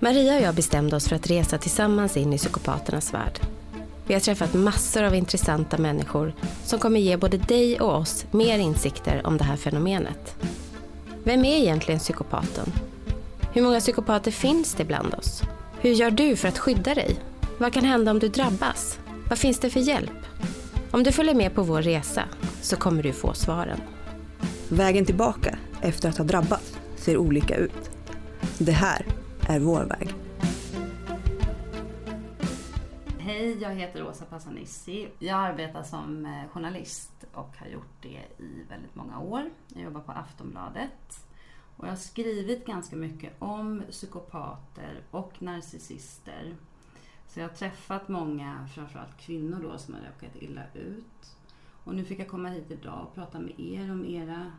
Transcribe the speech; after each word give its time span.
Maria 0.00 0.36
och 0.36 0.42
jag 0.42 0.54
bestämde 0.54 0.96
oss 0.96 1.08
för 1.08 1.16
att 1.16 1.30
resa 1.30 1.58
tillsammans 1.58 2.16
in 2.16 2.32
i 2.32 2.38
psykopaternas 2.38 3.14
värld. 3.14 3.40
Vi 4.06 4.14
har 4.14 4.20
träffat 4.20 4.54
massor 4.54 5.02
av 5.02 5.14
intressanta 5.14 5.78
människor 5.78 6.34
som 6.64 6.78
kommer 6.78 7.00
ge 7.00 7.16
både 7.16 7.36
dig 7.36 7.80
och 7.80 7.96
oss 7.96 8.26
mer 8.30 8.58
insikter 8.58 9.26
om 9.26 9.36
det 9.36 9.44
här 9.44 9.56
fenomenet. 9.56 10.36
Vem 11.24 11.44
är 11.44 11.56
egentligen 11.56 12.00
psykopaten? 12.00 12.72
Hur 13.52 13.62
många 13.62 13.80
psykopater 13.80 14.30
finns 14.30 14.74
det 14.74 14.84
bland 14.84 15.14
oss? 15.14 15.42
Hur 15.80 15.90
gör 15.90 16.10
du 16.10 16.36
för 16.36 16.48
att 16.48 16.58
skydda 16.58 16.94
dig? 16.94 17.16
Vad 17.58 17.72
kan 17.72 17.84
hända 17.84 18.10
om 18.10 18.18
du 18.18 18.28
drabbas? 18.28 18.98
Vad 19.28 19.38
finns 19.38 19.58
det 19.58 19.70
för 19.70 19.80
hjälp? 19.80 20.26
Om 20.90 21.02
du 21.02 21.12
följer 21.12 21.34
med 21.34 21.54
på 21.54 21.62
vår 21.62 21.82
resa 21.82 22.22
så 22.62 22.76
kommer 22.76 23.02
du 23.02 23.12
få 23.12 23.34
svaren. 23.34 23.80
Vägen 24.68 25.04
tillbaka 25.04 25.58
efter 25.80 26.08
att 26.08 26.18
ha 26.18 26.24
drabbats 26.24 26.78
ser 26.96 27.16
olika 27.16 27.56
ut. 27.56 27.90
Det 28.58 28.72
här 28.72 29.06
är 29.48 29.60
vår 29.60 29.84
väg. 29.84 30.14
Hej, 33.18 33.58
jag 33.62 33.70
heter 33.70 34.08
Åsa 34.08 34.24
Passanissi. 34.24 35.08
Jag 35.18 35.38
arbetar 35.38 35.82
som 35.82 36.26
eh, 36.26 36.48
journalist 36.48 37.24
och 37.34 37.56
har 37.58 37.66
gjort 37.66 38.02
det 38.02 38.22
i 38.38 38.64
väldigt 38.68 38.94
många 38.94 39.20
år. 39.20 39.50
Jag 39.74 39.82
jobbar 39.82 40.00
på 40.00 40.12
Aftonbladet 40.12 41.26
och 41.76 41.86
jag 41.86 41.90
har 41.90 41.96
skrivit 41.96 42.66
ganska 42.66 42.96
mycket 42.96 43.32
om 43.38 43.82
psykopater 43.90 45.00
och 45.10 45.42
narcissister. 45.42 46.54
Så 47.26 47.40
jag 47.40 47.48
har 47.48 47.54
träffat 47.54 48.08
många, 48.08 48.68
framförallt 48.74 49.16
kvinnor 49.16 49.60
då, 49.62 49.78
som 49.78 49.94
har 49.94 50.00
råkat 50.00 50.42
illa 50.42 50.62
ut. 50.74 51.36
Och 51.84 51.94
nu 51.94 52.04
fick 52.04 52.18
jag 52.18 52.28
komma 52.28 52.48
hit 52.48 52.70
idag 52.70 53.06
och 53.06 53.14
prata 53.14 53.38
med 53.38 53.60
er 53.60 53.92
om 53.92 54.06
era 54.06 54.52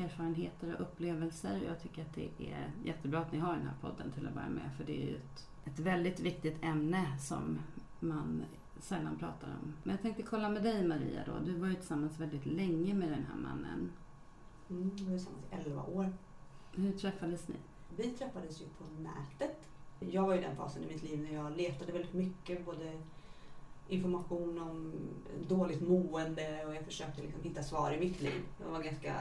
erfarenheter 0.00 0.74
och 0.74 0.80
upplevelser. 0.80 1.60
Jag 1.66 1.80
tycker 1.80 2.02
att 2.02 2.14
det 2.14 2.28
är 2.38 2.70
jättebra 2.84 3.20
att 3.20 3.32
ni 3.32 3.38
har 3.38 3.52
den 3.52 3.66
här 3.66 3.76
podden 3.80 4.12
till 4.12 4.26
att 4.26 4.34
börja 4.34 4.48
med. 4.48 4.70
För 4.76 4.84
det 4.84 5.02
är 5.02 5.06
ju 5.06 5.16
ett, 5.16 5.48
ett 5.64 5.78
väldigt 5.78 6.20
viktigt 6.20 6.64
ämne 6.64 7.18
som 7.18 7.58
man 8.00 8.44
sällan 8.80 9.18
pratar 9.18 9.48
om. 9.48 9.74
Men 9.82 9.92
jag 9.92 10.02
tänkte 10.02 10.22
kolla 10.22 10.48
med 10.48 10.62
dig 10.62 10.88
Maria 10.88 11.22
då. 11.26 11.32
Du 11.44 11.56
var 11.56 11.68
ju 11.68 11.74
tillsammans 11.74 12.20
väldigt 12.20 12.46
länge 12.46 12.94
med 12.94 13.08
den 13.08 13.26
här 13.28 13.36
mannen. 13.36 13.90
Mm, 14.70 14.90
vi 14.96 15.04
var 15.04 15.10
tillsammans 15.10 15.44
i 15.50 15.54
11 15.54 15.82
år. 15.82 16.12
Hur 16.72 16.92
träffades 16.92 17.48
ni? 17.48 17.56
Vi 17.96 18.10
träffades 18.10 18.60
ju 18.60 18.64
på 18.64 18.84
nätet. 19.02 19.68
Jag 20.00 20.22
var 20.22 20.34
i 20.34 20.40
den 20.40 20.56
fasen 20.56 20.82
i 20.82 20.86
mitt 20.86 21.02
liv 21.02 21.22
när 21.22 21.34
jag 21.34 21.56
letade 21.56 21.92
väldigt 21.92 22.12
mycket. 22.12 22.64
Både 22.64 22.92
information 23.88 24.58
om 24.58 24.92
dåligt 25.48 25.80
mående 25.80 26.66
och 26.66 26.74
jag 26.74 26.84
försökte 26.84 27.22
liksom 27.22 27.42
hitta 27.42 27.62
svar 27.62 27.92
i 27.92 28.00
mitt 28.00 28.20
liv. 28.20 28.42
Jag 28.60 28.70
var 28.70 28.82
ganska, 28.82 29.14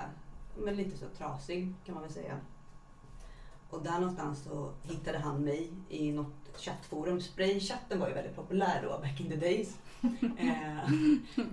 men 0.57 0.75
lite 0.75 0.97
så 0.97 1.05
trasig 1.17 1.73
kan 1.85 1.95
man 1.95 2.03
väl 2.03 2.11
säga. 2.11 2.39
Och 3.69 3.83
där 3.83 3.99
någonstans 3.99 4.43
så 4.43 4.71
hittade 4.81 5.17
han 5.17 5.43
mig 5.43 5.71
i 5.89 6.11
något 6.11 6.57
chattforum. 6.57 7.21
Spraychatten 7.21 7.99
var 7.99 8.07
ju 8.07 8.13
väldigt 8.13 8.35
populär 8.35 8.81
då, 8.83 8.99
back 8.99 9.19
in 9.19 9.29
the 9.29 9.35
days. 9.35 9.77
eh, 10.37 10.91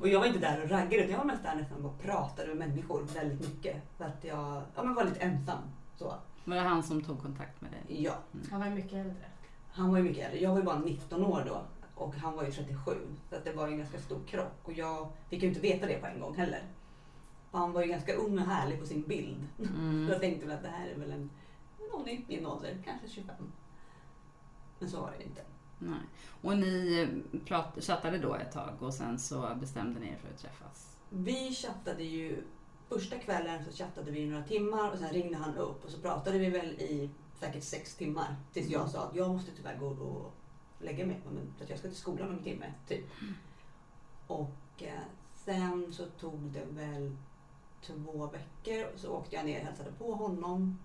och 0.01 0.09
jag 0.09 0.21
var 0.21 0.27
inte 0.27 0.39
där 0.39 0.63
och 0.63 0.71
raggade 0.71 0.97
utan 0.97 1.11
jag 1.11 1.19
var 1.19 1.25
mest 1.25 1.43
där 1.43 1.55
nästan 1.55 1.85
och 1.85 1.99
pratade 1.99 2.49
med 2.49 2.69
människor 2.69 3.03
väldigt 3.15 3.41
mycket. 3.41 3.77
För 3.97 4.05
att 4.05 4.25
jag 4.25 4.63
ja, 4.75 4.83
men 4.83 4.95
var 4.95 5.05
lite 5.05 5.21
ensam. 5.21 5.59
Så. 5.99 6.15
Var 6.45 6.57
det 6.57 6.63
han 6.63 6.83
som 6.83 7.03
tog 7.03 7.23
kontakt 7.23 7.61
med 7.61 7.71
dig? 7.71 8.03
Ja. 8.05 8.15
Han 8.51 8.61
var 8.61 8.67
ju 8.67 8.75
mycket 8.75 8.93
äldre. 8.93 9.25
Han 9.73 9.91
var 9.91 9.99
ju 9.99 10.05
mycket 10.05 10.25
äldre. 10.25 10.41
Jag 10.41 10.51
var 10.51 10.59
ju 10.59 10.65
bara 10.65 10.79
19 10.79 11.25
år 11.25 11.45
då 11.47 11.63
och 11.95 12.15
han 12.17 12.37
var 12.37 12.45
ju 12.45 12.53
37. 12.53 12.93
Så 13.29 13.37
att 13.37 13.45
det 13.45 13.53
var 13.53 13.67
ju 13.67 13.73
en 13.73 13.79
ganska 13.79 13.99
stor 13.99 14.21
krock 14.27 14.59
och 14.63 14.73
jag 14.73 15.09
fick 15.29 15.43
ju 15.43 15.49
inte 15.49 15.61
veta 15.61 15.87
det 15.87 15.99
på 15.99 16.07
en 16.07 16.21
gång 16.21 16.37
heller. 16.37 16.63
Han 17.51 17.73
var 17.73 17.83
ju 17.83 17.89
ganska 17.89 18.15
ung 18.15 18.39
och 18.39 18.45
härlig 18.45 18.81
på 18.81 18.87
sin 18.87 19.03
bild. 19.03 19.47
Mm. 19.59 20.09
Jag 20.11 20.21
tänkte 20.21 20.47
väl 20.47 20.57
att 20.57 20.63
det 20.63 20.69
här 20.69 20.89
är 20.89 20.99
väl 20.99 21.11
en, 21.11 21.31
någon 21.93 22.09
i 22.09 22.25
min 22.29 22.47
ålder, 22.47 22.79
kanske 22.85 23.09
25. 23.09 23.37
Men 24.79 24.91
så 24.91 25.01
var 25.01 25.15
det 25.19 25.25
inte. 25.25 25.43
Nej. 25.79 26.01
Och 26.43 26.57
ni 26.57 27.01
eh, 27.01 27.39
prat, 27.47 27.85
chattade 27.85 28.19
då 28.19 28.35
ett 28.35 28.53
tag 28.53 28.75
och 28.81 28.95
sen 28.95 29.19
så 29.19 29.55
bestämde 29.61 30.01
ni 30.01 30.07
er 30.07 30.17
för 30.17 30.29
att 30.29 30.39
träffas? 30.39 30.97
Vi 31.09 31.55
chattade 31.55 32.05
ju, 32.05 32.43
första 32.89 33.19
kvällen 33.19 33.65
så 33.65 33.73
chattade 33.73 34.11
vi 34.11 34.21
i 34.21 34.27
några 34.27 34.45
timmar 34.45 34.91
och 34.91 34.99
sen 34.99 35.11
ringde 35.11 35.37
han 35.37 35.57
upp 35.57 35.85
och 35.85 35.91
så 35.91 36.01
pratade 36.01 36.39
vi 36.39 36.51
väl 36.51 36.69
i 36.69 37.11
säkert 37.41 37.63
sex 37.63 37.95
timmar. 37.95 38.37
Tills 38.53 38.69
jag 38.69 38.91
sa 38.91 39.03
att 39.03 39.17
jag 39.17 39.31
måste 39.31 39.51
tyvärr 39.57 39.79
gå 39.79 39.87
och 39.87 40.33
lägga 40.79 41.07
mig 41.07 41.21
för 41.57 41.65
att 41.65 41.71
jag 41.71 41.79
ska 41.79 41.89
till 41.89 41.97
skolan 41.97 42.29
om 42.29 42.35
en 42.35 42.43
timme. 42.43 42.75
Typ. 42.89 43.05
Och 44.27 44.83
eh, 44.83 45.01
sen 45.35 45.93
så 45.93 46.07
tog 46.07 46.41
det 46.41 46.65
väl 46.65 47.17
två 47.87 48.27
veckor 48.33 48.87
och 48.95 49.01
så 49.01 49.11
åkte 49.11 49.37
jag 49.37 49.45
ner 49.45 49.61
och 49.61 49.67
hälsade 49.67 49.93
på 49.93 50.15
honom. 50.15 50.79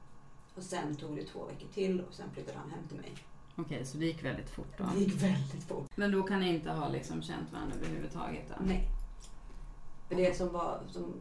Och 0.55 0.63
sen 0.63 0.95
tog 0.95 1.15
det 1.15 1.23
två 1.23 1.45
veckor 1.45 1.67
till 1.73 2.01
och 2.01 2.13
sen 2.13 2.29
flyttade 2.33 2.57
han 2.57 2.71
hem 2.71 2.87
till 2.87 2.97
mig. 2.97 3.15
Okej, 3.55 3.85
så 3.85 3.97
det 3.97 4.05
gick 4.05 4.23
väldigt 4.23 4.49
fort 4.49 4.77
då? 4.77 4.83
Det 4.93 4.99
gick 4.99 5.23
väldigt 5.23 5.63
fort. 5.63 5.97
Men 5.97 6.11
då 6.11 6.23
kan 6.23 6.39
ni 6.39 6.49
inte 6.49 6.71
ha 6.71 6.89
liksom 6.89 7.21
känt 7.21 7.51
varandra 7.51 7.75
överhuvudtaget? 7.75 8.49
Då? 8.49 8.65
Nej. 8.65 8.89
För 10.07 10.15
det 10.15 10.37
som 10.37 10.51
var, 10.51 10.81
som 10.91 11.13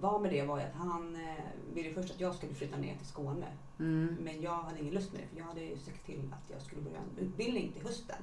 var 0.00 0.18
med 0.20 0.30
det 0.30 0.42
var 0.42 0.58
att 0.58 0.74
han 0.74 1.16
eh, 1.16 1.44
ville 1.74 1.94
först 1.94 2.10
att 2.10 2.20
jag 2.20 2.34
skulle 2.34 2.54
flytta 2.54 2.76
ner 2.76 2.96
till 2.96 3.06
Skåne. 3.06 3.46
Mm. 3.78 4.16
Men 4.20 4.42
jag 4.42 4.62
hade 4.62 4.80
ingen 4.80 4.94
lust 4.94 5.12
med 5.12 5.22
det 5.22 5.28
för 5.28 5.36
jag 5.36 5.44
hade 5.44 5.60
ju 5.60 5.78
sagt 5.78 6.06
till 6.06 6.32
att 6.32 6.50
jag 6.50 6.62
skulle 6.62 6.82
börja 6.82 6.98
en 6.98 7.26
utbildning 7.26 7.72
till 7.72 7.82
hösten. 7.82 8.22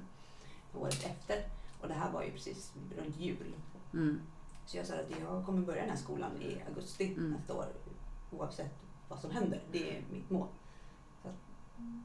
Året 0.73 1.05
efter. 1.05 1.37
Och 1.81 1.87
det 1.87 1.93
här 1.93 2.11
var 2.11 2.23
ju 2.23 2.31
precis 2.31 2.73
runt 2.97 3.19
jul. 3.19 3.53
Mm. 3.93 4.21
Så 4.65 4.77
jag 4.77 4.85
sa 4.85 4.93
att 4.93 5.11
jag 5.21 5.45
kommer 5.45 5.61
börja 5.61 5.81
den 5.81 5.89
här 5.89 5.97
skolan 5.97 6.31
i 6.41 6.61
augusti 6.67 7.13
Mm. 7.17 7.31
nästa 7.31 7.53
år. 7.55 7.65
Oavsett 8.31 8.73
vad 9.07 9.19
som 9.19 9.31
händer. 9.31 9.61
Det 9.71 9.97
är 9.97 10.01
mitt 10.11 10.29
mål. 10.29 10.47
Så 11.21 11.27
att, 11.29 11.35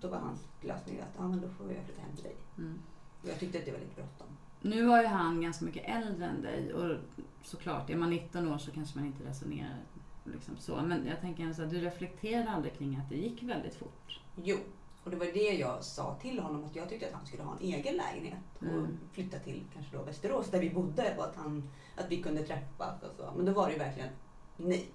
då 0.01 0.09
var 0.09 0.19
hans 0.19 0.49
lösning 0.61 1.01
att 1.01 1.21
ah, 1.21 1.29
men 1.29 1.41
då 1.41 1.49
får 1.49 1.73
jag 1.73 1.85
flytta 1.85 2.01
hem 2.03 2.15
till 2.15 2.25
dig. 2.25 2.37
Mm. 2.59 2.79
Och 3.23 3.29
jag 3.29 3.39
tyckte 3.41 3.59
att 3.59 3.65
det 3.65 3.73
var 3.73 3.79
lite 3.79 3.95
bråttom. 3.95 4.27
Nu 4.61 4.87
var 4.87 5.01
ju 5.01 5.07
han 5.07 5.41
ganska 5.43 5.65
mycket 5.65 5.85
äldre 5.89 6.27
än 6.27 6.43
dig 6.43 6.75
och 6.75 6.97
såklart, 7.43 7.91
är 7.91 7.97
man 7.97 8.11
19 8.11 8.49
år 8.53 8.59
så 8.59 8.71
kanske 8.71 8.99
man 8.99 9.07
inte 9.07 9.25
resonerar 9.25 9.85
liksom 10.25 10.57
så. 10.59 10.83
Men 10.83 11.07
jag 11.07 11.21
tänker 11.21 11.53
så 11.53 11.63
att 11.63 11.71
du 11.71 11.81
reflekterar 11.81 12.47
aldrig 12.47 12.75
kring 12.75 12.97
att 12.97 13.09
det 13.09 13.17
gick 13.17 13.43
väldigt 13.43 13.75
fort. 13.75 14.21
Jo, 14.37 14.57
och 15.05 15.11
det 15.11 15.17
var 15.17 15.27
det 15.27 15.53
jag 15.59 15.85
sa 15.85 16.15
till 16.21 16.39
honom 16.39 16.65
att 16.65 16.77
jag 16.77 16.89
tyckte 16.89 17.07
att 17.07 17.13
han 17.13 17.27
skulle 17.27 17.43
ha 17.43 17.53
en 17.53 17.63
egen 17.63 17.97
lägenhet 17.97 18.39
och 18.59 18.63
Mm. 18.63 18.99
flytta 19.13 19.39
till 19.39 19.65
kanske 19.75 19.97
då 19.97 20.03
Västerås 20.03 20.51
där 20.51 20.61
vi 20.61 20.71
bodde 20.71 21.15
och 21.19 21.25
att, 21.25 21.37
han, 21.37 21.71
att 21.97 22.07
vi 22.09 22.23
kunde 22.23 22.43
träffas 22.43 23.03
och 23.03 23.13
så. 23.17 23.33
Men 23.37 23.47
då 23.47 23.53
var 23.53 23.67
det 23.67 23.73
ju 23.73 23.79
verkligen 23.79 24.09
nej. 24.57 24.91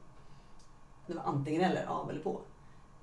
Det 1.08 1.14
var 1.14 1.24
antingen 1.24 1.62
eller, 1.62 1.86
av 1.86 2.10
eller 2.10 2.22
på. 2.22 2.42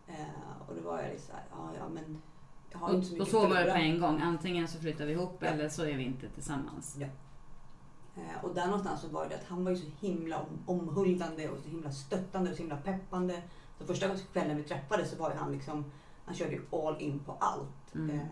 Eh, 0.06 0.68
och 0.68 0.74
då 0.74 0.80
var 0.90 1.00
jag 1.02 1.10
lite 1.10 1.22
såhär, 1.26 1.42
ja 1.50 1.70
ja 1.78 1.88
men 1.88 2.22
jag 2.70 2.78
har 2.78 2.88
Och, 2.88 2.94
inte 2.94 3.06
så 3.06 3.12
och 3.14 3.18
mycket 3.18 3.32
så 3.32 3.44
att 3.44 3.50
var 3.50 3.56
det 3.64 3.70
på 3.72 3.76
en 3.78 4.00
gång. 4.00 4.20
Antingen 4.20 4.68
så 4.68 4.78
flyttar 4.78 5.06
vi 5.06 5.12
ihop 5.12 5.36
Ja. 5.40 5.46
eller 5.46 5.68
så 5.68 5.82
är 5.84 5.96
vi 5.96 6.04
inte 6.04 6.28
tillsammans. 6.28 6.96
Ja. 6.98 7.06
Eh, 8.16 8.44
och 8.44 8.54
där 8.54 8.66
någonstans 8.66 9.00
så 9.00 9.08
var 9.08 9.28
det 9.28 9.34
att 9.34 9.44
han 9.44 9.64
var 9.64 9.70
ju 9.70 9.76
så 9.76 9.86
himla 10.00 10.38
om, 10.40 10.58
omhuldande 10.80 11.48
och 11.48 11.58
så 11.58 11.68
himla 11.68 11.92
stöttande 11.92 12.50
och 12.50 12.56
så 12.56 12.62
himla 12.62 12.76
peppande. 12.76 13.42
Så 13.78 13.86
första 13.86 14.08
kvällen 14.32 14.56
vi 14.56 14.62
träffades 14.62 15.10
så 15.10 15.16
var 15.16 15.30
ju 15.30 15.36
han 15.36 15.52
liksom, 15.52 15.84
han 16.30 16.36
körde 16.36 16.52
ju 16.52 16.62
all 16.72 17.00
in 17.02 17.18
på 17.18 17.36
allt. 17.40 17.94
Mm. 17.94 18.10
Eh, 18.10 18.26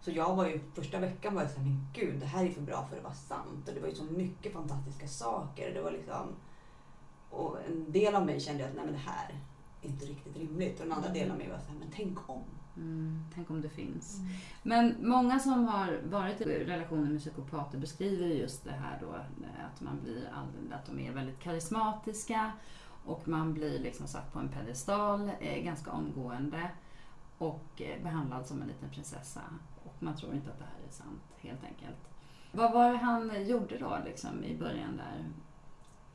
så 0.00 0.10
jag 0.10 0.36
var 0.36 0.46
ju, 0.46 0.60
första 0.74 0.98
veckan 1.00 1.34
var 1.34 1.42
jag 1.42 1.50
såhär, 1.50 1.66
men 1.66 1.86
gud 1.94 2.20
det 2.20 2.26
här 2.26 2.44
är 2.44 2.50
för 2.50 2.60
bra 2.60 2.86
för 2.90 2.96
att 2.96 3.02
vara 3.02 3.14
sant. 3.14 3.68
Och 3.68 3.74
det 3.74 3.80
var 3.80 3.88
ju 3.88 3.94
så 3.94 4.04
mycket 4.04 4.52
fantastiska 4.52 5.08
saker. 5.08 5.74
Det 5.74 5.82
var 5.82 5.90
liksom, 5.90 6.26
och 7.30 7.56
en 7.66 7.92
del 7.92 8.14
av 8.14 8.26
mig 8.26 8.40
kände 8.40 8.64
att 8.68 8.74
nej 8.74 8.84
men 8.84 8.94
det 8.94 9.00
här 9.00 9.34
är 9.82 9.88
inte 9.88 10.06
riktigt 10.06 10.36
rimligt. 10.36 10.80
Och 10.80 10.86
den 10.86 10.94
andra 10.96 11.08
delen 11.08 11.32
av 11.32 11.38
mig 11.38 11.48
var 11.50 11.58
såhär, 11.58 11.78
men 11.78 11.88
tänk 11.94 12.30
om. 12.30 12.42
Mm, 12.76 13.24
tänk 13.34 13.50
om 13.50 13.60
det 13.60 13.68
finns. 13.68 14.20
Men 14.62 14.94
många 15.00 15.38
som 15.38 15.68
har 15.68 16.00
varit 16.04 16.40
i 16.40 16.64
relationer 16.64 17.10
med 17.10 17.20
psykopater 17.20 17.78
beskriver 17.78 18.26
just 18.26 18.64
det 18.64 18.70
här 18.72 18.98
då 19.00 19.14
eh, 19.14 19.66
att 19.74 19.80
man 19.80 20.00
blir 20.02 20.30
all- 20.34 20.72
att 20.72 20.86
de 20.86 21.00
är 21.00 21.12
väldigt 21.12 21.38
karismatiska 21.40 22.52
och 23.04 23.28
man 23.28 23.54
blir 23.54 23.78
liksom 23.78 24.06
satt 24.06 24.32
på 24.32 24.38
en 24.38 24.48
pedestal 24.48 25.30
eh, 25.40 25.64
ganska 25.64 25.90
omgående 25.90 26.70
och 27.38 27.82
eh, 27.82 28.02
behandlad 28.02 28.46
som 28.46 28.62
en 28.62 28.68
liten 28.68 28.90
prinsessa. 28.90 29.40
Och 29.84 29.94
man 30.02 30.16
tror 30.16 30.34
inte 30.34 30.50
att 30.50 30.58
det 30.58 30.64
här 30.64 30.86
är 30.88 30.92
sant 30.92 31.22
helt 31.38 31.64
enkelt. 31.64 31.96
Vad 32.52 32.72
var 32.72 32.92
det 32.92 32.98
han 32.98 33.46
gjorde 33.46 33.78
då 33.78 33.98
liksom 34.04 34.44
i 34.44 34.56
början 34.58 34.96
där? 34.96 35.24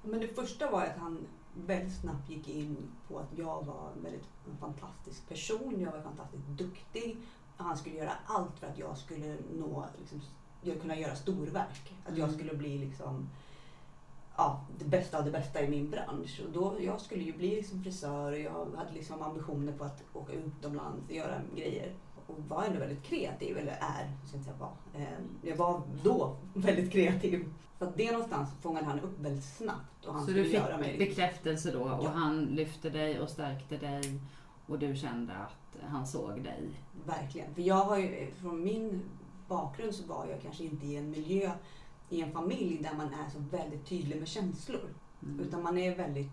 Men 0.03 0.19
det 0.19 0.27
första 0.27 0.71
var 0.71 0.83
att 0.83 0.97
han 0.97 1.27
väldigt 1.55 1.95
snabbt 2.01 2.29
gick 2.29 2.49
in 2.49 2.77
på 3.07 3.19
att 3.19 3.37
jag 3.37 3.65
var 3.65 3.91
en 3.97 4.03
väldigt 4.03 4.27
fantastisk 4.59 5.29
person. 5.29 5.81
Jag 5.81 5.91
var 5.91 6.01
fantastiskt 6.01 6.47
duktig. 6.47 7.17
Han 7.57 7.77
skulle 7.77 7.95
göra 7.95 8.11
allt 8.25 8.59
för 8.59 8.67
att 8.67 8.77
jag 8.77 8.97
skulle 8.97 9.37
nå, 9.53 9.85
liksom, 9.99 10.21
kunna 10.81 10.95
göra 10.99 11.15
storverk. 11.15 11.93
Att 12.05 12.17
jag 12.17 12.29
Mm. 12.29 12.35
skulle 12.39 12.53
bli 12.53 12.77
liksom, 12.77 13.29
ja, 14.37 14.65
det 14.79 14.85
bästa 14.85 15.17
av 15.17 15.25
det 15.25 15.31
bästa 15.31 15.61
i 15.61 15.67
min 15.67 15.89
bransch. 15.89 16.41
Och 16.45 16.51
då, 16.53 16.75
jag 16.79 17.01
skulle 17.01 17.23
ju 17.23 17.33
bli 17.33 17.55
liksom 17.55 17.83
frisör 17.83 18.31
och 18.31 18.39
jag 18.39 18.65
hade 18.77 18.93
liksom 18.93 19.21
ambitioner 19.21 19.71
på 19.73 19.83
att 19.83 20.03
åka 20.13 20.33
utomlands 20.33 21.09
och 21.09 21.15
göra 21.15 21.41
grejer. 21.55 21.93
Och 22.27 22.35
var 22.47 22.63
ändå 22.63 22.79
väldigt 22.79 23.03
kreativ, 23.03 23.57
eller 23.57 23.71
är, 23.71 24.11
jag 24.19 24.27
ska 24.27 24.37
inte 24.37 24.49
säga 24.49 24.57
var. 24.59 25.01
Eh, 25.01 25.07
Jag 25.41 25.55
var 25.55 25.81
då 26.03 26.35
väldigt 26.53 26.91
kreativ. 26.91 27.53
Så 27.79 27.85
att 27.85 27.97
det 27.97 28.11
någonstans 28.11 28.49
fångade 28.61 28.85
han 28.85 28.99
upp 28.99 29.19
väldigt 29.19 29.43
snabbt. 29.43 30.05
Och 30.05 30.13
han 30.13 30.25
Så 30.25 30.31
du 30.31 30.43
fick 30.43 30.53
göra 30.53 30.77
mig 30.77 30.97
bekräftelse 30.97 31.71
då 31.71 31.79
och 31.79 32.03
Ja. 32.05 32.09
han 32.09 32.45
lyfte 32.45 32.89
dig 32.89 33.19
och 33.19 33.29
stärkte 33.29 33.77
dig 33.77 34.19
Och 34.67 34.79
du 34.79 34.95
kände 34.95 35.33
att 35.33 35.81
han 35.89 36.07
såg 36.07 36.43
dig? 36.43 36.69
Verkligen. 37.05 37.53
För 37.53 37.61
jag 37.61 37.75
har 37.85 37.97
ju, 37.97 38.31
från 38.41 38.63
min 38.63 39.01
bakgrund 39.47 39.95
så 39.95 40.07
var 40.07 40.25
jag 40.27 40.41
kanske 40.41 40.63
inte 40.63 40.85
i 40.85 40.95
en 40.97 41.09
miljö, 41.11 41.51
i 42.13 42.21
en 42.21 42.31
familj 42.31 42.79
där 42.83 42.93
man 42.97 43.07
är 43.07 43.29
så 43.33 43.57
väldigt 43.57 43.85
tydlig 43.85 44.19
med 44.19 44.27
känslor. 44.27 44.89
Mm. 45.23 45.39
Utan 45.39 45.63
man 45.63 45.77
är 45.77 45.95
väldigt 45.95 46.31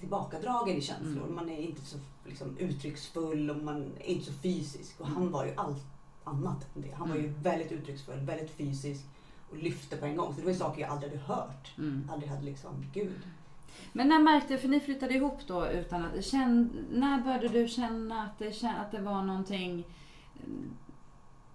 tillbakadragen 0.00 0.76
i 0.76 0.80
känslor. 0.80 1.22
Mm. 1.22 1.34
Man 1.34 1.48
är 1.48 1.58
inte 1.58 1.84
så 1.84 1.98
liksom, 2.26 2.56
uttrycksfull 2.58 3.50
och 3.50 3.56
man 3.56 3.92
är 4.00 4.06
inte 4.06 4.26
så 4.26 4.32
fysisk. 4.32 5.00
Och 5.00 5.06
han 5.06 5.30
var 5.30 5.44
ju 5.44 5.52
allt 5.56 5.84
annat 6.24 6.76
än 6.76 6.82
det. 6.82 6.94
Han 6.94 7.08
var 7.08 7.16
ju 7.16 7.26
Mm. 7.28 7.42
väldigt 7.42 7.72
uttrycksfull, 7.72 8.20
väldigt 8.20 8.50
fysisk 8.50 9.04
och 9.50 9.56
lyfte 9.56 9.96
på 9.96 10.06
en 10.06 10.16
gång. 10.16 10.34
Så 10.34 10.40
det 10.40 10.44
var 10.44 10.52
ju 10.52 10.58
saker 10.58 10.80
jag 10.80 10.90
aldrig 10.90 11.12
hade 11.12 11.22
hört. 11.22 11.78
Mm. 11.78 12.10
Aldrig 12.12 12.30
hade 12.30 12.42
liksom, 12.42 12.84
gud. 12.94 13.20
Men 13.92 14.08
när 14.08 14.18
märkte 14.18 14.54
du, 14.54 14.58
för 14.58 14.68
ni 14.68 14.80
flyttade 14.80 15.14
ihop 15.14 15.38
då 15.46 15.68
utan 15.68 16.04
att, 16.04 16.24
känn, 16.24 16.70
när 16.92 17.22
började 17.22 17.48
du 17.48 17.68
känna 17.68 18.22
att 18.22 18.38
det, 18.38 18.74
att 18.80 18.92
det 18.92 19.00
var 19.00 19.22
någonting 19.22 19.84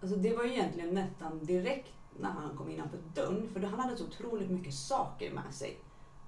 Alltså 0.01 0.17
det 0.17 0.35
var 0.35 0.43
ju 0.43 0.53
egentligen 0.53 0.93
nästan 0.93 1.45
direkt 1.45 1.93
när 2.19 2.29
han 2.29 2.57
kom 2.57 2.69
innanför 2.69 2.99
dörren. 3.13 3.49
För 3.53 3.59
han 3.61 3.79
hade 3.79 3.97
så 3.97 4.03
otroligt 4.03 4.49
mycket 4.49 4.73
saker 4.73 5.31
med 5.33 5.53
sig. 5.53 5.77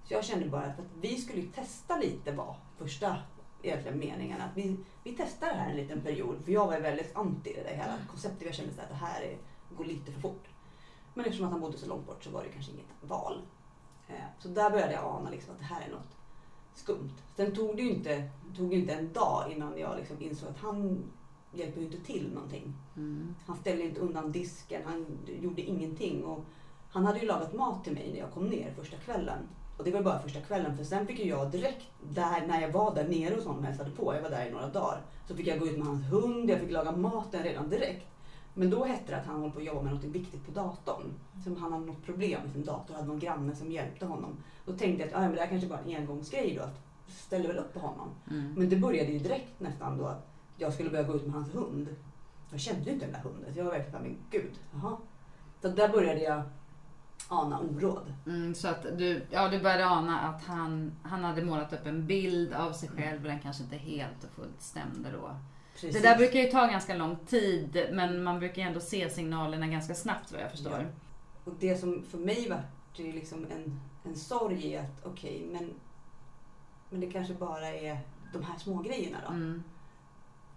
Så 0.04 0.14
jag 0.14 0.24
kände 0.24 0.50
bara 0.50 0.66
att 0.66 0.80
vi 1.02 1.18
skulle 1.18 1.42
testa 1.42 1.98
lite 1.98 2.32
var 2.32 2.56
första 2.78 3.18
egentligen 3.62 4.00
meningen. 4.00 4.42
Att 4.42 4.58
vi, 4.58 4.78
vi 5.04 5.16
testar 5.18 5.48
det 5.48 5.54
här 5.54 5.70
en 5.70 5.78
liten 5.78 6.02
period. 6.02 6.44
För 6.46 6.52
jag 6.52 6.68
var 6.68 6.80
väldigt 6.80 7.16
anti 7.16 7.54
det 7.54 7.64
där 7.64 7.76
hela 7.76 7.98
konceptet. 8.10 8.46
Jag 8.46 8.54
kände 8.56 8.82
att 8.82 8.90
det 8.90 8.96
här 8.96 9.22
är, 9.22 9.38
går 9.78 9.86
lite 9.86 10.12
för 10.12 10.22
fort. 10.22 10.44
Men 11.14 11.26
eftersom 11.26 11.46
att 11.46 11.52
han 11.52 11.62
bodde 11.62 11.78
så 11.78 11.88
långt 11.88 12.08
bort 12.08 12.24
så 12.24 12.30
var 12.30 12.44
det 12.44 12.50
kanske 12.50 12.72
inget 12.72 12.86
val. 13.02 13.42
Eh, 14.08 14.16
Så 14.40 14.48
där 14.48 14.70
började 14.70 14.94
jag 14.94 15.06
ana 15.06 15.30
liksom 15.30 15.54
att 15.54 15.60
det 15.60 15.66
här 15.66 15.88
är 15.88 15.92
något 15.92 16.18
skumt. 16.74 17.12
Sen 17.36 17.56
tog 17.56 17.76
det 17.76 17.82
ju 17.82 17.90
inte, 17.90 18.30
tog 18.58 18.74
inte 18.74 18.94
en 18.94 19.14
dag 19.14 19.52
innan 19.52 19.78
jag 19.78 19.98
liksom 19.98 20.22
insåg 20.22 20.50
att 20.50 20.58
han 20.58 21.04
hjälper 21.52 21.80
ju 21.80 21.86
inte 21.86 21.98
till 21.98 22.34
någonting. 22.34 22.74
mm. 22.96 23.36
Han 23.46 23.58
ställde 23.58 23.84
inte 23.84 24.02
undan 24.02 24.32
disken, 24.32 24.82
han 24.86 25.06
gjorde 25.42 25.62
ingenting. 25.62 26.24
Och 26.24 26.46
han 26.90 27.06
hade 27.06 27.20
ju 27.20 27.26
lagat 27.26 27.54
mat 27.54 27.84
till 27.84 27.94
mig 27.94 28.10
när 28.12 28.20
jag 28.20 28.32
kom 28.32 28.48
ner 28.48 28.74
första 28.74 28.98
kvällen. 28.98 29.40
Och 29.78 29.86
det 29.86 29.92
var 29.92 30.02
bara 30.02 30.20
första 30.20 30.42
kvällen 30.42 30.78
för 30.78 30.84
sen 30.84 31.08
fick 31.08 31.20
jag 31.20 31.52
direkt, 31.52 31.88
där, 32.10 32.48
när 32.48 32.62
jag 32.62 32.72
var 32.72 32.96
där 32.96 33.08
nere 33.08 33.36
hos 33.36 33.46
honom 33.46 33.60
och 33.60 33.66
hälsade 33.66 33.92
på, 33.92 34.16
jag 34.16 34.22
var 34.22 34.30
där 34.30 34.48
i 34.48 34.52
några 34.52 34.68
dagar, 34.68 35.02
så 35.28 35.36
fick 35.36 35.48
jag 35.48 35.60
gå 35.60 35.68
ut 35.68 35.78
med 35.78 35.88
hans 35.88 36.06
hund, 36.06 36.50
jag 36.50 36.60
fick 36.60 36.72
laga 36.72 36.92
maten 36.92 37.44
redan 37.44 37.70
direkt. 37.70 38.06
Men 38.54 38.70
då 38.70 38.84
hette 38.84 39.12
det 39.12 39.18
att 39.18 39.26
han 39.26 39.42
höll 39.42 39.52
på 39.52 39.60
att 39.60 39.66
jobba 39.66 39.82
med 39.82 39.94
något 39.94 40.04
viktigt 40.04 40.46
på 40.46 40.52
datorn. 40.52 41.14
Som 41.44 41.58
han 41.58 41.72
hade 41.72 41.86
något 41.86 42.06
problem 42.06 42.42
med 42.44 42.52
sin 42.52 42.66
dator, 42.66 42.94
hade 42.94 43.08
någon 43.08 43.20
granne 43.20 43.56
som 43.56 43.72
hjälpte 43.72 44.06
honom. 44.06 44.38
Då 44.66 44.74
tänkte 44.74 45.04
jag 45.04 45.14
att 45.14 45.16
ah, 45.16 45.22
men 45.22 45.36
det 45.36 45.42
här 45.42 45.48
kanske 45.48 45.68
bara 45.68 45.80
är 45.80 45.96
en 45.96 46.02
engångsgrej 46.02 46.56
då, 46.58 46.64
att 46.64 46.80
ställer 47.08 47.48
väl 47.48 47.58
upp 47.58 47.74
på 47.74 47.80
honom. 47.80 48.10
Mm. 48.32 48.54
Men 48.54 48.70
det 48.70 48.76
började 48.76 49.12
ju 49.12 49.20
direkt 49.20 49.60
nästan 49.60 49.98
då 49.98 50.06
att 50.06 50.29
jag 50.60 50.74
skulle 50.74 50.90
börja 50.90 51.04
gå 51.04 51.16
ut 51.16 51.26
med 51.26 51.34
hans 51.34 51.56
hund. 51.56 51.96
Jag 52.52 52.60
kände 52.60 52.84
ju 52.86 52.92
inte 52.92 53.06
den 53.06 53.14
där 53.14 53.22
hunden. 53.22 53.54
Så 53.54 53.60
jag 53.60 53.66
var 53.66 53.72
verkligen 53.72 53.92
såhär, 53.92 54.04
men 54.04 54.18
gud, 54.30 54.60
jaha. 54.74 54.98
Så 55.62 55.70
där 55.70 55.90
började 55.90 56.22
jag 56.22 56.44
ana 57.28 57.60
oråd. 57.60 58.14
Mm, 58.26 58.56
så 58.56 58.68
att 58.68 58.98
du, 58.98 59.26
ja, 59.30 59.50
du 59.50 59.60
började 59.60 59.86
ana 59.86 60.20
att 60.20 60.44
han, 60.44 60.92
han 61.04 61.24
hade 61.24 61.46
målat 61.46 61.74
upp 61.74 61.86
en 61.86 62.08
bild 62.08 62.54
av 62.54 62.72
sig 62.74 62.90
själv 62.90 63.22
och 63.22 63.28
den 63.28 63.40
kanske 63.40 63.64
inte 63.64 63.76
helt 63.76 64.24
och 64.24 64.30
fullt 64.30 64.62
stämde 64.62 65.12
då. 65.12 65.36
Precis. 65.74 65.96
Det 65.96 66.08
där 66.08 66.18
brukar 66.18 66.40
ju 66.40 66.46
ta 66.46 66.68
ganska 66.68 66.96
lång 66.96 67.16
tid 67.16 67.88
men 67.92 68.24
man 68.24 68.40
brukar 68.40 68.62
ju 68.62 68.68
ändå 68.68 68.80
se 68.80 69.10
signalerna 69.10 69.68
ganska 69.68 69.96
snabbt 69.96 70.32
vad 70.32 70.42
jag 70.42 70.52
förstår. 70.52 70.80
Ja. 70.80 70.86
Och 71.44 71.54
det 71.60 71.76
som 71.76 72.04
för 72.04 72.18
mig 72.18 72.50
var 72.50 72.62
det 72.98 73.10
är 73.10 73.14
liksom 73.14 73.46
en, 73.52 73.80
en 74.04 74.16
sorg 74.16 74.68
i 74.68 74.78
att 74.78 75.06
okej, 75.06 75.48
men, 75.52 75.74
men 76.90 77.00
det 77.00 77.12
kanske 77.12 77.34
bara 77.34 77.68
är 77.68 78.00
de 78.34 78.44
här 78.44 78.58
små 78.58 78.82
grejerna 78.82 79.18
då. 79.28 79.34
Mm. 79.34 79.64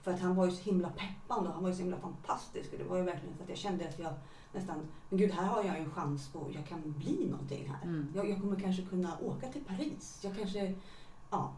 För 0.02 0.12
att 0.12 0.20
han 0.20 0.34
var 0.34 0.44
ju 0.46 0.50
så 0.52 0.62
himla 0.62 0.88
peppande 0.88 1.48
och 1.48 1.54
han 1.54 1.62
var 1.62 1.70
ju 1.70 1.76
så 1.76 1.82
himla 1.82 1.96
fantastisk. 1.98 2.72
Och 2.72 2.78
det 2.78 2.84
var 2.84 2.96
ju 2.96 3.02
verkligen 3.02 3.36
så 3.36 3.42
att 3.42 3.48
jag 3.48 3.58
kände 3.58 3.88
att 3.88 3.98
jag 3.98 4.12
nästan, 4.52 4.76
men 5.08 5.18
gud 5.18 5.30
här 5.30 5.46
har 5.46 5.64
jag 5.64 5.76
ju 5.78 5.84
en 5.84 5.90
chans 5.90 6.28
på, 6.28 6.50
jag 6.54 6.66
kan 6.66 6.92
bli 6.98 7.26
någonting 7.30 7.68
här. 7.68 7.82
Mm. 7.88 8.12
Jag, 8.14 8.30
jag 8.30 8.40
kommer 8.40 8.60
kanske 8.60 8.82
kunna 8.82 9.18
åka 9.18 9.48
till 9.48 9.64
Paris. 9.64 10.20
Jag 10.24 10.36
kanske, 10.36 10.74
ja, 11.30 11.52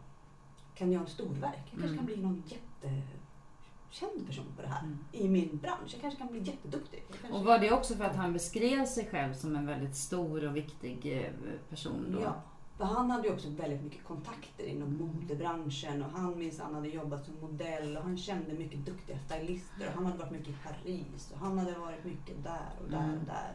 kan 0.75 0.91
göra 0.91 1.03
ett 1.03 1.09
storverk. 1.09 1.63
Jag 1.71 1.79
kanske 1.79 1.87
Mm. 1.87 1.97
kan 1.97 2.05
bli 2.05 2.17
någon 2.17 2.43
jättekänd 2.45 4.27
person 4.27 4.45
på 4.55 4.61
det 4.61 4.67
här. 4.67 4.83
Mm. 4.83 4.97
I 5.11 5.27
min 5.29 5.57
bransch. 5.61 5.89
Jag 5.93 6.01
kanske 6.01 6.19
kan 6.19 6.27
bli 6.31 6.39
jätteduktig. 6.39 7.03
Kanske, 7.09 7.39
Och 7.39 7.45
var 7.45 7.59
det 7.59 7.71
också 7.71 7.95
för 7.95 8.03
att 8.03 8.15
han 8.15 8.33
beskrev 8.33 8.85
sig 8.85 9.07
själv 9.11 9.33
som 9.33 9.55
en 9.55 9.65
väldigt 9.65 9.95
stor 9.95 10.45
och 10.45 10.55
viktig 10.55 11.21
eh, 11.23 11.31
person 11.69 12.05
då? 12.11 12.21
Ja. 12.21 12.35
För 12.77 12.85
han 12.85 13.11
hade 13.11 13.27
ju 13.27 13.33
också 13.33 13.49
väldigt 13.49 13.83
mycket 13.83 14.03
kontakter 14.03 14.65
inom 14.65 14.97
modebranschen 14.97 16.03
och 16.03 16.09
han 16.11 16.39
minsann 16.39 16.73
hade 16.73 16.87
jobbat 16.87 17.25
som 17.25 17.33
modell 17.41 17.97
och 17.97 18.03
han 18.03 18.17
kände 18.17 18.53
mycket 18.53 18.85
duktiga 18.85 19.17
stylister 19.19 19.87
och 19.87 19.93
han 19.93 20.05
hade 20.05 20.17
varit 20.17 20.31
mycket 20.31 20.47
i 20.47 20.55
Paris 20.63 21.31
och 21.33 21.37
han 21.39 21.57
hade 21.57 21.77
varit 21.79 22.05
mycket 22.05 22.43
där 22.43 22.69
och 22.83 22.89
där 22.91 23.03
Mm. 23.03 23.17
och 23.19 23.25
där. 23.25 23.53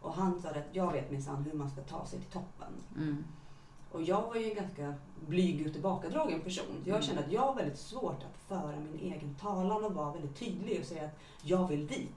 Och 0.00 0.12
han 0.14 0.42
sa 0.42 0.48
att 0.48 0.56
jag 0.72 0.92
vet 0.92 1.10
minsann 1.10 1.42
hur 1.42 1.52
man 1.52 1.70
ska 1.70 1.80
ta 1.82 2.06
sig 2.06 2.20
till 2.20 2.30
toppen. 2.30 2.72
Mm. 2.96 3.24
Och 3.90 4.02
jag 4.02 4.22
var 4.22 4.36
ju 4.36 4.48
en 4.50 4.54
ganska 4.54 4.94
blyg 5.26 5.66
och 5.66 5.72
tillbakadragen 5.72 6.40
person. 6.40 6.64
Så 6.82 6.88
jag 6.88 6.94
Mm. 6.96 7.02
kände 7.02 7.24
att 7.24 7.32
jag 7.32 7.40
har 7.40 7.54
väldigt 7.54 7.78
svårt 7.78 8.22
att 8.22 8.36
föra 8.48 8.76
min 8.80 8.98
egen 9.12 9.34
talan 9.34 9.84
och 9.84 9.94
vara 9.94 10.12
väldigt 10.12 10.36
tydlig 10.36 10.80
och 10.80 10.86
säga 10.86 11.04
att 11.04 11.18
jag 11.42 11.68
vill 11.68 11.86
dit. 11.86 12.14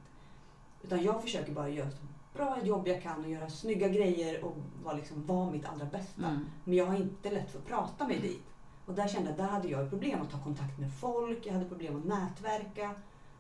Utan 0.83 1.03
jag 1.03 1.21
försöker 1.21 1.51
bara 1.53 1.69
göra 1.69 1.89
så 1.91 1.97
bra 2.35 2.63
jobb 2.63 2.87
jag 2.87 3.01
kan 3.03 3.23
och 3.23 3.29
göra 3.29 3.49
snygga 3.49 3.87
grejer 3.87 4.43
och 4.45 4.55
vara, 4.83 4.95
liksom, 4.95 5.25
vara 5.25 5.51
mitt 5.51 5.65
allra 5.65 5.85
bästa. 5.85 6.25
Mm. 6.27 6.45
Men 6.63 6.73
jag 6.77 6.85
har 6.85 6.95
inte 6.95 7.31
lätt 7.31 7.51
för 7.51 7.59
att 7.59 7.65
prata 7.65 8.07
mig 8.07 8.19
dit. 8.19 8.43
Och 8.85 8.93
där 8.93 9.07
kände 9.07 9.29
jag, 9.29 9.37
där 9.37 9.47
hade 9.47 9.67
jag 9.67 9.89
problem 9.89 10.21
att 10.21 10.31
ta 10.31 10.43
kontakt 10.43 10.79
med 10.79 10.93
folk, 10.93 11.45
jag 11.45 11.53
hade 11.53 11.65
problem 11.65 11.95
att 11.95 12.05
nätverka. 12.05 12.95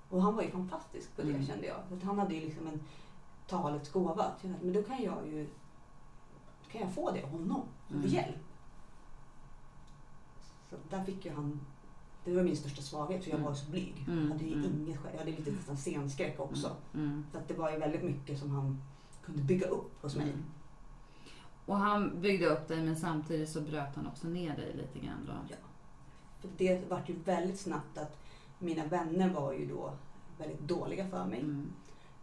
Och 0.09 0.21
han 0.21 0.35
var 0.35 0.43
ju 0.43 0.51
fantastisk 0.51 1.15
på 1.15 1.21
det 1.21 1.29
Mm. 1.29 1.45
kände 1.45 1.65
jag. 1.67 1.77
Att 1.97 2.03
han 2.03 2.19
hade 2.19 2.35
ju 2.35 2.41
liksom 2.41 2.67
en 2.67 2.79
talets 3.47 3.91
gåva. 3.91 4.31
Men 4.61 4.73
då 4.73 4.83
kan 4.83 5.03
jag 5.03 5.27
ju 5.27 5.47
kan 6.71 6.81
jag 6.81 6.93
få 6.93 7.11
det 7.11 7.23
av 7.23 7.29
honom, 7.29 7.61
Mm. 7.91 8.07
hjälp. 8.07 8.35
Så 10.69 10.75
där 10.89 11.03
fick 11.03 11.25
ju 11.25 11.33
han, 11.33 11.59
det 12.25 12.35
var 12.35 12.43
min 12.43 12.55
största 12.57 12.81
svaghet 12.81 13.23
för 13.23 13.29
jag 13.29 13.39
Mm. 13.39 13.49
var 13.49 13.55
så 13.55 13.71
blyg. 13.71 14.05
Mm, 14.07 14.23
Jag 14.23 14.31
hade 14.31 14.45
ju 14.45 14.53
mm. 14.53 14.65
inget 14.65 14.99
jag 15.11 15.19
hade 15.19 15.31
lite 15.31 15.51
nästan 15.51 15.77
scenskräck 15.77 16.39
också. 16.39 16.75
Mm. 16.93 17.25
Så 17.31 17.37
att 17.37 17.47
det 17.47 17.53
var 17.53 17.71
ju 17.71 17.77
väldigt 17.77 18.03
mycket 18.03 18.39
som 18.39 18.49
han 18.51 18.81
kunde 19.25 19.41
bygga 19.43 19.67
upp 19.67 20.01
hos 20.01 20.15
mig. 20.15 20.27
Mm. 20.29 20.43
Och 21.65 21.77
han 21.77 22.21
byggde 22.21 22.45
upp 22.45 22.67
dig 22.67 22.83
men 22.83 22.95
samtidigt 22.95 23.49
så 23.49 23.61
bröt 23.61 23.95
han 23.95 24.07
också 24.07 24.27
ner 24.27 24.55
dig 24.55 24.73
lite 24.73 25.05
grann 25.05 25.25
då? 25.27 25.33
Ja. 25.49 25.55
För 26.41 26.49
det 26.57 26.89
vart 26.89 27.09
ju 27.09 27.15
väldigt 27.25 27.59
snabbt 27.59 27.97
att 27.97 28.17
mina 28.59 28.85
vänner 28.85 29.29
var 29.33 29.53
ju 29.53 29.65
då 29.65 29.91
väldigt 30.37 30.59
dåliga 30.59 31.07
för 31.07 31.25
mig. 31.25 31.39
Mm. 31.39 31.71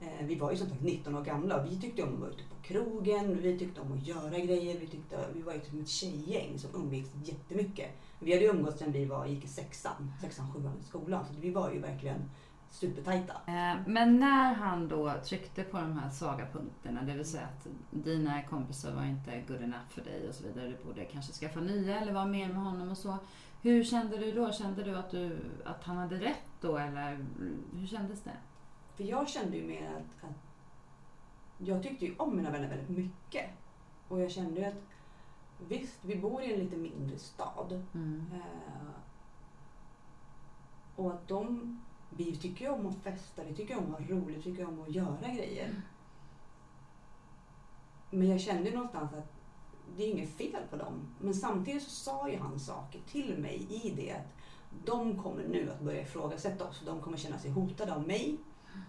Eh, 0.01 0.27
vi 0.27 0.35
var 0.35 0.51
ju 0.51 0.57
som 0.57 0.69
sagt 0.69 0.83
19 0.83 1.15
år 1.15 1.23
gamla 1.25 1.61
och 1.61 1.73
vi 1.73 1.81
tyckte 1.81 2.03
om 2.03 2.15
att 2.15 2.21
vara 2.21 2.31
ute 2.31 2.43
på 2.43 2.63
krogen, 2.63 3.43
vi 3.43 3.59
tyckte 3.59 3.81
om 3.81 3.93
att 3.93 4.07
göra 4.07 4.39
grejer, 4.39 4.79
vi, 4.81 4.87
tyckte, 4.87 5.27
vi 5.35 5.43
var 5.43 5.55
ju 5.55 5.61
som 5.61 5.81
ett 5.81 5.89
tjejgäng 5.89 6.59
som 6.59 6.71
umgicks 6.75 7.11
jättemycket. 7.25 7.91
Vi 8.25 8.33
hade 8.33 8.45
ju 8.45 8.51
umgåtts 8.51 8.79
sedan 8.79 8.93
vi 8.93 9.05
var, 9.05 9.27
gick 9.27 9.45
i 9.45 9.49
sexan, 9.49 10.13
sexan, 10.21 10.53
sjuan 10.53 10.79
i 10.81 10.83
skolan. 10.83 11.25
Så 11.25 11.41
vi 11.41 11.51
var 11.51 11.73
ju 11.73 11.79
verkligen 11.79 12.31
supertajta. 12.71 13.33
Eh, 13.47 13.77
Men 13.87 14.21
när 14.21 14.55
han 14.55 14.89
då 14.89 15.13
tryckte 15.25 15.63
på 15.63 15.77
de 15.77 15.99
här 15.99 16.11
svaga 16.11 16.47
punkterna, 16.53 17.03
det 17.03 17.15
vill 17.15 17.25
säga 17.25 17.45
att 17.45 17.67
dina 17.91 18.43
kompisar 18.43 18.93
var 18.95 19.05
inte 19.05 19.43
good 19.49 19.63
enough 19.63 19.89
för 19.89 20.05
dig 20.05 20.29
och 20.29 20.35
så 20.35 20.45
vidare, 20.45 20.69
du 20.69 20.85
borde 20.85 21.05
kanske 21.05 21.33
skaffa 21.33 21.61
nya 21.61 22.01
eller 22.01 22.13
vara 22.13 22.27
mer 22.27 22.49
med 22.49 22.63
honom 22.63 22.91
och 22.91 22.99
så. 22.99 23.17
Hur 23.63 23.85
kände 23.85 24.17
du 24.19 24.33
då? 24.33 24.53
Kände 24.53 24.83
du 24.83 24.97
att, 24.97 25.11
du, 25.11 25.39
att 25.65 25.85
han 25.85 25.97
hade 25.97 26.17
rätt 26.17 26.49
då 26.61 26.77
eller 26.77 27.27
hur 27.73 27.87
kändes 27.87 28.23
det? 28.23 28.37
För 28.97 29.05
jag 29.05 29.29
kände 29.29 29.57
ju 29.57 29.67
mer 29.67 29.91
att, 29.91 30.29
att 30.31 30.37
jag 31.59 31.83
tyckte 31.83 32.07
ju 32.07 32.15
om 32.17 32.37
mina 32.37 32.51
vänner 32.51 32.69
väldigt 32.69 32.89
mycket. 32.89 33.51
Och 34.09 34.21
jag 34.21 34.31
kände 34.31 34.61
ju 34.61 34.67
att 34.67 34.83
visst, 35.69 36.05
vi 36.05 36.17
bor 36.17 36.43
i 36.43 36.53
en 36.53 36.59
lite 36.59 36.77
mindre 36.77 37.19
stad. 37.19 37.85
Mm. 37.95 38.25
Eh, 38.35 38.93
och 40.97 41.13
att 41.13 41.29
de, 41.29 41.81
vi 42.11 42.37
tycker 42.37 42.65
ju 42.65 42.71
om 42.71 42.87
att 42.87 43.03
festa, 43.03 43.45
vi 43.45 43.55
tycker 43.55 43.79
om 43.79 43.95
att 43.95 44.01
ha 44.01 44.17
roligt, 44.17 44.39
vi 44.39 44.43
tycker 44.43 44.69
om 44.69 44.83
att 44.83 44.95
göra 44.95 45.35
grejer. 45.35 45.83
Men 48.11 48.29
jag 48.29 48.41
kände 48.41 48.71
någonstans 48.71 49.13
att 49.15 49.33
det 49.97 50.05
är 50.05 50.09
inget 50.09 50.37
fel 50.37 50.63
på 50.71 50.77
dem. 50.77 51.15
Men 51.21 51.35
samtidigt 51.35 51.83
så 51.83 51.91
sa 51.91 52.29
ju 52.29 52.39
han 52.39 52.61
saker 52.61 53.01
till 53.11 53.39
mig 53.39 53.67
i 53.71 53.91
det 53.91 54.13
att 54.13 54.33
de 54.85 55.23
kommer 55.23 55.49
nu 55.49 55.71
att 55.71 55.81
börja 55.81 56.03
ifrågasätta 56.03 56.69
oss. 56.69 56.83
De 56.87 57.01
kommer 57.01 57.17
känna 57.17 57.39
sig 57.39 57.51
hotade 57.51 57.95
av 57.95 58.07
mig. 58.07 58.39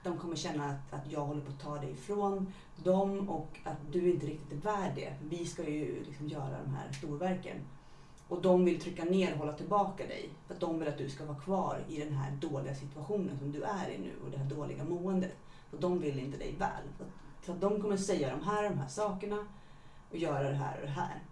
De 0.04 0.18
kommer 0.18 0.36
känna 0.36 0.66
att, 0.66 0.94
att 0.94 1.12
jag 1.12 1.26
håller 1.26 1.42
på 1.42 1.50
att 1.52 1.60
ta 1.60 1.78
dig 1.78 1.92
ifrån 1.92 2.54
dem 2.84 3.30
och 3.30 3.60
att 3.64 3.78
du 3.92 4.12
inte 4.12 4.26
riktigt 4.26 4.52
är 4.52 4.72
värd 4.72 4.92
det. 4.96 5.14
Vi 5.30 5.46
ska 5.46 5.70
ju 5.70 6.04
liksom 6.04 6.28
göra 6.28 6.62
de 6.66 6.76
här 6.76 6.92
storverken. 6.92 7.58
Och 8.28 8.42
de 8.42 8.66
vill 8.66 8.82
trycka 8.82 9.04
ner 9.04 9.34
och 9.34 9.40
hålla 9.40 9.54
tillbaka 9.54 10.08
dig. 10.08 10.30
För 10.48 10.54
att 10.54 10.60
de 10.60 10.80
vill 10.80 10.88
att 10.88 10.98
du 10.98 11.10
ska 11.10 11.26
vara 11.26 11.40
kvar 11.40 11.80
i 11.90 12.00
den 12.00 12.14
här 12.14 12.32
dåliga 12.32 12.76
situationen 12.76 13.40
som 13.40 13.52
du 13.52 13.64
är 13.64 13.90
i 13.90 13.98
nu 13.98 14.12
och 14.26 14.32
det 14.32 14.38
här 14.38 14.46
dåliga 14.46 14.84
måendet. 14.84 15.38
Och 15.72 15.80
de 15.80 16.00
vill 16.00 16.20
inte 16.20 16.38
dig 16.38 16.56
väl. 16.60 16.84
Så 16.98 17.04
att, 17.04 17.10
så 17.46 17.52
att 17.52 17.62
de 17.62 17.82
kommer 17.82 17.98
säga 17.98 18.36
de 18.36 18.44
här 18.44 18.70
de 18.70 18.78
här 18.78 18.88
sakerna 18.88 19.48
och 20.12 20.18
göra 20.18 20.50
det 20.50 20.56
här 20.56 20.76
och 20.76 20.86
det 20.86 20.94
här. 20.94 21.24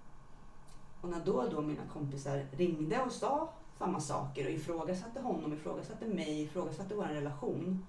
Och 1.01 1.09
när 1.09 1.25
då, 1.25 1.47
då 1.51 1.61
mina 1.61 1.81
kompisar 1.93 2.45
ringde 2.51 3.01
och 3.01 3.11
sa 3.11 3.49
samma 3.77 3.99
saker 3.99 4.45
och 4.45 4.51
ifrågasatte 4.51 5.19
honom, 5.19 5.53
ifrågasatte 5.53 6.05
mig, 6.05 6.41
ifrågasatte 6.41 6.95
vår 6.95 7.03
relation. 7.03 7.85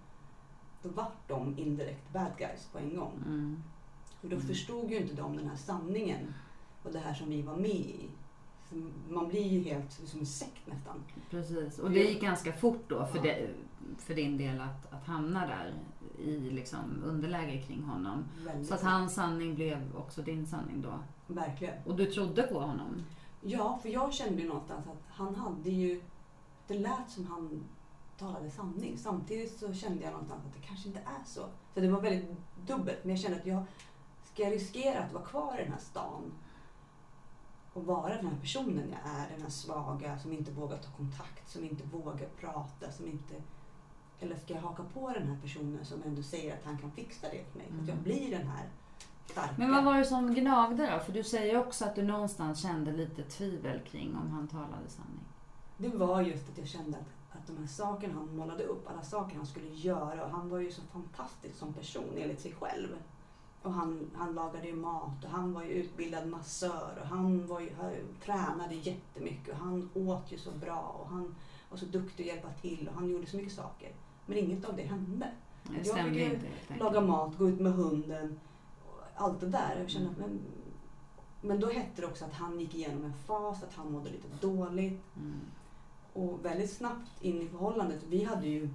Då 0.83 0.89
vart 0.89 1.29
de 1.29 1.59
indirekt 1.59 2.13
bad 2.13 2.33
guys 2.39 2.69
på 2.73 2.79
en 2.79 2.97
gång. 2.97 3.13
Mm. 3.27 3.63
Och 4.23 4.29
då 4.29 4.37
Mm. 4.37 4.49
förstod 4.49 4.91
ju 4.91 4.97
inte 4.97 5.15
de 5.15 5.37
den 5.37 5.49
här 5.49 5.57
sanningen 5.57 6.35
och 6.83 6.93
det 6.93 6.99
här 6.99 7.15
som 7.15 7.29
vi 7.31 7.43
var 7.43 7.57
med 7.57 7.71
i. 7.71 8.09
Så 8.71 8.75
man 9.09 9.29
blir 9.29 9.47
ju 9.47 9.63
helt 9.63 9.93
som 9.93 10.21
en 10.21 10.27
sekt 10.27 10.67
nästan. 10.67 11.03
Precis, 11.31 11.79
och 11.79 11.91
det 11.91 12.01
gick 12.01 12.21
ganska 12.23 12.53
fort 12.53 12.85
då 12.89 13.07
för, 13.07 13.19
det, 13.23 13.51
för 13.99 14.15
din 14.15 14.39
del 14.39 14.61
att, 14.61 14.93
att 14.93 15.07
hamna 15.07 15.47
där 15.47 15.75
i 16.19 16.51
liksom 16.51 17.03
underläge 17.05 17.63
kring 17.63 17.83
honom. 17.83 18.25
Väldigt 18.45 18.69
Så 18.69 18.75
att 18.75 18.83
hans 18.83 19.15
sanning 19.15 19.55
blev 19.55 19.97
också 19.97 20.23
din 20.23 20.47
sanning 20.47 20.83
då. 20.83 20.99
Verkligen. 21.35 21.75
Och 21.87 21.97
du 21.97 22.07
trodde 22.07 22.43
på 22.43 22.61
honom. 22.61 23.03
Ja, 23.41 23.79
för 23.83 23.89
jag 23.89 24.15
kände 24.15 24.43
ju 24.43 24.49
någonstans 24.49 24.87
att 24.87 25.03
han 25.09 25.35
hade 25.35 25.71
ju... 25.71 26.03
Det 26.67 26.79
lät 26.79 27.11
som 27.11 27.27
han 27.27 27.65
talade 28.19 28.51
sanning. 28.51 28.99
Samtidigt 28.99 29.59
så 29.59 29.75
kände 29.75 30.03
jag 30.03 30.13
någonstans 30.13 30.47
att 30.47 30.55
det 30.55 30.67
kanske 30.67 30.89
inte 30.89 31.01
är 31.01 31.25
så. 31.27 31.47
Så 31.75 31.81
det 31.81 31.89
var 31.89 32.01
väldigt 32.01 32.31
dubbelt. 32.67 32.99
Men 33.03 33.11
jag 33.11 33.19
kände 33.21 33.37
att 33.39 33.47
jag 33.47 33.65
ska 34.33 34.43
jag 34.43 34.53
riskera 34.53 34.99
att 35.05 35.13
vara 35.13 35.25
kvar 35.25 35.59
i 35.59 35.63
den 35.63 35.73
här 35.73 35.81
stan 35.81 36.33
och 37.73 37.87
vara 37.87 38.17
den 38.17 38.27
här 38.27 38.37
personen 38.41 38.91
jag 38.91 39.13
är, 39.23 39.31
den 39.31 39.43
här 39.43 39.51
svaga 39.51 40.19
som 40.19 40.33
inte 40.33 40.51
vågar 40.51 40.79
ta 40.79 40.91
kontakt, 40.91 41.51
som 41.51 41.65
inte 41.65 41.85
vågar 41.85 42.29
prata, 42.41 42.93
som 42.93 43.07
inte... 43.07 43.35
Eller 44.21 44.37
ska 44.37 44.55
jag 44.55 44.61
haka 44.61 44.83
på 44.95 45.11
den 45.11 45.29
här 45.29 45.37
personen 45.43 45.85
som 45.85 46.03
ändå 46.03 46.23
säger 46.23 46.55
att 46.55 46.65
han 46.65 46.79
kan 46.79 46.91
fixa 46.93 47.27
det 47.31 47.45
för 47.53 47.59
mig? 47.59 47.67
Så 47.69 47.81
att 47.83 47.89
jag 47.89 47.99
Mm. 47.99 48.03
blir 48.03 48.31
den 48.39 48.47
här 48.47 48.69
starka. 49.27 49.55
Men 49.57 49.71
vad 49.71 49.85
var 49.85 49.99
det 49.99 50.05
som 50.05 50.35
gnagde 50.35 50.91
då? 50.91 50.99
För 51.05 51.13
du 51.13 51.25
säger 51.25 51.59
också 51.59 51.85
att 51.85 51.95
du 51.95 52.03
någonstans 52.03 52.63
kände 52.63 52.93
lite 52.93 53.23
tvivel 53.23 53.81
kring 53.81 54.17
om 54.17 54.31
han 54.31 54.49
talade 54.49 54.89
sanning. 54.89 55.25
Det 55.77 55.89
var 55.89 56.21
just 56.23 56.49
att 56.49 56.59
jag 56.59 56.69
kände 56.69 56.99
att, 56.99 57.07
att 57.43 57.57
de 57.57 57.57
här 57.57 57.67
sakerna 57.67 58.15
han 58.15 58.37
målade 58.37 58.65
upp, 58.65 58.91
alla 58.91 59.03
saker 59.03 59.37
han 59.37 59.47
skulle 59.47 59.69
göra. 59.69 60.25
Och 60.25 60.31
han 60.31 60.49
var 60.49 60.59
ju 60.59 60.73
så 60.73 60.83
fantastisk 60.83 61.59
som 61.59 61.73
person 61.73 62.15
enligt 62.17 62.41
sig 62.41 62.53
själv. 62.53 62.89
Och 63.63 63.73
han, 63.73 64.11
han 64.15 64.35
lagade 64.35 64.67
ju 64.67 64.75
mat 64.75 65.25
och 65.25 65.31
han 65.31 65.53
var 65.53 65.63
ju 65.63 65.71
utbildad 65.71 66.29
massör 66.29 66.99
och 67.01 67.07
han, 67.07 67.47
var 67.47 67.61
ju, 67.61 67.71
han 67.81 67.93
tränade 68.25 68.75
jättemycket 68.75 69.49
och 69.49 69.57
han 69.57 69.91
åt 69.95 70.33
ju 70.33 70.39
så 70.39 70.51
bra 70.51 70.97
och 71.01 71.09
han 71.09 71.35
var 71.71 71.79
så 71.79 71.87
duktig 71.87 72.23
att 72.23 72.35
hjälpa 72.35 72.49
till 72.53 72.89
och 72.89 72.95
han 72.95 73.11
gjorde 73.11 73.27
så 73.27 73.37
mycket 73.37 73.53
saker. 73.53 73.93
Men 74.27 74.39
inget 74.39 74.65
av 74.65 74.77
det 74.77 74.83
hände. 74.83 75.31
Det 75.63 75.87
Jag 75.87 76.05
fick 76.05 76.15
ju 76.15 76.25
inte. 76.25 76.47
Laga 76.79 77.01
mat, 77.01 77.39
gå 77.39 77.49
ut 77.49 77.61
med 77.61 77.73
hunden, 77.73 78.41
och 78.87 79.01
allt 79.15 79.41
det 79.41 79.47
där. 79.47 79.77
Jag 79.79 79.91
kände 79.91 80.11
att, 80.11 80.19
men, 80.19 80.41
men 81.41 81.61
då 81.61 81.71
hette 81.71 82.01
det 82.01 82.07
också 82.07 82.25
att 82.25 82.33
han 82.33 82.61
gick 82.61 82.75
igenom 82.75 83.05
en 83.05 83.15
fas, 83.27 83.63
att 83.63 83.75
han 83.75 83.93
mådde 83.93 84.11
lite 84.11 84.47
dåligt. 84.47 85.03
Mm. 85.17 85.41
Och 86.13 86.45
väldigt 86.45 86.73
snabbt 86.73 87.11
in 87.23 87.43
i 87.43 87.49
förhållandet. 87.49 88.03
Vi 88.09 88.25
hade 88.25 88.47
ju... 88.47 88.69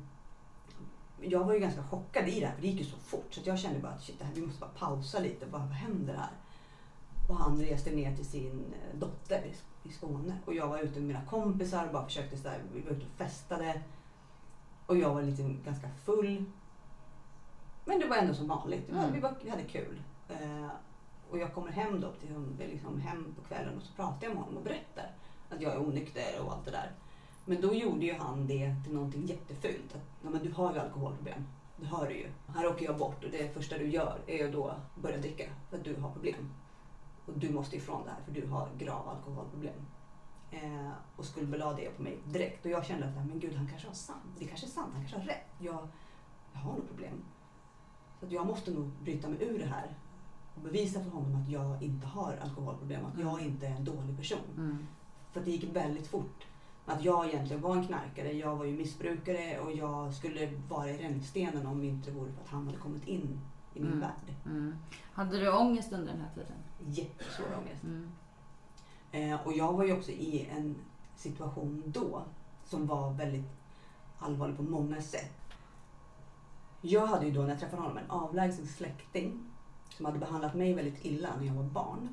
Jag 1.21 1.43
var 1.43 1.53
ju 1.53 1.59
ganska 1.59 1.83
chockad 1.83 2.27
i 2.27 2.39
det 2.39 2.45
här 2.45 2.55
för 2.55 2.61
det 2.61 2.67
gick 2.67 2.79
ju 2.79 2.85
så 2.85 2.97
fort. 2.97 3.27
Så 3.33 3.41
jag 3.43 3.59
kände 3.59 3.79
bara 3.79 3.91
att 3.91 4.03
shit, 4.03 4.19
det 4.19 4.25
här, 4.25 4.33
vi 4.33 4.41
måste 4.41 4.59
bara 4.59 4.69
pausa 4.69 5.19
lite. 5.19 5.45
Bara, 5.45 5.61
vad 5.61 5.71
händer 5.71 6.13
här? 6.13 6.29
Och 7.29 7.35
han 7.35 7.61
reste 7.61 7.91
ner 7.91 8.15
till 8.15 8.25
sin 8.25 8.73
eh, 8.73 8.99
dotter 8.99 9.45
i- 9.45 9.55
Skåne. 9.91 10.37
Och 10.45 10.53
jag 10.53 10.67
var 10.67 10.79
ute 10.79 10.99
med 10.99 11.07
mina 11.07 11.25
kompisar 11.25 11.85
och 11.87 11.93
bara 11.93 12.05
försökte 12.05 12.37
så 12.37 12.49
här, 12.49 12.61
Vi 12.73 12.81
var 12.81 12.91
ute 12.91 13.05
och 13.05 13.11
festade. 13.17 13.81
Och 14.85 14.97
jag 14.97 15.13
var 15.13 15.21
lite 15.21 15.43
ganska 15.65 15.89
full. 15.89 16.45
Men 17.85 17.99
det 17.99 18.07
var 18.07 18.15
ändå 18.15 18.33
som 18.33 18.47
vanligt. 18.47 18.89
Mm. 18.89 19.13
vi, 19.13 19.19
var, 19.19 19.35
vi 19.43 19.49
hade 19.49 19.63
kul. 19.63 20.01
Eh, 20.29 20.67
och 21.29 21.37
jag 21.37 21.53
kommer 21.53 21.71
hem 21.71 22.01
då 22.01 22.11
till 22.11 22.55
liksom 22.59 22.99
hem 23.01 23.35
på 23.35 23.41
kvällen 23.47 23.77
och 23.77 23.83
så 23.83 23.93
pratar 23.93 24.27
jag 24.27 24.33
med 24.33 24.43
honom 24.43 24.57
och 24.57 24.63
berättar 24.63 25.11
att 25.49 25.61
jag 25.61 25.73
är 25.73 25.79
onykter 25.87 26.41
och 26.45 26.53
allt 26.53 26.65
det 26.65 26.71
där. 26.71 26.91
Men 27.49 27.61
då 27.61 27.73
gjorde 27.73 28.05
ju 28.05 28.13
han 28.13 28.47
det 28.47 28.75
till 28.83 28.93
någonting 28.93 29.25
jättefult. 29.25 29.95
Att, 29.95 30.01
ja, 30.21 30.29
men 30.29 30.43
du 30.43 30.51
har 30.51 30.73
ju 30.73 30.79
alkoholproblem. 30.79 31.47
Det 31.75 31.85
hör 31.85 32.07
du 32.07 32.13
ju. 32.13 32.27
Här 32.47 32.67
åker 32.67 32.85
jag 32.85 32.97
bort 32.97 33.23
och 33.23 33.31
det 33.31 33.53
första 33.53 33.77
du 33.77 33.89
gör 33.89 34.19
är 34.27 34.37
ju 34.37 34.51
då 34.51 34.67
att 34.67 34.95
börja 34.95 35.17
dricka 35.17 35.43
för 35.69 35.77
att 35.77 35.83
du 35.83 35.95
har 35.95 36.11
problem. 36.11 36.49
Och 37.25 37.33
du 37.33 37.49
måste 37.49 37.75
ifrån 37.75 38.03
det 38.05 38.09
här 38.09 38.21
för 38.25 38.31
du 38.31 38.47
har 38.47 38.69
grava 38.77 39.11
alkoholproblem. 39.11 39.85
Eh, 40.51 40.91
och 41.15 41.25
skuldbelade 41.25 41.81
det 41.81 41.89
på 41.89 42.01
mig 42.01 42.17
direkt. 42.25 42.65
Och 42.65 42.71
jag 42.71 42.85
kände 42.85 43.07
att 43.07 43.15
men 43.15 43.39
gud, 43.39 43.55
han 43.55 43.67
kanske 43.67 43.87
har 43.87 43.95
sant. 43.95 44.35
Det 44.39 44.45
kanske 44.45 44.65
är 44.65 44.69
sant. 44.69 44.91
Han 44.93 45.01
kanske 45.01 45.19
har 45.19 45.25
rätt. 45.25 45.47
Jag, 45.59 45.87
jag 46.53 46.59
har 46.59 46.73
nog 46.73 46.87
problem. 46.87 47.23
Så 48.19 48.25
att 48.25 48.31
jag 48.31 48.47
måste 48.47 48.71
nog 48.71 48.85
bryta 49.03 49.27
mig 49.27 49.43
ur 49.43 49.59
det 49.59 49.65
här 49.65 49.95
och 50.55 50.61
bevisa 50.61 51.03
för 51.03 51.09
honom 51.09 51.41
att 51.41 51.49
jag 51.49 51.83
inte 51.83 52.07
har 52.07 52.37
alkoholproblem. 52.41 53.05
Att 53.05 53.19
jag 53.19 53.41
inte 53.41 53.67
är 53.67 53.75
en 53.75 53.85
dålig 53.85 54.17
person. 54.17 54.39
Mm. 54.57 54.87
För 55.31 55.41
det 55.41 55.51
gick 55.51 55.75
väldigt 55.75 56.07
fort. 56.07 56.47
Att 56.89 57.03
jag 57.03 57.25
egentligen 57.27 57.61
var 57.61 57.75
en 57.75 57.87
knarkare, 57.87 58.31
jag 58.31 58.55
var 58.55 58.65
ju 58.65 58.77
missbrukare 58.77 59.59
och 59.59 59.71
jag 59.71 60.13
skulle 60.13 60.49
vara 60.69 60.89
i 60.89 61.03
rännstenen 61.03 61.65
om 61.65 61.79
det 61.79 61.87
inte 61.87 62.11
vore 62.11 62.31
för 62.31 62.41
att 62.41 62.49
han 62.49 62.65
hade 62.65 62.77
kommit 62.77 63.07
in 63.07 63.39
i 63.73 63.79
min 63.79 63.87
Mm. 63.87 63.99
värld. 63.99 64.35
Mm. 64.45 64.75
Hade 65.13 65.39
du 65.39 65.51
ångest 65.53 65.91
under 65.93 66.11
den 66.13 66.21
här 66.21 66.29
tiden? 66.33 66.57
Jättesvår 66.79 67.45
ångest. 67.61 67.83
Mm. 67.83 68.11
Eh, 69.11 69.47
och 69.47 69.53
jag 69.53 69.73
var 69.73 69.83
ju 69.83 69.93
också 69.97 70.11
i 70.11 70.47
en 70.51 70.75
situation 71.15 71.83
då 71.85 72.21
som 72.65 72.87
var 72.87 73.13
väldigt 73.13 73.49
allvarlig 74.19 74.57
på 74.57 74.63
många 74.63 75.01
sätt. 75.01 75.33
Jag 76.81 77.07
hade 77.07 77.25
ju 77.25 77.31
då 77.31 77.41
när 77.41 77.49
jag 77.49 77.59
träffade 77.59 77.81
honom 77.81 77.97
en 77.97 78.11
avlägsen 78.11 78.67
släkting 78.67 79.43
som 79.89 80.05
hade 80.05 80.19
behandlat 80.19 80.53
mig 80.53 80.73
väldigt 80.73 81.05
illa 81.05 81.29
när 81.39 81.45
jag 81.47 81.53
var 81.53 81.63
barn. 81.63 82.09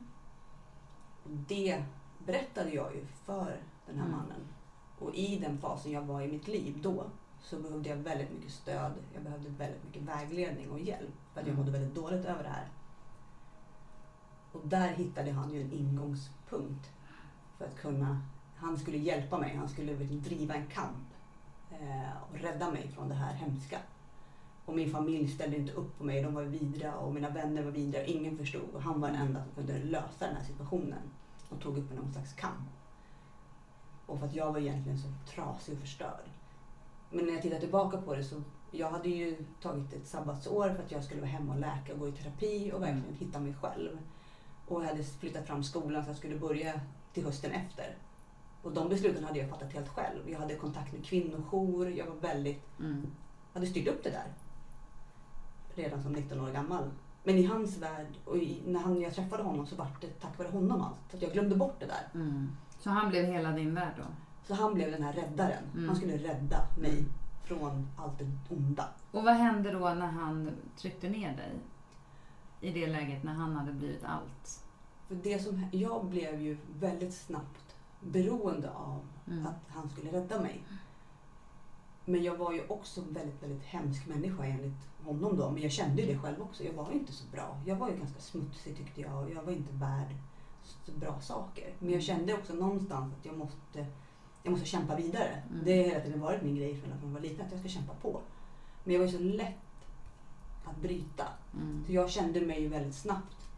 Och 1.24 1.30
det 1.30 1.84
berättade 2.26 2.70
jag 2.70 2.94
ju 2.94 3.06
för 3.06 3.56
den 3.86 3.96
här 3.98 4.06
Mm. 4.06 4.16
mannen. 4.18 4.40
Och 5.04 5.14
i 5.14 5.38
den 5.38 5.58
fasen 5.58 5.92
jag 5.92 6.02
var 6.02 6.22
i 6.22 6.28
mitt 6.28 6.48
liv 6.48 6.78
då 6.82 7.04
så 7.42 7.56
behövde 7.58 7.88
jag 7.88 7.96
väldigt 7.96 8.32
mycket 8.32 8.52
stöd. 8.52 8.92
Jag 9.14 9.22
behövde 9.22 9.48
väldigt 9.48 9.84
mycket 9.84 10.02
vägledning 10.02 10.70
och 10.70 10.80
hjälp 10.80 11.10
för 11.32 11.40
att 11.40 11.46
jag 11.46 11.54
Mm. 11.54 11.56
mådde 11.56 11.78
väldigt 11.78 11.94
dåligt 11.94 12.24
över 12.24 12.42
det 12.42 12.48
här. 12.48 12.68
Och 14.52 14.60
där 14.64 14.88
hittade 14.88 15.32
han 15.32 15.52
ju 15.52 15.60
en 15.60 15.72
ingångspunkt 15.72 16.90
för 17.58 17.64
att 17.64 17.76
kunna, 17.76 18.22
han 18.56 18.78
skulle 18.78 18.98
hjälpa 18.98 19.38
mig, 19.38 19.56
han 19.56 19.68
skulle 19.68 19.94
driva 19.94 20.54
en 20.54 20.66
kamp 20.66 21.06
eh, 21.70 22.22
och 22.30 22.38
rädda 22.38 22.70
mig 22.70 22.88
från 22.94 23.08
det 23.08 23.14
här 23.14 23.32
hemska. 23.34 23.78
Och 24.64 24.74
min 24.74 24.90
familj 24.90 25.28
ställde 25.28 25.56
inte 25.56 25.72
upp 25.72 25.98
på 25.98 26.04
mig, 26.04 26.22
de 26.22 26.34
var 26.34 26.42
vidriga 26.42 26.94
och 26.94 27.14
mina 27.14 27.28
vänner 27.30 27.62
var 27.62 27.70
vidriga, 27.70 28.04
ingen 28.04 28.36
förstod 28.38 28.74
och 28.74 28.82
han 28.82 29.00
var 29.00 29.08
den 29.08 29.20
enda 29.20 29.42
som 29.42 29.52
kunde 29.52 29.78
lösa 29.78 30.26
den 30.26 30.36
här 30.36 30.44
situationen 30.44 31.02
och 31.48 31.60
tog 31.60 31.78
upp 31.78 31.92
någon 31.94 32.12
slags 32.12 32.32
kamp. 32.32 32.68
Och 34.06 34.18
för 34.18 34.26
att 34.26 34.34
jag 34.34 34.52
var 34.52 34.60
egentligen 34.60 34.98
så 34.98 35.08
trasig 35.34 35.74
och 35.74 35.80
förstörd. 35.80 36.24
Men 37.10 37.24
när 37.26 37.32
jag 37.32 37.42
tittar 37.42 37.58
tillbaka 37.58 37.96
på 37.98 38.14
det 38.14 38.24
så 38.24 38.42
jag 38.70 38.90
hade 38.90 39.08
ju 39.08 39.44
tagit 39.62 39.92
ett 39.92 40.06
sabbatsår 40.06 40.74
för 40.74 40.82
att 40.82 40.92
jag 40.92 41.04
skulle 41.04 41.20
vara 41.20 41.30
hemma 41.30 41.52
och 41.54 41.60
läka 41.60 41.92
och 41.92 41.98
gå 41.98 42.08
i 42.08 42.12
terapi 42.12 42.72
och 42.74 42.82
verkligen 42.82 43.14
hitta 43.18 43.40
mig 43.40 43.54
själv. 43.54 43.98
Och 44.68 44.82
jag 44.84 44.88
hade 44.88 45.04
flyttat 45.04 45.46
fram 45.46 45.64
skolan 45.64 46.04
så 46.04 46.10
jag 46.10 46.16
skulle 46.16 46.38
börja 46.38 46.80
till 47.12 47.24
hösten 47.24 47.52
efter. 47.52 47.96
Och 48.62 48.72
de 48.72 48.88
besluten 48.88 49.24
hade 49.24 49.38
jag 49.38 49.50
fattat 49.50 49.72
helt 49.72 49.88
själv. 49.88 50.30
Jag 50.30 50.38
hade 50.38 50.54
kontakt 50.56 50.92
med 50.92 51.04
kvinnojour, 51.04 51.90
jag 51.90 52.06
var 52.06 52.14
väldigt, 52.16 52.62
Mm. 52.80 53.06
hade 53.54 53.66
styrt 53.66 53.88
upp 53.88 54.04
det 54.04 54.10
där. 54.10 54.26
Redan 55.74 56.02
som 56.02 56.12
19 56.12 56.40
år 56.40 56.50
gammal. 56.50 56.90
Men 57.24 57.38
i 57.38 57.44
hans 57.44 57.78
värld 57.78 58.06
och 58.24 58.36
i, 58.36 58.62
när 58.66 58.80
han, 58.80 59.00
jag 59.00 59.14
träffade 59.14 59.42
honom 59.42 59.66
så 59.66 59.76
var 59.76 59.86
det 60.00 60.20
tack 60.20 60.38
vare 60.38 60.48
honom 60.48 60.82
allt. 60.82 61.10
Så 61.10 61.16
att 61.16 61.22
jag 61.22 61.32
glömde 61.32 61.56
bort 61.56 61.80
det 61.80 61.86
där. 61.86 62.08
Mm. 62.14 62.56
Så 62.84 62.90
han 62.90 63.08
blev 63.08 63.24
hela 63.24 63.52
din 63.52 63.74
värld 63.74 63.92
då? 63.96 64.04
Så 64.46 64.54
han 64.54 64.74
blev 64.74 64.90
den 64.90 65.02
här 65.02 65.12
räddaren. 65.12 65.64
Mm. 65.74 65.88
Han 65.88 65.96
skulle 65.96 66.16
rädda 66.16 66.66
mig 66.78 67.04
från 67.44 67.88
allt 67.96 68.18
det 68.18 68.54
onda. 68.54 68.88
Och 69.10 69.24
vad 69.24 69.34
hände 69.34 69.70
då 69.72 69.78
när 69.78 70.06
han 70.06 70.50
tryckte 70.76 71.08
ner 71.08 71.36
dig? 71.36 71.52
I 72.60 72.72
det 72.72 72.86
läget 72.86 73.22
när 73.22 73.32
han 73.32 73.56
hade 73.56 73.72
blivit 73.72 74.04
allt? 74.04 74.64
För 75.08 75.14
det 75.14 75.38
som, 75.42 75.66
jag 75.72 76.04
blev 76.04 76.42
ju 76.42 76.56
väldigt 76.78 77.14
snabbt 77.14 77.76
beroende 78.00 78.70
av 78.70 79.00
Mm. 79.26 79.46
att 79.46 79.60
han 79.68 79.88
skulle 79.88 80.12
rädda 80.12 80.40
mig. 80.40 80.64
Men 82.04 82.22
jag 82.22 82.36
var 82.36 82.52
ju 82.52 82.66
också 82.68 83.00
en 83.00 83.12
väldigt, 83.12 83.42
väldigt 83.42 83.64
hemsk 83.64 84.06
människa 84.06 84.44
enligt 84.44 84.88
honom 85.04 85.36
då. 85.36 85.50
Men 85.50 85.62
jag 85.62 85.72
kände 85.72 86.02
ju 86.02 86.12
det 86.12 86.18
själv 86.18 86.42
också. 86.42 86.64
Jag 86.64 86.72
var 86.72 86.90
ju 86.90 86.98
inte 86.98 87.12
så 87.12 87.24
bra. 87.32 87.60
Jag 87.66 87.76
var 87.76 87.90
ju 87.90 87.96
ganska 87.96 88.20
smutsig 88.20 88.76
tyckte 88.76 89.00
jag 89.00 89.30
jag 89.30 89.42
var 89.42 89.52
inte 89.52 89.72
värd 89.72 90.14
bra 90.92 91.20
saker. 91.20 91.74
Men 91.78 91.92
jag 91.92 92.02
kände 92.02 92.34
också 92.34 92.54
någonstans 92.54 93.14
att 93.18 93.26
jag 93.26 93.38
måste, 93.38 93.86
jag 94.42 94.50
måste 94.50 94.66
kämpa 94.66 94.96
vidare. 94.96 95.42
Mm. 95.50 95.64
Det 95.64 95.76
har 95.76 95.84
hela 95.84 96.00
tiden 96.00 96.20
varit 96.20 96.42
min 96.42 96.56
grej 96.56 96.76
från 96.76 96.92
att 96.92 97.02
jag 97.02 97.08
var 97.08 97.20
liten, 97.20 97.46
att 97.46 97.52
jag 97.52 97.60
ska 97.60 97.68
kämpa 97.68 97.94
på. 97.94 98.20
Men 98.84 98.94
jag 98.94 99.00
var 99.00 99.06
ju 99.06 99.12
så 99.12 99.22
lätt 99.22 99.56
att 100.64 100.76
bryta. 100.76 101.28
Mm. 101.54 101.84
Så 101.86 101.92
jag 101.92 102.10
kände 102.10 102.40
mig 102.40 102.68
väldigt 102.68 102.94
snabbt 102.94 103.48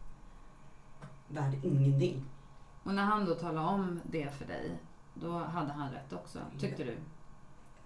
värd 1.27 1.53
ingenting. 1.63 2.25
Och 2.83 2.93
när 2.93 3.03
han 3.03 3.25
då 3.25 3.35
talade 3.35 3.67
om 3.67 3.99
det 4.03 4.33
för 4.33 4.45
dig, 4.45 4.77
då 5.13 5.37
hade 5.37 5.71
han 5.71 5.91
rätt 5.91 6.13
också, 6.13 6.39
tyckte 6.59 6.83
du? 6.83 6.97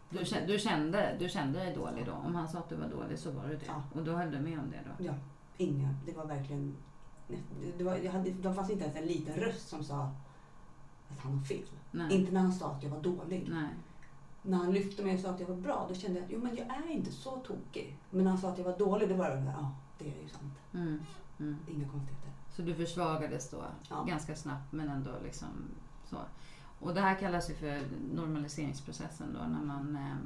Du 0.09 0.25
kände, 0.25 0.53
du, 0.53 0.59
kände, 0.59 1.15
du 1.19 1.29
kände 1.29 1.59
dig 1.59 1.75
dålig 1.75 2.05
då? 2.05 2.11
Om 2.11 2.35
han 2.35 2.47
sa 2.47 2.59
att 2.59 2.69
du 2.69 2.75
var 2.75 2.87
dålig 2.87 3.19
så 3.19 3.31
var 3.31 3.47
du 3.47 3.55
det? 3.55 3.65
Ja. 3.67 3.83
Och 3.93 4.03
då 4.03 4.11
höll 4.11 4.31
du 4.31 4.39
med 4.39 4.59
om 4.59 4.71
det 4.71 4.79
då? 4.85 5.05
Ja, 5.05 5.13
inga. 5.57 5.95
Det 6.05 6.13
var 6.13 6.25
verkligen... 6.25 6.75
Det, 7.77 7.83
var, 7.83 7.95
jag 7.95 8.11
hade, 8.11 8.29
det 8.29 8.53
fanns 8.53 8.69
inte 8.69 8.83
ens 8.83 8.97
en 8.97 9.05
liten 9.05 9.35
röst 9.35 9.69
som 9.69 9.83
sa 9.83 10.11
att 11.09 11.19
han 11.19 11.37
har 11.37 11.45
fel. 11.45 11.65
Nej. 11.91 12.13
Inte 12.13 12.31
när 12.31 12.41
han 12.41 12.53
sa 12.53 12.71
att 12.71 12.83
jag 12.83 12.89
var 12.89 13.01
dålig. 13.01 13.47
Nej. 13.49 13.69
När 14.41 14.57
han 14.57 14.73
lyfte 14.73 15.03
mig 15.03 15.15
och 15.15 15.19
sa 15.19 15.29
att 15.29 15.39
jag 15.39 15.47
var 15.47 15.55
bra, 15.55 15.85
då 15.89 15.95
kände 15.95 16.19
jag 16.19 16.25
att 16.25 16.31
jo, 16.31 16.39
men 16.43 16.55
jag 16.55 16.67
är 16.67 16.91
inte 16.91 17.11
så 17.11 17.37
tokig. 17.37 17.97
Men 18.09 18.23
när 18.23 18.31
han 18.31 18.39
sa 18.39 18.49
att 18.49 18.57
jag 18.57 18.65
var 18.65 18.77
dålig, 18.77 19.09
då 19.09 19.15
var 19.15 19.29
det 19.29 19.53
ja, 19.57 19.71
det 19.97 20.05
är 20.05 20.23
ju 20.23 20.29
sant. 20.29 20.53
Mm. 20.73 20.99
Mm. 21.39 21.57
Inga 21.67 21.89
konstigheter. 21.89 22.31
Så 22.55 22.61
du 22.61 22.75
försvagades 22.75 23.49
då 23.49 23.63
Ja. 23.89 24.03
ganska 24.03 24.35
snabbt 24.35 24.71
men 24.71 24.89
ändå 24.89 25.11
liksom 25.23 25.47
så. 26.09 26.17
Och 26.79 26.93
det 26.93 27.01
här 27.01 27.15
kallas 27.19 27.49
ju 27.49 27.53
för 27.53 27.81
normaliseringsprocessen 28.13 29.33
då 29.33 29.39
när 29.39 29.65
man 29.65 29.95
eh, 29.95 30.17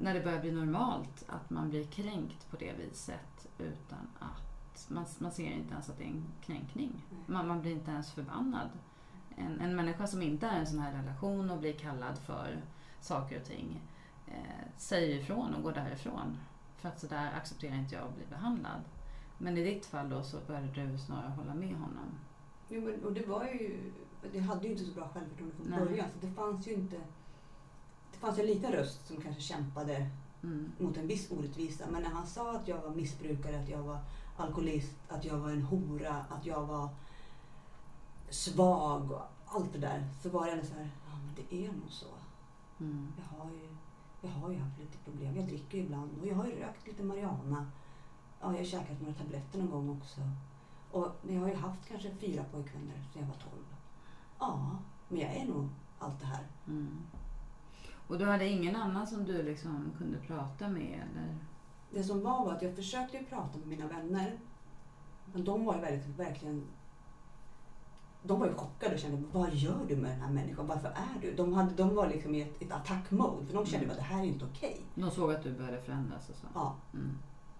när 0.00 0.14
det 0.14 0.20
börjar 0.20 0.40
bli 0.40 0.52
normalt 0.52 1.24
att 1.26 1.50
man 1.50 1.70
blir 1.70 1.84
kränkt 1.84 2.50
på 2.50 2.56
det 2.56 2.72
viset 2.72 3.46
utan 3.58 3.98
att 4.18 4.53
man, 4.88 5.04
man 5.18 5.30
ser 5.30 5.50
inte 5.50 5.72
ens 5.72 5.90
att 5.90 5.98
det 5.98 6.04
är 6.04 6.08
en 6.08 6.24
kränkning. 6.40 7.04
Man, 7.26 7.48
man 7.48 7.60
blir 7.60 7.72
inte 7.72 7.90
ens 7.90 8.12
förbannad. 8.12 8.68
En, 9.36 9.60
en 9.60 9.76
människa 9.76 10.06
som 10.06 10.22
inte 10.22 10.46
är 10.46 10.56
i 10.56 10.60
en 10.60 10.66
sån 10.66 10.78
här 10.78 10.92
relation 10.92 11.50
och 11.50 11.58
blir 11.58 11.72
kallad 11.72 12.18
för 12.18 12.62
saker 13.00 13.40
och 13.40 13.46
ting 13.46 13.80
eh, 14.26 14.66
säger 14.76 15.20
ifrån 15.20 15.54
och 15.54 15.62
går 15.62 15.72
därifrån. 15.72 16.38
För 16.76 16.88
att 16.88 17.00
så 17.00 17.06
där 17.06 17.32
accepterar 17.32 17.74
inte 17.74 17.94
jag 17.94 18.04
att 18.04 18.16
bli 18.16 18.26
behandlad. 18.26 18.80
Men 19.38 19.58
i 19.58 19.64
ditt 19.64 19.86
fall 19.86 20.08
då 20.08 20.22
så 20.22 20.38
började 20.46 20.68
du 20.86 20.98
snarare 20.98 21.30
hålla 21.30 21.54
med 21.54 21.74
honom. 21.74 22.18
Jo, 22.68 22.80
men, 22.80 23.04
och 23.04 23.12
det 23.12 23.26
var 23.26 23.44
ju, 23.44 23.92
det 24.32 24.38
hade 24.38 24.66
ju 24.66 24.72
inte 24.72 24.84
så 24.84 24.92
bra 24.92 25.08
självförtroende 25.08 25.56
från 25.56 25.70
början. 25.70 26.06
Så 26.20 26.26
det 26.26 26.32
fanns 26.32 26.68
ju 26.68 26.72
inte, 26.72 26.96
det 28.12 28.18
fanns 28.18 28.38
en 28.38 28.46
liten 28.46 28.72
röst 28.72 29.06
som 29.06 29.20
kanske 29.20 29.42
kämpade 29.42 30.10
Mm. 30.44 30.72
mot 30.78 30.96
en 30.96 31.06
viss 31.06 31.30
orättvisa. 31.30 31.84
Men 31.90 32.02
när 32.02 32.10
han 32.10 32.26
sa 32.26 32.56
att 32.56 32.68
jag 32.68 32.82
var 32.82 32.90
missbrukare, 32.90 33.60
att 33.62 33.68
jag 33.68 33.82
var 33.82 33.98
alkoholist, 34.36 34.94
att 35.08 35.24
jag 35.24 35.38
var 35.38 35.50
en 35.50 35.62
hora, 35.62 36.24
att 36.28 36.46
jag 36.46 36.66
var 36.66 36.88
svag 38.30 39.10
och 39.10 39.22
allt 39.46 39.72
det 39.72 39.78
där. 39.78 40.08
Så 40.22 40.28
var 40.28 40.46
det 40.46 40.52
ändå 40.52 40.66
så 40.66 40.74
här, 40.74 40.90
ja 41.06 41.16
men 41.16 41.34
det 41.34 41.66
är 41.66 41.72
nog 41.72 41.90
så. 41.90 42.06
Mm. 42.80 43.12
Jag 43.18 43.38
har 43.38 43.50
ju, 43.50 43.68
jag 44.20 44.30
har 44.30 44.50
ju 44.50 44.58
haft 44.58 44.78
lite 44.78 44.98
problem. 44.98 45.36
Jag 45.36 45.46
dricker 45.46 45.78
ju 45.78 45.84
ibland 45.84 46.10
och 46.20 46.26
jag 46.26 46.34
har 46.34 46.46
ju 46.46 46.60
rökt 46.60 46.86
lite 46.86 47.02
marijuana. 47.02 47.70
Ja, 48.40 48.52
jag 48.52 48.58
har 48.58 48.64
käkat 48.64 49.00
några 49.00 49.14
tabletter 49.14 49.58
någon 49.58 49.70
gång 49.70 49.98
också. 50.00 50.20
Och, 50.90 51.12
men 51.22 51.34
jag 51.34 51.42
har 51.42 51.48
ju 51.48 51.54
haft 51.54 51.88
kanske 51.88 52.14
fyra 52.16 52.44
pojkvänner 52.52 52.94
sedan 53.12 53.22
jag 53.22 53.28
var 53.28 53.34
12. 53.34 53.64
Ja, 54.38 54.78
men 55.08 55.20
jag 55.20 55.34
är 55.34 55.44
nog 55.44 55.68
allt 55.98 56.20
det 56.20 56.26
här. 56.26 56.46
Mm. 56.66 57.02
Och 58.08 58.18
du 58.18 58.24
hade 58.24 58.48
ingen 58.48 58.76
annan 58.76 59.06
som 59.06 59.24
du 59.24 59.42
liksom 59.42 59.92
kunde 59.98 60.18
prata 60.18 60.68
med? 60.68 61.02
Eller? 61.10 61.36
Det 61.90 62.04
som 62.04 62.22
var 62.22 62.44
var 62.44 62.52
att 62.52 62.62
jag 62.62 62.76
försökte 62.76 63.18
prata 63.18 63.58
med 63.58 63.68
mina 63.68 63.86
vänner. 63.88 64.38
Men 65.32 65.44
de 65.44 65.64
var 65.64 65.78
väldigt, 65.78 66.18
verkligen... 66.18 66.62
De 68.22 68.40
var 68.40 68.46
ju 68.46 68.54
chockade 68.54 68.94
och 68.94 69.00
kände, 69.00 69.22
vad 69.32 69.54
gör 69.54 69.78
du 69.88 69.96
med 69.96 70.10
den 70.10 70.20
här 70.20 70.32
människan? 70.32 70.66
Varför 70.66 70.88
är 70.88 71.20
du? 71.22 71.34
De, 71.34 71.52
hade, 71.52 71.74
de 71.74 71.94
var 71.94 72.08
liksom 72.08 72.34
i 72.34 72.42
ett, 72.42 72.62
ett 72.62 72.72
attack-mode. 72.72 73.46
För 73.46 73.54
de 73.54 73.66
kände 73.66 73.84
Mm. 73.84 73.90
att 73.90 73.96
det 73.96 74.02
här 74.14 74.20
är 74.22 74.26
inte 74.26 74.44
okej. 74.44 74.80
De 74.94 75.10
såg 75.10 75.32
att 75.32 75.42
du 75.42 75.52
började 75.52 75.82
förändras 75.82 76.28
och 76.28 76.36
så? 76.36 76.46
Ja. 76.54 76.74
Mm. 76.94 77.18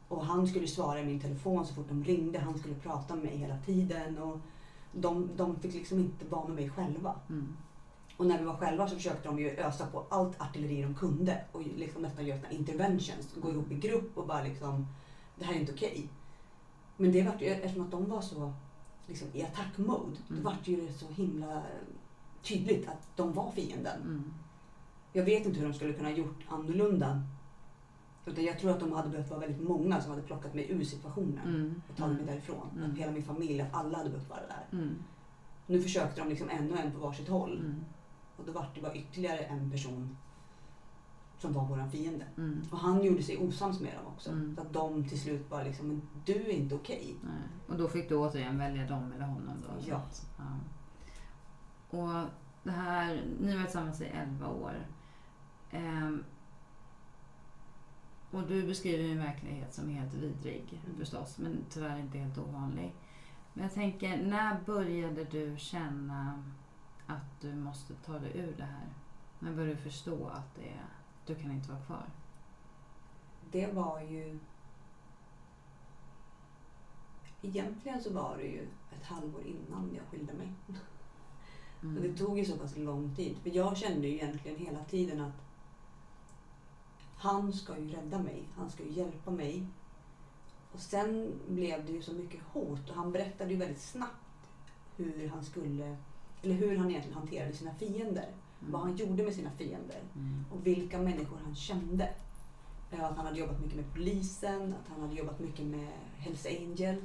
Och 0.09 0.25
han 0.27 0.47
skulle 0.47 0.67
svara 0.67 1.01
i 1.01 1.05
min 1.05 1.21
telefon 1.21 1.67
så 1.67 1.75
fort 1.75 1.89
de 1.89 2.05
ringde. 2.05 2.39
Han 2.39 2.59
skulle 2.59 2.75
prata 2.75 3.15
med 3.15 3.25
mig 3.25 3.37
hela 3.37 3.59
tiden. 3.59 4.19
Och 4.19 4.39
de, 4.93 5.31
de 5.37 5.57
fick 5.61 5.75
liksom 5.75 5.99
inte 5.99 6.27
vara 6.27 6.47
med 6.47 6.55
mig 6.55 6.71
själva. 6.71 7.15
Mm. 7.29 7.57
Och 8.17 8.27
när 8.27 8.39
vi 8.39 8.45
var 8.45 8.57
själva 8.57 8.89
så 8.89 8.97
försökte 8.97 9.29
de 9.29 9.39
ju 9.39 9.51
ösa 9.51 9.87
på 9.87 10.07
allt 10.09 10.41
artilleri 10.41 10.83
de 10.83 10.95
kunde. 10.95 11.45
Och 11.53 11.63
liksom 11.63 12.03
nästan 12.03 12.27
göra 12.27 12.51
interventions. 12.51 13.35
Gå 13.43 13.51
ihop 13.51 13.71
i 13.73 13.75
grupp 13.75 14.19
och 14.19 14.27
bara 14.27 14.43
liksom, 14.43 14.87
det 15.39 15.45
här 15.45 15.55
är 15.55 15.61
inte 15.61 15.73
okej. 15.73 16.09
Men 16.97 17.13
det 17.13 17.23
var 17.23 17.37
ju, 17.41 17.47
eftersom 17.47 17.85
att 17.85 17.91
de 17.91 18.09
var 18.09 18.21
så 18.21 18.53
liksom, 19.07 19.29
i 19.33 19.43
attack-mode, 19.43 20.17
Mm. 20.29 20.43
då 20.43 20.51
var 20.51 20.57
det 20.65 20.71
ju 20.71 20.93
så 20.93 21.07
himla 21.09 21.63
tydligt 22.43 22.89
att 22.89 23.17
de 23.17 23.33
var 23.33 23.51
fienden. 23.51 24.03
Mm. 24.03 24.33
Jag 25.13 25.25
vet 25.25 25.47
inte 25.47 25.61
hur 25.61 25.69
de 25.69 25.75
skulle 25.75 25.93
kunna 25.93 26.11
gjort 26.11 26.39
annorlunda. 26.49 27.23
Utan 28.27 28.45
jag 28.45 28.59
tror 28.59 28.71
att 28.71 28.81
de 28.81 28.93
hade 28.93 29.09
behövt 29.09 29.31
vara 29.31 29.41
väldigt 29.41 29.63
många 29.69 30.01
som 30.01 30.11
hade 30.11 30.23
plockat 30.23 30.55
mig 30.55 30.71
ur 30.71 30.85
situationen. 30.85 31.49
Mm. 31.49 31.83
Och 31.91 31.97
tagit 31.97 32.17
mig 32.17 32.27
därifrån. 32.27 32.71
Mm. 32.77 32.91
Att 32.93 32.99
hela 32.99 33.13
min 33.13 33.23
familj, 33.23 33.61
att 33.61 33.75
alla 33.75 33.99
hade 33.99 34.11
behövt 34.11 34.29
vara 34.31 34.41
där. 34.41 34.79
Mm. 34.79 34.95
Nu 35.67 35.83
försökte 35.83 36.21
de 36.21 36.29
liksom 36.29 36.49
en 36.49 36.73
och 36.73 36.79
en 36.79 36.93
på 36.93 36.99
varsitt 36.99 37.29
håll. 37.29 37.75
Och 38.37 38.45
då 38.47 38.53
var 38.53 38.71
det 38.75 38.81
bara 38.81 38.95
ytterligare 38.95 39.39
en 39.39 39.71
person 39.71 40.17
som 41.39 41.53
var 41.53 41.65
våran 41.65 41.91
fiende. 41.91 42.25
Mm. 42.37 42.63
Och 42.71 42.79
han 42.79 43.05
gjorde 43.05 43.23
sig 43.23 43.37
osams 43.39 43.81
med 43.81 43.95
dem 43.95 44.07
också. 44.07 44.31
Mm. 44.31 44.55
Så 44.57 44.63
att 44.63 44.73
de 44.73 45.09
till 45.09 45.21
slut 45.21 45.49
bara 45.51 45.63
liksom, 45.63 45.89
men 45.89 46.03
du 46.25 46.33
är 46.35 46.51
inte 46.53 46.75
okej. 46.75 47.15
Nej. 47.23 47.33
Och 47.69 47.77
då 47.77 47.89
fick 47.89 48.09
du 48.09 48.15
återigen 48.17 48.59
välja 48.59 48.87
dem 48.87 49.13
eller 49.13 49.25
honom 49.27 49.57
då? 49.63 49.75
Ja. 49.91 49.97
att- 49.97 50.27
ja. 50.39 50.45
Och 51.99 52.29
det 52.63 52.71
här, 52.71 53.23
ni 53.41 53.51
har 53.51 53.57
varit 53.59 53.67
tillsammans 53.67 54.01
i 54.01 54.05
11 54.05 54.49
år. 54.49 54.87
Ehm, 55.71 56.25
och 58.31 58.43
du 58.47 58.67
beskriver 58.67 59.11
en 59.13 59.19
verklighet 59.19 59.75
som 59.75 59.91
är 59.91 59.95
helt 59.95 60.15
vidrig 60.15 60.81
Mm. 60.87 60.99
förstås, 60.99 61.39
men 61.39 61.59
tyvärr 61.71 61.99
inte 61.99 62.19
helt 62.19 62.39
ovanlig. 62.39 62.95
Men 63.53 63.63
jag 63.65 63.75
tänker, 63.75 64.23
när 64.23 64.61
började 64.67 65.25
du 65.25 65.55
känna 65.59 66.45
att 67.07 67.41
du 67.41 67.55
måste 67.55 67.95
ta 67.95 68.19
dig 68.19 68.33
ur 68.35 68.55
det 68.57 68.65
här? 68.65 68.89
När 69.39 69.53
började 69.53 69.75
du 69.75 69.81
förstå 69.81 70.27
att 70.29 70.55
det, 70.55 70.81
du 71.27 71.35
kan 71.35 71.53
inte 71.53 71.69
vara 71.69 71.83
kvar? 71.83 72.07
Det 73.51 73.67
var 73.67 74.01
ju... 74.01 74.39
Egentligen 77.43 78.03
så 78.03 78.13
var 78.13 78.37
det 78.37 78.47
ju 78.47 78.69
ett 78.99 79.05
halvår 79.05 79.43
innan 79.43 79.91
jag 79.95 80.05
skilde 80.11 80.33
mig. 80.33 80.53
Mm. 81.83 81.97
Och 81.97 82.03
det 82.03 82.17
tog 82.17 82.39
ju 82.39 82.45
så 82.45 82.57
pass 82.59 82.77
lång 82.77 83.15
tid. 83.15 83.37
För 83.43 83.51
jag 83.51 83.77
kände 83.77 84.09
ju 84.09 84.15
egentligen 84.15 84.59
hela 84.59 84.85
tiden 84.85 85.21
att 85.21 85.45
han 87.17 87.53
ska 87.53 87.79
ju 87.79 87.89
rädda 87.89 88.19
mig. 88.19 88.43
Han 88.57 88.71
ska 88.71 88.83
ju 88.83 88.93
hjälpa 88.93 89.31
mig. 89.31 89.67
Och 90.73 90.81
sen 90.81 91.33
blev 91.49 91.87
det 91.87 91.93
ju 91.93 92.03
så 92.03 92.13
mycket 92.13 92.43
hot 92.53 92.91
och 92.91 92.97
han 92.97 93.13
berättade 93.13 93.51
ju 93.51 93.57
väldigt 93.57 93.81
snabbt 93.81 94.51
hur 94.97 95.29
han 95.29 95.45
skulle, 95.45 95.97
eller 96.45 96.55
hur 96.55 96.77
han 96.77 96.91
egentligen 96.91 97.19
hanterade 97.19 97.53
sina 97.53 97.75
fiender. 97.75 98.29
Mm. 98.61 98.73
Vad 98.73 98.81
han 98.81 98.97
gjorde 98.97 99.23
med 99.23 99.35
sina 99.35 99.51
fiender 99.51 100.01
Mm. 100.15 100.45
och 100.53 100.67
vilka 100.67 100.99
människor 100.99 101.39
han 101.45 101.55
kände. 101.55 102.09
Eh, 102.93 103.05
Att 103.05 103.17
han 103.17 103.27
hade 103.27 103.39
jobbat 103.39 103.61
mycket 103.61 103.77
med 103.77 103.93
polisen, 103.95 104.63
att 104.83 104.89
han 104.93 105.01
hade 105.01 105.15
jobbat 105.15 105.41
mycket 105.41 105.65
med 105.67 105.89
Hells 106.17 106.47
Angel, 106.47 106.97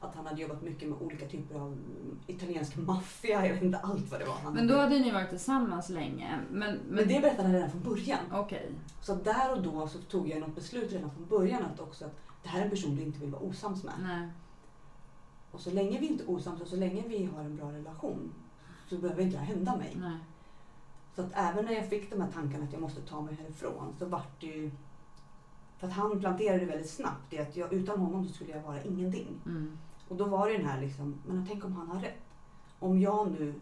att 0.00 0.14
han 0.14 0.26
hade 0.26 0.42
jobbat 0.42 0.62
mycket 0.62 0.88
med 0.88 0.98
olika 1.02 1.26
typer 1.28 1.54
av 1.54 1.78
italiensk 2.26 2.76
maffia. 2.76 3.46
Jag 3.46 3.54
vet 3.54 3.62
inte 3.62 3.78
allt 3.78 4.10
vad 4.10 4.20
det 4.20 4.26
var. 4.26 4.34
Han 4.34 4.54
Men 4.54 4.66
då 4.66 4.76
hade- 4.76 4.98
ni 4.98 5.10
varit 5.10 5.30
tillsammans 5.30 5.88
länge. 5.88 6.38
Men, 6.50 6.58
men, 6.58 6.78
men 6.88 7.08
det 7.08 7.20
berättade 7.20 7.42
han 7.42 7.52
redan 7.52 7.70
från 7.70 7.82
början. 7.82 8.18
Okej. 8.32 8.70
Så 9.02 9.14
där 9.14 9.52
och 9.56 9.62
då 9.62 9.88
så 9.88 9.98
tog 9.98 10.28
jag 10.28 10.40
något 10.40 10.54
beslut 10.54 10.92
redan 10.92 11.10
från 11.10 11.26
början 11.26 11.62
att 11.64 11.80
också 11.80 12.04
att 12.04 12.16
det 12.42 12.48
här 12.48 12.60
är 12.60 12.64
en 12.64 12.70
person 12.70 12.96
du 12.96 13.02
inte 13.02 13.18
vill 13.20 13.30
vara 13.30 13.42
osams 13.42 13.84
med. 13.84 13.94
Nej. 14.02 14.28
Och 15.52 15.60
så 15.60 15.70
länge 15.70 16.00
vi 16.00 16.06
inte 16.06 16.24
är 16.24 16.30
osams 16.30 16.60
och 16.60 16.68
så 16.68 16.76
länge 16.76 17.02
vi 17.08 17.24
har 17.24 17.40
en 17.44 17.56
bra 17.56 17.72
relation 17.72 18.32
så 18.90 18.98
behöver 18.98 19.22
inte 19.22 19.36
det 19.36 19.44
hända 19.44 19.76
mig. 19.76 19.96
Nej. 20.00 20.18
Så 21.14 21.22
att 21.22 21.30
även 21.34 21.64
när 21.64 21.72
jag 21.72 21.88
fick 21.88 22.10
de 22.10 22.20
här 22.20 22.30
tankarna 22.30 22.64
att 22.64 22.72
jag 22.72 22.82
måste 22.82 23.00
ta 23.00 23.20
mig 23.20 23.34
härifrån 23.34 23.94
så 23.98 24.06
vart 24.06 24.40
det 24.40 24.46
ju... 24.46 24.70
För 25.78 25.86
att 25.86 25.92
han 25.92 26.20
planterade 26.20 26.58
det 26.60 26.66
väldigt 26.66 26.90
snabbt 26.90 27.30
det 27.30 27.38
att 27.38 27.56
jag, 27.56 27.72
utan 27.72 27.98
honom 27.98 28.28
så 28.28 28.34
skulle 28.34 28.52
jag 28.52 28.62
vara 28.62 28.82
ingenting. 28.82 29.40
Mm. 29.46 29.78
Och 30.08 30.16
då 30.16 30.24
var 30.24 30.48
det 30.48 30.56
den 30.56 30.66
här 30.66 30.80
liksom, 30.80 31.14
men 31.26 31.46
tänk 31.48 31.64
om 31.64 31.72
han 31.72 31.88
har 31.88 32.00
rätt. 32.00 32.22
Om 32.78 33.00
jag 33.00 33.30
nu 33.30 33.54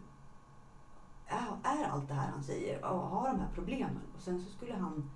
är, 1.27 1.47
är 1.63 1.83
allt 1.83 2.07
det 2.07 2.13
här 2.13 2.31
han 2.31 2.43
säger 2.43 2.85
och 2.85 2.99
har 2.99 3.29
de 3.29 3.39
här 3.39 3.49
problemen 3.53 3.99
och 4.15 4.21
sen 4.21 4.41
så 4.41 4.51
skulle 4.51 4.73
han 4.73 5.09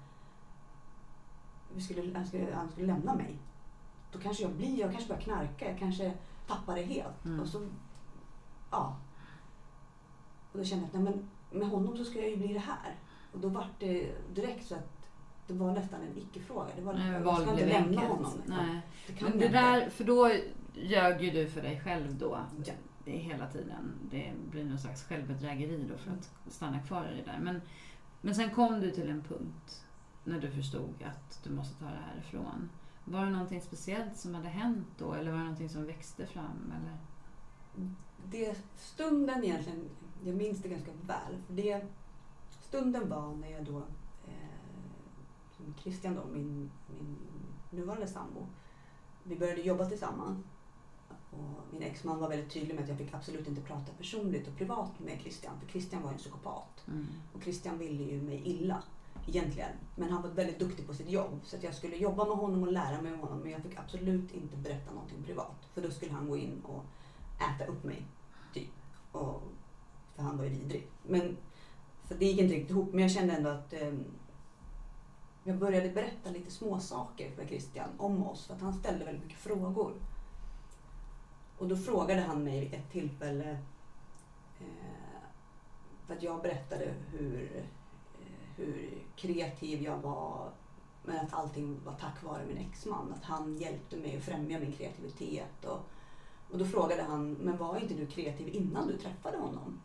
skulle, 1.80 2.18
han, 2.18 2.28
skulle, 2.28 2.56
han 2.56 2.70
skulle 2.70 2.88
lämna 2.88 3.16
mig. 3.16 3.40
Då 4.12 4.20
kanske 4.20 4.44
jag 4.44 4.52
blir, 4.52 4.80
jag 4.80 4.92
kanske 4.92 5.10
börjar 5.10 5.22
knarka, 5.22 5.70
jag 5.70 5.80
kanske 5.80 6.14
tappar 6.48 6.76
det 6.76 6.84
helt. 6.84 7.26
Mm. 7.26 7.40
Och 7.40 7.48
så, 7.48 7.68
ja. 8.72 8.96
Och 10.54 10.60
då 10.60 10.66
kände 10.66 10.86
jag 10.94 11.00
att 11.00 11.04
nej, 11.04 11.14
men 11.52 11.60
med 11.60 11.70
honom 11.70 11.98
så 11.98 12.06
ska 12.06 12.20
jag 12.20 12.30
ju 12.30 12.38
bli 12.38 12.54
det 12.54 12.60
här. 12.60 12.96
Och 13.32 13.40
då 13.40 13.48
var 13.48 13.68
det 13.80 14.12
direkt 14.34 14.68
så 14.68 14.76
att 14.76 15.10
det 15.48 15.54
var 15.54 15.72
nästan 15.72 16.02
en 16.02 16.18
icke-fråga. 16.18 16.68
Det 16.76 16.82
var 16.82 16.94
Nej, 16.94 17.12
jag 17.12 17.42
ska 17.42 17.52
inte 17.52 17.66
lämna 17.66 18.02
enkelt. 18.02 18.08
honom. 18.08 18.42
Nej. 18.46 18.82
Det 19.08 19.14
kan 19.14 19.30
Men 19.30 19.40
det 19.40 19.46
inte. 19.46 19.60
där, 19.62 19.90
för 19.90 20.04
då 20.04 20.32
ljög 20.74 21.22
ju 21.22 21.32
du 21.32 21.48
för 21.50 21.62
dig 21.62 21.82
själv 21.82 22.16
då. 22.18 22.40
Ja. 22.66 22.74
Det 23.06 23.16
är 23.16 23.20
hela 23.20 23.48
tiden. 23.48 23.94
Det 24.12 24.34
blir 24.52 24.64
någon 24.64 24.80
slags 24.80 25.04
självbedrägeri 25.04 25.86
då 25.90 25.98
för 25.98 26.12
att 26.12 26.54
stanna 26.54 26.80
kvar 26.80 27.12
i 27.14 27.18
det 27.18 27.32
där. 27.32 27.40
Men, 27.40 27.62
men 28.22 28.36
sen 28.36 28.50
kom 28.50 28.80
du 28.80 28.92
till 28.92 29.10
en 29.10 29.22
punkt 29.22 29.86
när 30.24 30.40
du 30.40 30.52
förstod 30.52 31.04
att 31.06 31.44
du 31.44 31.50
måste 31.50 31.80
ta 31.80 31.86
det 31.86 32.00
härifrån. 32.14 32.70
Var 33.06 33.26
det 33.26 33.32
någonting 33.32 33.62
speciellt 33.62 34.18
som 34.18 34.36
hade 34.36 34.48
hänt 34.48 34.88
då? 34.98 35.14
Eller 35.14 35.32
var 35.32 35.38
det 35.38 35.44
någonting 35.44 35.70
som 35.70 35.86
växte 35.86 36.26
fram? 36.26 36.74
Eller? 36.78 36.98
det 38.26 38.58
stunden 38.76 39.44
egentligen, 39.44 39.90
jag 40.26 40.36
minns 40.36 40.60
det 40.60 40.70
ganska 40.70 40.92
väl. 40.92 41.42
För 41.48 41.54
det, 41.54 41.82
stunden 42.62 43.10
var 43.10 43.36
när 43.36 43.52
jag 43.52 43.66
då, 43.66 43.78
eh, 44.28 44.94
som 45.58 45.74
Christian 45.84 46.16
då, 46.16 46.22
min, 46.34 46.72
min 46.88 47.18
nuvarande 47.70 48.08
sambo, 48.08 48.48
vi 49.24 49.36
började 49.36 49.62
jobba 49.62 49.86
tillsammans. 49.86 50.38
Och 51.32 51.74
min 51.74 51.82
exman 51.82 52.20
var 52.20 52.30
väldigt 52.30 52.52
tydlig 52.52 52.76
med 52.76 52.84
att 52.84 52.90
jag 52.90 52.98
fick 52.98 53.14
absolut 53.14 53.48
inte 53.48 53.62
prata 53.62 53.92
personligt 53.98 54.48
och 54.48 54.58
privat 54.58 55.00
med 55.00 55.20
Christian. 55.22 55.60
För 55.60 55.68
Christian 55.68 56.02
var 56.02 56.10
ju 56.10 56.14
en 56.14 56.20
psykopat. 56.20 56.84
Mm. 56.88 57.08
Och 57.34 57.44
Christian 57.44 57.78
ville 57.78 58.04
ju 58.04 58.22
mig 58.22 58.42
illa 58.46 58.84
egentligen. 59.28 59.72
Men 59.96 60.12
han 60.12 60.22
var 60.22 60.30
väldigt 60.30 60.60
duktig 60.60 60.88
på 60.88 60.94
sitt 60.94 61.10
jobb. 61.10 61.40
Så 61.44 61.56
att 61.56 61.64
jag 61.64 61.76
skulle 61.76 61.96
jobba 61.96 62.26
med 62.26 62.38
honom 62.38 62.64
och 62.64 62.72
lära 62.72 63.02
mig 63.02 63.14
av 63.14 63.20
honom. 63.20 63.40
Men 63.40 63.52
jag 63.52 63.62
fick 63.62 63.80
absolut 63.80 64.34
inte 64.34 64.58
berätta 64.58 64.94
någonting 64.94 65.24
privat. 65.24 65.70
För 65.74 65.82
då 65.82 65.92
skulle 65.92 66.12
han 66.12 66.30
gå 66.30 66.38
in 66.38 66.62
och 66.64 66.84
äta 67.56 67.72
upp 67.72 67.84
mig. 67.84 68.06
Typ. 68.54 68.70
Och, 69.12 69.42
för 70.24 70.30
han 70.30 70.38
var 70.38 70.46
ju 70.46 70.50
vidrig. 70.50 70.88
Men, 71.04 71.38
så 72.08 72.14
det 72.14 72.26
gick 72.26 72.40
inte 72.40 72.54
riktigt 72.54 72.72
ihop. 72.72 72.94
Men 72.94 73.02
jag 73.02 73.12
kände 73.12 73.34
ändå 73.34 73.50
att 73.50 73.74
eh, 73.74 73.94
jag 75.44 75.58
började 75.58 75.90
berätta 75.90 76.30
lite 76.30 76.52
små 76.52 76.80
saker 76.80 77.32
för 77.32 77.46
Christian 77.46 77.90
om 77.98 78.28
oss. 78.28 78.48
För 78.48 78.54
att 78.54 78.62
han 78.62 78.74
ställde 78.74 79.06
väldigt 79.06 79.24
mycket 79.24 79.40
frågor. 79.40 79.94
Och 81.58 81.68
då 81.68 81.78
frågade 81.78 82.22
han 82.22 82.44
mig 82.44 82.60
vid 82.60 82.74
ett 82.74 82.92
tillfälle 82.92 83.50
eh, 84.60 85.24
för 86.08 86.14
att 86.14 86.24
jag 86.24 86.42
berättade 86.42 86.94
hur, 87.12 87.56
eh, 87.56 87.64
hur 88.56 88.90
kreativ 89.16 89.82
jag 89.82 89.98
var 89.98 90.50
men 91.06 91.20
att 91.20 91.34
allting 91.34 91.80
var 91.86 91.94
tack 91.94 92.24
vare 92.24 92.46
min 92.46 92.58
exman. 92.58 93.14
Att 93.18 93.24
han 93.24 93.58
hjälpte 93.58 93.98
mig 93.98 94.18
att 94.18 94.24
främja 94.24 94.60
min 94.60 94.72
kreativitet. 94.72 95.66
Och, 95.66 95.80
och 96.52 96.58
då 96.58 96.66
frågade 96.66 97.04
han, 97.04 97.34
men 97.34 97.58
var 97.58 97.78
inte 97.78 97.94
du 97.94 98.06
kreativ 98.06 98.56
innan 98.56 98.88
du 98.88 98.98
träffade 98.98 99.38
honom? 99.38 99.82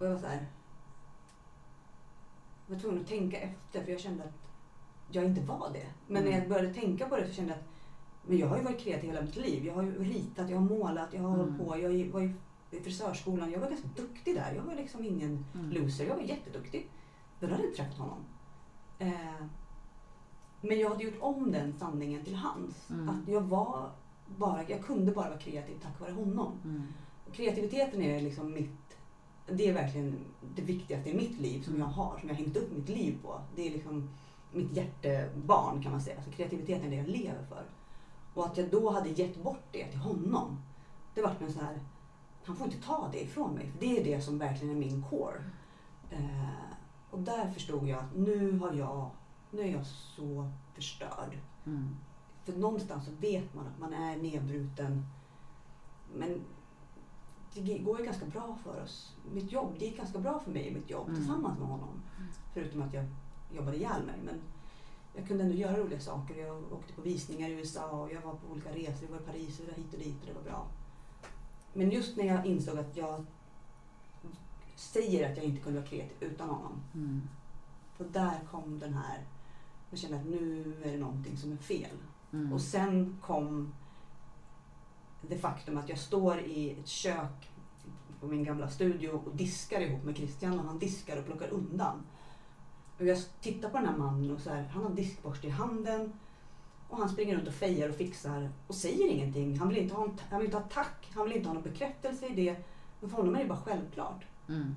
Och 0.00 0.06
jag 0.06 0.10
var 0.12 0.18
så 0.20 0.26
här. 0.26 0.46
Var 2.66 2.76
tvungen 2.76 3.00
att 3.00 3.08
tänka 3.08 3.38
efter 3.40 3.84
för 3.84 3.90
jag 3.92 4.00
kände 4.00 4.24
att 4.24 4.48
jag 5.10 5.24
inte 5.24 5.40
var 5.40 5.70
det. 5.72 5.86
Men 6.06 6.24
när 6.24 6.30
jag 6.30 6.48
började 6.48 6.74
tänka 6.74 7.08
på 7.08 7.16
det 7.16 7.26
så 7.28 7.32
kände 7.34 7.52
jag 7.52 7.58
att 7.58 7.64
men 8.26 8.38
jag 8.38 8.46
har 8.46 8.56
ju 8.56 8.62
varit 8.64 8.80
kreativ 8.80 9.10
hela 9.10 9.22
mitt 9.22 9.36
liv. 9.36 9.66
Jag 9.66 9.74
har 9.74 9.82
ju 9.82 10.04
ritat, 10.04 10.50
jag 10.50 10.56
har 10.56 10.64
målat, 10.64 11.08
jag 11.12 11.22
har 11.22 11.34
Mm. 11.34 11.40
hållit 11.40 11.58
på. 11.58 11.78
Jag 11.78 12.12
var 12.12 12.20
i 12.70 12.80
frisörskolan. 12.80 13.50
Jag 13.50 13.60
var 13.60 13.70
ganska 13.70 13.88
duktig 13.96 14.34
där. 14.34 14.52
Jag 14.56 14.62
var 14.62 14.74
liksom 14.74 15.04
ingen 15.04 15.44
Mm. 15.54 15.70
loser. 15.70 16.06
Jag 16.06 16.14
var 16.16 16.22
jätteduktig. 16.22 16.90
Men 17.40 17.48
då 17.50 17.54
hade 17.54 17.64
jag 17.66 17.70
inte 17.72 17.82
träffat 17.82 17.98
honom. 17.98 18.18
Eh, 18.98 19.44
men 20.60 20.78
jag 20.78 20.88
hade 20.90 21.04
gjort 21.04 21.20
om 21.20 21.52
den 21.52 21.72
sanningen 21.78 22.24
till 22.24 22.34
hans. 22.34 22.90
Mm. 22.90 23.08
Att 23.08 23.28
jag 23.28 23.40
var 23.40 23.90
bara, 24.26 24.68
jag 24.68 24.84
kunde 24.84 25.12
bara 25.12 25.28
vara 25.28 25.38
kreativ 25.38 25.78
tack 25.82 26.00
vare 26.00 26.12
honom. 26.12 26.52
Mm. 26.64 26.82
Och 27.28 27.34
kreativiteten 27.34 28.02
är 28.02 28.20
liksom 28.20 28.52
mitt, 28.52 28.89
det 29.52 29.68
är 29.68 29.74
verkligen 29.74 30.18
det 30.54 30.62
viktigaste 30.62 31.10
i 31.10 31.14
mitt 31.14 31.38
liv 31.38 31.62
som 31.62 31.78
jag 31.78 31.86
har, 31.86 32.18
som 32.18 32.28
jag 32.28 32.36
har 32.36 32.42
hängt 32.42 32.56
upp 32.56 32.72
mitt 32.72 32.88
liv 32.88 33.18
på. 33.22 33.40
Det 33.56 33.66
är 33.66 33.70
liksom 33.70 34.10
mitt 34.52 34.72
hjärtebarn 34.72 35.82
kan 35.82 35.92
man 35.92 36.00
säga. 36.00 36.22
Så 36.22 36.30
kreativiteten 36.30 36.86
är 36.86 36.90
det 36.90 36.96
jag 36.96 37.08
lever 37.08 37.44
för. 37.48 37.64
Och 38.34 38.46
att 38.46 38.56
jag 38.56 38.70
då 38.70 38.90
hade 38.90 39.08
gett 39.08 39.42
bort 39.42 39.64
det 39.72 39.86
till 39.86 40.00
honom. 40.00 40.62
Det 41.14 41.22
var 41.22 41.34
en 41.40 41.52
så 41.52 41.60
här, 41.60 41.80
han 42.44 42.56
får 42.56 42.66
inte 42.66 42.86
ta 42.86 43.08
det 43.12 43.22
ifrån 43.22 43.54
mig. 43.54 43.70
För 43.70 43.80
det 43.80 44.00
är 44.00 44.04
det 44.04 44.20
som 44.20 44.38
verkligen 44.38 44.76
är 44.76 44.78
min 44.78 45.04
core. 45.10 45.44
Eh, 46.10 46.74
och 47.10 47.18
där 47.18 47.50
förstod 47.52 47.88
jag 47.88 47.98
att 47.98 48.16
nu 48.16 48.58
har 48.58 48.72
jag, 48.72 49.10
nu 49.50 49.62
är 49.62 49.72
jag 49.72 49.86
så 49.86 50.50
förstörd. 50.74 51.38
Mm. 51.66 51.96
För 52.44 52.52
någonstans 52.52 53.04
så 53.04 53.10
vet 53.20 53.54
man 53.54 53.66
att 53.66 53.78
man 53.78 53.92
är 53.92 54.16
nedbruten. 54.16 55.06
Men 56.14 56.40
det 57.54 57.78
går 57.78 57.98
ju 57.98 58.04
ganska 58.04 58.26
bra 58.26 58.58
för 58.64 58.82
oss. 58.82 59.16
Mitt 59.32 59.52
jobb, 59.52 59.74
det 59.78 59.84
gick 59.84 59.96
ganska 59.96 60.18
bra 60.18 60.40
för 60.40 60.50
mig 60.50 60.66
i 60.68 60.74
mitt 60.74 60.90
jobb 60.90 61.08
Mm. 61.08 61.20
tillsammans 61.20 61.58
med 61.58 61.68
honom. 61.68 62.02
Förutom 62.54 62.82
att 62.82 62.94
jag 62.94 63.04
jobbade 63.54 63.76
ihjäl 63.76 64.06
mig. 64.06 64.14
Men 64.24 64.40
jag 65.14 65.28
kunde 65.28 65.44
ändå 65.44 65.56
göra 65.56 65.76
roliga 65.76 66.00
saker. 66.00 66.34
Jag 66.46 66.72
åkte 66.72 66.92
på 66.92 67.02
visningar 67.02 67.48
i 67.48 67.52
USA 67.52 67.90
och 67.90 68.12
jag 68.12 68.20
var 68.20 68.32
på 68.34 68.52
olika 68.52 68.68
resor. 68.70 69.02
Jag 69.02 69.10
var 69.10 69.18
i 69.18 69.26
Paris 69.26 69.60
och 69.60 69.66
hit 69.76 69.92
och 69.92 69.98
dit 69.98 70.20
och 70.20 70.26
det 70.26 70.32
var 70.34 70.42
bra. 70.42 70.66
Men 71.72 71.90
just 71.90 72.16
när 72.16 72.24
jag 72.24 72.46
insåg 72.46 72.78
att 72.78 72.96
jag 72.96 73.24
säger 74.76 75.30
att 75.30 75.36
jag 75.36 75.46
inte 75.46 75.62
kunde 75.62 75.80
vara 75.80 75.88
kreativ 75.90 76.16
utan 76.20 76.48
honom. 76.48 76.80
Mm. 76.94 77.20
Och 77.98 78.04
där 78.06 78.40
kom 78.50 78.78
den 78.78 78.94
här, 78.94 79.24
jag 79.90 79.98
kände 79.98 80.16
att 80.18 80.26
nu 80.26 80.74
är 80.84 80.92
det 80.92 80.98
någonting 80.98 81.36
som 81.36 81.52
är 81.52 81.56
fel. 81.56 81.96
Mm. 82.32 82.52
Och 82.52 82.60
sen 82.60 83.18
kom 83.22 83.74
det 85.28 85.38
faktum 85.38 85.78
att 85.78 85.88
jag 85.88 85.98
står 85.98 86.40
i 86.40 86.70
ett 86.70 86.86
kök 86.86 87.50
på 88.20 88.26
min 88.26 88.44
gamla 88.44 88.68
studio 88.68 89.08
och 89.08 89.36
diskar 89.36 89.80
ihop 89.80 90.04
med 90.04 90.16
Christian 90.16 90.58
och 90.58 90.64
han 90.64 90.78
diskar 90.78 91.16
och 91.16 91.26
plockar 91.26 91.48
undan. 91.48 92.02
Och 92.98 93.06
jag 93.06 93.18
tittar 93.40 93.70
på 93.70 93.76
den 93.76 93.86
här 93.86 93.96
mannen 93.96 94.30
och 94.30 94.40
så 94.40 94.50
här, 94.50 94.62
han 94.62 94.82
har 94.82 94.90
diskborste 94.90 95.46
i 95.46 95.50
handen 95.50 96.12
och 96.88 96.98
han 96.98 97.08
springer 97.08 97.36
runt 97.36 97.48
och 97.48 97.54
fejar 97.54 97.88
och 97.88 97.94
fixar 97.94 98.50
och 98.66 98.74
säger 98.74 99.08
ingenting. 99.08 99.58
Han 99.58 99.68
vill 99.68 99.78
inte 99.78 99.94
ha, 99.94 100.04
en, 100.04 100.20
han 100.30 100.38
vill 100.38 100.46
inte 100.46 100.58
ha 100.58 100.64
tack, 100.64 101.10
han 101.14 101.24
vill 101.24 101.36
inte 101.36 101.48
ha 101.48 101.54
någon 101.54 101.62
bekräftelse 101.62 102.26
i 102.26 102.34
det. 102.34 102.56
Men 103.00 103.10
för 103.10 103.16
honom 103.16 103.34
är 103.34 103.38
det 103.38 103.48
bara 103.48 103.58
självklart. 103.58 104.24
Mm. 104.48 104.74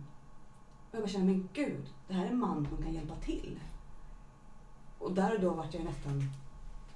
Och 0.89 0.95
jag 0.95 1.01
bara 1.01 1.10
känner, 1.10 1.25
men 1.25 1.49
gud, 1.53 1.89
det 2.08 2.13
här 2.13 2.25
är 2.25 2.29
en 2.29 2.39
man 2.39 2.67
som 2.69 2.84
kan 2.84 2.93
hjälpa 2.93 3.15
till. 3.15 3.60
Och 4.99 5.13
där 5.13 5.36
och 5.36 5.41
då 5.41 5.49
vart 5.49 5.73
jag 5.73 5.84
nästan 5.84 6.23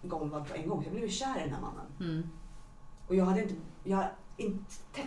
golvad 0.02 0.48
på 0.48 0.56
en 0.56 0.70
gång. 0.70 0.84
Jag 0.84 0.92
blev 0.92 1.04
ju 1.04 1.10
kär 1.10 1.38
i 1.38 1.44
den 1.44 1.54
här 1.54 1.62
mannen. 1.62 1.86
Mm. 2.00 2.30
Och 3.08 3.16
jag 3.16 3.26
hade 3.26 3.44
inte, 3.44 3.56
jag, 3.84 4.10
inte, 4.38 4.64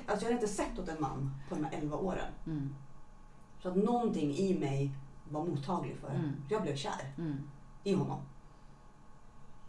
alltså 0.07 0.27
jag 0.27 0.33
hade 0.33 0.33
inte 0.33 0.49
sett 0.49 0.79
åt 0.79 0.89
en 0.89 1.01
man 1.01 1.35
på 1.49 1.55
de 1.55 1.65
här 1.65 1.73
11 1.73 1.97
åren. 1.97 2.33
Mm. 2.47 2.75
Så 3.63 3.69
att 3.69 3.77
någonting 3.77 4.31
i 4.35 4.59
mig 4.59 4.95
var 5.31 5.47
mottaglig 5.47 5.97
för. 5.97 6.11
Mm. 6.11 6.33
Jag 6.49 6.63
blev 6.63 6.77
kär 6.77 7.15
Mm. 7.19 7.37
i 7.85 7.95
honom. 7.95 8.21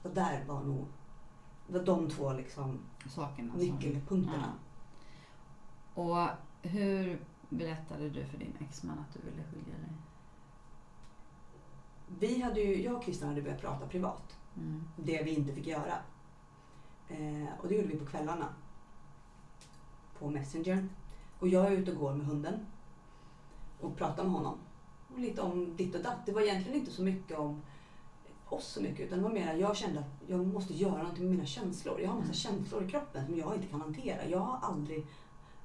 Så 0.01 0.09
där 0.09 0.43
var 0.47 0.63
nog, 0.63 0.85
var 1.67 1.83
de 1.83 2.09
två 2.09 2.33
liksom 2.33 2.79
Sakerna 3.09 3.53
nyckelpunkterna. 3.53 4.53
Ja. 5.95 6.01
Och 6.01 6.29
hur 6.61 7.21
berättade 7.49 8.09
du 8.09 8.25
för 8.25 8.37
din 8.37 8.53
exman 8.59 8.99
att 8.99 9.13
du 9.13 9.19
ville 9.29 9.43
skilja 9.43 9.73
dig? 9.77 9.91
Vi 12.19 12.41
hade 12.41 12.59
ju, 12.61 12.83
jag 12.83 12.95
och 12.95 13.03
Christian 13.03 13.29
hade 13.29 13.41
börjat 13.41 13.61
prata 13.61 13.87
privat. 13.87 14.37
Mm. 14.57 14.83
det 14.95 15.23
vi 15.23 15.35
inte 15.35 15.53
fick 15.53 15.67
göra. 15.67 15.93
Eh, 17.11 17.47
och 17.61 17.67
det 17.67 17.75
gjorde 17.75 17.87
vi 17.87 17.97
på 17.97 18.05
kvällarna. 18.05 18.47
På 20.19 20.29
Messenger. 20.29 20.87
Och 21.39 21.47
jag 21.47 21.65
är 21.65 21.71
ute 21.71 21.91
och 21.91 21.97
går 21.97 22.13
med 22.13 22.25
hunden. 22.25 22.65
Och 23.79 23.97
pratar 23.97 24.23
med 24.23 24.31
honom. 24.31 24.57
Och 25.13 25.19
lite 25.19 25.41
om 25.41 25.75
ditt 25.75 25.95
och 25.95 26.03
datt. 26.03 26.25
Det 26.25 26.31
var 26.31 26.41
egentligen 26.41 26.79
inte 26.79 26.91
så 26.91 27.01
mycket 27.03 27.39
om 27.39 27.61
oss 28.49 28.67
så 28.67 28.81
mycket. 28.81 28.99
Utan 28.99 29.17
det 29.17 29.23
var 29.23 29.31
mer 29.31 29.53
att 29.53 29.59
jag 29.59 29.77
kände 29.77 29.99
att 29.99 30.21
jag 30.27 30.47
måste 30.47 30.73
göra 30.73 30.97
någonting 30.97 31.23
med 31.23 31.31
mina 31.31 31.45
känslor. 31.45 32.01
Jag 32.01 32.07
har 32.07 32.13
en 32.13 32.19
massa 32.21 32.33
känslor 32.33 32.83
i 32.83 32.89
kroppen 32.89 33.25
som 33.25 33.37
jag 33.37 33.55
inte 33.55 33.67
kan 33.67 33.81
hantera. 33.81 34.25
Jag 34.25 34.39
har 34.39 34.57
aldrig 34.69 35.07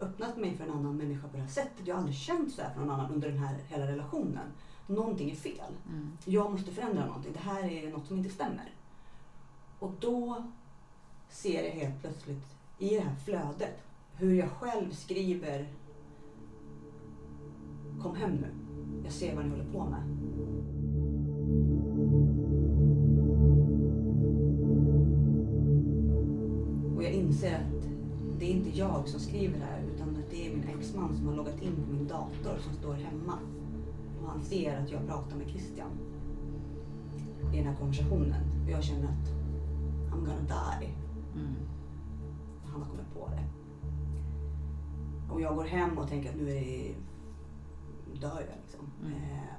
öppnat 0.01 0.37
mig 0.37 0.57
för 0.57 0.65
en 0.65 0.71
annan 0.71 0.97
människa 0.97 1.29
på 1.29 1.37
det 1.37 1.43
här 1.43 1.49
sättet. 1.49 1.87
Jag 1.87 1.95
har 1.95 2.01
aldrig 2.01 2.17
känt 2.19 2.53
så 2.53 2.63
här 2.63 2.75
för 2.75 2.81
någon 2.81 2.91
annan 2.91 3.13
under 3.13 3.29
den 3.29 3.39
här 3.39 3.59
hela 3.69 3.87
relationen. 3.87 4.53
Någonting 4.87 5.31
är 5.31 5.35
fel 5.35 5.75
Mm. 5.89 6.17
jag 6.25 6.53
måste 6.53 6.71
förändra 6.73 7.07
någonting. 7.07 7.33
Det 7.33 7.39
här 7.39 7.65
är 7.65 7.91
något 7.91 8.07
som 8.07 8.17
inte 8.17 8.31
stämmer. 8.31 8.75
Och 9.79 9.93
då 10.01 10.45
ser 11.29 11.65
jag 11.65 11.71
helt 11.71 12.01
plötsligt 12.01 12.57
i 12.79 12.89
det 12.89 13.01
här 13.01 13.15
flödet 13.25 13.83
hur 14.15 14.35
jag 14.35 14.51
själv 14.51 14.91
skriver 14.91 15.67
Kom 18.03 18.17
hem 18.17 18.35
nu. 18.35 18.47
Jag 19.05 19.13
ser 19.13 19.37
vad 19.37 19.45
ni 19.45 19.51
håller 19.51 19.73
på 19.73 19.85
med. 19.85 20.03
Och 26.97 27.03
jag 27.03 27.13
inser 27.13 27.55
att 27.55 27.89
det 28.39 28.45
är 28.45 28.51
inte 28.51 28.79
jag 28.79 29.09
som 29.09 29.21
skriver 29.21 29.59
det 29.59 29.65
här 29.65 29.83
utan 29.95 30.09
att 30.09 30.31
det 30.31 30.47
är 30.47 30.51
min 30.51 30.69
exman 30.79 31.17
som 31.17 31.27
har 31.27 31.35
loggat 31.35 31.63
in 31.63 31.77
på 31.77 31.93
min 31.93 32.07
dator 32.07 32.59
som 32.59 32.73
står 32.75 32.95
hemma. 32.95 33.39
Och 34.23 34.29
han 34.29 34.43
ser 34.43 34.79
att 34.79 34.91
jag 34.91 35.07
pratar 35.07 35.37
med 35.37 35.49
Christian 35.49 35.91
i 37.53 37.57
den 37.57 37.67
här 37.67 37.77
konversationen. 37.77 38.65
Och 38.65 38.71
jag 38.71 38.85
känner 38.85 39.05
att 39.05 39.29
I'm 40.13 40.25
gonna 40.25 40.81
die. 40.81 41.06
Han 42.77 42.83
har 42.83 42.91
kommit 42.91 43.15
på 43.15 43.29
det. 43.29 43.45
Och 45.35 45.41
jag 45.41 45.55
går 45.55 45.65
hem 45.65 45.99
och 45.99 46.09
tänker 46.09 46.31
att 46.31 46.37
nu 46.37 46.51
är 46.51 46.55
det, 46.55 46.95
dör 48.21 48.41
jag 48.41 48.59
liksom. 48.63 48.93
Mm. 49.03 49.13
Eh, 49.13 49.55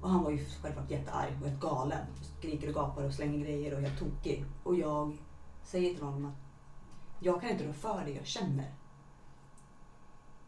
och 0.00 0.10
han 0.10 0.24
var 0.24 0.30
ju 0.30 0.38
självklart 0.38 0.90
jättearg 0.90 1.32
och 1.40 1.48
helt 1.48 1.60
galen. 1.60 2.06
Skriker 2.38 2.68
och 2.68 2.74
gapar 2.74 3.04
och 3.04 3.14
slänger 3.14 3.38
grejer 3.38 3.72
och 3.72 3.78
är 3.78 3.82
helt 3.82 3.98
tokig. 3.98 4.44
Och 4.62 4.76
jag 4.76 5.18
säger 5.62 5.94
till 5.94 6.04
honom 6.04 6.24
att 6.24 6.36
jag 7.18 7.40
kan 7.40 7.50
inte 7.50 7.66
rå 7.68 7.72
för 7.72 8.04
det 8.04 8.10
jag 8.10 8.26
känner. 8.26 8.74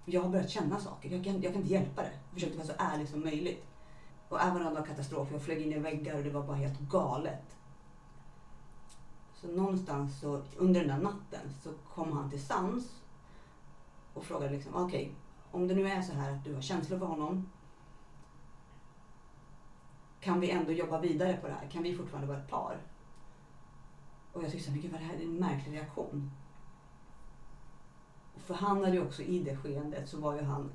Jag 0.04 0.22
har 0.22 0.28
börjat 0.28 0.50
känna 0.50 0.80
saker. 0.80 1.10
Jag 1.10 1.24
kan, 1.24 1.42
jag 1.42 1.52
kan 1.52 1.62
inte 1.62 1.74
hjälpa 1.74 2.02
det. 2.02 2.12
Jag 2.30 2.34
försökte 2.34 2.58
vara 2.58 2.66
så 2.66 2.74
ärlig 2.78 3.08
som 3.08 3.20
möjligt. 3.20 3.66
Och 4.28 4.40
även 4.40 4.66
om 4.66 4.74
det 4.74 4.80
var 4.80 4.86
katastrof, 4.86 5.28
jag 5.32 5.42
flög 5.42 5.62
in 5.62 5.72
i 5.72 5.78
väggar 5.78 6.16
och 6.16 6.24
det 6.24 6.30
var 6.30 6.42
bara 6.42 6.56
helt 6.56 6.80
galet. 6.80 7.56
Så 9.42 9.48
någonstans 9.48 10.20
så, 10.20 10.42
under 10.56 10.80
den 10.80 10.88
där 10.88 10.98
natten 10.98 11.54
så 11.62 11.70
kom 11.94 12.12
han 12.12 12.30
till 12.30 12.42
sans 12.42 13.00
och 14.14 14.24
frågade 14.24 14.52
liksom, 14.52 14.74
okej, 14.74 15.14
om 15.50 15.68
det 15.68 15.74
nu 15.74 15.88
är 15.88 16.02
så 16.02 16.12
här 16.12 16.32
att 16.32 16.44
du 16.44 16.54
har 16.54 16.62
känslor 16.62 16.98
för 16.98 17.06
honom, 17.06 17.48
kan 20.20 20.40
vi 20.40 20.50
ändå 20.50 20.72
jobba 20.72 21.00
vidare 21.00 21.36
på 21.36 21.46
det 21.46 21.52
här? 21.52 21.68
Kan 21.68 21.82
vi 21.82 21.94
fortfarande 21.94 22.28
vara 22.28 22.38
ett 22.38 22.50
par? 22.50 22.76
Och 24.32 24.42
jag 24.42 24.50
tyckte 24.50 24.64
såhär, 24.64 24.76
men 24.76 24.82
gud 24.82 24.92
vad 24.92 25.00
det 25.00 25.06
här 25.06 25.14
är 25.14 25.24
en 25.24 25.36
märklig 25.36 25.72
reaktion. 25.72 26.30
För 28.36 28.54
han 28.54 28.84
hade 28.84 28.96
ju 28.96 29.06
också 29.06 29.22
i 29.22 29.42
det 29.42 29.56
skeendet 29.56 30.08
så 30.08 30.20
var 30.20 30.34
ju 30.34 30.42
han 30.42 30.70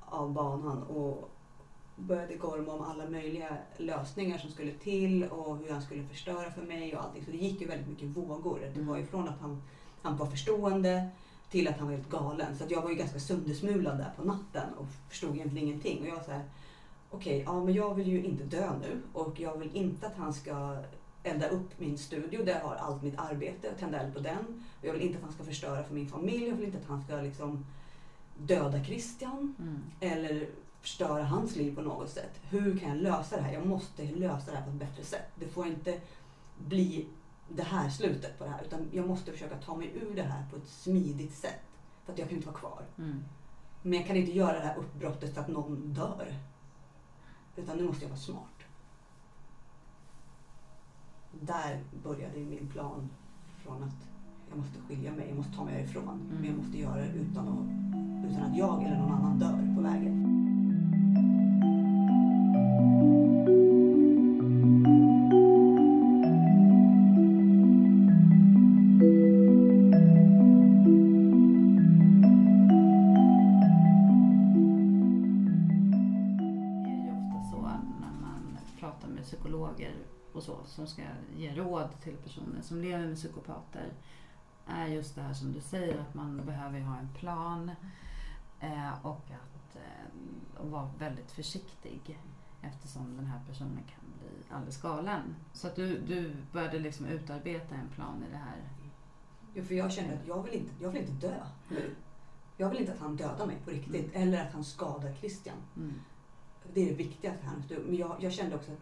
av 0.00 0.32
banan 0.32 0.82
och 0.82 1.30
började 1.96 2.34
gorma 2.34 2.72
om 2.72 2.82
alla 2.82 3.10
möjliga 3.10 3.56
lösningar 3.76 4.38
som 4.38 4.50
skulle 4.50 4.72
till 4.72 5.24
och 5.24 5.56
hur 5.58 5.72
han 5.72 5.82
skulle 5.82 6.04
förstöra 6.04 6.50
för 6.50 6.62
mig 6.62 6.96
och 6.96 7.02
allting. 7.04 7.24
Så 7.24 7.30
det 7.30 7.36
gick 7.36 7.60
ju 7.60 7.66
väldigt 7.66 7.88
mycket 7.88 8.08
vågor. 8.08 8.60
Det 8.74 8.80
var 8.80 8.96
ju 8.96 9.06
från 9.06 9.28
att 9.28 9.40
han, 9.40 9.62
han 10.02 10.16
var 10.16 10.26
förstående 10.26 11.08
till 11.50 11.68
att 11.68 11.78
han 11.78 11.88
var 11.88 11.94
helt 11.94 12.10
galen. 12.10 12.56
Så 12.56 12.64
att 12.64 12.70
jag 12.70 12.82
var 12.82 12.90
ju 12.90 12.96
ganska 12.96 13.20
söndersmulad 13.20 13.98
där 13.98 14.12
på 14.16 14.24
natten 14.24 14.74
och 14.78 14.86
förstod 15.08 15.34
egentligen 15.34 15.68
ingenting. 15.68 16.00
Och 16.02 16.08
jag 16.08 16.16
var 16.16 16.22
så 16.22 16.30
här, 16.30 16.44
okej, 17.10 17.42
ja 17.46 17.64
men 17.64 17.74
jag 17.74 17.94
vill 17.94 18.08
ju 18.08 18.24
inte 18.24 18.44
dö 18.44 18.70
nu 18.80 19.02
och 19.12 19.40
jag 19.40 19.56
vill 19.58 19.76
inte 19.76 20.06
att 20.06 20.16
han 20.16 20.34
ska 20.34 20.76
elda 21.22 21.48
upp 21.48 21.80
min 21.80 21.98
studio 21.98 22.44
där 22.44 22.52
jag 22.52 22.68
har 22.68 22.74
allt 22.74 23.02
mitt 23.02 23.18
arbete 23.18 23.70
och 23.70 23.78
tända 23.78 24.00
eld 24.00 24.14
på 24.14 24.20
den. 24.20 24.64
Och 24.80 24.84
jag 24.84 24.92
vill 24.92 25.02
inte 25.02 25.18
att 25.18 25.24
han 25.24 25.32
ska 25.32 25.44
förstöra 25.44 25.84
för 25.84 25.94
min 25.94 26.08
familj. 26.08 26.48
Jag 26.48 26.56
vill 26.56 26.64
inte 26.64 26.78
att 26.78 26.88
han 26.88 27.04
ska 27.04 27.16
liksom 27.16 27.66
döda 28.38 28.84
Christian 28.84 29.54
Mm. 29.58 29.82
eller 30.00 30.48
förstöra 30.86 31.24
hans 31.24 31.56
liv 31.56 31.74
på 31.74 31.82
något 31.82 32.10
sätt. 32.10 32.40
Hur 32.50 32.78
kan 32.78 32.88
jag 32.88 32.98
lösa 32.98 33.36
det 33.36 33.42
här? 33.42 33.52
Jag 33.52 33.66
måste 33.66 34.04
lösa 34.04 34.50
det 34.50 34.56
här 34.56 34.64
på 34.64 34.70
ett 34.70 34.76
bättre 34.76 35.04
sätt. 35.04 35.32
Det 35.34 35.48
får 35.48 35.66
inte 35.66 36.00
bli 36.58 37.08
det 37.48 37.62
här 37.62 37.88
slutet 37.88 38.38
på 38.38 38.44
det 38.44 38.50
här 38.50 38.64
utan 38.64 38.88
jag 38.92 39.08
måste 39.08 39.32
försöka 39.32 39.56
ta 39.56 39.76
mig 39.76 39.92
ur 39.94 40.16
det 40.16 40.22
här 40.22 40.44
på 40.50 40.56
ett 40.56 40.68
smidigt 40.68 41.34
sätt. 41.34 41.62
För 42.04 42.12
att 42.12 42.18
jag 42.18 42.28
kan 42.28 42.36
inte 42.36 42.48
vara 42.48 42.58
kvar. 42.58 42.82
Mm. 42.98 43.24
Men 43.82 43.92
jag 43.92 44.06
kan 44.06 44.16
inte 44.16 44.32
göra 44.32 44.52
det 44.52 44.66
här 44.66 44.76
uppbrottet 44.76 45.34
så 45.34 45.40
att 45.40 45.48
någon 45.48 45.94
dör. 45.94 46.34
Utan 47.56 47.76
nu 47.76 47.84
måste 47.84 48.04
jag 48.04 48.10
vara 48.10 48.20
smart. 48.20 48.58
Där 51.40 51.80
började 52.02 52.38
min 52.38 52.68
plan 52.68 53.10
från 53.62 53.82
att 53.82 54.08
jag 54.48 54.58
måste 54.58 54.80
skilja 54.88 55.12
mig, 55.12 55.28
jag 55.28 55.36
måste 55.36 55.56
ta 55.56 55.64
mig 55.64 55.74
härifrån. 55.74 56.30
Men 56.32 56.44
jag 56.44 56.56
måste 56.56 56.78
göra 56.78 56.96
det 56.96 57.18
utan 57.18 57.48
att, 57.48 58.30
utan 58.30 58.42
att 58.42 58.56
jag 58.56 58.82
eller 58.82 58.98
någon 58.98 59.12
annan 59.12 59.38
dör 59.38 59.74
på 59.76 59.82
vägen. 59.82 60.25
Som 80.76 80.86
ska 80.86 81.02
ge 81.36 81.54
råd 81.54 81.88
till 82.02 82.16
personer 82.16 82.62
som 82.62 82.80
lever 82.80 83.06
med 83.06 83.16
psykopater 83.16 83.92
är 84.66 84.86
just 84.86 85.14
det 85.14 85.22
här 85.22 85.34
som 85.34 85.52
du 85.52 85.60
säger 85.60 85.98
att 85.98 86.14
man 86.14 86.46
behöver 86.46 86.80
ha 86.80 86.96
en 86.96 87.08
plan 87.14 87.70
eh, 88.60 89.06
och 89.06 89.30
att 89.30 89.76
eh, 89.76 90.60
och 90.60 90.70
vara 90.70 90.90
väldigt 90.98 91.30
försiktig 91.30 92.18
eftersom 92.62 93.16
den 93.16 93.26
här 93.26 93.40
personen 93.48 93.82
kan 93.86 94.04
bli 94.18 94.54
alldeles 94.54 94.82
galen. 94.82 95.36
Så 95.52 95.66
att 95.66 95.76
du, 95.76 95.98
du 96.00 96.36
började 96.52 96.78
liksom 96.78 97.06
utarbeta 97.06 97.74
en 97.74 97.88
plan 97.88 98.24
i 98.28 98.30
det 98.30 98.36
här. 98.36 98.68
Jo, 99.54 99.64
för 99.64 99.74
jag 99.74 99.92
känner 99.92 100.14
att 100.14 100.26
jag 100.26 100.42
vill, 100.42 100.54
inte, 100.54 100.74
jag 100.80 100.90
vill 100.90 101.02
inte 101.02 101.26
dö 101.26 101.40
nu. 101.68 101.94
Jag 102.56 102.70
vill 102.70 102.80
inte 102.80 102.92
att 102.92 103.00
han 103.00 103.16
dödar 103.16 103.46
mig 103.46 103.56
på 103.64 103.70
riktigt. 103.70 104.10
Eller 104.14 104.46
att 104.46 104.52
han 104.52 104.64
skadar 104.64 105.14
Christian. 105.14 105.56
Mm. 105.76 105.94
Det 106.74 106.82
är 106.82 106.86
det 106.86 106.94
viktigaste 106.94 107.46
här. 107.46 107.78
Men 107.86 107.96
jag, 107.96 108.16
jag 108.20 108.32
kände 108.32 108.56
också, 108.56 108.72
att, 108.72 108.78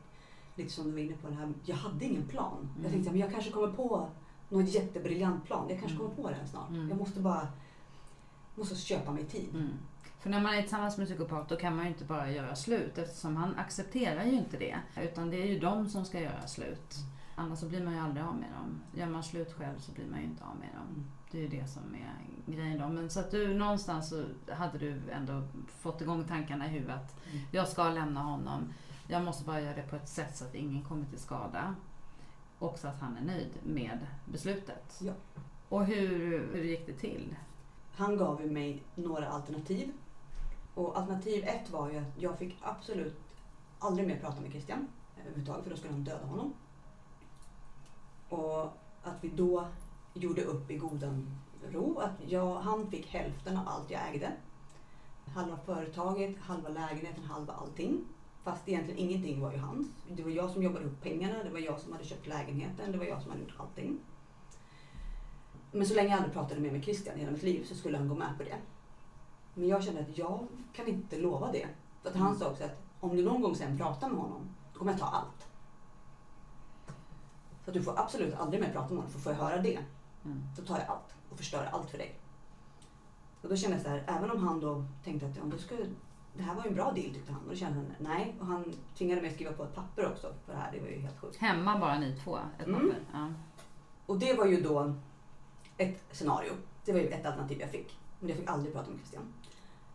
lite 0.56 0.70
som 0.72 0.84
du 0.84 0.90
var 0.92 0.98
inne 0.98 1.16
på, 1.16 1.28
det 1.28 1.34
här, 1.34 1.52
jag 1.64 1.76
hade 1.76 2.04
ingen 2.04 2.28
plan. 2.28 2.58
Mm. 2.70 2.82
Jag 2.82 2.92
tänkte 2.92 3.10
att 3.10 3.16
jag 3.16 3.32
kanske 3.32 3.50
kommer 3.50 3.68
på 3.72 4.08
någon 4.48 4.66
jättebriljant 4.66 5.44
plan. 5.44 5.66
Jag 5.68 5.78
kanske 5.80 5.96
Mm. 5.98 6.10
kommer 6.14 6.28
på 6.28 6.36
den 6.38 6.48
snart. 6.48 6.68
Mm. 6.70 6.88
Jag 6.88 6.98
måste 6.98 7.20
bara 7.20 7.48
måste 8.54 8.74
köpa 8.74 9.12
mig 9.12 9.24
tid. 9.24 9.48
Mm. 9.54 9.68
För 10.20 10.30
när 10.30 10.40
man 10.40 10.54
är 10.54 10.60
tillsammans 10.62 10.96
med 10.96 11.04
en 11.04 11.16
psykopat 11.16 11.48
då 11.48 11.56
kan 11.56 11.76
man 11.76 11.84
ju 11.84 11.90
inte 11.90 12.04
bara 12.04 12.30
göra 12.30 12.56
slut 12.56 12.98
eftersom 12.98 13.36
han 13.36 13.54
accepterar 13.54 14.24
ju 14.24 14.32
inte 14.32 14.56
det. 14.58 14.76
Utan 15.02 15.30
det 15.30 15.42
är 15.42 15.46
ju 15.46 15.58
de 15.58 15.88
som 15.88 16.04
ska 16.04 16.20
göra 16.20 16.46
slut. 16.46 16.94
Annars 17.36 17.58
så 17.58 17.68
blir 17.68 17.84
man 17.84 17.94
ju 17.94 18.00
aldrig 18.00 18.24
av 18.26 18.34
med 18.34 18.48
dem. 18.50 18.80
Gör 19.00 19.06
man 19.08 19.22
slut 19.22 19.52
själv 19.52 19.78
så 19.78 19.92
blir 19.92 20.06
man 20.10 20.18
ju 20.20 20.24
inte 20.24 20.44
av 20.44 20.56
med 20.56 20.68
dem. 20.74 20.86
Mm. 20.94 21.04
Det 21.30 21.38
är 21.38 21.42
ju 21.42 21.48
det 21.48 21.66
som 21.68 21.82
är 21.94 22.52
grejen 22.54 22.78
då. 22.78 22.88
Men 22.88 23.10
så 23.10 23.20
att 23.20 23.30
du 23.30 23.54
någonstans 23.54 24.08
så 24.08 24.24
hade 24.54 24.78
du 24.78 25.00
ändå 25.10 25.42
fått 25.78 26.00
igång 26.00 26.24
tankarna 26.24 26.66
i 26.66 26.68
huvudet. 26.68 27.16
Mm. 27.32 27.44
Jag 27.50 27.68
ska 27.68 27.90
lämna 27.90 28.20
honom. 28.22 28.72
Jag 29.06 29.24
måste 29.24 29.44
bara 29.44 29.60
göra 29.60 29.74
det 29.74 29.82
på 29.82 29.96
ett 29.96 30.08
sätt 30.08 30.36
så 30.36 30.44
att 30.44 30.54
ingen 30.54 30.84
kommer 30.84 31.04
till 31.06 31.18
skada. 31.18 31.74
Och 32.58 32.78
så 32.78 32.88
att 32.88 33.00
han 33.00 33.16
är 33.16 33.22
nöjd 33.22 33.50
med 33.62 34.06
beslutet. 34.24 35.00
Ja. 35.00 35.12
Och 35.68 35.86
hur, 35.86 36.52
hur 36.52 36.64
gick 36.64 36.86
det 36.86 36.92
till? 36.92 37.36
Han 37.96 38.16
gav 38.16 38.42
ju 38.42 38.50
mig 38.50 38.82
några 38.94 39.28
alternativ. 39.28 39.92
Och 40.74 40.98
alternativ 40.98 41.44
ett 41.44 41.70
var 41.70 41.90
ju 41.90 41.98
att 41.98 42.18
jag 42.18 42.38
fick 42.38 42.58
absolut 42.62 43.20
aldrig 43.78 44.08
mer 44.08 44.18
prata 44.18 44.40
med 44.40 44.50
Christian 44.50 44.88
överhuvudtaget 45.20 45.64
för 45.64 45.70
då 45.70 45.76
skulle 45.76 45.92
han 45.92 46.04
döda 46.04 46.26
honom. 46.26 46.54
Och 48.28 48.62
att 49.02 49.16
vi 49.20 49.28
då 49.28 49.68
gjorde 50.14 50.44
upp 50.44 50.70
i 50.70 50.76
godan 50.76 51.38
ro. 51.70 51.98
Att 51.98 52.30
jag, 52.30 52.54
han 52.54 52.90
fick 52.90 53.06
hälften 53.06 53.56
av 53.56 53.68
allt 53.68 53.90
jag 53.90 54.08
ägde. 54.08 54.32
Halva 55.34 55.56
företaget, 55.56 56.38
halva 56.40 56.68
lägenheten, 56.68 57.24
halva 57.24 57.52
allting. 57.52 58.04
Fast 58.44 58.68
egentligen 58.68 59.00
ingenting 59.00 59.40
var 59.40 59.52
ju 59.52 59.58
hans. 59.58 59.86
Det 60.08 60.22
var 60.22 60.30
jag 60.30 60.50
som 60.50 60.62
jobbade 60.62 60.84
upp 60.84 61.02
pengarna, 61.02 61.44
det 61.44 61.50
var 61.50 61.58
jag 61.58 61.80
som 61.80 61.92
hade 61.92 62.04
köpt 62.04 62.26
lägenheten, 62.26 62.92
det 62.92 62.98
var 62.98 63.04
jag 63.04 63.22
som 63.22 63.30
hade 63.30 63.42
gjort 63.42 63.54
allting. 63.56 63.98
Men 65.72 65.86
så 65.86 65.94
länge 65.94 66.08
jag 66.08 66.16
aldrig 66.16 66.32
pratade 66.32 66.60
mer 66.60 66.70
med 66.70 66.84
Christian 66.84 67.18
hela 67.18 67.30
mitt 67.32 67.42
liv 67.42 67.64
så 67.64 67.74
skulle 67.74 67.98
han 67.98 68.08
gå 68.08 68.14
med 68.14 68.38
på 68.38 68.42
det. 68.42 68.56
Men 69.54 69.68
jag 69.68 69.84
kände 69.84 70.00
att 70.00 70.18
jag 70.18 70.46
kan 70.72 70.88
inte 70.88 71.18
lova 71.18 71.52
det. 71.52 71.66
För 72.02 72.10
att 72.10 72.16
han 72.16 72.36
sa 72.36 72.50
också 72.50 72.64
att 72.64 72.82
om 73.00 73.16
du 73.16 73.24
någon 73.24 73.42
gång 73.42 73.54
sen 73.54 73.78
pratar 73.78 74.08
med 74.08 74.18
honom, 74.18 74.48
då 74.72 74.78
kommer 74.78 74.92
jag 74.92 75.00
ta 75.00 75.06
allt. 75.06 75.48
Så 77.64 77.70
att 77.70 77.74
du 77.74 77.82
får 77.82 78.00
absolut 78.00 78.34
aldrig 78.34 78.62
mer 78.62 78.72
prata 78.72 78.88
med 78.88 78.96
honom, 78.96 79.10
för 79.10 79.18
får 79.18 79.32
jag 79.32 79.38
höra 79.38 79.62
det, 79.62 79.78
Mm. 80.24 80.42
då 80.56 80.62
tar 80.62 80.78
jag 80.78 80.88
allt 80.88 81.14
och 81.30 81.36
förstör 81.38 81.68
allt 81.72 81.90
för 81.90 81.98
dig. 81.98 82.18
Och 83.42 83.48
då 83.48 83.56
kände 83.56 83.76
jag 83.76 83.82
så 83.84 83.88
här, 83.90 84.04
även 84.06 84.30
om 84.30 84.46
han 84.46 84.60
då 84.60 84.84
tänkte 85.04 85.26
att 85.26 85.36
ja, 85.36 85.42
då 85.44 85.58
skulle, 85.58 85.86
det 86.36 86.42
här 86.42 86.54
var 86.54 86.62
ju 86.62 86.68
en 86.68 86.74
bra 86.74 86.84
deal 86.92 87.14
tyckte 87.14 87.32
han. 87.32 87.42
Och 87.42 87.48
då 87.48 87.54
kände 87.56 87.76
han 87.78 87.92
nej. 87.98 88.36
Och 88.40 88.46
han 88.46 88.72
tvingade 88.98 89.20
mig 89.20 89.28
att 89.30 89.34
skriva 89.34 89.52
på 89.52 89.64
ett 89.64 89.74
papper 89.74 90.06
också 90.12 90.34
för 90.46 90.52
det 90.52 90.58
här. 90.58 90.72
Det 90.72 90.80
var 90.80 90.88
ju 90.88 90.98
helt 91.00 91.20
sjukt. 91.20 91.36
Hemma 91.36 91.78
bara 91.78 91.98
ni 91.98 92.16
två? 92.24 92.38
Ett 92.58 92.66
Mm. 92.66 92.80
papper? 92.80 93.00
Ja. 93.12 93.32
Och 94.06 94.18
det 94.18 94.34
var 94.34 94.46
ju 94.46 94.60
då 94.60 94.94
ett 95.76 96.02
scenario. 96.12 96.52
Det 96.84 96.92
var 96.92 97.00
ju 97.00 97.08
ett 97.08 97.26
alternativ 97.26 97.60
jag 97.60 97.70
fick. 97.70 97.98
Men 98.20 98.28
jag 98.28 98.38
fick 98.38 98.48
aldrig 98.48 98.74
prata 98.74 98.90
med 98.90 98.98
Christian. 98.98 99.22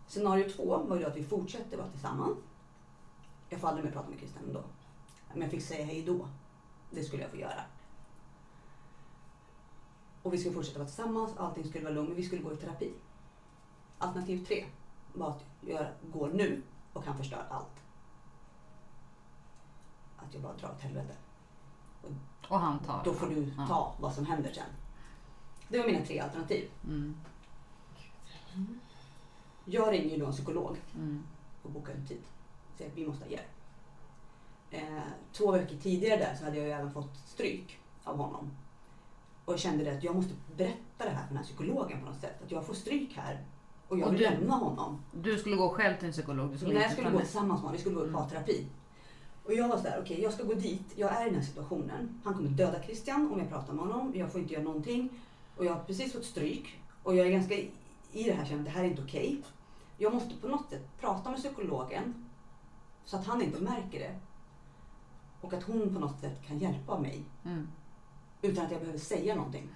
Scenario 0.08 0.49
två 0.49 0.78
var 0.78 0.97
ju 0.99 1.06
att 1.06 1.17
vi 1.17 1.23
fortsätter 1.23 1.78
vara 1.78 1.88
tillsammans. 1.89 2.38
Jag 3.49 3.62
får 3.62 3.67
aldrig 3.67 3.86
mer 3.86 3.91
prata 3.91 4.10
med 4.10 4.17
Christian 4.19 4.43
ändå. 4.47 4.63
Men 5.34 5.41
jag 5.41 5.52
fick 5.52 5.62
säga 5.63 5.86
hej 5.86 6.04
då. 6.04 6.28
Det 6.91 7.04
skulle 7.04 7.21
jag 7.21 7.32
få 7.32 7.38
göra. 7.38 7.62
Och 10.23 10.34
vi 10.34 10.38
skulle 10.38 10.56
fortsätta 10.56 10.80
vara 10.80 10.88
tillsammans, 10.88 11.32
allting 11.38 11.63
skulle 11.69 11.84
vara 11.84 11.93
lugnt, 11.93 12.10
men 12.10 12.17
vi 12.17 12.23
skulle 12.23 12.41
gå 12.41 12.54
i 12.54 12.58
terapi. 12.58 12.91
Alternativ 13.97 14.45
tre 14.45 14.65
jag 15.61 15.87
går 16.13 16.29
nu 16.33 16.61
och 16.93 17.05
han 17.05 17.17
förstör 17.17 17.45
allt. 17.49 17.83
Att 20.17 20.33
jag 20.33 20.41
bara 20.43 20.53
drar 20.53 20.69
åt 20.69 20.81
helvete. 20.81 21.13
Och 22.49 22.59
han 22.59 22.79
tar 22.79 23.01
Då 23.05 23.13
får 23.13 23.27
du 23.27 23.53
Ja. 23.57 23.67
ta 23.67 23.95
vad 23.99 24.13
som 24.13 24.25
händer 24.25 24.51
sen. 24.53 24.63
Det 25.67 25.77
var 25.79 25.85
mina 25.85 26.05
tre 26.05 26.19
alternativ. 26.19 26.69
Mm. 26.83 27.17
Jag 29.65 29.93
ringer 29.93 30.09
ju 30.09 30.17
då 30.17 30.25
en 30.25 30.31
psykolog 30.31 30.77
Mm. 30.95 31.23
och 31.63 31.71
bokar 31.71 31.93
en 31.93 32.07
tid. 32.07 32.21
Säger 32.77 32.91
att 32.91 32.97
vi 32.97 33.07
måste 33.07 33.23
ha 33.23 33.31
hjälp. 33.31 33.45
Eh, 34.71 35.03
två 35.31 35.51
veckor 35.51 35.75
tidigare 35.77 36.19
där 36.19 36.35
så 36.35 36.43
hade 36.45 36.57
jag 36.57 36.65
ju 36.65 36.71
även 36.71 36.91
fått 36.93 37.17
stryk 37.25 37.79
av 38.03 38.17
honom. 38.17 38.51
Och 39.45 39.53
jag 39.53 39.59
kände 39.59 39.83
det 39.83 39.97
att 39.97 40.03
jag 40.03 40.15
måste 40.15 40.33
berätta 40.57 41.05
det 41.05 41.09
här 41.09 41.21
för 41.21 41.27
den 41.27 41.37
här 41.37 41.43
psykologen 41.43 41.99
på 41.99 42.05
något 42.05 42.19
sätt. 42.21 42.41
Att 42.43 42.51
jag 42.51 42.65
får 42.65 42.73
stryk 42.73 43.13
här 43.17 43.45
och 43.89 43.99
jag 43.99 44.08
Och 44.08 44.13
vill 44.13 44.19
du- 44.21 44.30
lämna 44.30 44.54
honom. 44.54 44.99
Du 45.12 45.38
skulle 45.38 45.56
gå 45.56 45.69
själv 45.69 45.97
till 45.97 46.06
en 46.08 46.12
psykolog? 46.12 46.52
Du 46.52 46.58
skulle 46.58 46.73
Nej, 46.73 46.84
jag 46.84 46.91
skulle 46.91 47.10
gå 47.12 47.19
tillsammans 47.19 47.49
med 47.49 47.58
honom. 47.60 47.71
Vi 47.73 47.78
skulle 47.80 47.95
gå 47.95 48.02
i 48.02 48.08
Mm. 48.08 48.21
parterapi. 48.21 48.67
Och 49.45 49.54
jag 49.54 49.67
var 49.67 49.78
sådär, 49.78 49.99
okej 50.04 50.21
jag 50.21 50.34
ska 50.34 50.43
gå 50.43 50.54
dit. 50.54 50.93
Jag 50.95 51.12
är 51.12 51.21
i 51.21 51.25
den 51.30 51.36
här 51.39 51.45
situationen. 51.47 52.21
Han 52.23 52.34
kommer 52.34 52.49
döda 52.49 52.84
Christian 52.84 53.32
om 53.34 53.39
jag 53.39 53.49
pratar 53.49 53.73
med 53.73 53.86
honom. 53.86 54.12
Jag 54.15 54.32
får 54.32 54.41
inte 54.41 54.54
göra 54.54 54.63
någonting. 54.63 55.10
Och 55.58 55.65
jag 55.65 55.73
har 55.73 55.84
precis 55.84 56.13
fått 56.13 56.25
stryk. 56.25 56.80
Och 57.04 57.15
jag 57.15 57.28
är 57.28 57.32
ganska 57.32 57.54
i 57.56 58.23
det 58.23 58.32
här 58.32 58.45
känner 58.45 58.63
det 58.63 58.69
här 58.69 58.84
är 58.84 58.88
inte 58.88 59.02
okej. 59.02 59.41
Jag 59.97 60.13
måste 60.13 60.36
på 60.36 60.47
något 60.47 60.69
sätt 60.69 60.99
prata 60.99 61.30
med 61.30 61.39
psykologen. 61.39 62.25
Så 63.06 63.17
att 63.17 63.25
han 63.25 63.41
inte 63.41 63.62
märker 63.62 63.99
det. 63.99 64.15
Och 65.41 65.54
att 65.54 65.63
hon 65.63 65.93
på 65.93 65.99
något 65.99 66.19
sätt 66.19 66.41
kan 66.47 66.58
hjälpa 66.60 66.99
mig. 66.99 67.23
Mm. 67.45 67.67
Utan 68.41 68.65
att 68.65 68.71
jag 68.71 68.80
behöver 68.80 68.99
säga 68.99 69.36
någonting. 69.36 69.69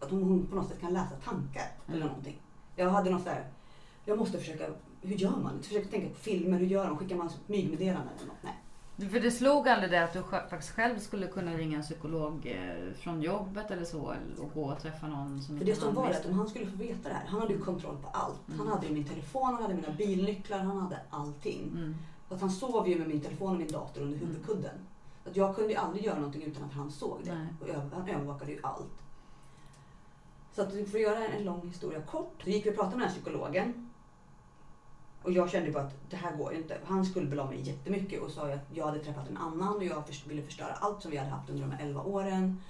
Att 0.00 0.10
hon, 0.10 0.22
hon 0.22 0.46
på 0.46 0.54
något 0.56 0.68
sätt 0.68 0.80
kan 0.80 0.92
läsa 0.92 1.16
tankar 1.24 1.66
eller 1.86 1.96
Mm. 1.96 2.08
någonting. 2.08 2.36
Jag 2.78 2.90
hade 2.90 3.10
något 3.10 3.22
sådär, 3.22 3.44
jag 4.04 4.18
måste 4.18 4.38
försöka, 4.38 4.64
hur 5.02 5.16
gör 5.16 5.36
man? 5.42 5.62
Försöka 5.62 5.88
tänka 5.88 6.08
på 6.08 6.14
filmer, 6.14 6.58
hur 6.58 6.66
gör 6.66 6.86
de? 6.86 6.96
Skickar 6.98 7.16
man 7.16 7.30
smygmeddelanden 7.46 8.12
eller 8.16 8.26
något? 8.26 8.36
Nej. 8.42 9.10
För 9.10 9.20
det 9.20 9.30
slog 9.30 9.68
aldrig 9.68 9.90
det 9.90 10.04
att 10.04 10.12
du 10.12 10.22
faktiskt 10.22 10.70
själv 10.72 10.98
skulle 10.98 11.26
kunna 11.26 11.52
ringa 11.54 11.76
en 11.76 11.82
psykolog 11.82 12.46
eh, 12.46 12.92
från 12.94 13.22
jobbet 13.22 13.70
eller 13.70 13.84
så 13.84 14.14
och 14.38 14.50
gå 14.54 14.64
och 14.64 14.80
träffa 14.80 15.06
någon 15.06 15.42
som 15.42 15.58
För 15.58 15.64
det 15.64 15.74
som 15.74 15.86
han 15.86 15.94
var 16.04 16.10
att 16.10 16.26
om 16.26 16.32
han 16.38 16.48
skulle 16.48 16.66
få 16.66 16.76
veta 16.76 17.08
det 17.08 17.14
här, 17.14 17.26
han 17.26 17.40
hade 17.40 17.52
ju 17.52 17.60
kontroll 17.60 17.96
på 18.02 18.08
allt. 18.08 18.40
Han 18.46 18.56
Mm. 18.60 18.68
hade 18.72 18.86
ju 18.86 18.92
min 18.94 19.04
telefon, 19.04 19.44
han 19.54 19.62
hade 19.62 19.74
mina 19.74 19.90
bilnycklar, 19.98 20.58
han 20.58 20.76
hade 20.80 20.98
allting. 21.10 21.70
Mm. 21.76 21.94
Fast 22.28 22.40
han 22.40 22.50
sov 22.50 22.88
ju 22.88 22.98
med 22.98 23.08
min 23.08 23.20
telefon 23.20 23.52
och 23.52 23.58
min 23.58 23.72
dator 23.72 24.02
under 24.02 24.16
Mm. 24.16 24.28
huvudkudden. 24.28 24.74
Att 25.28 25.36
jag 25.36 25.56
kunde 25.56 25.70
ju 25.72 25.76
aldrig 25.78 26.04
göra 26.04 26.16
någonting 26.16 26.42
utan 26.42 26.64
att 26.64 26.72
han 26.72 26.90
såg 26.90 27.18
det. 27.24 27.34
Nej. 27.34 27.46
Och 27.60 27.82
han 27.98 28.08
övervakade 28.08 28.52
ju 28.52 28.58
allt. 28.62 28.92
Så 30.58 30.62
att 30.64 30.72
för 30.72 30.80
att 30.80 31.00
göra 31.00 31.26
en 31.26 31.44
lång 31.44 31.68
historia 31.68 32.02
kort, 32.02 32.42
så 32.44 32.50
gick 32.50 32.66
vi 32.66 32.70
och 32.70 32.74
pratade 32.74 32.96
med 32.96 33.04
den 33.06 33.08
här 33.08 33.20
psykologen. 33.20 33.90
Och 35.22 35.32
jag 35.32 35.50
kände 35.50 35.70
bara 35.70 35.82
att 35.82 35.94
det 36.10 36.16
här 36.16 36.36
går 36.36 36.52
ju 36.52 36.58
inte. 36.58 36.78
Han 36.84 37.04
skuldbelade 37.06 37.48
mig 37.48 37.60
jättemycket 37.68 38.20
och 38.22 38.30
sa 38.30 38.52
att 38.52 38.66
jag 38.74 38.86
hade 38.86 38.98
träffat 38.98 39.28
en 39.28 39.36
annan 39.36 39.76
och 39.76 39.84
jag 39.84 40.04
ville 40.26 40.42
förstöra 40.42 40.72
allt 40.72 41.02
som 41.02 41.10
vi 41.10 41.16
hade 41.16 41.30
haft 41.30 41.50
under 41.50 41.62
de 41.62 41.70
här 41.70 41.84
11 41.86 42.02
åren. 42.02 42.60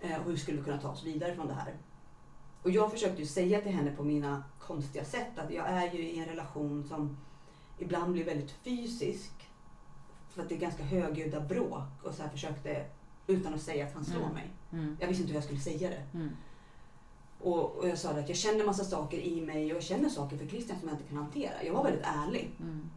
Eh, 0.00 0.18
och 0.18 0.24
hur 0.30 0.36
skulle 0.36 0.58
vi 0.58 0.64
kunna 0.64 0.80
ta 0.80 0.88
oss 0.88 1.04
vidare 1.04 1.34
från 1.34 1.46
det 1.46 1.54
här? 1.54 1.74
Och 2.62 2.70
jag 2.70 2.90
försökte 2.92 3.20
ju 3.22 3.26
säga 3.26 3.60
till 3.60 3.72
henne 3.72 3.96
på 3.96 4.04
mina 4.04 4.44
konstiga 4.58 5.04
sätt 5.04 5.38
att 5.38 5.50
jag 5.50 5.68
är 5.68 5.92
ju 5.92 5.98
i 6.10 6.18
en 6.18 6.26
relation 6.26 6.84
som 6.88 7.16
ibland 7.78 8.12
blir 8.12 8.24
väldigt 8.24 8.50
fysisk. 8.50 9.32
För 10.30 10.42
att 10.42 10.48
det 10.48 10.54
är 10.54 10.58
ganska 10.60 10.82
högljudda 10.82 11.40
bråk 11.40 12.02
och 12.02 12.14
så 12.14 12.22
här 12.22 12.30
försökte 12.30 12.86
utan 13.26 13.54
att 13.54 13.62
säga 13.62 13.86
att 13.86 13.94
han 13.94 14.04
slår 14.04 14.22
Mm. 14.22 14.34
mig. 14.34 14.50
Mm. 14.72 14.96
Jag 15.00 15.08
visste 15.08 15.22
inte 15.22 15.32
hur 15.32 15.36
jag 15.36 15.44
skulle 15.44 15.60
säga 15.60 15.90
det. 15.90 16.18
Mm. 16.18 16.30
Och, 17.42 17.76
och 17.76 17.88
jag 17.88 17.98
sa 17.98 18.10
att 18.10 18.28
jag 18.28 18.38
känner 18.38 18.64
massa 18.64 18.84
saker 18.84 19.18
i 19.18 19.40
mig 19.40 19.70
och 19.70 19.76
jag 19.76 19.82
känner 19.82 20.08
saker 20.08 20.36
för 20.36 20.46
Christian 20.46 20.78
som 20.78 20.88
jag 20.88 20.98
inte 20.98 21.08
kan 21.08 21.18
hantera. 21.18 21.64
Jag 21.64 21.72
var 21.72 21.84
väldigt 21.84 22.04
ärlig. 22.04 22.50
Mm. 22.60 22.90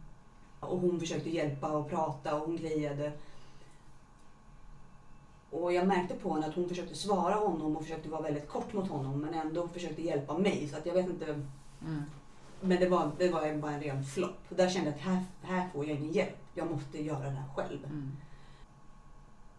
Och 0.60 0.78
hon 0.78 1.00
försökte 1.00 1.30
hjälpa 1.30 1.68
och 1.68 1.90
prata 1.90 2.34
och 2.34 2.46
hon 2.46 2.56
grejade. 2.56 3.12
Och 5.50 5.72
jag 5.72 5.86
märkte 5.86 6.14
på 6.14 6.34
henne 6.34 6.46
att 6.46 6.54
hon 6.54 6.68
försökte 6.68 6.94
svara 6.94 7.34
honom 7.34 7.76
och 7.76 7.82
försökte 7.82 8.08
vara 8.08 8.22
väldigt 8.22 8.48
kort 8.48 8.72
mot 8.72 8.88
honom 8.88 9.20
men 9.20 9.34
ändå 9.34 9.68
försökte 9.68 10.02
hjälpa 10.02 10.38
mig. 10.38 10.68
Så 10.68 10.76
att 10.76 10.86
jag 10.86 10.94
vet 10.94 11.06
inte. 11.06 11.26
Mm. 11.82 12.02
Men 12.60 12.80
det 12.80 12.88
var, 12.88 13.10
det 13.18 13.28
var 13.28 13.54
bara 13.54 13.72
en 13.72 13.80
ren 13.80 14.04
flopp. 14.04 14.38
Där 14.48 14.68
kände 14.68 14.90
jag 14.90 14.94
att 14.94 15.04
här, 15.04 15.24
här 15.42 15.68
får 15.68 15.86
jag 15.86 15.98
ingen 15.98 16.12
hjälp. 16.12 16.38
Jag 16.54 16.70
måste 16.70 17.02
göra 17.02 17.24
det 17.24 17.30
här 17.30 17.48
själv. 17.56 17.84
Mm. 17.84 18.16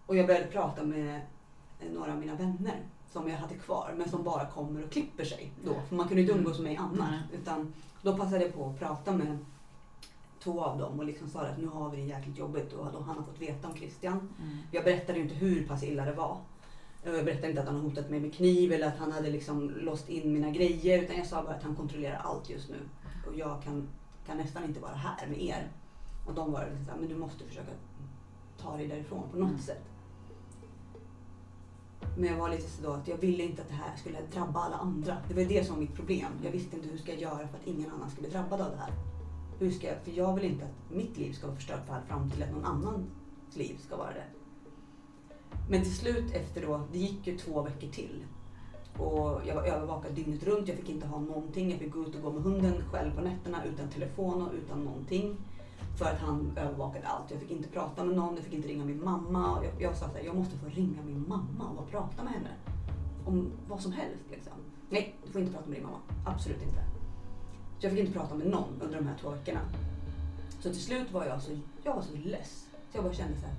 Och 0.06 0.16
jag 0.16 0.28
började 0.28 0.48
prata 0.48 0.84
med 0.84 1.22
några 1.94 2.12
av 2.12 2.20
mina 2.20 2.36
vänner 2.36 2.84
som 3.18 3.30
jag 3.30 3.38
hade 3.38 3.56
kvar 3.56 3.94
men 3.98 4.10
som 4.10 4.24
bara 4.24 4.46
kommer 4.46 4.84
och 4.84 4.92
klipper 4.92 5.26
sig 5.26 5.52
då. 5.66 5.74
För 5.90 5.96
man 5.96 6.08
kunde 6.08 6.22
ju 6.22 6.28
inte 6.28 6.40
umgås 6.40 6.58
med 6.60 6.64
mig 6.64 6.78
annars. 6.78 7.10
Nej. 7.12 7.40
Utan 7.42 7.74
då 8.02 8.18
passade 8.18 8.44
jag 8.44 8.54
på 8.54 8.66
att 8.70 8.80
prata 8.80 9.12
med 9.14 9.38
två 10.44 10.64
av 10.64 10.78
dem 10.80 11.00
och 11.00 11.06
liksom 11.06 11.30
sa 11.30 11.42
att 11.42 11.58
nu 11.58 11.68
har 11.68 11.90
vi 11.90 11.98
det 11.98 12.04
jäkligt 12.04 12.38
jobbigt 12.38 12.74
och 12.74 12.86
han 13.04 13.16
har 13.18 13.24
fått 13.24 13.42
veta 13.42 13.68
om 13.68 13.76
Christian. 13.76 14.30
Mm. 14.42 14.58
Jag 14.72 14.84
berättade 14.84 15.18
ju 15.18 15.24
inte 15.24 15.36
hur 15.36 15.68
pass 15.68 15.84
illa 15.84 16.06
det 16.06 16.14
var. 16.14 16.38
Jag 17.04 17.26
berättade 17.26 17.48
inte 17.50 17.62
att 17.62 17.68
han 17.68 17.76
har 17.76 17.84
hotat 17.84 18.10
mig 18.10 18.20
med 18.20 18.34
kniv 18.34 18.72
eller 18.74 18.88
att 18.88 18.98
han 18.98 19.12
hade 19.12 19.30
liksom 19.30 19.70
låst 19.70 20.10
in 20.10 20.34
mina 20.34 20.50
grejer 20.50 21.04
utan 21.04 21.18
jag 21.18 21.28
sa 21.28 21.44
bara 21.44 21.56
att 21.56 21.64
han 21.64 21.76
kontrollerar 21.76 22.22
allt 22.24 22.50
just 22.50 22.70
nu. 22.70 22.78
Och 23.28 23.36
jag 23.38 23.64
kan, 23.64 23.88
kan 24.26 24.38
nästan 24.38 24.64
inte 24.64 24.80
vara 24.80 24.94
här 24.96 25.28
med 25.28 25.42
er. 25.42 25.72
Och 26.28 26.34
de 26.34 26.52
var 26.52 26.66
liksom 26.66 26.86
så 26.86 26.92
här, 26.92 27.00
men 27.00 27.10
du 27.10 27.16
måste 27.16 27.44
försöka 27.44 27.72
ta 28.62 28.78
dig 28.78 28.88
därifrån 28.88 29.24
på 29.32 29.38
något 29.38 29.50
Mm. 29.50 29.62
sätt. 29.62 29.84
Men 32.20 32.30
jag 32.30 32.38
var 32.38 32.50
lite 32.50 32.70
sådär 32.70 32.90
att 32.90 33.08
jag 33.08 33.18
ville 33.18 33.44
inte 33.44 33.62
att 33.62 33.68
det 33.68 33.74
här 33.74 33.96
skulle 33.98 34.18
drabba 34.34 34.60
alla 34.60 34.76
andra. 34.76 35.18
Det 35.28 35.34
var 35.34 35.44
det 35.44 35.66
som 35.66 35.76
var 35.76 35.82
mitt 35.82 35.96
problem. 35.96 36.32
Jag 36.44 36.52
visste 36.52 36.76
inte 36.76 36.90
hur 36.90 36.98
ska 36.98 37.12
jag 37.12 37.22
göra 37.22 37.48
för 37.48 37.58
att 37.58 37.68
ingen 37.68 37.92
annan 37.92 38.10
ska 38.10 38.22
bli 38.22 38.30
drabbad 38.30 38.62
av 38.62 38.72
det 38.72 38.78
här. 38.78 38.92
Hur 39.60 39.72
ska 39.72 39.88
jag, 39.88 39.98
för 40.04 40.12
jag 40.12 40.36
vill 40.36 40.44
inte 40.44 40.66
att 40.66 40.96
mitt 40.96 41.18
liv 41.18 41.34
ska 41.34 41.48
vara 41.48 41.56
förstört 41.56 41.86
för 41.88 41.94
all 41.94 42.02
framtid, 42.02 42.44
att 42.44 42.52
någon 42.52 42.66
annans 42.66 43.08
liv 43.54 43.78
ska 43.86 43.98
vara 43.98 44.14
det. 44.14 44.26
Men 45.70 45.82
till 45.84 45.96
slut 45.96 46.32
efter 46.34 46.62
då, 46.62 46.82
det 46.92 46.98
gick 46.98 47.28
ju 47.28 47.38
två 47.38 47.62
veckor 47.62 47.88
till. 47.88 48.26
Och 48.98 49.42
jag 49.46 49.56
var 49.56 49.64
övervakad 49.64 50.14
dygnet 50.14 50.44
runt, 50.44 50.68
jag 50.68 50.78
fick 50.78 50.90
inte 50.90 51.08
ha 51.08 51.20
någonting. 51.20 51.72
Jag 51.72 51.80
fick 51.80 51.94
gå 51.94 52.02
ut 52.02 52.16
och 52.16 52.22
gå 52.22 52.32
med 52.32 52.44
hunden 52.44 52.84
själv 52.92 53.16
på 53.16 53.22
nätterna 53.22 53.66
utan 53.66 53.90
telefon 53.90 54.42
och 54.42 54.54
utan 54.54 54.84
någonting. 54.84 55.38
För 55.98 56.06
att 56.06 56.20
han 56.20 56.52
övervakade 56.58 57.08
allt. 57.08 57.32
Jag 57.32 57.40
fick 57.40 57.52
inte 57.52 57.70
prata 57.70 58.04
med 58.04 58.16
någon, 58.16 58.36
jag 58.36 58.44
fick 58.44 58.54
inte 58.54 58.68
ringa 58.68 58.86
min 58.86 59.04
mamma. 59.04 59.64
Jag, 59.64 59.82
jag 59.82 59.98
sa 59.98 60.06
att 60.06 60.26
jag 60.26 60.36
måste 60.36 60.58
få 60.58 60.66
ringa 60.70 61.02
min 61.06 61.26
mamma 61.28 61.70
och 61.70 61.76
bara 61.76 61.86
prata 61.86 62.24
med 62.24 62.34
henne. 62.34 62.50
Om 63.26 63.52
vad 63.68 63.82
som 63.82 63.92
helst 63.92 64.24
liksom. 64.32 64.54
Nej, 64.90 65.16
du 65.26 65.32
får 65.32 65.42
inte 65.42 65.54
prata 65.54 65.68
med 65.68 65.78
din 65.78 65.84
mamma. 65.84 66.00
Absolut 66.26 66.62
inte. 66.62 66.84
Så 67.80 67.86
jag 67.86 67.92
fick 67.92 68.00
inte 68.00 68.20
prata 68.20 68.36
med 68.36 68.48
någon 68.48 68.82
under 68.82 68.98
de 68.98 69.08
här 69.08 69.18
två 69.22 69.30
veckorna. 69.30 69.60
Så 70.60 70.70
till 70.70 70.82
slut 70.82 71.12
var 71.12 71.26
jag 71.26 71.42
så, 71.42 71.52
jag 71.84 71.96
var 71.96 72.02
så 72.02 72.18
less. 72.18 72.68
Så 72.92 72.98
jag 72.98 73.04
bara 73.04 73.14
kände 73.14 73.40
så 73.40 73.46
här, 73.46 73.56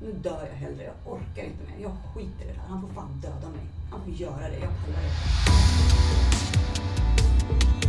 nu 0.00 0.12
dör 0.12 0.46
jag 0.46 0.56
hellre. 0.56 0.84
Jag 0.84 1.12
orkar 1.12 1.42
inte 1.42 1.64
mer. 1.64 1.82
Jag 1.82 1.92
skiter 2.14 2.44
i 2.44 2.52
det 2.52 2.60
här. 2.60 2.68
Han 2.68 2.80
får 2.80 2.88
fan 2.88 3.20
döda 3.20 3.48
mig. 3.48 3.66
Han 3.90 4.00
får 4.04 4.12
göra 4.12 4.48
det. 4.48 4.58
Jag 4.58 4.70
pallar 4.70 5.02
det. 7.78 7.81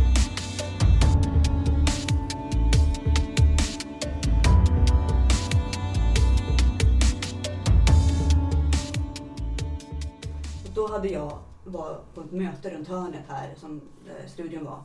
Hade 10.94 11.08
jag 11.08 11.38
var 11.64 12.00
på 12.14 12.20
ett 12.20 12.32
möte 12.32 12.70
runt 12.70 12.88
hörnet 12.88 13.24
här 13.28 13.54
som 13.56 13.80
eh, 14.06 14.26
studion 14.26 14.64
var. 14.64 14.82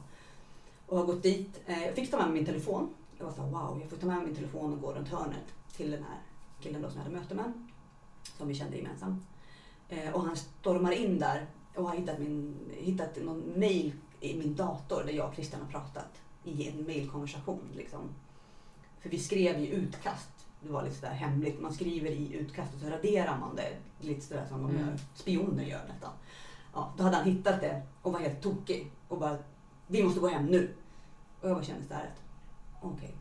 Och 0.85 0.97
har 0.97 1.05
gått 1.05 1.23
dit. 1.23 1.61
Eh, 1.65 1.85
jag 1.85 1.95
fick 1.95 2.11
ta 2.11 2.17
med 2.17 2.25
mig 2.25 2.35
min 2.35 2.45
telefon. 2.45 2.93
Jag 3.17 3.25
var 3.25 3.31
så 3.33 3.41
här, 3.41 3.49
wow, 3.49 3.79
jag 3.81 3.89
får 3.89 3.97
ta 3.97 4.07
med 4.07 4.15
mig 4.15 4.25
min 4.25 4.35
telefon 4.35 4.73
och 4.73 4.81
gå 4.81 4.93
runt 4.93 5.07
hörnet 5.07 5.53
till 5.75 5.91
den 5.91 6.03
här 6.03 6.17
killen 6.61 6.81
då 6.81 6.89
som 6.89 6.97
jag 6.97 7.03
hade 7.03 7.15
möte 7.15 7.35
med. 7.35 7.67
Som 8.37 8.47
vi 8.47 8.55
kände 8.55 8.77
gemensamt. 8.77 9.23
Eh, 9.89 10.13
och 10.13 10.21
han 10.21 10.35
stormar 10.35 10.91
in 10.91 11.19
där 11.19 11.45
och 11.75 11.83
har 11.83 11.95
hittat, 11.95 12.19
min, 12.19 12.55
hittat 12.71 13.17
någon 13.23 13.59
mail 13.59 13.93
i 14.19 14.37
min 14.37 14.55
dator 14.55 15.03
där 15.03 15.13
jag 15.13 15.29
och 15.29 15.35
Christian 15.35 15.61
har 15.61 15.67
pratat 15.67 16.21
i 16.43 16.69
en 16.69 16.85
mailkonversation. 16.85 17.61
Liksom. 17.75 17.99
För 18.99 19.09
vi 19.09 19.19
skrev 19.19 19.59
ju 19.59 19.67
utkast. 19.67 20.38
Det 20.61 20.71
var 20.71 20.83
lite 20.83 20.95
sådär 20.95 21.13
hemligt. 21.13 21.61
Man 21.61 21.73
skriver 21.73 22.09
i 22.09 22.33
utkast 22.33 22.73
och 22.73 22.79
så 22.79 22.89
raderar 22.89 23.39
man 23.39 23.55
det. 23.55 23.77
Lite 23.99 24.21
sådär 24.21 24.45
som 24.49 24.61
de 24.63 24.69
Mm. 24.71 24.87
gör. 24.87 24.97
Spioner 25.13 25.63
gör 25.63 25.87
nästan. 25.87 26.11
Ja, 26.73 26.93
då 26.97 27.03
hade 27.03 27.15
han 27.17 27.25
hittat 27.25 27.61
det 27.61 27.81
och 28.01 28.13
var 28.13 28.19
helt 28.19 28.41
tokig. 28.41 28.91
Och 29.07 29.19
bara, 29.19 29.37
vi 29.87 30.03
måste 30.03 30.19
gå 30.19 30.27
hem 30.27 30.45
nu. 30.45 30.73
Och 31.41 31.49
jag 31.49 31.55
bara 31.57 31.63
kände 31.65 31.83
såhär 31.87 32.03
att, 32.05 32.23
okej. 32.81 33.15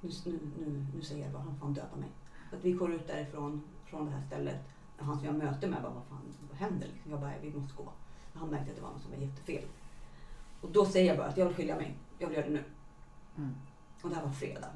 Nu, 0.00 0.10
nu, 0.24 0.38
nu, 0.58 0.86
nu 0.94 1.02
säger 1.02 1.22
jag 1.24 1.32
bara, 1.32 1.42
han 1.42 1.56
fan 1.60 1.74
döda 1.74 1.96
mig. 1.96 2.08
Så 2.50 2.56
att 2.56 2.64
vi 2.64 2.72
går 2.72 2.92
ut 2.94 3.06
därifrån, 3.06 3.62
från 3.84 4.06
det 4.06 4.12
här 4.12 4.22
stället. 4.26 4.56
Han 4.98 5.16
som 5.18 5.26
jag 5.26 5.34
möter 5.34 5.68
med 5.68 5.82
bara, 5.82 5.92
vad 5.92 6.04
fan 6.04 6.20
vad 6.50 6.58
händer? 6.58 6.86
Liksom. 6.92 7.10
Jag 7.10 7.20
bara, 7.20 7.32
vi 7.42 7.50
måste 7.52 7.76
gå. 7.76 7.82
Och 8.32 8.40
han 8.40 8.48
märkte 8.48 8.70
att 8.70 8.76
det 8.76 8.82
var 8.82 8.90
något 8.90 9.02
som 9.02 9.10
var 9.10 9.18
jättefel. 9.18 9.64
Och 10.60 10.70
då 10.70 10.86
säger 10.86 11.08
jag 11.08 11.16
bara 11.16 11.26
att 11.28 11.36
jag 11.36 11.46
vill 11.46 11.54
skilja 11.56 11.76
mig. 11.76 11.94
Jag 12.18 12.28
vill 12.28 12.36
göra 12.36 12.46
det 12.46 12.52
nu. 12.52 12.64
Mm. 13.36 13.54
Och 14.02 14.08
det 14.10 14.14
här 14.16 14.22
var 14.22 14.32
fredag. 14.32 14.68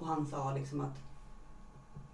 Och 0.00 0.06
han 0.06 0.26
sa 0.26 0.52
liksom 0.52 0.80
att 0.80 1.02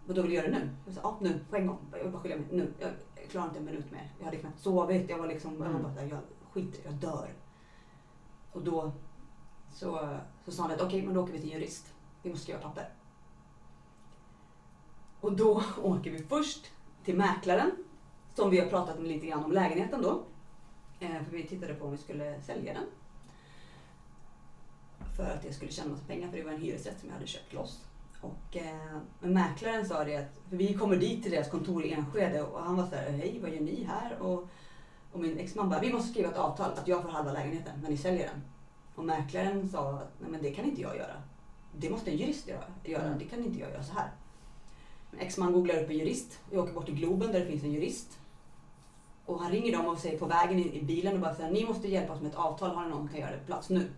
Vadå 0.07 0.23
vill 0.23 0.31
du 0.31 0.37
göra 0.37 0.47
det 0.47 0.59
nu? 0.59 0.69
Jag 0.87 0.95
sa 0.95 1.01
ja 1.03 1.17
nu 1.21 1.45
på 1.51 1.57
en 1.57 1.67
gång. 1.67 1.79
Jag 1.93 2.03
vill 2.03 2.13
bara 2.13 2.23
skilja 2.23 2.37
mig 2.37 2.47
nu. 2.51 2.73
Jag 2.79 2.91
klarar 3.31 3.47
inte 3.47 3.59
en 3.59 3.65
minut 3.65 3.91
mer. 3.93 4.13
Jag 4.19 4.25
hade 4.25 4.37
knappt 4.37 4.61
sovit. 4.61 5.11
Jag 5.11 5.19
var 5.19 5.27
liksom, 5.27 5.53
jag 5.53 5.59
var 5.59 5.67
Mm. 5.67 5.83
bara 5.83 5.93
där, 5.93 6.07
jag 6.07 6.19
skiter 6.53 6.81
jag 6.85 6.95
dör. 6.95 7.29
Och 8.53 8.63
då 8.63 8.93
så, 9.73 10.19
så 10.45 10.53
sa 10.53 10.63
han 10.63 10.73
att 10.73 10.81
okej 10.81 11.03
men 11.03 11.15
då 11.15 11.23
åker 11.23 11.33
vi 11.33 11.41
till 11.41 11.51
jurist. 11.53 11.95
Vi 12.23 12.31
måste 12.31 12.43
skriva 12.43 12.61
papper. 12.61 12.89
Och 15.21 15.33
då 15.37 15.63
åker 15.83 16.11
vi 16.11 16.19
först 16.19 16.73
till 17.05 17.17
mäklaren. 17.17 17.71
Som 18.35 18.51
vi 18.51 18.61
har 18.61 18.67
pratat 18.67 18.99
med 18.99 19.09
lite 19.09 19.27
grann 19.27 19.45
om 19.45 19.53
lägenheten 19.53 20.03
då. 20.03 20.23
Eh, 21.01 21.23
för 21.25 21.33
vi 21.33 21.47
tittade 21.47 21.75
på 21.75 21.85
om 21.85 21.91
vi 21.93 21.99
skulle 21.99 22.43
sälja 22.43 22.75
den. 22.75 22.85
För 25.17 25.31
att 25.31 25.45
jag 25.45 25.55
skulle 25.55 25.71
tjäna 25.71 25.97
pengar 26.07 26.31
för 26.31 26.37
det 26.37 26.43
var 26.43 26.53
en 26.53 26.61
hyresrätt 26.61 27.01
som 27.01 27.09
jag 27.09 27.15
hade 27.15 27.27
köpt 27.27 27.53
loss. 27.53 27.81
Och 28.21 28.57
eh, 28.57 29.01
mäklaren 29.21 29.87
sa 29.87 30.05
det 30.05 30.17
att, 30.17 30.41
för 30.49 30.57
vi 30.57 30.75
kommer 30.75 30.97
dit 30.97 31.23
till 31.23 31.33
deras 31.33 31.51
kontor 31.51 31.85
i 31.85 31.93
Enskede 31.93 32.43
och 32.43 32.61
han 32.61 32.77
var 32.77 32.87
så 32.87 32.97
här, 32.97 33.11
hej 33.11 33.39
vad 33.43 33.51
gör 33.51 33.61
ni 33.61 33.85
här? 33.85 34.19
Och, 34.19 34.49
och 35.13 35.21
min 35.21 35.39
exman 35.39 35.69
bara, 35.69 35.81
vi 35.81 35.93
måste 35.93 36.11
skriva 36.11 36.29
ett 36.29 36.37
avtal 36.37 36.73
att 36.73 36.89
jag 36.89 37.03
får 37.03 37.09
halva 37.09 37.33
lägenheten 37.33 37.81
när 37.83 37.91
ni 37.91 37.97
säljer 37.97 38.27
den. 38.27 38.43
Och 38.95 39.05
mäklaren 39.05 39.69
sa 39.69 39.91
att, 39.91 40.13
nej 40.21 40.31
men 40.31 40.43
det 40.43 40.51
kan 40.51 40.65
inte 40.65 40.83
jag 40.83 40.97
göra. 40.97 41.15
Det 41.77 41.91
måste 41.91 42.11
en 42.11 42.17
jurist 42.17 42.49
göra. 42.49 42.65
Mm. 42.85 43.19
Det 43.19 43.25
kan 43.25 43.45
inte 43.45 43.61
jag 43.61 43.71
göra 43.71 43.83
så 43.83 43.93
här. 43.93 44.11
Exman 45.19 45.53
googlar 45.53 45.83
upp 45.83 45.91
en 45.91 45.99
jurist. 45.99 46.41
Vi 46.51 46.59
åker 46.59 46.73
bort 46.73 46.87
till 46.87 46.95
Globen 46.95 47.33
där 47.33 47.41
det 47.41 47.47
finns 47.47 47.63
en 47.63 47.73
jurist. 47.73 48.19
Och 49.27 49.41
han 49.41 49.51
ringer 49.51 49.73
dem 49.73 49.87
och 49.87 49.99
säger 49.99 50.19
på 50.19 50.27
vägen 50.27 50.59
i, 50.59 50.79
i 50.79 50.83
bilen 50.83 51.15
och 51.15 51.21
bara 51.21 51.35
säger 51.35 51.51
ni 51.51 51.67
måste 51.67 51.89
hjälpa 51.89 52.13
oss 52.13 52.21
med 52.21 52.31
ett 52.31 52.39
avtal. 52.39 52.71
Har 52.71 52.85
ni 52.85 52.91
någon 52.91 52.99
som 52.99 53.09
kan 53.09 53.21
göra 53.21 53.31
det 53.31 53.39
på 53.39 53.47
plats 53.47 53.71
nu? 53.71 53.91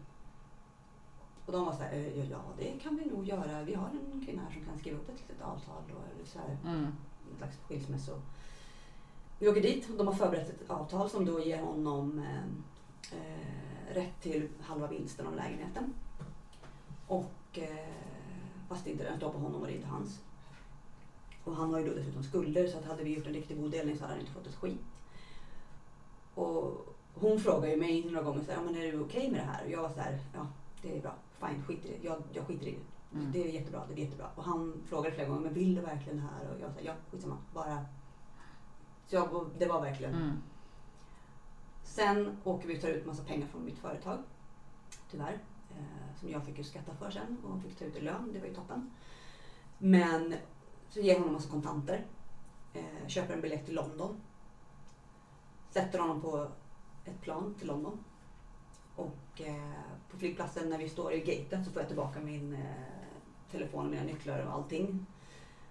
Och 1.47 1.53
de 1.53 1.65
var 1.65 1.73
så 1.73 1.83
här, 1.83 1.93
"Eh, 1.93 2.19
ja, 2.19 2.25
ja 2.31 2.41
det 2.59 2.79
kan 2.83 2.97
vi 2.97 3.05
nog 3.11 3.29
göra. 3.29 3.63
Vi 3.63 3.75
har 3.75 3.89
en 3.89 4.27
kvinna 4.27 4.43
här 4.43 4.53
som 4.53 4.65
kan 4.65 4.79
skriva 4.79 4.99
upp 4.99 5.09
ett 5.09 5.21
litet 5.29 5.43
avtal. 5.45 5.83
Och, 5.97 6.15
eller 6.15 6.27
så 6.27 6.39
här, 6.39 6.57
Mm. 6.65 6.85
en 7.31 7.37
slags 7.39 7.57
skilsmässo. 7.69 8.13
Vi 9.39 9.49
åker 9.49 9.63
dit 9.63 9.91
och 9.91 9.97
de 9.97 10.07
har 10.07 10.15
förberett 10.15 10.49
ett 10.63 10.71
avtal 10.71 11.11
som 11.11 11.25
då 11.25 11.41
ger 11.45 11.63
honom 11.63 12.19
eh, 12.19 12.45
eh, 13.19 13.95
rätt 13.95 14.21
till 14.23 14.49
halva 14.61 14.87
vinsten 14.87 15.27
av 15.27 15.37
lägenheten. 15.37 15.95
Och 17.07 17.33
eh, 17.59 17.89
fast 18.69 18.87
inte 18.87 19.05
den 19.05 19.17
står 19.17 19.31
på 19.33 19.39
honom 19.39 19.61
och 19.61 19.67
det 19.67 19.73
är 19.73 19.77
inte 19.77 19.89
hans. 19.89 20.21
Och 21.45 21.57
han 21.57 21.73
har 21.73 21.81
ju 21.81 21.89
då 21.89 21.95
dessutom 21.95 22.23
skulder 22.23 22.69
så 22.69 22.79
att 22.79 22.85
hade 22.85 23.05
vi 23.05 23.15
gjort 23.17 23.27
en 23.27 23.33
riktig 23.33 23.57
bodelning 23.61 23.97
så 23.97 24.03
hade 24.03 24.13
han 24.13 24.21
inte 24.21 24.33
fått 24.33 24.47
ett 24.47 24.55
skit. 24.55 24.81
Och 26.35 26.87
hon 27.15 27.41
frågade 27.41 27.71
ju 27.71 27.77
mig 27.77 28.05
några 28.05 28.23
gånger 28.23 28.45
så 28.45 28.53
här, 28.53 28.63
men 28.63 28.77
är 28.77 28.93
du 28.93 29.01
okej 29.01 29.31
med 29.31 29.41
det 29.41 29.45
här? 29.45 29.65
Och 29.65 29.71
jag 29.71 29.83
var 29.83 29.89
så 29.91 30.01
här, 30.01 30.19
ja 30.35 30.47
det 30.83 30.97
är 30.97 31.01
bra, 31.03 31.15
fine, 31.41 31.63
skit 31.67 31.85
i 31.85 31.89
det. 31.89 32.07
Jag, 32.09 32.23
jag 32.33 32.47
skiter 32.47 32.67
i 32.67 32.71
det. 32.71 33.17
Mm. 33.19 33.33
Det 33.33 33.45
är 33.45 33.49
jättebra, 33.49 33.83
det 33.89 33.95
är 33.95 34.05
jättebra. 34.05 34.31
Och 34.35 34.45
han 34.45 34.83
frågade 34.89 35.15
flera 35.15 35.29
gånger, 35.29 35.43
men 35.43 35.55
vill 35.55 35.75
du 35.75 35.81
verkligen 35.81 36.17
det 36.17 36.23
här? 36.23 36.55
Och 36.55 36.61
jag 36.61 36.73
sa, 36.73 36.81
ja 36.81 36.93
skitsamma, 37.11 37.39
bara. 37.55 37.87
Så 39.07 39.17
jag, 39.17 39.51
det 39.59 39.67
var 39.67 39.81
verkligen. 39.81 40.15
Mm. 40.15 40.37
Sen 41.83 42.37
åker 42.45 42.69
vi 42.69 42.77
och 42.77 42.81
tar 42.81 42.89
ut 42.89 43.07
massa 43.07 43.25
pengar 43.25 43.47
från 43.47 43.65
mitt 43.65 43.79
företag. 43.79 44.19
Tyvärr. 45.11 45.39
Eh, 45.71 46.19
som 46.21 46.31
jag 46.31 46.45
fick 46.45 46.59
ju 46.59 46.65
skatta 46.65 46.95
för 46.95 47.11
sen 47.11 47.37
och 47.45 47.63
fick 47.63 47.79
ta 47.79 47.85
ut 47.85 47.97
i 47.97 48.01
lön. 48.01 48.31
Det 48.33 48.39
var 48.39 48.47
ju 48.47 48.55
toppen. 48.55 48.91
Men 49.79 50.35
så 50.89 51.01
ger 51.01 51.19
honom 51.19 51.33
massa 51.33 51.51
kontanter. 51.51 52.07
Eh, 52.73 53.07
köper 53.07 53.35
en 53.35 53.41
biljett 53.41 53.65
till 53.65 53.75
London. 53.75 54.21
Sätter 55.71 55.99
honom 55.99 56.21
på 56.21 56.49
ett 57.05 57.21
plan 57.21 57.55
till 57.59 57.67
London. 57.67 58.05
Och 58.97 59.41
eh, 59.41 59.83
på 60.11 60.19
flygplatsen 60.19 60.71
när 60.71 60.79
vi 60.79 60.89
står 60.89 61.13
i 61.13 61.21
gaten 61.21 61.65
så 61.65 61.71
får 61.71 61.83
jag 61.83 61.89
tillbaka 61.89 62.21
min 62.21 62.53
eh, 62.55 62.61
telefon 63.51 63.85
och 63.85 63.91
mina 63.91 64.03
nycklar 64.03 64.47
och 64.47 64.53
allting. 64.53 65.07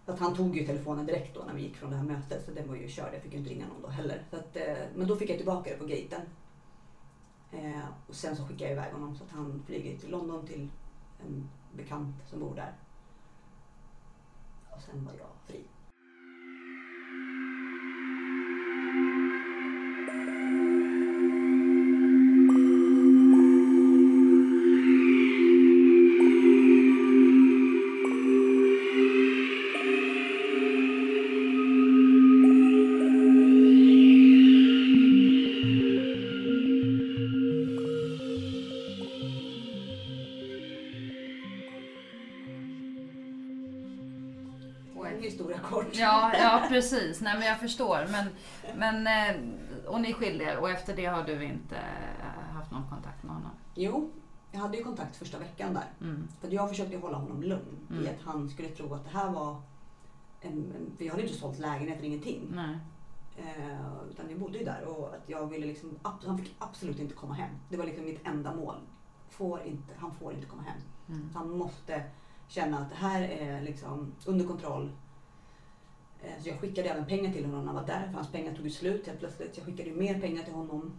Så 0.05 0.11
att 0.11 0.19
han 0.19 0.35
tog 0.35 0.57
ju 0.57 0.65
telefonen 0.65 1.05
direkt 1.05 1.35
då 1.35 1.43
när 1.43 1.53
vi 1.53 1.61
gick 1.61 1.75
från 1.75 1.89
det 1.89 1.95
här 1.95 2.03
mötet 2.03 2.45
så 2.45 2.51
den 2.51 2.67
var 2.67 2.75
ju 2.75 2.87
körd. 2.87 3.13
Jag 3.13 3.21
fick 3.21 3.33
ju 3.33 3.37
inte 3.37 3.49
ringa 3.49 3.67
någon 3.67 3.81
då 3.81 3.87
heller. 3.87 4.23
Så 4.29 4.35
att, 4.35 4.55
eh, 4.55 4.77
men 4.95 5.07
då 5.07 5.15
fick 5.15 5.29
jag 5.29 5.37
tillbaka 5.37 5.69
det 5.69 5.77
på 5.77 5.85
gaten. 5.85 6.21
Eh, 7.51 7.85
och 8.07 8.15
sen 8.15 8.35
så 8.35 8.43
skickade 8.43 8.63
jag 8.63 8.71
iväg 8.71 8.93
honom 8.93 9.15
så 9.15 9.23
att 9.23 9.31
han 9.31 9.63
flyger 9.65 9.97
till 9.97 10.09
London 10.09 10.47
till 10.47 10.69
en 11.25 11.49
bekant 11.73 12.15
som 12.29 12.39
bor 12.39 12.55
där. 12.55 12.73
Och 14.75 14.81
sen 14.81 15.05
var 15.05 15.13
jag 15.13 15.27
fri. 15.47 15.63
Precis. 47.19 47.23
Nej 47.23 47.33
men 47.39 47.47
jag 47.47 47.59
förstår. 47.59 48.07
Men, 48.11 48.25
men, 48.77 49.07
eh, 49.07 49.87
och 49.87 50.01
ni 50.01 50.13
skilde 50.13 50.43
er 50.43 50.57
och 50.57 50.69
efter 50.69 50.95
det 50.95 51.05
har 51.05 51.23
du 51.23 51.43
inte 51.43 51.75
eh, 51.75 52.53
haft 52.55 52.71
någon 52.71 52.89
kontakt 52.89 53.23
med 53.23 53.35
honom? 53.35 53.51
Jo, 53.75 54.11
jag 54.51 54.59
hade 54.59 54.77
ju 54.77 54.83
kontakt 54.83 55.15
första 55.15 55.39
veckan 55.39 55.73
där. 55.73 56.07
Mm. 56.07 56.27
För 56.41 56.51
jag 56.51 56.69
försökte 56.69 56.97
hålla 56.97 57.17
honom 57.17 57.43
lugn 57.43 57.87
i 57.89 57.93
Mm. 57.93 58.05
att 58.05 58.25
han 58.25 58.49
skulle 58.49 58.67
tro 58.69 58.93
att 58.93 59.03
det 59.03 59.17
här 59.17 59.29
var 59.31 59.61
en, 60.41 60.51
en, 60.51 60.97
för 60.97 61.05
jag 61.05 61.11
hade 61.11 61.23
inte 61.23 61.35
sålt 61.35 61.59
lägenhet 61.59 61.97
eller 61.97 62.07
ingenting. 62.07 62.51
Nej. 62.55 62.77
Eh, 63.37 64.09
utan 64.11 64.29
jag 64.29 64.39
bodde 64.39 64.57
ju 64.57 64.65
där 64.65 64.85
och 64.85 65.15
att 65.15 65.29
jag 65.29 65.47
ville 65.47 65.65
liksom, 65.65 65.99
han 66.25 66.37
fick 66.37 66.55
absolut 66.59 66.99
inte 66.99 67.13
komma 67.15 67.33
hem. 67.33 67.49
Det 67.69 67.77
var 67.77 67.85
liksom 67.85 68.05
mitt 68.05 68.27
enda 68.27 68.55
mål. 68.55 68.75
Får 69.29 69.61
inte, 69.61 69.93
han 69.97 70.11
får 70.15 70.33
inte 70.33 70.45
komma 70.47 70.61
hem. 70.61 70.77
Mm. 71.09 71.29
Så 71.33 71.37
han 71.39 71.49
måste 71.57 72.03
känna 72.47 72.79
att 72.79 72.89
det 72.89 72.95
här 72.95 73.21
är 73.21 73.61
liksom 73.61 74.13
under 74.25 74.45
kontroll. 74.45 74.91
Eh, 76.25 76.43
så 76.43 76.49
jag 76.49 76.59
skickade 76.59 76.89
även 76.89 77.05
pengar 77.05 77.31
till 77.31 77.45
honom 77.45 77.59
när 77.59 77.73
han 77.73 77.75
var 77.75 77.87
där, 77.87 78.07
för 78.07 78.13
hans 78.13 78.31
pengar 78.31 78.55
tog 78.55 78.65
ju 78.65 78.71
slut 78.71 79.07
helt 79.07 79.19
plötsligt. 79.19 79.55
Så 79.55 79.59
jag 79.59 79.65
skickade 79.65 79.89
ju 79.89 79.95
mer 79.95 80.19
pengar 80.19 80.43
till 80.43 80.53
honom 80.53 80.93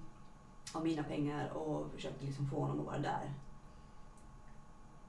av 0.72 0.84
mina 0.84 1.02
pengar 1.02 1.52
och 1.52 1.90
försökte 1.94 2.24
liksom 2.24 2.46
få 2.46 2.60
honom 2.60 2.80
att 2.80 2.86
vara 2.86 2.98
där. 2.98 3.32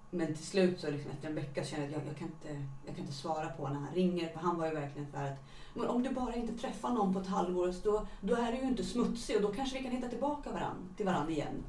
Men 0.09 0.27
till 0.27 0.45
slut 0.45 0.79
så 0.79 0.91
liksom 0.91 1.11
efter 1.11 1.27
en 1.27 1.35
vecka 1.35 1.63
så 1.63 1.69
kände 1.69 1.87
jag 1.87 1.95
att 1.95 2.05
jag, 2.05 2.11
jag, 2.13 2.17
kan 2.17 2.27
inte, 2.27 2.65
jag 2.85 2.95
kan 2.95 3.05
inte 3.05 3.17
svara 3.17 3.49
på 3.49 3.67
när 3.67 3.79
han 3.79 3.93
ringer. 3.93 4.29
För 4.29 4.39
han 4.39 4.57
var 4.57 4.67
ju 4.67 4.73
verkligen 4.73 5.11
så 5.11 5.17
här 5.17 5.31
att 5.31 5.39
men 5.73 5.87
om 5.87 6.03
du 6.03 6.09
bara 6.09 6.35
inte 6.35 6.53
träffar 6.53 6.89
någon 6.89 7.13
på 7.13 7.19
ett 7.19 7.27
halvår 7.27 7.71
så 7.71 7.91
då, 7.91 8.07
då 8.21 8.35
är 8.35 8.51
du 8.51 8.57
ju 8.57 8.63
inte 8.63 8.83
smutsig 8.83 9.35
och 9.35 9.41
då 9.41 9.53
kanske 9.53 9.77
vi 9.77 9.83
kan 9.83 9.91
hitta 9.91 10.07
tillbaka 10.07 10.51
varann, 10.51 10.93
till 10.97 11.05
varandra 11.05 11.31
igen. 11.31 11.63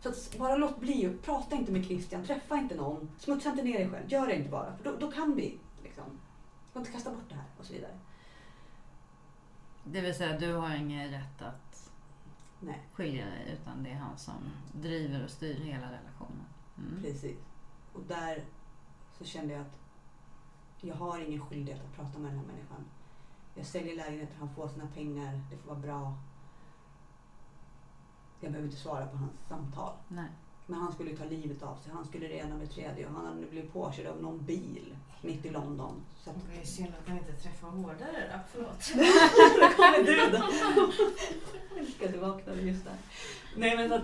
Så 0.00 0.08
att 0.08 0.38
bara 0.38 0.56
låt 0.56 0.80
bli, 0.80 1.16
prata 1.22 1.56
inte 1.56 1.72
med 1.72 1.84
Christian, 1.84 2.24
träffa 2.24 2.56
inte 2.56 2.74
någon, 2.74 3.10
smutsa 3.18 3.50
inte 3.50 3.62
ner 3.62 3.78
dig 3.78 3.88
själv, 3.88 4.12
gör 4.12 4.26
det 4.26 4.36
inte 4.36 4.50
bara. 4.50 4.76
För 4.76 4.84
då, 4.84 4.96
då 5.00 5.10
kan 5.10 5.36
vi 5.36 5.58
får 6.76 6.80
inte 6.80 6.92
kasta 6.92 7.10
bort 7.10 7.28
det 7.28 7.34
här 7.34 7.44
och 7.58 7.64
så 7.64 7.72
vidare. 7.72 7.98
Det 9.84 10.00
vill 10.00 10.14
säga 10.14 10.38
du 10.38 10.52
har 10.52 10.74
ingen 10.74 11.10
rätt 11.10 11.42
att 11.42 11.90
Nej, 12.60 12.88
skilja 12.92 13.24
dig 13.24 13.58
utan 13.60 13.82
det 13.82 13.90
är 13.90 13.94
han 13.94 14.18
som 14.18 14.50
driver 14.72 15.24
och 15.24 15.30
styr 15.30 15.54
hela 15.54 15.86
relationen. 15.86 16.46
Mm. 16.78 17.02
precis. 17.02 17.38
Och 17.92 18.02
där 18.08 18.44
så 19.18 19.24
kände 19.24 19.52
jag 19.52 19.62
att 19.62 19.78
jag 20.80 20.94
har 20.94 21.18
ingen 21.18 21.46
skyldighet 21.46 21.84
att 21.84 21.96
prata 21.96 22.18
med 22.18 22.30
den 22.30 22.38
här 22.38 22.46
människan. 22.46 22.84
Jag 23.54 23.66
säljer 23.66 23.96
lägenheter, 23.96 24.36
han 24.38 24.54
får 24.54 24.68
sina 24.68 24.86
pengar, 24.86 25.40
det 25.50 25.56
får 25.56 25.68
vara 25.68 25.80
bra. 25.80 26.14
Jag 28.40 28.52
behöver 28.52 28.68
inte 28.68 28.80
svara 28.80 29.06
på 29.06 29.16
hans 29.16 29.32
samtal. 29.48 29.92
Nej. 30.08 30.28
Men 30.66 30.80
han 30.80 30.92
skulle 30.92 31.10
ju 31.10 31.16
ta 31.16 31.24
livet 31.24 31.62
av 31.62 31.76
sig. 31.76 31.92
Han 31.92 32.04
skulle 32.04 32.28
det 32.28 32.34
ena 32.34 32.56
med 32.56 32.70
tredje 32.70 33.06
och 33.06 33.12
han 33.12 33.26
hade 33.26 33.46
blivit 33.46 33.72
påkörd 33.72 34.06
av 34.06 34.22
någon 34.22 34.44
bil 34.44 34.96
mitt 35.22 35.44
i 35.44 35.50
London. 35.50 36.02
Så 36.24 36.30
att, 36.30 36.36
Det 36.54 36.60
är 36.60 36.64
synd 36.64 36.92
att 37.02 37.08
han 37.08 37.18
inte 37.18 37.32
träffar 37.32 37.68
hårdare 37.68 38.30
då. 38.32 38.38
Förlåt. 38.52 38.78
Där 38.94 39.76
kommer 39.76 40.02
du 40.06 40.38
då. 40.38 40.44
Jag 41.70 41.78
älskar 41.78 42.12
du 42.12 42.18
vaknade 42.18 42.60
just 42.62 42.84
där. 42.84 42.94
Nej 43.56 43.76
men 43.76 43.88
så 43.88 43.94
att, 43.94 44.02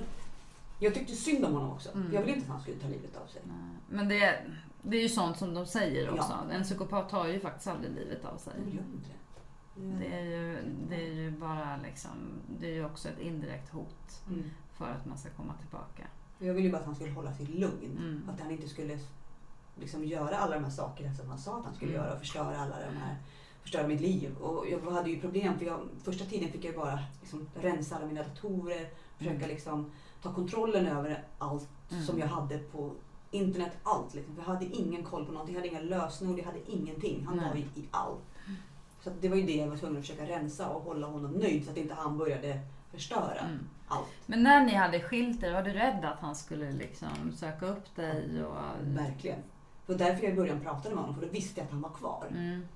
jag 0.79 0.95
tyckte 0.95 1.13
synd 1.15 1.45
om 1.45 1.53
honom 1.53 1.71
också. 1.71 1.91
Mm. 1.95 2.13
Jag 2.15 2.21
ville 2.21 2.33
inte 2.33 2.45
att 2.47 2.53
han 2.53 2.63
skulle 2.63 2.77
ta 2.79 2.89
livet 2.89 3.17
av 3.17 3.27
sig. 3.27 3.43
Nej. 3.45 3.57
Men 3.89 4.09
det, 4.09 4.41
det 4.83 4.97
är 4.97 5.03
ju 5.03 5.09
sånt 5.09 5.39
som 5.39 5.55
de 5.55 5.67
säger 5.67 6.11
också. 6.11 6.39
Ja. 6.49 6.55
En 6.55 6.63
psykopat 6.63 7.09
tar 7.09 7.27
ju 7.27 7.41
faktiskt 7.41 7.69
aldrig 7.69 7.93
livet 7.95 8.25
av 8.25 8.37
sig. 8.37 8.53
De 8.65 8.71
gör 8.77 8.85
inte 8.95 9.09
det. 9.09 9.19
Det 9.99 10.17
är 10.17 10.23
ju, 10.25 10.59
det 10.89 10.97
är 10.97 11.13
ju 11.13 11.31
bara 11.31 11.77
liksom, 11.77 12.11
det 12.61 12.67
är 12.67 12.75
ju 12.75 12.85
också 12.85 13.09
ett 13.09 13.19
indirekt 13.21 13.69
hot 13.73 14.23
Mm. 14.29 14.51
för 14.77 14.85
att 14.91 15.07
man 15.07 15.19
ska 15.19 15.31
komma 15.31 15.55
tillbaka. 15.61 16.03
Jag 16.43 16.55
ville 16.55 16.67
ju 16.67 16.73
bara 16.73 16.79
att 16.81 16.87
han 16.87 16.95
skulle 16.95 17.13
hålla 17.13 17.33
sig 17.35 17.47
lugn. 17.47 17.97
Mm. 17.99 18.29
Att 18.35 18.41
han 18.41 18.51
inte 18.51 18.69
skulle 18.69 18.99
liksom 19.81 20.05
göra 20.05 20.37
alla 20.37 20.55
de 20.55 20.65
här 20.65 20.71
sakerna 20.71 21.15
som 21.15 21.29
han 21.29 21.39
sa 21.39 21.59
att 21.59 21.65
han 21.65 21.75
skulle 21.75 21.93
Mm. 21.93 22.05
göra 22.05 22.13
och 22.15 22.19
förstöra 22.21 22.57
alla 22.59 22.77
de 22.91 22.97
här 22.97 23.17
förstöra 23.63 23.87
mitt 23.89 24.01
liv. 24.01 24.37
Och 24.37 24.67
jag 24.71 24.91
hade 24.91 25.11
ju 25.11 25.21
problem 25.21 25.59
för 25.59 25.67
jag, 25.67 25.81
första 26.05 26.25
tiden 26.25 26.53
fick 26.53 26.65
jag 26.65 26.75
bara 26.75 26.99
liksom 27.21 27.49
rensa 27.55 27.97
alla 27.97 28.07
mina 28.07 28.23
datorer, 28.23 28.89
försöka 29.19 29.37
Mm. 29.37 29.49
liksom 29.49 29.91
ta 30.23 30.35
kontrollen 30.35 30.87
över 30.87 31.25
allt 31.39 31.69
Mm. 31.91 32.05
som 32.05 32.19
jag 32.19 32.27
hade 32.27 32.59
på 32.59 32.91
internet. 33.31 33.73
Allt 33.83 34.15
liksom. 34.15 34.35
Jag 34.39 34.45
hade 34.45 34.65
ingen 34.65 35.03
koll 35.05 35.27
på 35.27 35.33
någonting, 35.33 35.55
jag 35.55 35.63
hade 35.63 35.69
inga 35.75 35.81
lösenord, 35.97 36.39
jag 36.39 36.45
hade 36.45 36.71
ingenting. 36.71 37.25
Han 37.27 37.37
Nej. 37.37 37.49
var 37.49 37.57
ju 37.57 37.63
i 37.63 37.89
allt. 37.91 38.21
Så 39.05 39.11
det 39.21 39.29
var 39.29 39.37
ju 39.37 39.43
det 39.43 39.57
jag 39.57 39.69
var 39.69 39.77
tvungen 39.77 39.97
att 39.99 40.07
försöka 40.07 40.27
rensa 40.29 40.69
och 40.69 40.83
hålla 40.83 41.07
honom 41.07 41.31
nöjd 41.33 41.65
så 41.65 41.71
att 41.71 41.77
inte 41.77 41.95
han 41.95 42.19
började 42.19 42.61
förstöra 42.93 43.39
Mm. 43.41 43.59
Allt. 43.93 44.09
Men 44.27 44.43
när 44.43 44.65
ni 44.67 44.75
hade 44.75 45.01
skilt 45.01 45.43
er, 45.43 45.53
var 45.53 45.63
du 45.63 45.73
rädd 45.73 46.05
att 46.05 46.21
han 46.21 46.35
skulle 46.37 46.73
liksom 46.73 47.33
söka 47.37 47.67
upp 47.67 47.97
dig? 47.97 48.45
Och... 48.45 48.57
Verkligen. 48.83 49.39
Det 49.87 49.93
var 49.93 49.99
därför 49.99 50.25
jag 50.25 50.33
i 50.33 50.37
början 50.37 50.61
pratade 50.61 50.95
med 50.95 51.05
honom, 51.05 51.21
för 51.21 51.27
då 51.27 51.33
visste 51.33 51.61
jag 51.61 51.65
att 51.65 51.73
han 51.73 51.81
var 51.81 51.91
kvar. 51.91 52.27
Mm. 52.31 52.67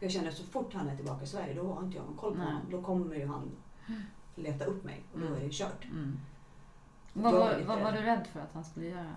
Jag 0.00 0.10
kände 0.10 0.28
att 0.28 0.36
så 0.36 0.44
fort 0.44 0.74
han 0.74 0.88
är 0.88 0.96
tillbaka 0.96 1.24
i 1.24 1.26
Sverige, 1.26 1.54
då 1.54 1.72
har 1.72 1.82
inte 1.82 1.96
jag 1.96 2.06
någon 2.06 2.16
koll 2.16 2.32
på 2.32 2.38
Nej. 2.38 2.46
honom. 2.46 2.62
Då 2.70 2.82
kommer 2.82 3.16
ju 3.16 3.26
han 3.26 3.50
leta 4.34 4.64
upp 4.64 4.84
mig 4.84 5.02
och 5.12 5.20
då 5.20 5.26
Mm. 5.26 5.38
är 5.38 5.44
det 5.44 5.52
kört. 5.52 5.84
Mm. 5.84 6.20
Vad, 7.12 7.32
var 7.32 7.60
vad 7.66 7.80
var 7.80 7.92
du 7.92 7.98
rädd 7.98 8.26
för 8.32 8.40
att 8.40 8.52
han 8.52 8.64
skulle 8.64 8.86
göra? 8.86 9.14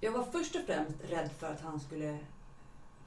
Jag 0.00 0.12
var 0.12 0.22
först 0.22 0.54
och 0.54 0.60
främst 0.66 1.10
rädd 1.10 1.30
för 1.38 1.52
att 1.52 1.60
han 1.60 1.80
skulle 1.80 2.18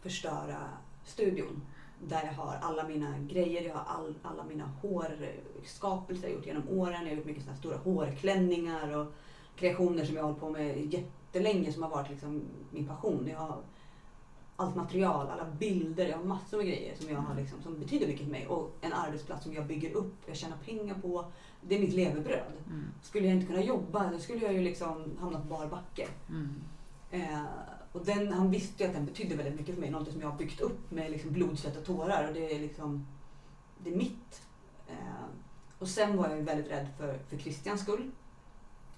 förstöra 0.01 0.57
studion. 1.05 1.61
Där 2.07 2.25
jag 2.25 2.43
har 2.43 2.57
alla 2.61 2.87
mina 2.87 3.19
grejer, 3.19 3.61
jag 3.61 3.73
har 3.73 3.83
all, 3.87 4.13
alla 4.23 4.43
mina 4.43 4.71
hårskapelser 4.81 6.27
jag 6.27 6.35
gjort 6.35 6.45
genom 6.45 6.69
åren. 6.69 7.01
Jag 7.01 7.09
har 7.09 7.15
gjort 7.15 7.25
mycket 7.25 7.43
såna 7.43 7.55
stora 7.55 7.77
hårklänningar 7.77 8.97
och 8.97 9.13
kreationer 9.55 10.05
som 10.05 10.15
jag 10.15 10.23
har 10.23 10.27
hållit 10.27 10.41
på 10.41 10.49
med 10.49 10.93
jättelänge 10.93 11.73
som 11.73 11.83
har 11.83 11.89
varit 11.89 12.09
liksom 12.09 12.41
min 12.71 12.87
passion. 12.87 13.27
Jag 13.27 13.39
har 13.39 13.57
allt 14.59 14.75
material, 14.75 15.27
alla 15.29 15.45
bilder, 15.45 16.07
jag 16.07 16.17
har 16.17 16.23
massor 16.23 16.57
med 16.57 16.65
grejer 16.65 16.95
som, 16.95 17.09
jag 17.09 17.19
har 17.19 17.35
liksom, 17.35 17.61
som 17.61 17.79
betyder 17.79 18.07
mycket 18.07 18.23
för 18.23 18.31
mig. 18.31 18.47
Och 18.47 18.75
en 18.81 18.93
arbetsplats 18.93 19.43
som 19.43 19.53
jag 19.53 19.67
bygger 19.67 19.91
upp, 19.91 20.15
jag 20.25 20.37
tjänar 20.37 20.57
pengar 20.57 20.95
på. 20.95 21.25
Det 21.61 21.75
är 21.75 21.79
mitt 21.79 21.93
levebröd. 21.93 22.53
Mm. 22.67 22.85
Skulle 23.01 23.27
jag 23.27 23.35
inte 23.35 23.47
kunna 23.47 23.63
jobba, 23.63 24.11
då 24.11 24.19
skulle 24.19 24.45
jag 24.45 24.53
ju 24.53 24.61
liksom 24.61 25.17
hamna 25.19 25.39
på 25.39 25.45
bar 25.45 25.67
backe. 25.67 26.07
Mm. 26.29 26.61
Eh, 27.11 27.43
och 27.91 28.05
den, 28.05 28.33
han 28.33 28.51
visste 28.51 28.83
ju 28.83 28.89
att 28.89 28.95
den 28.95 29.05
betydde 29.05 29.35
väldigt 29.35 29.55
mycket 29.55 29.75
för 29.75 29.81
mig. 29.81 29.89
Något 29.89 30.11
som 30.11 30.21
jag 30.21 30.29
har 30.29 30.37
byggt 30.37 30.61
upp 30.61 30.91
med 30.91 31.11
liksom 31.11 31.31
blod, 31.31 31.59
svett 31.59 31.77
och 31.77 31.85
tårar. 31.85 32.27
Och 32.27 32.33
det 32.33 32.55
är 32.55 32.59
liksom, 32.59 33.07
det 33.83 33.89
är 33.89 33.95
mitt. 33.95 34.41
Eh, 34.87 35.25
och 35.79 35.87
sen 35.87 36.17
var 36.17 36.29
jag 36.29 36.37
ju 36.37 36.43
väldigt 36.43 36.71
rädd 36.71 36.87
för, 36.97 37.19
för 37.29 37.37
Christians 37.37 37.81
skull. 37.81 38.11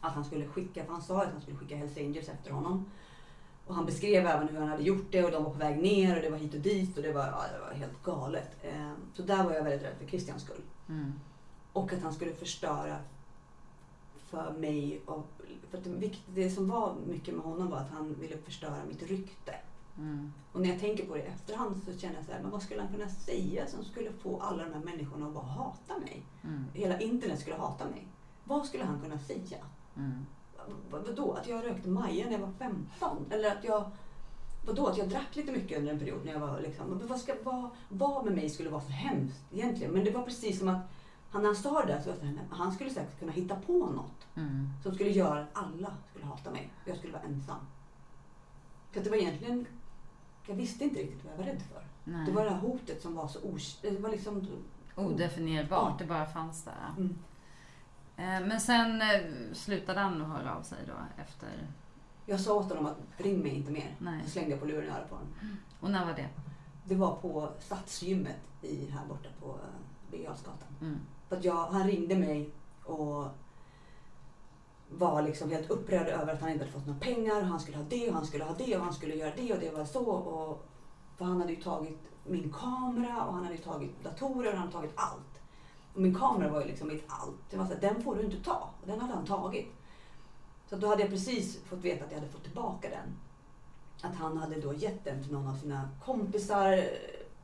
Att 0.02 0.14
han 0.14 0.26
skulle 0.26 0.48
skicka, 0.48 0.86
för 0.86 0.92
han 0.94 1.02
sa 1.02 1.22
att 1.24 1.32
han 1.32 1.42
skulle 1.42 1.58
skicka 1.58 1.76
Hells 1.76 1.98
Angels 1.98 2.30
efter 2.30 2.52
honom. 2.52 2.86
Och 3.68 3.76
han 3.76 3.86
beskrev 3.86 4.26
även 4.26 4.48
hur 4.48 4.60
han 4.60 4.68
hade 4.68 4.84
gjort 4.84 5.08
det 5.12 5.24
och 5.24 5.32
de 5.32 5.44
var 5.44 5.52
på 5.52 5.58
väg 5.58 5.82
ner 5.82 6.16
och 6.16 6.22
det 6.22 6.30
var 6.30 6.38
hit 6.38 6.54
och 6.54 6.60
dit 6.60 6.98
och 6.98 7.04
det 7.04 7.14
var, 7.14 7.28
ja, 7.28 7.46
det 7.54 7.60
var 7.60 7.74
helt 7.74 8.04
galet. 8.04 8.58
Eh, 8.62 8.92
så 9.14 9.22
där 9.22 9.44
var 9.44 9.54
jag 9.54 9.64
väldigt 9.64 9.84
rädd 9.88 9.96
för 10.00 10.08
Christians 10.08 10.44
skull. 10.44 10.62
Mm. 10.90 11.14
Och 11.74 11.94
att 11.94 12.02
han 12.02 12.14
skulle 12.14 12.34
förstöra 12.34 12.98
för 14.32 14.54
mig. 14.60 15.02
Och, 15.06 15.28
för 15.72 15.78
det, 16.00 16.12
det 16.28 16.50
som 16.50 16.68
var 16.70 16.96
mycket 17.08 17.34
med 17.36 17.44
honom 17.44 17.70
var 17.70 17.78
att 17.78 17.90
han 17.92 18.14
ville 18.20 18.38
förstöra 18.38 18.76
mitt 18.88 19.04
rykte. 19.04 19.56
Mm. 19.98 20.34
Och 20.52 20.62
när 20.62 20.70
jag 20.70 20.80
tänker 20.80 21.06
på 21.06 21.14
det 21.16 21.20
i 21.22 21.26
efterhand 21.26 21.82
så 21.86 21.98
känner 22.00 22.16
jag 22.16 22.26
så 22.26 22.32
här, 22.32 22.42
men 22.42 22.52
vad 22.52 22.62
skulle 22.64 22.82
han 22.82 22.94
kunna 22.94 23.10
säga 23.10 23.68
som 23.68 23.84
skulle 23.84 24.12
få 24.12 24.40
alla 24.40 24.64
de 24.64 24.74
här 24.74 24.80
människorna 24.84 25.28
att 25.28 25.34
bara 25.34 25.46
hata 25.46 25.98
mig? 26.00 26.24
Mm. 26.44 26.66
Hela 26.74 27.00
internet 27.00 27.40
skulle 27.40 27.56
hata 27.56 27.86
mig. 27.86 28.08
Vad 28.44 28.66
skulle 28.66 28.84
han 28.84 29.02
kunna 29.02 29.20
säga? 29.20 29.58
Mm. 29.98 30.26
Vad- 30.92 31.06
Vadå? 31.08 31.32
Att 31.34 31.48
jag 31.48 31.66
rökte 31.66 31.90
Maja 31.90 32.26
när 32.26 32.32
jag 32.32 32.40
var 32.40 32.52
15? 32.60 33.26
Eller 33.32 33.52
att 33.58 33.64
jag... 33.64 33.92
Vadå? 34.66 34.88
Att 34.88 34.98
jag 34.98 35.10
drack 35.10 35.36
lite 35.36 35.52
mycket 35.52 35.78
under 35.80 35.94
en 35.94 36.00
period 36.00 36.26
när 36.26 36.32
jag 36.32 36.40
var 36.40 36.60
liksom... 36.60 36.88
Men 36.88 37.08
vad, 37.08 37.20
ska, 37.20 37.34
vad, 37.44 37.70
vad 37.90 38.26
med 38.26 38.34
mig 38.36 38.50
skulle 38.50 38.70
vara 38.70 38.82
så 38.82 38.92
hemskt 38.92 39.40
egentligen? 39.54 39.92
Men 39.94 40.04
det 40.06 40.12
var 40.12 40.24
precis 40.24 40.60
som 40.60 40.68
att 40.68 40.82
han, 41.30 41.42
när 41.42 41.48
han 41.50 41.56
sa 41.56 41.82
det 41.86 41.94
där 41.94 42.00
så 42.02 42.06
var 42.10 42.12
jag 42.12 42.20
så 42.20 42.26
här, 42.26 42.34
"Nej, 42.34 42.44
men 42.50 42.60
han 42.60 42.72
skulle 42.72 42.90
säkert 42.90 43.20
kunna 43.20 43.32
hitta 43.32 43.56
på 43.56 43.86
något 43.86 44.21
Mm. 44.36 44.70
som 44.84 44.96
skulle 44.96 45.10
göra 45.10 45.40
att 45.42 45.50
alla 45.54 45.94
skulle 46.10 46.26
hata 46.26 46.52
mig 46.52 46.74
och 46.84 46.90
jag 46.90 46.98
skulle 46.98 47.14
vara 47.14 47.24
ensam. 47.24 47.60
För 48.92 49.00
att 49.00 49.04
det 49.04 49.10
var 49.10 49.18
egentligen... 49.18 49.66
Jag 50.48 50.56
visste 50.56 50.84
inte 50.84 51.00
riktigt 51.00 51.24
vad 51.26 51.34
jag 51.34 51.38
var 51.38 51.46
rädd 51.46 51.62
för. 51.62 51.84
Nej. 52.04 52.26
Det 52.26 52.32
var 52.32 52.44
det 52.46 52.50
här 52.52 52.60
hotet 52.60 53.02
som 53.02 53.16
var 53.16 53.28
så 53.28 53.40
os... 53.54 53.80
Det 53.82 54.00
var 54.00 54.10
liksom... 54.10 54.48
Odefinierbart, 54.96 55.92
Ja. 55.92 55.96
det 56.00 56.06
bara 56.06 56.26
fanns 56.26 56.64
där. 56.64 56.94
Mm. 56.98 57.16
Eh, 58.18 58.48
Men 58.48 58.62
sen 58.62 59.02
eh, 59.02 59.22
slutade 59.54 60.00
han 60.00 60.22
att 60.22 60.28
höra 60.28 60.56
av 60.56 60.62
sig 60.64 60.78
då 60.88 61.22
efter... 61.24 61.50
Jag 62.26 62.40
sa 62.40 62.54
åt 62.54 62.70
honom 62.70 62.86
att 62.86 62.98
ring 63.18 63.40
mig 63.40 63.52
inte 63.56 63.72
mer. 63.72 63.96
Nej. 64.00 64.24
Så 64.24 64.30
slängde 64.30 64.52
jag 64.52 64.60
på 64.60 64.66
luren 64.66 64.84
i 64.86 64.90
örat 64.90 65.10
på 65.10 65.16
honom. 65.16 65.34
Och 65.80 65.92
när 65.92 66.06
var 66.06 66.14
det? 66.14 66.30
Det 66.84 66.96
var 66.96 67.16
på 67.16 67.50
Stadsgymmet 67.60 68.40
i, 68.62 68.86
här 68.92 69.06
borta 69.08 69.30
på 69.40 69.48
uh, 69.48 69.56
Birger. 70.12 70.36
Mm. 70.82 71.00
För 71.30 71.38
att 71.38 71.44
jag, 71.46 71.66
han 71.66 71.88
ringde 71.88 72.18
mig 72.18 72.50
och 72.84 73.28
var 74.98 75.22
liksom 75.22 75.52
helt 75.52 75.70
upprörd 75.70 76.08
över 76.08 76.34
att 76.34 76.42
han 76.42 76.50
inte 76.50 76.64
hade 76.64 76.72
fått 76.72 76.88
några 76.88 77.00
pengar. 77.00 77.42
Och 77.42 77.48
han 77.48 77.60
skulle 77.60 77.78
ha 77.78 77.84
det 77.90 78.08
och 78.08 78.14
han 78.14 78.26
skulle 78.26 78.44
ha 78.44 78.54
det 78.54 78.78
och 78.78 78.84
han 78.84 78.94
skulle 78.94 79.16
göra 79.16 79.36
det 79.36 79.54
och 79.54 79.60
det 79.60 79.72
var 79.72 79.86
så. 79.86 80.06
Och, 80.12 80.66
för 81.18 81.26
han 81.26 81.42
hade 81.42 81.54
ju 81.54 81.62
tagit 81.62 82.00
min 82.26 82.54
kamera 82.54 83.26
och 83.26 83.34
han 83.34 83.44
hade 83.44 83.56
ju 83.56 83.62
tagit 83.62 84.04
datorer 84.04 84.48
och 84.48 84.58
han 84.58 84.68
hade 84.68 84.72
tagit 84.72 84.94
allt. 84.96 85.42
Och 85.94 86.02
min 86.02 86.16
kamera 86.16 86.50
var 86.50 86.62
ju 86.62 86.68
liksom 86.68 86.88
mitt 86.88 87.06
allt. 87.08 87.50
Det 87.50 87.58
var 87.58 87.66
så 87.66 87.74
här, 87.74 87.82
den 87.82 88.04
får 88.04 88.16
du 88.16 88.22
inte 88.22 88.44
ta. 88.44 88.70
Och 88.82 88.88
den 88.88 89.00
hade 89.00 89.14
han 89.14 89.26
tagit. 89.26 89.68
Så 90.70 90.76
då 90.76 90.88
hade 90.88 91.02
jag 91.02 91.12
precis 91.12 91.64
fått 91.64 91.80
veta 91.80 92.06
att 92.06 92.12
jag 92.12 92.20
hade 92.20 92.32
fått 92.32 92.44
tillbaka 92.44 92.90
den. 92.90 93.18
Att 94.02 94.16
han 94.16 94.38
hade 94.38 94.62
då 94.62 94.74
gett 94.74 95.04
den 95.04 95.24
till 95.24 95.34
någon 95.34 95.48
av 95.48 95.56
sina 95.56 95.90
kompisar 96.06 96.84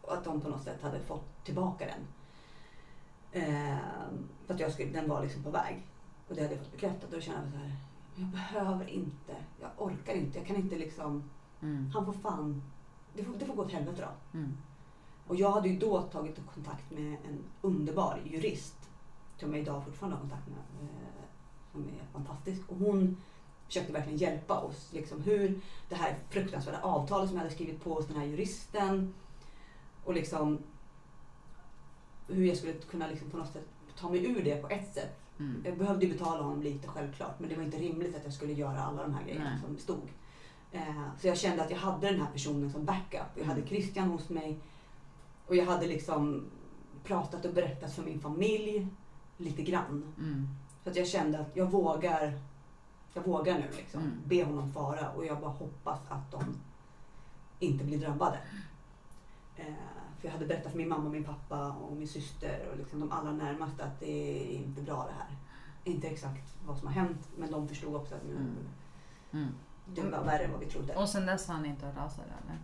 och 0.01 0.13
att 0.13 0.23
de 0.23 0.41
på 0.41 0.49
något 0.49 0.63
sätt 0.63 0.81
hade 0.81 0.99
fått 0.99 1.45
tillbaka 1.45 1.85
den. 1.85 2.07
Eh, 3.43 3.77
för 4.45 4.53
att 4.53 4.59
jag 4.59 4.71
skulle, 4.71 4.91
den 4.91 5.09
var 5.09 5.23
liksom 5.23 5.43
på 5.43 5.49
väg. 5.49 5.83
Och 6.27 6.35
det 6.35 6.41
hade 6.41 6.53
jag 6.55 6.63
fått 6.63 6.71
bekräftat. 6.71 7.03
Och 7.03 7.15
då 7.15 7.21
kände 7.21 7.41
jag 7.41 7.51
så 7.51 7.57
här, 7.57 7.71
jag 8.15 8.27
behöver 8.27 8.87
inte, 8.87 9.35
jag 9.61 9.69
orkar 9.77 10.13
inte, 10.13 10.37
jag 10.37 10.47
kan 10.47 10.55
inte 10.55 10.75
liksom, 10.77 11.29
Mm. 11.61 11.89
han 11.93 12.05
får 12.05 12.13
fan, 12.13 12.61
det 13.13 13.23
får, 13.23 13.33
det 13.39 13.45
får 13.45 13.53
gå 13.53 13.61
åt 13.63 13.71
helvete 13.71 14.01
då. 14.01 14.37
Mm. 14.39 14.57
Och 15.27 15.35
jag 15.35 15.51
hade 15.51 15.69
ju 15.69 15.79
då 15.79 16.01
tagit 16.01 16.39
kontakt 16.53 16.91
med 16.91 17.13
en 17.27 17.43
underbar 17.61 18.21
jurist 18.25 18.89
som 19.37 19.53
jag 19.53 19.61
idag 19.61 19.83
fortfarande 19.85 20.15
har 20.17 20.21
kontakt 20.21 20.47
med. 20.47 20.89
Eh, 20.89 21.23
som 21.71 21.81
är 21.83 22.13
fantastisk. 22.13 22.61
Och 22.69 22.77
hon 22.77 23.17
försökte 23.67 23.93
verkligen 23.93 24.17
hjälpa 24.17 24.59
oss. 24.59 24.89
Liksom 24.93 25.21
hur 25.21 25.61
det 25.89 25.95
här 25.95 26.17
fruktansvärda 26.29 26.81
avtalet 26.81 27.29
som 27.29 27.37
jag 27.37 27.43
hade 27.43 27.55
skrivit 27.55 27.83
på 27.83 27.93
hos 27.93 28.07
den 28.07 28.17
här 28.17 28.25
juristen. 28.25 29.13
Och 30.03 30.13
liksom 30.13 30.59
hur 32.27 32.45
jag 32.45 32.57
skulle 32.57 32.73
kunna 32.73 33.07
liksom 33.07 33.29
på 33.29 33.37
något 33.37 33.53
sätt 33.53 33.67
ta 33.99 34.09
mig 34.09 34.25
ur 34.25 34.43
det 34.43 34.61
på 34.61 34.67
ett 34.69 34.93
sätt. 34.93 35.19
Mm. 35.39 35.61
Jag 35.65 35.77
behövde 35.77 36.05
ju 36.05 36.13
betala 36.13 36.43
honom 36.43 36.61
lite 36.61 36.87
självklart 36.87 37.39
men 37.39 37.49
det 37.49 37.55
var 37.55 37.63
inte 37.63 37.77
rimligt 37.77 38.15
att 38.15 38.23
jag 38.23 38.33
skulle 38.33 38.53
göra 38.53 38.81
alla 38.83 39.03
de 39.03 39.13
här 39.13 39.23
grejerna 39.23 39.49
Nej. 39.49 39.59
som 39.65 39.77
stod. 39.77 40.09
Eh, 40.71 41.03
så 41.21 41.27
jag 41.27 41.37
kände 41.37 41.63
att 41.63 41.71
jag 41.71 41.77
hade 41.77 42.11
den 42.11 42.21
här 42.21 42.31
personen 42.31 42.71
som 42.71 42.85
backup. 42.85 43.27
Jag 43.35 43.45
hade 43.45 43.59
Mm. 43.61 43.67
Christian 43.69 44.09
hos 44.09 44.29
mig 44.29 44.59
och 45.47 45.55
jag 45.55 45.65
hade 45.65 45.87
liksom 45.87 46.45
pratat 47.03 47.45
och 47.45 47.53
berättat 47.53 47.93
för 47.93 48.03
min 48.03 48.19
familj 48.19 48.87
lite 49.37 49.61
grann. 49.61 50.13
Mm. 50.17 50.47
Så 50.83 50.89
att 50.89 50.95
jag 50.95 51.07
kände 51.07 51.39
att 51.39 51.55
jag 51.55 51.71
vågar, 51.71 52.39
jag 53.13 53.23
vågar 53.23 53.53
nu 53.59 53.65
liksom 53.77 54.01
Mm. 54.01 54.13
be 54.25 54.43
honom 54.43 54.71
fara 54.71 55.11
och 55.11 55.25
jag 55.25 55.39
bara 55.39 55.51
hoppas 55.51 55.99
att 56.09 56.31
de 56.31 56.43
inte 57.59 57.83
blir 57.83 57.97
drabbade. 57.99 58.39
Eh, 59.55 59.65
för 60.19 60.27
jag 60.27 60.31
hade 60.33 60.45
berättat 60.45 60.71
för 60.71 60.77
min 60.77 60.89
mamma, 60.89 61.09
min 61.09 61.23
pappa 61.23 61.71
och 61.71 61.95
min 61.97 62.07
syster 62.07 62.69
och 62.71 62.77
liksom 62.77 62.99
de 62.99 63.11
allra 63.11 63.31
närmaste 63.31 63.83
att 63.83 63.99
det 63.99 64.11
är 64.51 64.55
inte 64.57 64.81
bra 64.81 64.95
det 65.07 65.13
här. 65.13 65.35
Inte 65.83 66.07
exakt 66.07 66.57
vad 66.65 66.77
som 66.77 66.87
har 66.87 66.93
hänt 66.93 67.27
men 67.37 67.51
de 67.51 67.67
förstod 67.67 67.95
också 67.95 68.15
att 68.15 68.23
nu, 68.25 68.31
Mm. 68.35 68.55
Mm. 69.31 69.53
det 69.85 70.01
var 70.01 70.23
värre 70.23 70.43
än 70.43 70.51
vad 70.51 70.59
vi 70.59 70.65
trodde. 70.65 70.95
Och 70.95 71.09
sen 71.09 71.25
dess 71.25 71.47
har 71.47 71.55
han 71.55 71.65
inte 71.65 71.85
hört 71.85 71.97
av 71.97 72.09
sig 72.09 72.23
eller? 72.23 72.59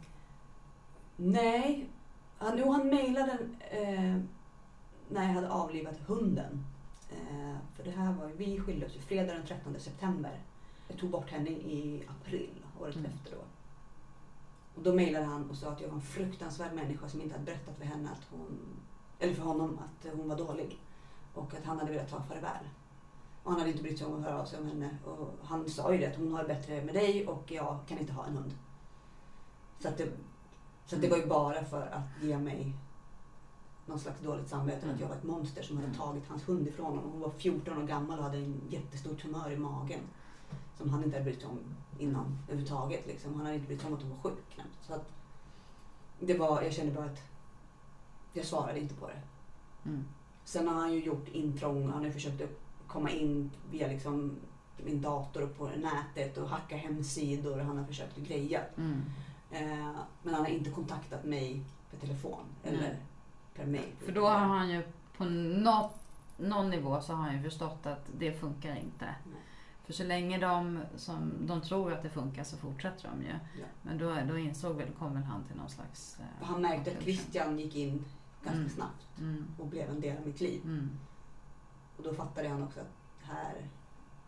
Nej, 1.16 1.90
han, 2.38 2.58
jo, 2.58 2.72
han 2.72 2.88
mejlade 2.88 3.32
eh, 3.60 4.18
när 5.10 5.24
jag 5.28 5.34
hade 5.34 5.50
avlivat 5.52 5.98
hunden. 6.08 6.66
Eh, 7.12 7.56
för 7.76 7.84
det 7.84 7.92
här 7.92 8.14
var 8.14 8.28
vi 8.28 8.60
skilde 8.60 8.86
oss 8.86 8.96
ju 8.96 9.00
fredag 9.00 9.34
den 9.34 9.46
13 9.46 9.76
september. 9.80 10.40
Jag 10.88 10.98
tog 10.98 11.10
bort 11.10 11.32
henne 11.32 11.50
i 11.50 12.04
april, 12.08 12.50
året 12.82 12.96
Mm. 12.96 13.12
efter 13.12 13.32
då. 13.32 13.42
Och 14.76 14.84
då 14.84 14.94
mejlade 14.94 15.26
han 15.26 15.50
och 15.50 15.56
sa 15.58 15.70
att 15.70 15.82
jag 15.82 15.88
var 15.88 15.96
en 15.96 16.02
fruktansvärd 16.02 16.74
människa 16.74 17.10
som 17.10 17.22
inte 17.22 17.34
hade 17.34 17.46
berättat 17.46 17.78
för 17.78 17.86
henne 17.86 18.10
att 18.12 18.28
hon, 18.32 18.60
eller 19.20 19.34
för 19.34 19.44
honom 19.44 19.80
att 19.80 20.14
hon 20.14 20.30
var 20.30 20.38
dålig. 20.38 20.80
Och 21.34 21.54
att 21.54 21.66
han 21.66 21.80
hade 21.80 21.92
velat 21.92 22.10
ta 22.10 22.22
farväl. 22.22 22.66
Och 23.44 23.52
han 23.52 23.60
hade 23.60 23.72
inte 23.72 23.84
brytt 23.84 23.98
sig 23.98 24.08
om 24.08 24.14
att 24.20 24.24
höra 24.24 24.42
av 24.42 24.46
sig 24.46 24.60
om 24.60 24.68
henne. 24.68 24.98
Och 25.06 25.30
han 25.44 25.70
sa 25.70 25.94
ju 25.94 25.98
det 26.00 26.08
att 26.08 26.16
hon 26.16 26.32
har 26.34 26.42
det 26.42 26.48
bättre 26.48 26.84
med 26.86 26.94
dig 26.96 27.28
och 27.28 27.52
jag 27.52 27.78
kan 27.88 27.98
inte 27.98 28.14
ha 28.14 28.26
en 28.26 28.38
hund. 28.38 28.52
Så 29.80 29.88
att 29.88 29.98
det, 29.98 30.10
så 30.86 30.96
att 30.96 31.02
det 31.02 31.10
var 31.10 31.18
ju 31.18 31.26
bara 31.26 31.66
för 31.66 31.82
att 31.82 32.24
ge 32.24 32.38
mig 32.38 32.74
någon 33.86 34.00
slags 34.00 34.22
dåligt 34.22 34.50
samvete. 34.50 34.80
Mm. 34.84 34.96
Att 34.96 35.02
jag 35.02 35.08
var 35.08 35.16
ett 35.16 35.24
monster 35.24 35.64
som 35.64 35.76
hade 35.78 35.88
Mm. 35.88 36.00
tagit 36.00 36.28
hans 36.28 36.50
hund 36.50 36.68
ifrån 36.68 36.86
honom. 36.86 37.12
Hon 37.12 37.22
var 37.22 37.30
14 37.30 37.78
år 37.78 37.88
gammal 37.88 38.18
och 38.20 38.24
hade 38.26 38.38
en 38.38 38.62
jättestor 38.70 39.16
tumör 39.16 39.52
i 39.52 39.58
magen. 39.58 40.00
Som 40.78 40.90
han 40.90 41.04
inte 41.04 41.18
hade 41.18 41.30
brytt 41.30 41.42
sig 41.42 41.50
om 41.50 41.60
innan 42.00 42.38
överhuvudtaget. 42.48 43.08
Liksom. 43.08 43.34
Han 43.34 43.46
hade 43.46 43.56
inte 43.56 43.68
brytt 43.68 43.82
sig 43.82 43.88
om 43.88 43.94
att 43.94 44.02
hon 44.02 44.10
var 44.10 44.18
sjuk 44.18 44.50
knappt. 44.54 44.86
Så 44.88 44.94
att 44.94 45.12
det 46.20 46.38
var, 46.38 46.62
jag 46.62 46.74
kände 46.74 46.94
bara 46.94 47.06
att 47.06 47.22
jag 48.34 48.46
svarade 48.46 48.80
inte 48.80 48.96
på 48.96 49.08
det. 49.08 49.22
Mm. 49.90 50.06
Sen 50.44 50.68
har 50.68 50.76
han 50.76 50.94
ju 50.94 51.04
gjort 51.04 51.28
intrång. 51.28 51.90
Han 51.90 52.04
har 52.04 52.12
försökt 52.12 52.42
komma 52.88 53.10
in 53.10 53.52
via 53.72 53.88
liksom 53.88 54.36
min 54.78 55.02
dator 55.02 55.44
och 55.44 55.58
på 55.58 55.70
nätet 55.70 56.38
och 56.38 56.50
hacka 56.50 56.76
hemsidor. 56.76 57.60
Han 57.60 57.78
har 57.78 57.86
försökt 57.86 58.18
greja. 58.18 58.62
Mm. 58.78 59.02
Eh, 59.52 59.96
men 60.24 60.34
han 60.34 60.46
har 60.46 60.52
inte 60.52 60.70
kontaktat 60.70 61.24
mig 61.24 61.62
per 61.92 61.98
telefon 61.98 62.46
eller 62.64 62.98
per 63.56 63.66
mail. 63.66 63.92
För 64.06 64.12
då 64.12 64.28
har 64.28 64.38
han 64.38 64.70
ju 64.70 64.82
på 65.18 65.26
något, 65.26 65.96
någon 66.38 66.70
nivå 66.70 67.02
så 67.02 67.14
har 67.14 67.24
han 67.24 67.38
ju 67.38 67.44
förstått 67.44 67.86
att 67.86 68.06
det 68.18 68.32
funkar 68.32 68.76
inte. 68.76 69.16
För 69.86 69.94
så 69.94 70.04
länge 70.04 70.38
de, 70.38 70.80
som, 70.96 71.32
de 71.48 71.62
tror 71.62 71.94
att 71.94 72.04
det 72.04 72.10
funkar 72.10 72.44
så 72.44 72.58
fortsätter 72.58 73.10
de 73.10 73.22
ju. 73.22 73.30
Ja. 73.60 73.66
Men 73.82 73.98
då, 73.98 74.16
då 74.28 74.38
insåg 74.38 74.76
väl, 74.76 74.88
kom 75.00 75.14
väl 75.14 75.24
han 75.24 75.44
till 75.44 75.56
någon 75.56 75.70
slags... 75.70 76.20
eh, 76.20 76.46
han 76.48 76.62
märkte 76.62 76.92
att. 76.92 77.04
Christian 77.04 77.60
gick 77.60 77.76
in 77.76 78.06
ganska 78.44 78.60
Mm. 78.60 78.70
snabbt 78.70 79.08
Mm. 79.20 79.46
och 79.60 79.68
blev 79.68 79.90
en 79.90 80.02
del 80.02 80.18
av 80.18 80.26
mitt 80.28 80.42
liv. 80.42 80.62
Mm. 80.64 80.90
Och 81.98 82.04
då 82.04 82.14
fattade 82.14 82.50
han 82.50 82.64
också 82.64 82.80
att 82.80 82.92
här, 83.22 83.54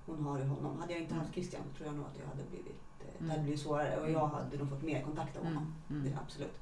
hon 0.05 0.23
har 0.25 0.39
ju 0.39 0.45
honom. 0.45 0.79
Hade 0.79 0.93
jag 0.93 1.01
inte 1.01 1.13
haft 1.15 1.25
Mm. 1.27 1.33
Christian 1.33 1.61
tror 1.77 1.87
jag 1.87 1.95
nog 1.95 2.05
att 2.05 2.19
jag 2.19 2.27
hade 2.27 2.43
blivit, 2.49 2.81
eh, 2.99 3.25
det 3.25 3.29
hade 3.31 3.43
blivit 3.43 3.59
svårare 3.61 3.97
och 4.01 4.11
jag 4.11 4.27
hade 4.27 4.57
nog 4.57 4.69
fått 4.69 4.83
mer 4.83 5.01
kontakt 5.03 5.37
av 5.37 5.43
honom. 5.45 5.73
Det 5.87 6.17
absolut. 6.23 6.59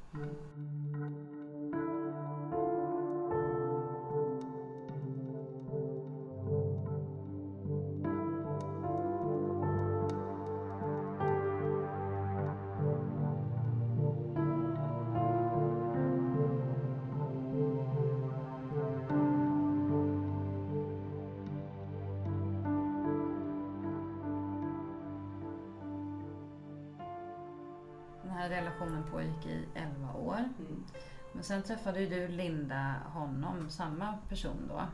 Sen 31.46 31.64
träffade 31.64 32.00
ju 32.00 32.10
du 32.10 32.28
Linda 32.28 32.96
honom, 33.14 33.70
samma 33.70 34.18
person 34.30 34.70
då. 34.70 34.88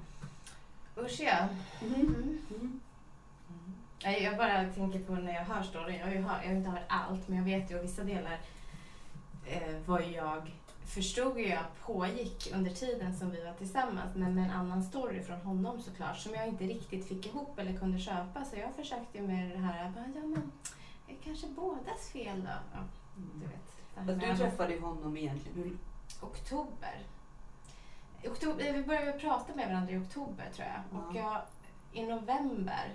Usch 1.02 1.20
ja. 1.20 1.48
Mm. 1.82 2.40
Mm. 2.50 2.82
Nej, 4.04 4.24
Jag 4.24 4.38
bara 4.38 4.66
tänker 4.66 5.00
på 5.00 5.14
när 5.14 5.34
jag 5.34 5.46
hör 5.46 5.64
storyn. 5.64 6.00
Jag 6.00 6.06
har 6.06 6.14
ju 6.14 6.22
hört, 6.22 6.42
jag 6.44 6.50
har 6.50 6.58
inte 6.58 6.70
hört 6.70 6.86
allt, 6.88 7.28
men 7.28 7.38
jag 7.38 7.46
vet 7.46 7.72
ju 7.72 7.82
vissa 7.82 8.04
delar 8.04 8.40
eh, 9.46 9.78
var 9.86 10.00
jag 10.00 10.52
förstod 10.86 11.40
ju 11.40 11.48
jag 11.48 11.64
pågick 11.82 12.52
under 12.54 12.72
tiden 12.72 13.16
som 13.16 13.32
vi 13.32 13.44
var 13.44 13.54
tillsammans 13.54 14.16
men 14.16 14.36
med 14.36 14.44
en 14.44 14.52
annan 14.52 14.84
story 14.84 15.24
från 15.24 15.42
honom 15.42 15.82
såklart 15.82 16.18
som 16.18 16.34
jag 16.34 16.48
inte 16.48 16.64
riktigt 16.64 17.08
fick 17.08 17.26
ihop 17.26 17.60
eller 17.60 17.78
kunde 17.78 18.00
köpa 18.00 18.46
så 18.46 18.56
jag 18.56 18.76
försökte 18.76 19.18
ju 19.18 19.28
med 19.28 19.52
det 19.52 19.58
här, 19.58 19.84
jag 19.84 19.92
bara, 19.92 20.06
ja 20.16 20.22
men 20.22 20.52
det 21.08 21.14
är 21.14 21.18
kanske 21.24 21.48
bådas 21.48 22.10
fel 22.14 22.42
då. 22.42 22.50
Ja, 22.74 22.80
du 23.36 23.48
vet. 24.16 24.20
du 24.20 24.38
träffade 24.38 24.74
ju 24.74 24.80
honom 24.80 25.18
egentligen. 25.18 25.80
Oktober. 26.22 27.06
Oktober. 28.26 28.66
eh, 28.68 28.74
Vi 28.74 28.84
började 28.84 29.20
prata 29.20 29.56
med 29.56 29.68
varandra 29.68 29.92
i 29.94 29.98
oktober 29.98 30.50
tror 30.56 30.68
jag. 30.68 31.00
Och 31.02 31.16
jag, 31.16 31.42
i 31.92 32.06
november 32.06 32.94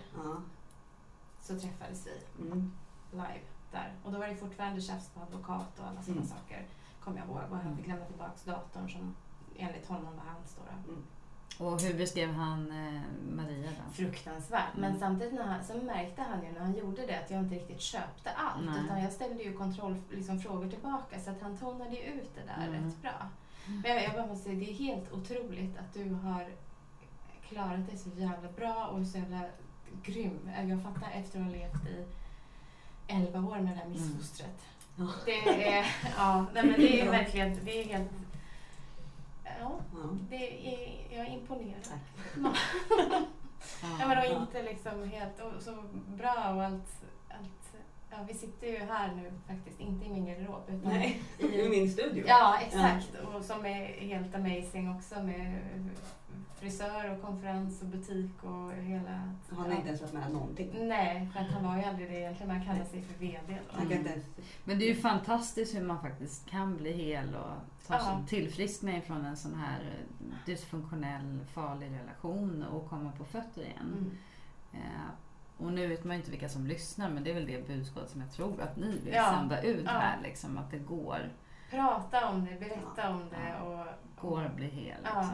så 1.41 1.59
träffades 1.61 2.07
vi 2.07 2.43
Mm. 2.47 2.73
live 3.11 3.41
där. 3.73 3.93
Och 4.05 4.13
då 4.13 4.19
var 4.19 4.27
det 4.29 4.37
fortfarande 4.37 4.81
tjafs 4.81 5.09
på 5.09 5.21
advokat 5.21 5.79
och 5.79 5.87
alla 5.87 6.03
sådana 6.03 6.21
Mm. 6.23 6.29
saker. 6.39 6.67
Kommer 7.01 7.19
jag 7.19 7.27
ihåg. 7.27 7.51
Och 7.51 7.57
han 7.59 7.77
fick 7.77 7.87
lämna 7.87 8.05
tillbaka 8.05 8.33
datorn 8.45 8.91
som 8.91 9.17
enligt 9.57 9.87
honom 9.87 10.17
var 10.17 10.25
hans. 10.25 10.55
Då, 10.55 10.63
då. 10.87 10.93
Och 11.59 11.83
hur 11.83 11.95
beskrev 11.95 12.33
han 12.33 12.71
eh, 12.71 13.01
Maria 13.37 13.71
då? 13.71 13.93
Fruktansvärt. 13.93 14.75
Men 14.77 14.85
Mm. 14.85 15.01
samtidigt 15.01 15.35
när 15.35 15.43
han, 15.45 15.65
så 15.65 15.75
märkte 15.75 16.23
han 16.23 16.43
ju 16.45 16.53
när 16.53 16.61
han 16.61 16.75
gjorde 16.75 17.07
det 17.07 17.19
att 17.21 17.31
jag 17.31 17.41
inte 17.41 17.55
riktigt 17.55 17.81
köpte 17.81 18.31
allt. 18.31 18.67
Nej. 18.67 18.85
Utan 18.85 19.03
jag 19.03 19.13
ställde 19.13 19.43
ju 19.43 19.53
kontrollfrågor 19.53 20.17
liksom, 20.17 20.41
frågor 20.41 20.69
tillbaka. 20.71 21.21
Så 21.21 21.31
att 21.31 21.43
han 21.43 21.57
tonade 21.57 21.91
ju 21.97 22.03
ut 22.03 22.31
det 22.35 22.41
där 22.57 22.67
Mm. 22.69 22.85
rätt 22.85 23.03
bra. 23.03 23.29
Men 23.67 23.91
jag, 23.93 24.05
jag 24.05 24.13
bara 24.13 24.27
måste 24.27 24.45
säga, 24.45 24.59
det 24.59 24.71
är 24.71 24.75
helt 24.75 25.13
otroligt 25.13 25.79
att 25.79 25.95
du 25.95 26.11
har 26.15 26.47
klarat 27.49 27.87
dig 27.87 27.99
så 27.99 28.09
jävla 28.17 28.53
bra 28.57 28.87
och 28.87 29.07
så 29.07 29.19
jävla 29.19 29.41
grym. 30.03 30.51
Jag 30.69 30.83
fattar 30.83 31.11
efter 31.15 31.39
att 31.41 31.45
ha 31.45 31.53
levt 31.53 31.87
i 31.87 32.05
11 33.07 33.39
år 33.39 33.57
med 33.59 33.73
det 33.73 33.79
här 33.81 33.89
missfostret. 33.89 34.61
Ja. 34.97 35.09
Det 35.25 35.69
är, 35.69 35.87
ja, 36.17 36.47
nej, 36.55 36.67
men 36.67 36.81
det 36.81 37.01
är 37.01 37.11
verkligen, 37.19 37.59
det 37.65 37.81
är 37.83 37.85
helt, 37.99 38.11
ja, 39.61 39.79
Ja. 39.95 40.09
det 40.31 40.69
är, 40.75 41.17
jag 41.17 41.27
är 41.27 41.31
imponerad. 41.33 41.89
Ja, 44.01 44.09
men 44.09 44.19
och 44.19 44.43
inte 44.43 44.63
liksom 44.63 45.09
helt 45.09 45.41
och 45.41 45.63
så 45.63 45.71
bra 46.07 46.53
och 46.55 46.65
allt, 46.65 47.03
allt. 47.29 47.77
Ja, 48.11 48.17
vi 48.29 48.35
sitter 48.35 48.67
ju 48.67 48.79
här 48.79 49.15
nu 49.15 49.33
faktiskt, 49.49 49.81
inte 49.81 50.07
i 50.07 50.09
min 50.09 50.27
garderob 50.27 50.63
utan 50.69 50.81
Nej, 50.93 51.23
i 51.39 51.69
min 51.69 51.91
studio. 51.91 52.25
Ja, 52.27 52.59
exakt. 52.67 53.15
Och 53.35 53.45
som 53.45 53.67
är 53.67 53.85
helt 53.87 54.35
amazing 54.35 54.97
också 54.97 55.23
med 55.23 55.61
frisör 56.55 57.11
och 57.11 57.23
konferens 57.23 57.83
och 57.83 57.89
butik 57.89 58.45
och 58.45 58.73
hela... 58.73 59.33
Han 59.51 59.59
har 59.67 59.73
inte 59.73 59.89
ens 59.89 60.01
varit 60.01 60.13
med 60.15 60.33
någonting. 60.33 60.71
Nej, 60.89 61.29
för 61.33 61.41
att 61.41 61.51
han 61.51 61.65
var 61.65 61.77
ju 61.77 61.83
aldrig 61.83 62.11
det 62.11 62.17
egentligen. 62.19 62.57
Man 62.57 62.65
kallar 62.67 62.85
sig 62.85 63.03
för 63.03 63.19
VD 63.19 63.39
då. 63.49 63.79
Han 63.79 63.93
ens... 63.93 64.25
Men 64.65 64.79
det 64.79 64.85
är 64.85 64.95
ju 64.95 65.01
fantastiskt 65.01 65.75
hur 65.75 65.83
man 65.85 66.01
faktiskt 66.01 66.47
kan 66.51 66.77
bli 66.77 66.93
hel 66.93 67.35
och 67.35 67.87
ta 67.87 67.95
Ja. 67.95 68.01
sig 68.01 68.15
tillfriskna 68.29 68.97
ifrån 68.97 69.25
en 69.25 69.37
sån 69.37 69.55
här 69.55 69.81
eh, 69.81 70.35
dysfunktionell, 70.47 71.39
farlig 71.53 71.91
relation 72.03 72.63
och 72.63 72.89
komma 72.89 73.13
på 73.19 73.25
fötter 73.25 73.63
igen. 73.63 73.95
Mm. 73.99 74.19
Eh, 74.73 75.11
och 75.59 75.73
nu 75.73 75.87
vet 75.87 76.05
man 76.05 76.17
ju 76.17 76.21
inte 76.21 76.31
vilka 76.31 76.49
som 76.49 76.67
lyssnar 76.67 77.11
men 77.11 77.25
det 77.25 77.31
är 77.31 77.35
väl 77.35 77.47
det 77.47 77.67
budskap 77.67 78.09
som 78.09 78.21
jag 78.21 78.33
tror 78.33 78.61
att 78.61 78.77
ni 78.77 78.99
vill 79.05 79.15
Ja. 79.15 79.31
sända 79.31 79.63
ut 79.63 79.83
Ja. 79.85 79.91
här. 79.91 80.19
Liksom, 80.23 80.59
att 80.59 80.71
det 80.71 80.79
går, 80.79 81.33
Prata 81.71 82.29
om 82.29 82.45
det, 82.45 82.61
berätta 82.61 83.11
om 83.15 83.23
det 83.31 83.61
och... 83.67 83.87
går 84.29 84.45
att 84.45 84.57
bli 84.57 84.67
hel. 84.67 84.99
Ja. 85.05 85.29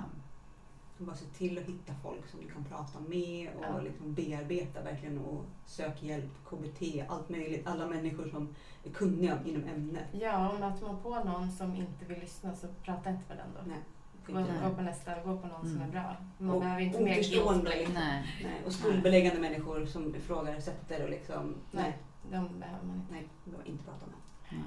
Liksom. 1.00 1.06
Bara 1.06 1.16
se 1.16 1.38
till 1.38 1.58
att 1.58 1.64
hitta 1.64 1.92
folk 2.02 2.26
som 2.30 2.40
du 2.40 2.48
kan 2.50 2.64
prata 2.64 3.00
med 3.08 3.48
och 3.56 3.64
Ja. 3.64 3.80
liksom 3.80 4.14
bearbeta 4.14 4.82
verkligen 4.82 5.18
och 5.18 5.44
sök 5.66 6.02
hjälp, 6.02 6.30
KBT, 6.48 7.04
allt 7.08 7.28
möjligt. 7.28 7.66
Alla 7.66 7.86
människor 7.86 8.28
som 8.28 8.54
är 8.84 8.90
kunniga 8.90 9.38
inom 9.46 9.64
ämnet. 9.64 10.04
Ja, 10.12 10.52
och 10.52 10.60
möter 10.60 10.86
man 10.86 11.02
på 11.02 11.24
någon 11.24 11.50
som 11.52 11.74
inte 11.76 12.04
vill 12.04 12.18
lyssna 12.20 12.54
så 12.56 12.66
prata 12.84 13.10
inte 13.10 13.22
med 13.28 13.36
den 13.38 13.48
då. 13.54 13.60
Nej, 13.66 13.78
Gå, 14.26 14.74
på 14.76 14.82
nästa, 14.82 15.14
gå 15.22 15.38
på 15.38 15.46
någon 15.46 15.60
som 15.60 15.76
Mm. 15.76 15.88
är 15.88 15.92
bra. 15.92 16.16
Man 16.38 16.50
Och 16.54 16.60
behöver 16.60 16.80
inte 16.82 17.00
mer 17.00 17.12
oförstående. 17.20 17.70
guilt-play. 17.70 17.88
Nej. 17.94 18.24
Nej, 18.44 18.62
och 18.66 18.72
skuldbeläggande 18.72 19.40
människor 19.40 19.86
som 19.86 20.14
ifrågasätter 20.16 21.04
och 21.04 21.10
liksom... 21.10 21.54
Nej, 21.70 21.82
Nej. 21.84 21.98
De 22.30 22.58
behöver 22.60 22.86
man 22.86 22.96
inte. 22.96 23.12
nej, 23.12 23.28
det 23.44 23.50
behöver 23.50 23.70
inte 23.70 23.84
prata 23.84 24.06
med. 24.06 24.14
Nej. 24.50 24.62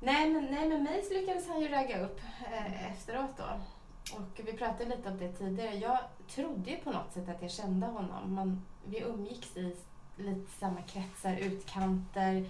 Nej 0.00 0.30
men, 0.32 0.44
nej, 0.44 0.68
men 0.68 0.82
mig 0.84 1.02
så 1.02 1.14
lyckades 1.14 1.48
han 1.48 1.60
ju 1.60 1.68
ragga 1.68 2.04
upp 2.04 2.20
eh, 2.52 2.90
efteråt 2.92 3.30
då. 3.36 3.44
Och 4.16 4.40
vi 4.46 4.52
pratade 4.52 4.96
lite 4.96 5.08
om 5.08 5.18
det 5.18 5.32
tidigare. 5.32 5.74
Jag 5.74 5.98
trodde 6.28 6.70
ju 6.70 6.76
på 6.76 6.90
något 6.90 7.12
sätt 7.12 7.28
att 7.28 7.42
jag 7.42 7.50
kände 7.50 7.86
honom. 7.86 8.34
Man, 8.34 8.62
vi 8.84 9.00
umgicks 9.00 9.56
i 9.56 9.76
lite 10.16 10.50
samma 10.58 10.82
kretsar, 10.82 11.36
utkanter. 11.36 12.44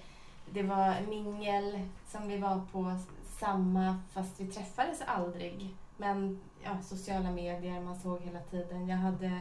Det 0.52 0.62
var 0.62 0.94
mingel 1.08 1.80
som 2.08 2.28
vi 2.28 2.38
var 2.38 2.60
på 2.72 2.98
samma, 3.40 3.98
fast 4.12 4.40
vi 4.40 4.46
träffades 4.46 5.00
aldrig. 5.06 5.74
Men 5.96 6.40
ja, 6.64 6.70
sociala 6.82 7.30
medier, 7.30 7.80
man 7.80 8.00
såg 8.00 8.20
hela 8.20 8.40
tiden. 8.40 8.88
Jag 8.88 8.96
hade 8.96 9.40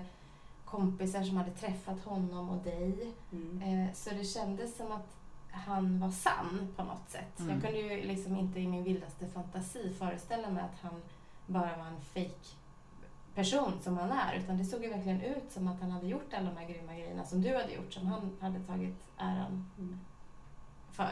kompisar 0.65 1.23
som 1.23 1.37
hade 1.37 1.51
träffat 1.51 2.03
honom 2.05 2.49
och 2.49 2.63
dig. 2.63 3.13
Mm. 3.31 3.61
Eh, 3.61 3.93
Så 3.93 4.09
det 4.09 4.23
kändes 4.23 4.77
som 4.77 4.91
att 4.91 5.07
han 5.51 5.99
var 5.99 6.11
sann 6.11 6.73
på 6.75 6.83
något 6.83 7.09
sätt. 7.09 7.39
Mm. 7.39 7.51
Jag 7.51 7.61
kunde 7.63 7.79
ju 7.79 8.07
liksom 8.07 8.35
inte 8.37 8.59
i 8.59 8.67
min 8.67 8.83
vildaste 8.83 9.27
fantasi 9.27 9.93
föreställa 9.99 10.49
mig 10.49 10.63
att 10.63 10.79
han 10.81 11.01
bara 11.47 11.77
var 11.77 11.85
en 11.85 12.01
fake 12.01 12.55
person 13.35 13.73
som 13.81 13.97
han 13.97 14.11
är. 14.11 14.35
Utan 14.35 14.57
det 14.57 14.65
såg 14.65 14.83
ju 14.83 14.89
verkligen 14.89 15.21
ut 15.21 15.51
som 15.51 15.67
att 15.67 15.81
han 15.81 15.91
hade 15.91 16.07
gjort 16.07 16.33
alla 16.33 16.49
de 16.49 16.57
här 16.57 16.67
grymma 16.67 16.93
grejerna 16.93 17.25
som 17.25 17.41
du 17.41 17.55
hade 17.55 17.73
gjort, 17.73 17.93
som 17.93 18.07
han 18.07 18.37
hade 18.41 18.59
tagit 18.59 19.03
äran 19.17 19.71
Mm. 19.77 19.99
för. 20.91 21.11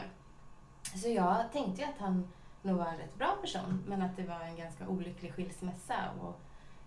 Så 1.02 1.08
jag 1.08 1.52
tänkte 1.52 1.82
ju 1.82 1.88
att 1.88 1.98
han 1.98 2.28
nog 2.62 2.76
var 2.76 2.86
en 2.86 2.96
rätt 2.98 3.14
bra 3.18 3.36
person, 3.40 3.82
men 3.86 4.02
att 4.02 4.16
det 4.16 4.22
var 4.22 4.40
en 4.40 4.56
ganska 4.56 4.88
olycklig 4.88 5.32
skilsmässa. 5.34 6.10
Och 6.20 6.40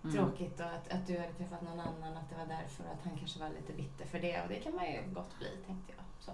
Mm. 0.03 0.15
tråkigt 0.15 0.59
och 0.59 0.65
att, 0.65 0.87
att 0.93 1.07
du 1.07 1.17
hade 1.19 1.33
träffat 1.33 1.61
någon 1.61 1.79
annan, 1.79 2.17
att 2.17 2.29
det 2.29 2.35
var 2.37 2.45
därför 2.45 2.83
att 2.83 3.03
han 3.03 3.17
kanske 3.17 3.39
var 3.39 3.49
lite 3.49 3.73
bitter 3.73 4.05
för 4.05 4.19
det. 4.19 4.41
Och 4.41 4.49
det 4.49 4.55
kan 4.59 4.75
man 4.75 4.85
ju 4.91 5.01
gott 5.13 5.37
bli, 5.39 5.47
tänkte 5.65 5.93
jag. 5.97 6.05
Så. 6.19 6.31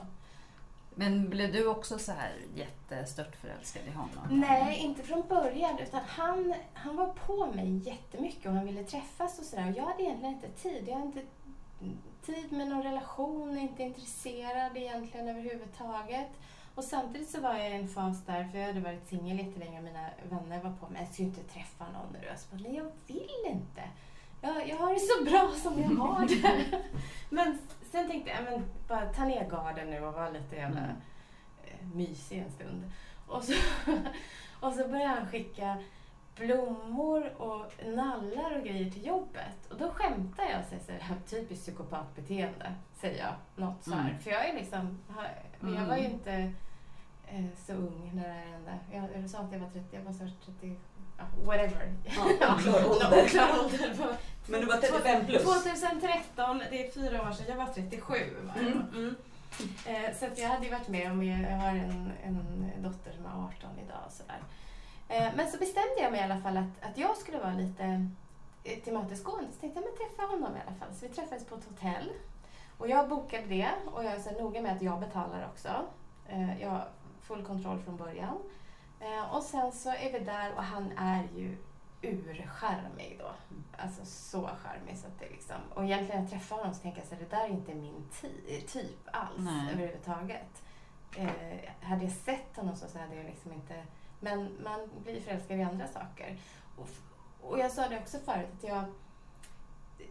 Men 0.95 1.29
blev 1.29 1.51
du 1.51 1.67
också 1.67 1.99
så 1.99 2.11
här 2.11 2.33
jättestört 2.55 3.35
förälskad 3.35 3.83
i 3.87 3.91
honom? 3.91 4.39
Nej, 4.39 4.77
inte 4.77 5.03
från 5.03 5.27
början. 5.27 5.79
Utan 5.79 6.01
han, 6.07 6.53
han 6.73 6.95
var 6.95 7.07
på 7.07 7.45
mig 7.45 7.77
jättemycket 7.77 8.45
och 8.45 8.51
han 8.51 8.65
ville 8.65 8.83
träffas 8.83 9.39
och 9.39 9.45
sådär. 9.45 9.71
Och 9.71 9.77
jag 9.77 9.85
hade 9.85 10.03
egentligen 10.03 10.35
inte 10.35 10.49
tid. 10.49 10.83
Jag 10.87 10.95
hade 10.95 11.05
inte 11.05 11.21
tid 12.25 12.51
med 12.51 12.67
någon 12.67 12.83
relation, 12.83 13.57
inte 13.57 13.83
intresserad 13.83 14.77
egentligen 14.77 15.27
överhuvudtaget. 15.27 16.29
Och 16.75 16.83
samtidigt 16.83 17.29
så 17.29 17.41
var 17.41 17.53
jag 17.53 17.71
i 17.71 17.75
en 17.75 17.87
fas 17.87 18.25
där, 18.25 18.47
för 18.47 18.57
jag 18.57 18.67
hade 18.67 18.79
varit 18.79 19.07
singel 19.07 19.39
jättelänge 19.39 19.77
och 19.77 19.83
mina 19.83 20.09
vänner 20.29 20.63
var 20.63 20.71
på 20.71 20.89
mig. 20.89 21.01
Jag 21.01 21.13
skulle 21.13 21.27
inte 21.27 21.43
träffa 21.43 21.83
någon 21.83 22.13
nu. 22.13 22.19
Jag 22.27 22.39
sa, 22.39 22.47
nej 22.51 22.75
jag 22.75 22.91
vill 23.07 23.45
inte. 23.51 23.81
Jag, 24.41 24.69
jag 24.69 24.77
har 24.77 24.93
det 24.93 24.99
så 24.99 25.23
bra 25.23 25.51
som 25.63 25.81
jag 25.81 25.89
har 25.89 26.27
det. 26.27 26.81
men 27.29 27.57
sen 27.95 28.07
tänkte 28.09 28.31
jag, 28.31 28.43
men 28.43 28.65
bara 28.87 29.05
ta 29.13 29.25
ner 29.25 29.49
garden 29.49 29.89
nu 29.89 29.99
och 30.05 30.13
vara 30.13 30.29
lite 30.29 30.55
jävla 30.55 30.79
Mm. 30.79 30.95
eh, 31.63 31.95
mysig 31.95 32.37
en 32.39 32.51
stund. 32.51 32.91
Och 33.27 33.43
så, 33.43 33.53
och 34.59 34.73
så 34.73 34.87
började 34.87 35.07
han 35.19 35.27
skicka 35.27 35.77
blommor 36.35 37.41
och 37.41 37.71
nallar 37.85 38.57
och 38.59 38.63
grejer 38.65 38.91
till 38.91 39.05
jobbet. 39.05 39.71
Och 39.71 39.77
då 39.77 39.89
skämtar 39.89 40.43
jag 40.43 40.59
och 40.59 40.65
säger 40.65 40.83
så 40.83 40.91
här, 40.91 41.15
typiskt 41.25 41.63
psykopatbeteende, 41.65 42.73
säger 42.93 43.19
jag. 43.23 43.33
Något 43.55 43.83
så 43.83 43.93
här. 43.93 44.09
Mm. 44.09 44.19
För 44.21 44.31
jag 44.31 44.49
är 44.49 44.53
liksom, 44.53 44.99
jag 45.61 45.85
var 45.85 45.97
ju 45.97 46.05
inte 46.05 46.53
eh, 47.27 47.45
så 47.57 47.73
ung 47.73 48.11
när 48.13 48.23
det 48.27 48.33
här 48.33 48.45
hände. 48.45 48.79
Jag, 48.93 49.21
jag 49.21 49.29
sa 49.29 49.39
att 49.39 49.51
jag 49.51 49.59
var 49.59 49.69
30, 49.69 49.85
jag 49.91 50.01
var 50.01 50.13
30, 50.13 50.29
ja, 50.61 50.94
whatever. 51.45 51.93
Ja, 52.03 52.55
oklar 52.55 52.89
ålder. 52.89 53.25
Oklar 53.25 53.59
ålder. 53.59 54.17
Men 54.47 54.61
du 54.61 54.65
var 54.65 54.77
35 54.77 55.25
plus? 55.25 55.43
2013, 55.43 56.61
det 56.69 56.87
är 56.87 56.91
fyra 56.91 57.21
år 57.21 57.31
sedan, 57.31 57.45
jag 57.49 57.55
var 57.55 57.73
37. 57.73 58.13
Var 58.41 58.63
jag. 58.63 58.71
Mm. 58.71 58.87
Mm. 58.95 59.15
Eh, 59.85 60.15
så 60.19 60.25
jag 60.35 60.49
hade 60.49 60.65
ju 60.65 60.71
varit 60.71 60.87
med 60.87 61.11
om, 61.11 61.23
jag 61.23 61.57
har 61.57 61.69
en, 61.69 62.11
en 62.23 62.43
dotter 62.83 63.11
som 63.11 63.25
är 63.25 63.45
18 63.47 63.69
idag. 63.85 63.97
och 64.05 64.11
Sådär. 64.11 64.39
Eh, 65.09 65.33
men 65.35 65.51
så 65.51 65.57
bestämde 65.57 66.01
jag 66.01 66.11
mig 66.11 66.21
i 66.21 66.23
alla 66.23 66.37
fall 66.37 66.57
att, 66.57 66.89
att 66.89 66.97
jag 66.97 67.17
skulle 67.17 67.37
vara 67.37 67.53
lite 67.53 68.07
eh, 68.63 68.79
tillmötesgående. 68.79 69.51
Så 69.53 69.59
tänkte 69.59 69.79
jag, 69.79 69.87
men 69.89 70.07
träffa 70.07 70.31
honom 70.31 70.57
i 70.57 70.59
alla 70.67 70.75
fall. 70.79 70.95
Så 70.95 71.07
vi 71.07 71.13
träffades 71.13 71.45
på 71.45 71.55
ett 71.55 71.65
hotell. 71.69 72.09
Och 72.77 72.89
jag 72.89 73.09
bokade 73.09 73.47
det 73.47 73.69
och 73.85 74.03
jag 74.03 74.13
är 74.13 74.19
så 74.19 74.31
noga 74.31 74.61
med 74.61 74.75
att 74.75 74.81
jag 74.81 74.99
betalar 74.99 75.47
också. 75.53 75.69
Eh, 76.27 76.61
jag 76.61 76.69
har 76.69 76.87
full 77.21 77.45
kontroll 77.45 77.79
från 77.79 77.97
början. 77.97 78.37
Eh, 78.99 79.35
och 79.35 79.43
sen 79.43 79.71
så 79.71 79.89
är 79.89 80.13
vi 80.13 80.19
där 80.19 80.53
och 80.55 80.63
han 80.63 80.91
är 80.97 81.23
ju 81.35 81.57
urcharmig 82.01 83.19
då. 83.19 83.31
Alltså 83.77 84.05
så 84.05 84.49
charmig 84.63 84.97
så 84.97 85.07
att 85.07 85.19
det 85.19 85.29
liksom... 85.29 85.55
Och 85.73 85.83
egentligen 85.83 86.15
när 86.15 86.21
jag 86.21 86.31
träffar 86.31 86.55
honom 86.55 86.73
så 86.73 86.81
tänker 86.81 86.99
jag 86.99 87.07
så 87.07 87.15
här, 87.15 87.21
det 87.21 87.29
där 87.29 87.43
är 87.43 87.49
inte 87.49 87.73
min 87.73 88.09
typ 88.67 88.99
alls 89.05 89.37
Nej. 89.37 89.73
överhuvudtaget. 89.73 90.63
Eh, 91.15 91.69
hade 91.81 92.03
jag 92.03 92.13
sett 92.13 92.55
honom 92.55 92.75
så, 92.75 92.87
så 92.87 92.99
hade 92.99 93.15
jag 93.15 93.25
liksom 93.25 93.53
inte... 93.53 93.83
Men 94.19 94.63
man 94.63 94.89
blir 95.03 95.21
förälskad 95.21 95.59
i 95.59 95.63
andra 95.63 95.87
saker. 95.87 96.39
Och, 96.75 96.89
och 97.41 97.59
jag 97.59 97.71
sa 97.71 97.87
det 97.87 97.99
också 97.99 98.17
förut 98.19 98.49
att 98.57 98.63
jag... 98.63 98.83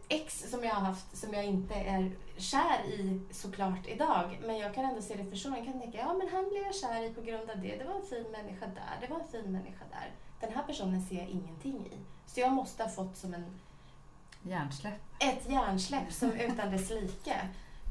ex 0.09 0.51
som 0.51 0.63
jag 0.63 0.73
har 0.73 0.81
haft 0.81 1.17
som 1.17 1.33
jag 1.33 1.45
inte 1.45 1.73
är 1.73 2.11
kär 2.37 2.85
i 2.85 3.21
såklart 3.31 3.87
idag. 3.87 4.39
Men 4.45 4.57
jag 4.57 4.73
kan 4.73 4.85
ändå 4.85 5.01
se 5.01 5.15
det 5.15 5.23
för 5.23 5.55
Jag 5.55 5.65
kan 5.65 5.79
tänka, 5.81 5.97
ja 5.97 6.13
men 6.13 6.29
han 6.29 6.49
blev 6.49 6.63
jag 6.63 6.75
kär 6.75 7.03
i 7.03 7.13
på 7.13 7.21
grund 7.21 7.49
av 7.49 7.61
det. 7.61 7.75
Det 7.77 7.83
var 7.83 7.95
en 7.95 8.05
fin 8.05 8.25
människa 8.31 8.65
där, 8.65 8.97
det 9.01 9.07
var 9.07 9.19
en 9.19 9.27
fin 9.27 9.51
människa 9.51 9.85
där. 9.91 10.11
Den 10.39 10.53
här 10.53 10.63
personen 10.63 11.01
ser 11.01 11.15
jag 11.15 11.27
ingenting 11.27 11.87
i. 11.87 11.97
Så 12.25 12.39
jag 12.39 12.51
måste 12.51 12.83
ha 12.83 12.89
fått 12.89 13.17
som 13.17 13.33
en... 13.33 13.59
Hjärnsläpp. 14.43 15.01
Ett 15.19 15.49
hjärnsläpp 15.49 16.13
som 16.13 16.31
utan 16.31 16.71
dess 16.71 16.89
like. 16.89 17.41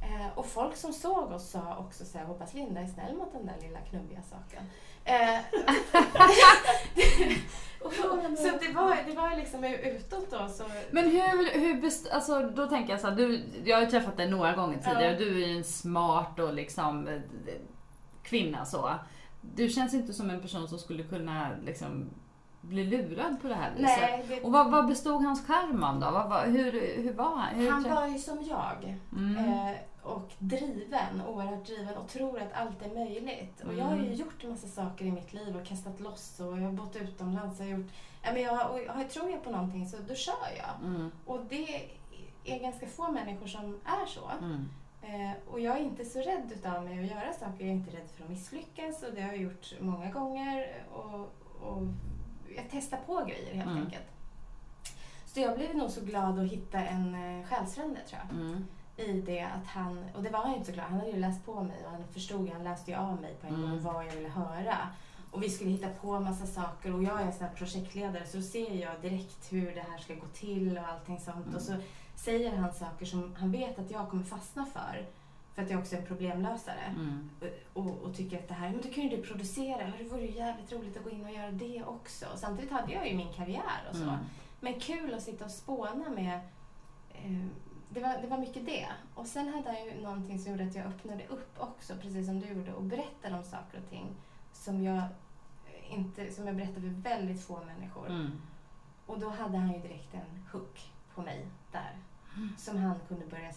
Eh, 0.02 0.38
och 0.38 0.46
folk 0.46 0.76
som 0.76 0.92
såg 0.92 1.32
oss 1.32 1.50
sa 1.50 1.76
också 1.76 2.04
så 2.04 2.18
här, 2.18 2.24
hoppas 2.24 2.54
Linda 2.54 2.80
är 2.80 2.86
snäll 2.86 3.16
mot 3.16 3.32
den 3.32 3.46
där 3.46 3.56
lilla 3.60 3.80
knubbiga 3.80 4.22
saken. 4.22 4.70
Eh, 5.04 5.40
så 8.36 8.42
det 8.66 8.72
var, 8.74 8.96
det 9.06 9.14
var 9.16 9.36
liksom 9.36 9.64
utåt 9.64 10.30
då. 10.30 10.48
Så... 10.48 10.64
Men 10.90 11.04
hur, 11.04 11.60
hur 11.60 11.80
best, 11.80 12.10
alltså 12.10 12.40
då 12.56 12.66
tänker 12.66 12.92
jag 12.92 13.00
så 13.00 13.08
här, 13.08 13.16
du, 13.16 13.42
jag 13.64 13.76
har 13.76 13.82
ju 13.84 13.90
träffat 13.90 14.16
dig 14.16 14.30
några 14.30 14.52
gånger 14.52 14.78
tidigare 14.78 15.12
Ja. 15.12 15.18
du 15.18 15.42
är 15.44 15.48
ju 15.48 15.56
en 15.56 15.64
smart 15.64 16.38
och 16.38 16.54
liksom 16.54 17.08
eh, 17.08 17.20
kvinna 18.22 18.64
så. 18.64 18.90
Du 19.40 19.68
känns 19.68 19.94
inte 19.94 20.12
som 20.12 20.30
en 20.30 20.40
person 20.40 20.68
som 20.68 20.78
skulle 20.78 21.02
kunna 21.02 21.50
liksom 21.64 22.10
bli 22.60 22.84
lurad 22.84 23.40
på 23.42 23.48
det 23.48 23.54
här 23.54 23.70
viset. 23.70 23.98
Nej, 24.00 24.24
det, 24.28 24.40
Och 24.42 24.52
vad, 24.52 24.70
vad 24.70 24.86
bestod 24.86 25.24
hans 25.24 25.46
charm 25.46 25.84
av 25.84 26.00
då? 26.00 26.10
Vad, 26.10 26.28
vad, 26.30 26.42
hur, 26.42 27.02
hur 27.02 27.12
var 27.12 27.36
han? 27.36 27.54
Hur 27.54 27.70
han 27.70 27.82
var 27.82 28.06
ju 28.06 28.18
som 28.18 28.42
jag. 28.48 28.98
mm. 29.12 29.36
Eh, 29.36 29.76
och 30.02 30.30
driven, 30.38 31.22
oerhört 31.28 31.66
driven 31.66 31.96
och 31.96 32.08
tror 32.08 32.38
att 32.40 32.52
allt 32.54 32.82
är 32.86 32.94
möjligt. 32.94 33.60
Och 33.66 33.74
jag 33.74 33.84
har 33.84 33.96
ju 33.96 34.02
Mm. 34.02 34.14
gjort 34.14 34.44
en 34.44 34.50
massa 34.50 34.68
saker 34.68 35.04
i 35.04 35.10
mitt 35.12 35.32
liv 35.32 35.56
och 35.56 35.66
kastat 35.66 36.00
loss 36.00 36.40
och 36.40 36.58
jag 36.58 36.62
har 36.64 36.72
bott 36.72 36.96
utomlands. 36.96 37.60
Och 37.60 37.66
gjort, 37.66 37.86
men 38.32 38.42
jag, 38.42 38.84
jag, 38.86 39.10
tror 39.10 39.30
jag 39.30 39.44
på 39.44 39.50
någonting 39.50 39.88
så 39.88 39.96
då 40.08 40.14
kör 40.14 40.48
jag. 40.56 40.88
Mm. 40.88 41.10
Och 41.26 41.40
det 41.48 41.90
är 42.44 42.58
ganska 42.58 42.86
få 42.86 43.10
människor 43.10 43.46
som 43.46 43.80
är 43.84 44.06
så. 44.06 44.30
Mm. 44.42 44.68
Eh, 45.02 45.32
och 45.50 45.60
jag 45.60 45.76
är 45.76 45.80
inte 45.80 46.04
så 46.04 46.18
rädd 46.18 46.52
utav 46.54 46.84
mig 46.84 46.98
att 47.04 47.10
göra 47.10 47.32
saker. 47.32 47.54
Jag 47.58 47.68
är 47.68 47.72
inte 47.72 47.96
rädd 47.96 48.08
för 48.16 48.24
att 48.24 48.30
misslyckas 48.30 49.02
och 49.02 49.14
det 49.14 49.20
har 49.20 49.28
jag 49.28 49.36
gjort 49.42 49.72
många 49.80 50.10
gånger. 50.10 50.84
Och, 50.92 51.20
och 51.68 51.82
jag 52.56 52.64
testar 52.70 52.98
på 53.06 53.24
grejer 53.24 53.54
helt 53.54 53.70
Mm. 53.70 53.84
enkelt. 53.84 54.04
Så 55.26 55.40
jag 55.40 55.54
blev 55.58 55.76
nog 55.76 55.90
så 55.90 56.00
glad 56.04 56.38
att 56.38 56.52
hitta 56.52 56.78
en 56.78 57.14
eh, 57.40 57.46
själsfrände 57.46 58.00
tror 58.00 58.20
jag 58.28 58.40
Mm. 58.40 58.66
i 58.96 59.12
det 59.20 59.40
att 59.40 59.66
han, 59.66 60.04
och 60.14 60.22
det 60.22 60.30
var 60.30 60.38
han 60.38 60.50
ju 60.50 60.56
inte 60.56 60.66
så 60.66 60.72
glad, 60.74 60.86
han 60.86 60.98
hade 60.98 61.10
ju 61.10 61.18
läst 61.20 61.44
på 61.46 61.62
mig 61.62 61.76
och 61.84 61.90
han 61.90 62.04
förstod, 62.12 62.50
han 62.50 62.64
läste 62.64 62.90
ju 62.90 62.96
av 62.96 63.20
mig 63.20 63.34
på 63.40 63.46
en 63.46 63.54
Mm. 63.54 63.70
gång 63.70 63.82
vad 63.82 64.06
jag 64.06 64.12
ville 64.12 64.28
höra. 64.28 64.76
Och 65.34 65.42
vi 65.42 65.50
skulle 65.50 65.70
hitta 65.70 65.88
på 65.88 66.20
massa 66.20 66.46
saker 66.46 66.94
och 66.94 67.02
jag 67.02 67.22
är 67.22 67.32
sån 67.32 67.46
här 67.46 67.54
projektledare 67.54 68.26
så 68.26 68.36
då 68.36 68.42
ser 68.42 68.74
jag 68.74 69.00
direkt 69.02 69.52
hur 69.52 69.74
det 69.74 69.84
här 69.90 69.98
ska 69.98 70.14
gå 70.14 70.26
till 70.34 70.78
och 70.78 70.88
allting 70.88 71.20
sånt. 71.20 71.46
Mm. 71.46 71.56
Och 71.56 71.62
så 71.62 71.72
säger 72.14 72.56
han 72.56 72.72
saker 72.72 73.06
som 73.06 73.34
han 73.38 73.52
vet 73.52 73.78
att 73.78 73.90
jag 73.90 74.10
kommer 74.10 74.24
fastna 74.24 74.66
för. 74.66 75.06
För 75.54 75.62
att 75.62 75.70
jag 75.70 75.80
också 75.80 75.96
är 75.96 76.02
problemlösare. 76.02 76.94
Mm. 76.96 77.30
Och, 77.72 78.02
och 78.02 78.16
tycker 78.16 78.38
att 78.38 78.48
det 78.48 78.54
här, 78.54 78.70
men 78.70 78.80
då 78.80 78.88
kan 78.88 79.04
ju 79.04 79.16
du 79.16 79.22
producera, 79.22 79.92
det 79.98 80.04
vore 80.04 80.22
ju 80.22 80.36
jävligt 80.36 80.72
roligt 80.72 80.96
att 80.96 81.04
gå 81.04 81.10
in 81.10 81.24
och 81.24 81.32
göra 81.32 81.50
det 81.50 81.84
också. 81.84 82.26
Och 82.32 82.38
samtidigt 82.38 82.72
hade 82.72 82.92
jag 82.92 83.08
ju 83.08 83.16
min 83.16 83.32
karriär 83.32 83.88
och 83.90 83.96
så. 83.96 84.02
Mm. 84.02 84.16
Men 84.60 84.80
kul 84.80 85.14
att 85.14 85.22
sitta 85.22 85.44
och 85.44 85.50
spåna 85.50 86.08
med. 86.08 86.40
Eh, 87.14 87.46
det, 87.90 88.00
var, 88.00 88.22
det 88.22 88.28
var 88.28 88.38
mycket 88.38 88.66
det. 88.66 88.86
Och 89.14 89.26
sen 89.26 89.48
hade 89.48 89.68
han 89.68 89.84
ju 89.84 90.02
någonting 90.02 90.38
som 90.38 90.52
gjorde 90.52 90.64
att 90.64 90.74
jag 90.74 90.86
öppnade 90.86 91.26
upp 91.26 91.54
också, 91.58 91.94
precis 92.02 92.26
som 92.26 92.40
du 92.40 92.46
gjorde, 92.46 92.72
och 92.72 92.82
berättade 92.82 93.34
om 93.34 93.44
saker 93.44 93.78
och 93.78 93.90
ting 93.90 94.06
som 94.54 94.84
jag, 94.84 95.02
inte, 95.94 96.30
som 96.30 96.46
jag 96.46 96.56
berättade 96.56 96.80
för 96.80 97.10
väldigt 97.10 97.42
få 97.42 97.60
människor. 97.64 98.06
Mm. 98.06 98.30
Och 99.06 99.18
då 99.18 99.28
hade 99.28 99.58
han 99.58 99.72
ju 99.72 99.78
direkt 99.78 100.14
en 100.14 100.46
hook 100.52 100.92
på 101.14 101.22
mig 101.22 101.46
där. 101.72 101.98
Som 102.58 102.78
han 102.78 102.94
kunde 103.08 103.26
börja 103.26 103.52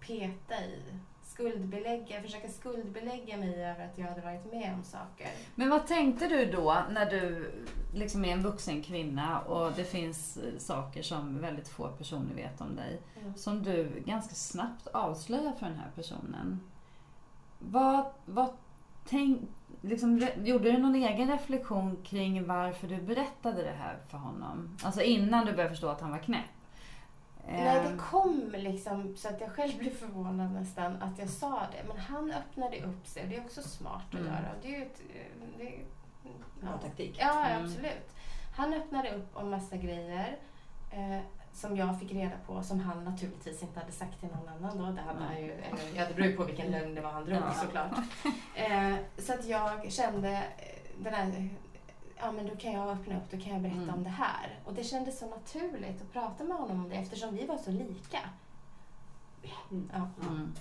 peta 0.00 0.64
i. 0.64 0.82
Skuldbelägga, 1.22 2.22
försöka 2.22 2.48
skuldbelägga 2.48 3.36
mig 3.36 3.64
över 3.64 3.84
att 3.84 3.98
jag 3.98 4.06
hade 4.06 4.20
varit 4.20 4.52
med 4.52 4.74
om 4.74 4.84
saker. 4.84 5.28
Men 5.54 5.70
vad 5.70 5.86
tänkte 5.86 6.28
du 6.28 6.44
då 6.44 6.82
när 6.90 7.10
du 7.10 7.52
liksom 7.94 8.24
är 8.24 8.32
en 8.32 8.42
vuxen 8.42 8.82
kvinna 8.82 9.40
och 9.40 9.72
det 9.72 9.84
finns 9.84 10.36
eh, 10.36 10.58
saker 10.58 11.02
som 11.02 11.40
väldigt 11.40 11.68
få 11.68 11.88
personer 11.88 12.34
vet 12.34 12.60
om 12.60 12.76
dig 12.76 13.00
som 13.36 13.62
du 13.62 14.02
ganska 14.06 14.34
snabbt 14.34 14.86
avslöjar 14.86 15.52
för 15.52 15.66
den 15.66 15.78
här 15.78 15.90
personen. 15.94 16.60
Vad, 17.58 18.04
vad 18.26 18.48
tänk, 19.04 19.40
liksom, 19.80 20.26
gjorde 20.44 20.72
du 20.72 20.78
någon 20.78 20.94
egen 20.94 21.30
reflektion 21.30 21.96
kring 22.04 22.46
varför 22.46 22.88
du 22.88 22.96
berättade 23.02 23.62
det 23.62 23.74
här 23.78 23.98
för 24.08 24.18
honom? 24.18 24.76
Alltså 24.82 25.02
innan 25.02 25.46
du 25.46 25.52
började 25.52 25.70
förstå 25.70 25.88
att 25.88 26.00
han 26.00 26.10
var 26.10 26.18
knäpp? 26.18 26.44
Nej, 27.48 27.62
det 27.82 27.88
Ehm, 27.88 27.98
kom 27.98 28.50
liksom 28.56 29.16
så 29.16 29.28
att 29.28 29.40
jag 29.40 29.50
själv 29.52 29.78
blev 29.78 29.90
förvånad 29.90 30.52
nästan 30.52 31.02
att 31.02 31.18
jag 31.18 31.28
sa 31.28 31.60
det. 31.72 31.88
Men 31.88 31.96
han 31.98 32.30
öppnade 32.32 32.76
upp 32.82 33.06
sig. 33.06 33.26
Det 33.28 33.36
är 33.36 33.40
också 33.44 33.62
smart 33.62 34.02
att 34.08 34.14
Mm. 34.14 34.26
göra. 34.26 34.48
Det 34.62 34.74
är 34.74 34.78
ju 34.78 34.84
ett, 34.86 35.00
eh, 35.14 35.48
det, 35.58 35.72
Bra 36.60 36.78
taktik. 36.78 37.16
Ja, 37.18 37.46
Mm. 37.46 37.64
absolut. 37.64 38.14
Han 38.56 38.74
öppnade 38.74 39.10
upp 39.14 39.36
om 39.36 39.50
massa 39.50 39.76
grejer 39.76 40.36
eh, 40.92 41.18
som 41.52 41.76
jag 41.76 42.00
fick 42.00 42.12
reda 42.12 42.36
på 42.46 42.62
som 42.62 42.80
han 42.80 43.04
naturligtvis 43.04 43.62
inte 43.62 43.80
hade 43.80 43.92
sagt 43.92 44.20
till 44.20 44.28
någon 44.28 44.48
annan 44.48 44.78
då. 44.78 44.84
Det 44.84 45.00
hade 45.02 45.20
han 45.24 45.36
ju, 45.36 45.52
eller, 45.52 45.96
ja, 45.96 46.08
det 46.08 46.14
beror 46.14 46.26
ju 46.28 46.36
på 46.36 46.44
vilken 46.44 46.70
lögn 46.70 46.94
det 46.94 47.00
var 47.00 47.10
han 47.10 47.24
drog 47.24 47.38
Ja. 47.38 47.52
såklart. 47.62 47.92
Eh, 48.54 48.94
så 49.18 49.32
att 49.34 49.44
jag 49.46 49.92
kände 49.92 50.28
eh, 50.30 51.02
den 51.02 51.14
här, 51.14 51.48
ja 52.20 52.32
men 52.32 52.46
då 52.46 52.56
kan 52.56 52.72
jag 52.72 52.88
öppna 52.88 53.16
upp, 53.16 53.30
då 53.30 53.38
kan 53.38 53.52
jag 53.52 53.62
berätta 53.62 53.76
Mm. 53.82 53.94
om 53.94 54.04
det 54.04 54.10
här. 54.10 54.58
Och 54.64 54.74
det 54.74 54.84
kändes 54.84 55.18
så 55.18 55.26
naturligt 55.30 56.02
att 56.02 56.12
prata 56.12 56.44
med 56.44 56.56
honom 56.56 56.84
om 56.84 56.88
det 56.88 56.94
eftersom 56.96 57.36
vi 57.36 57.46
var 57.46 57.58
så 57.58 57.70
lika. 57.70 58.18
Mm. 59.70 59.90
Ja. 59.94 60.08
mm. 60.28 60.52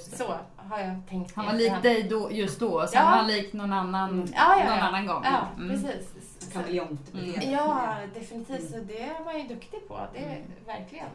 Så 0.00 0.34
har 0.56 0.78
jag 0.78 1.00
tänkt. 1.08 1.34
Han 1.36 1.46
var 1.46 1.52
lik 1.52 1.82
dig 1.82 2.02
då, 2.02 2.32
just 2.32 2.60
då, 2.60 2.86
sen 2.86 2.98
Ja. 3.00 3.04
var 3.04 3.16
han 3.16 3.26
lik 3.26 3.52
någon 3.52 3.72
annan, 3.72 4.10
Mm. 4.10 4.28
Ja, 4.34 4.58
ja, 4.60 4.64
någon 4.74 4.78
annan 4.84 5.06
gång. 5.06 5.22
Ja, 5.24 5.46
Mm. 5.56 5.68
precis. 5.68 6.14
Så- 6.38 6.50
Kameleontbeteende. 6.50 7.46
Ja, 7.46 7.96
definitivt. 8.14 8.70
Så 8.70 8.76
det 8.78 9.12
var 9.24 9.32
jag 9.32 9.40
ju 9.40 9.48
duktig 9.48 9.88
på. 9.88 10.00
Det 10.12 10.18
Mm. 10.18 10.42
verkligen. 10.66 11.08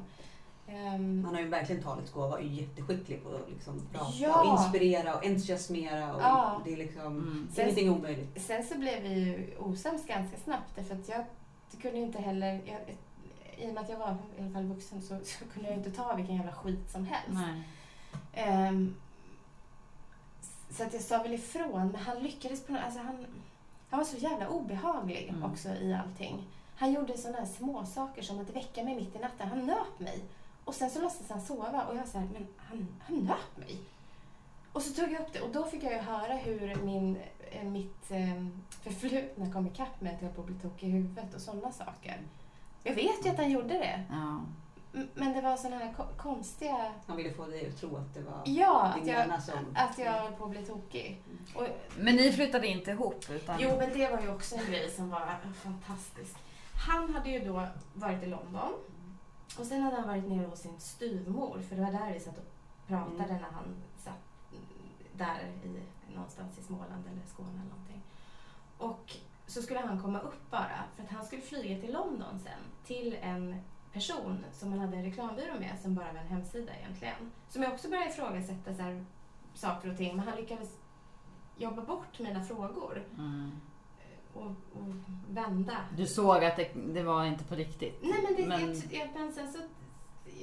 Ehm, 0.68 1.24
Han 1.26 1.36
har 1.36 1.42
ju 1.42 1.48
verkligen 1.48 1.84
talets 1.84 2.12
gåva 2.12 2.28
och 2.36 2.40
är 2.40 2.44
jätteskicklig 2.44 3.24
på 3.24 3.30
att 3.30 3.50
liksom 3.50 3.82
prata 3.94 4.12
Ja. 4.14 4.42
och 4.42 4.60
inspirera 4.60 5.16
och 5.16 5.26
entusiasmera. 5.26 6.14
Och 6.16 6.22
Ja. 6.22 6.62
Det 6.66 6.74
är 6.74 6.78
liksom 6.78 7.06
Mm. 7.06 7.48
Sen- 7.54 7.64
ingenting 7.66 7.90
omöjligt. 7.92 8.42
sen 8.46 8.64
så 8.64 8.78
blev 8.78 9.02
vi 9.04 9.10
ju 9.10 9.58
osams 9.60 10.06
ganska 10.08 10.38
snabbt 10.38 10.76
därför 10.76 10.96
att 10.96 11.10
jag 11.10 11.26
kunde 11.82 11.98
inte 12.00 12.22
heller, 12.22 12.62
jag, 12.66 12.96
i 13.58 13.70
och 13.70 13.74
med 13.74 13.84
att 13.84 13.90
jag 13.90 13.98
var 13.98 14.18
i 14.38 14.42
alla 14.42 14.50
fall 14.52 14.64
vuxen 14.66 15.02
så, 15.02 15.20
så 15.24 15.46
kunde 15.54 15.70
jag 15.70 15.78
inte 15.78 15.92
ta 15.92 16.16
vilken 16.16 16.36
jävla 16.36 16.52
skit 16.52 16.92
som 16.92 17.06
helst. 17.06 17.28
Nej. 17.48 17.64
Ehm, 18.34 18.96
så 20.72 20.84
att 20.84 20.94
jag 20.94 21.02
sa 21.02 21.24
väl 21.24 21.34
ifrån, 21.34 21.88
men 21.92 21.96
han 21.96 22.24
lyckades 22.24 22.66
på 22.66 22.74
något, 22.74 22.82
alltså 22.86 23.00
han, 23.00 23.26
han 23.94 24.00
var 24.00 24.06
så 24.06 24.18
jävla 24.18 24.48
obehaglig 24.50 25.30
Mm. 25.30 25.44
också 25.52 25.70
i 25.70 25.94
allting. 25.94 26.44
Han 26.76 26.94
gjorde 26.94 27.18
sådana 27.18 27.38
här 27.40 27.46
små 27.46 27.86
saker 27.86 28.22
som 28.22 28.40
att 28.40 28.50
väcka 28.50 28.84
mig 28.84 28.96
mitt 28.96 29.16
i 29.16 29.20
natten. 29.20 29.48
Han 29.50 29.66
nöp 29.66 30.00
mig. 30.00 30.20
Och 30.66 30.76
sen 30.76 30.90
så 30.90 31.02
låtsades 31.02 31.30
han 31.32 31.42
sova 31.42 31.86
och 31.86 31.96
jag 31.96 32.08
sa 32.08 32.20
men 32.20 32.48
han, 32.58 32.88
han 33.02 33.18
nöp 33.18 33.58
mig. 33.58 33.78
Och 34.72 34.82
så 34.82 34.94
tog 35.02 35.12
jag 35.14 35.22
upp 35.22 35.34
det 35.34 35.42
och 35.42 35.50
då 35.52 35.64
fick 35.66 35.84
jag 35.84 35.92
ju 35.94 36.00
höra 36.00 36.34
hur 36.34 36.76
min, 36.76 37.18
eh, 37.52 37.64
mitt 37.64 38.12
eh, 38.12 38.46
förflutna 38.84 39.52
kom 39.54 39.68
ikapp 39.68 40.02
med 40.02 40.14
att 40.16 40.22
jag 40.22 40.28
höll 40.28 40.36
på 40.36 40.42
att 40.42 40.48
bli 40.48 40.56
tokig 40.60 40.88
i 40.88 40.92
huvudet 40.92 41.34
och 41.36 41.42
sådana 41.42 41.72
saker. 41.72 42.22
Jag 42.84 42.96
vet 42.96 43.26
ju 43.26 43.30
att 43.30 43.38
han 43.38 43.52
gjorde 43.52 43.74
det. 43.74 44.04
Ja. 44.10 44.40
Men 45.14 45.34
det 45.34 45.42
var 45.42 45.58
sådana 45.58 45.78
här 45.86 45.94
ko- 45.94 46.04
konstiga... 46.18 46.94
Han 47.08 47.18
ville 47.18 47.34
få 47.34 47.46
dig 47.46 47.68
att 47.68 47.78
tro 47.78 47.98
att 47.98 48.14
det 48.14 48.22
var 48.22 48.42
Ja, 48.46 48.82
att 48.84 48.96
din 48.96 49.08
jag, 49.08 49.20
hjärna 49.20 49.42
som... 49.42 49.54
att 49.76 49.98
jag 49.98 50.12
höll 50.12 50.32
på 50.34 50.44
att 50.46 50.50
bli 50.52 50.66
tokig. 50.66 51.22
Och, 51.56 51.68
Men 51.98 52.16
ni 52.16 52.32
flyttade 52.32 52.68
inte 52.68 52.92
ihop? 52.92 53.26
Utan... 53.30 53.56
jo, 53.60 53.70
men 53.80 53.90
det 53.94 54.12
var 54.12 54.22
ju 54.22 54.32
också 54.34 54.56
en 54.56 54.66
grej 54.66 54.92
som 54.92 55.10
var 55.10 55.38
fantastisk. 55.54 56.36
Han 56.88 57.14
hade 57.14 57.30
ju 57.30 57.40
då 57.40 57.68
varit 57.94 58.24
i 58.24 58.26
London 58.26 58.74
och 59.60 59.66
sen 59.66 59.82
hade 59.82 59.96
han 59.96 60.08
varit 60.08 60.28
nere 60.30 60.46
hos 60.48 60.60
sin 60.60 60.80
styvmor 60.80 61.62
för 61.70 61.76
det 61.76 61.82
var 61.82 61.92
där 61.92 62.14
vi 62.14 62.20
satt 62.20 62.38
och 62.38 62.44
pratade 62.88 63.16
Mm. 63.24 63.28
när 63.42 63.52
han 63.52 63.76
satt 63.98 64.14
mm, 64.52 64.64
där 65.14 65.52
i, 65.64 65.82
någonstans 66.16 66.58
i 66.60 66.64
Småland 66.64 67.08
eller 67.12 67.22
Skåne 67.34 67.50
eller 67.50 67.70
någonting. 67.70 68.02
Och 68.78 69.16
så 69.48 69.62
skulle 69.62 69.80
han 69.80 70.02
komma 70.02 70.20
upp 70.20 70.50
bara 70.52 70.84
för 70.96 71.04
att 71.04 71.10
han 71.10 71.26
skulle 71.26 71.42
flyga 71.42 71.82
till 71.82 71.94
London 71.94 72.40
sen 72.44 72.60
till 72.86 73.18
en 73.22 73.56
person 73.94 74.46
som 74.54 74.70
han 74.72 74.80
hade 74.80 74.98
en 74.98 75.04
reklambyrå 75.04 75.60
med 75.60 75.80
som 75.82 75.96
bara 75.96 76.14
var 76.14 76.20
en 76.20 76.28
hemsida 76.28 76.72
egentligen. 76.80 77.16
Som 77.50 77.64
jag 77.64 77.74
också 77.74 77.90
började 77.90 78.10
ifrågasätta 78.10 78.76
så 78.76 78.82
här, 78.82 79.06
saker 79.54 79.92
och 79.92 79.98
ting 79.98 80.16
men 80.16 80.28
han 80.28 80.38
lyckades 80.38 80.70
jobba 81.58 81.82
bort 81.82 82.20
mina 82.20 82.44
frågor 82.44 83.04
Mm. 83.18 83.52
och, 84.34 84.46
och 84.48 84.94
vända. 85.30 85.78
Du 85.98 86.08
såg 86.08 86.44
att 86.44 86.56
det, 86.56 86.70
det 86.94 87.04
var 87.04 87.26
inte 87.26 87.44
på 87.44 87.56
riktigt? 87.56 88.00
Nej 88.04 88.14
men, 88.24 88.36
det, 88.36 88.48
Men- 88.48 88.82
Jag, 88.92 89.10
jag, 89.16 89.34
sen 89.34 89.54
så, 89.54 89.60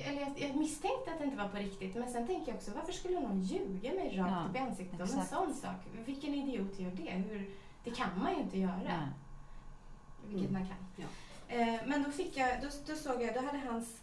eller 0.04 0.20
jag, 0.20 0.32
jag 0.36 0.56
misstänkte 0.56 1.12
att 1.12 1.18
det 1.18 1.24
inte 1.24 1.36
var 1.36 1.48
på 1.48 1.56
riktigt 1.56 1.94
men 1.94 2.10
sen 2.12 2.26
tänker 2.26 2.52
jag 2.52 2.56
också 2.56 2.70
varför 2.74 2.92
skulle 2.92 3.20
någon 3.20 3.40
ljuga 3.42 3.92
mig 3.92 4.18
rakt 4.18 4.30
Ja, 4.30 4.44
upp 4.50 4.56
i 4.56 4.58
ansiktet 4.58 5.00
om 5.00 5.18
en 5.18 5.26
sån 5.26 5.54
sak? 5.54 5.76
Vilken 6.06 6.34
idiot 6.34 6.78
gör 6.78 6.90
det? 6.90 7.10
Hur, 7.10 7.50
det 7.84 7.90
kan 7.90 8.08
man 8.22 8.34
ju 8.34 8.40
inte 8.40 8.58
göra. 8.58 8.80
Nej. 8.84 9.08
Vilket 10.26 10.50
Mm. 10.50 10.60
man 10.62 10.68
kan. 10.68 10.76
Ja. 10.96 11.06
Eh, 11.50 11.76
men 11.86 12.02
då, 12.02 12.10
fick 12.10 12.36
jag, 12.36 12.62
då, 12.62 12.68
då 12.86 12.94
såg 12.94 13.22
jag, 13.22 13.34
då 13.34 13.40
hade 13.40 13.58
hans 13.58 14.00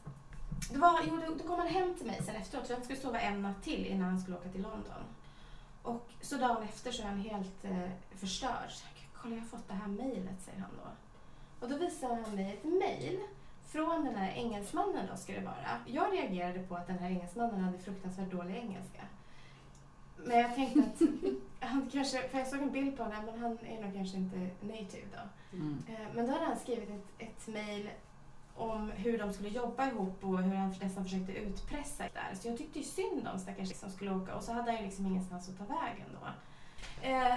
det 0.71 0.79
var, 0.79 0.99
jo, 1.07 1.19
då, 1.37 1.47
kom 1.47 1.59
han 1.59 1.67
hem 1.67 1.93
till 1.93 2.05
mig 2.05 2.21
sen 2.25 2.35
efteråt, 2.35 2.67
så 2.67 2.73
han 2.73 2.83
skulle 2.83 2.99
sova 2.99 3.19
en 3.19 3.41
natt 3.41 3.63
till 3.63 3.85
innan 3.85 4.09
han 4.09 4.19
skulle 4.19 4.37
åka 4.37 4.49
till 4.49 4.61
London. 4.61 5.03
Och 5.81 6.09
så 6.21 6.37
dagen 6.37 6.63
efter 6.63 6.91
så 6.91 7.01
är 7.01 7.07
han 7.07 7.19
helt 7.19 7.65
eh, 7.65 7.89
förstörd. 8.15 8.69
Så 8.69 8.85
jag, 8.85 9.21
Kolla, 9.21 9.35
jag 9.35 9.41
har 9.41 9.47
fått 9.47 9.67
det 9.67 9.73
här 9.73 9.87
mejlet, 9.87 10.41
säger 10.45 10.59
han 10.59 10.69
då. 10.83 10.89
Och 11.65 11.71
då 11.71 11.77
visar 11.77 12.07
han 12.07 12.35
mig 12.35 12.53
ett 12.53 12.63
mejl 12.63 13.19
från 13.67 14.05
den 14.05 14.15
här 14.15 14.31
engelsmannen 14.35 15.07
då 15.11 15.17
ska 15.17 15.33
det 15.33 15.45
vara. 15.45 15.81
Jag 15.85 16.13
reagerade 16.13 16.59
på 16.59 16.75
att 16.75 16.87
den 16.87 16.99
här 16.99 17.09
engelsmannen 17.09 17.63
hade 17.63 17.77
fruktansvärt 17.77 18.31
dålig 18.31 18.55
engelska. 18.55 19.01
Men 20.23 20.39
jag 20.39 20.55
tänkte 20.55 20.79
att 20.79 21.01
han 21.69 21.89
kanske, 21.93 22.29
för 22.29 22.37
jag 22.37 22.47
såg 22.47 22.61
en 22.61 22.71
bild 22.71 22.97
på 22.97 23.03
honom, 23.03 23.25
men 23.25 23.39
han 23.39 23.57
är 23.67 23.81
nog 23.81 23.93
kanske 23.93 24.17
inte 24.17 24.37
native 24.61 25.07
då. 25.11 25.57
Mm. 25.57 25.83
Eh, 25.87 26.15
Men 26.15 26.25
då 26.25 26.31
hade 26.31 26.45
han 26.45 26.59
skrivit 26.59 26.89
ett, 26.89 27.05
ett 27.17 27.47
mejl 27.47 27.89
om 28.55 28.91
hur 28.95 29.17
de 29.17 29.33
skulle 29.33 29.49
jobba 29.49 29.87
ihop 29.87 30.23
och 30.23 30.43
hur 30.43 30.55
han 30.55 30.75
nästan 30.81 31.03
försökte 31.03 31.31
utpressa 31.31 32.03
där. 32.13 32.35
Så 32.35 32.47
jag 32.47 32.57
tyckte 32.57 32.79
ju 32.79 32.85
synd 32.85 33.27
om 33.33 33.39
stackars 33.39 33.75
som 33.75 33.89
skulle 33.91 34.11
åka 34.11 34.35
och 34.35 34.43
så 34.43 34.53
hade 34.53 34.71
han 34.71 34.79
ju 34.79 34.85
liksom 34.85 35.05
ingenstans 35.05 35.49
att 35.49 35.57
ta 35.57 35.63
vägen 35.73 36.07
då. 36.21 36.27
Eh, 37.07 37.35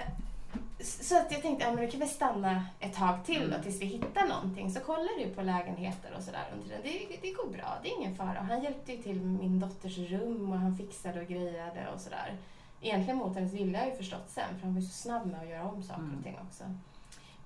så 0.79 1.17
att 1.17 1.31
jag 1.31 1.41
tänkte, 1.41 1.65
ja 1.65 1.71
men 1.73 1.85
du 1.85 1.91
kan 1.91 1.99
väl 1.99 2.09
stanna 2.09 2.65
ett 2.79 2.93
tag 2.93 3.25
till 3.25 3.49
då 3.49 3.63
tills 3.63 3.81
vi 3.81 3.85
hittar 3.85 4.27
någonting. 4.27 4.71
Så 4.71 4.79
kollar 4.79 5.19
du 5.19 5.35
på 5.35 5.41
lägenheter 5.41 6.13
och 6.17 6.23
sådär 6.23 6.45
under 6.53 6.65
tiden. 6.65 6.81
Det, 6.83 7.17
det 7.21 7.31
går 7.31 7.47
bra, 7.49 7.77
det 7.83 7.89
är 7.89 7.97
ingen 7.97 8.15
fara. 8.15 8.39
Och 8.39 8.45
han 8.45 8.63
hjälpte 8.63 8.91
ju 8.91 9.03
till 9.03 9.21
med 9.21 9.39
min 9.39 9.59
dotters 9.59 9.97
rum 9.97 10.51
och 10.51 10.57
han 10.57 10.77
fixade 10.77 11.21
och 11.21 11.27
grejade 11.27 11.87
och 11.93 12.01
sådär. 12.01 12.37
Egentligen 12.81 13.17
mot 13.17 13.35
hennes 13.35 13.53
vilja 13.53 13.79
har 13.79 13.85
jag 13.85 13.93
ju 13.93 13.97
förstått 13.97 14.29
sen, 14.29 14.55
för 14.59 14.65
han 14.65 14.73
var 14.73 14.81
ju 14.81 14.87
så 14.87 14.93
snabb 14.93 15.25
med 15.25 15.39
att 15.41 15.49
göra 15.49 15.69
om 15.69 15.83
saker 15.83 16.01
Mm. 16.01 16.17
och 16.17 16.23
ting 16.23 16.37
också. 16.47 16.63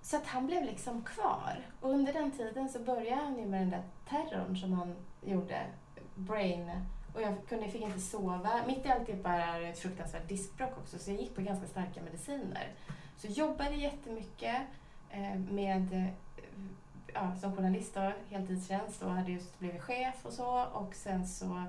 Så 0.02 0.18
att 0.18 0.26
han 0.28 0.48
blev 0.48 0.64
liksom 0.64 1.04
kvar. 1.04 1.58
Och 1.82 1.90
under 1.90 2.14
den 2.14 2.32
tiden 2.32 2.70
så 2.70 2.80
började 2.80 3.22
han 3.22 3.40
ju 3.40 3.46
med 3.46 3.62
den 3.62 3.70
där 3.70 3.84
terrorn 4.10 4.58
som 4.58 4.74
han 4.74 4.96
gjorde, 5.26 5.62
brain. 6.16 6.72
Och 7.16 7.22
jag 7.22 7.34
kunde, 7.50 7.68
fick 7.70 7.82
inte 7.82 8.00
sova. 8.00 8.62
Mitt 8.68 8.86
i 8.86 8.90
alltihop 8.90 9.26
är 9.26 9.62
ett 9.62 9.80
fruktansvärt 9.80 10.28
diskbråck 10.30 10.78
också, 10.78 11.00
så 11.00 11.12
jag 11.12 11.20
gick 11.20 11.36
på 11.36 11.42
ganska 11.42 11.68
starka 11.68 12.02
mediciner. 12.02 12.68
Så 13.18 13.28
jobbade 13.28 13.76
jättemycket 13.76 14.62
eh, 15.10 15.36
med, 15.36 15.94
eh, 15.94 16.08
ja, 17.14 17.36
som 17.42 17.56
journalist 17.56 17.94
då, 17.94 18.12
heltidstjänst 18.30 19.02
och 19.04 19.12
hade 19.12 19.32
just 19.32 19.60
blivit 19.60 19.82
chef 19.82 20.26
och 20.26 20.34
så. 20.34 20.64
Och 20.66 20.96
sen 20.96 21.28
så 21.28 21.64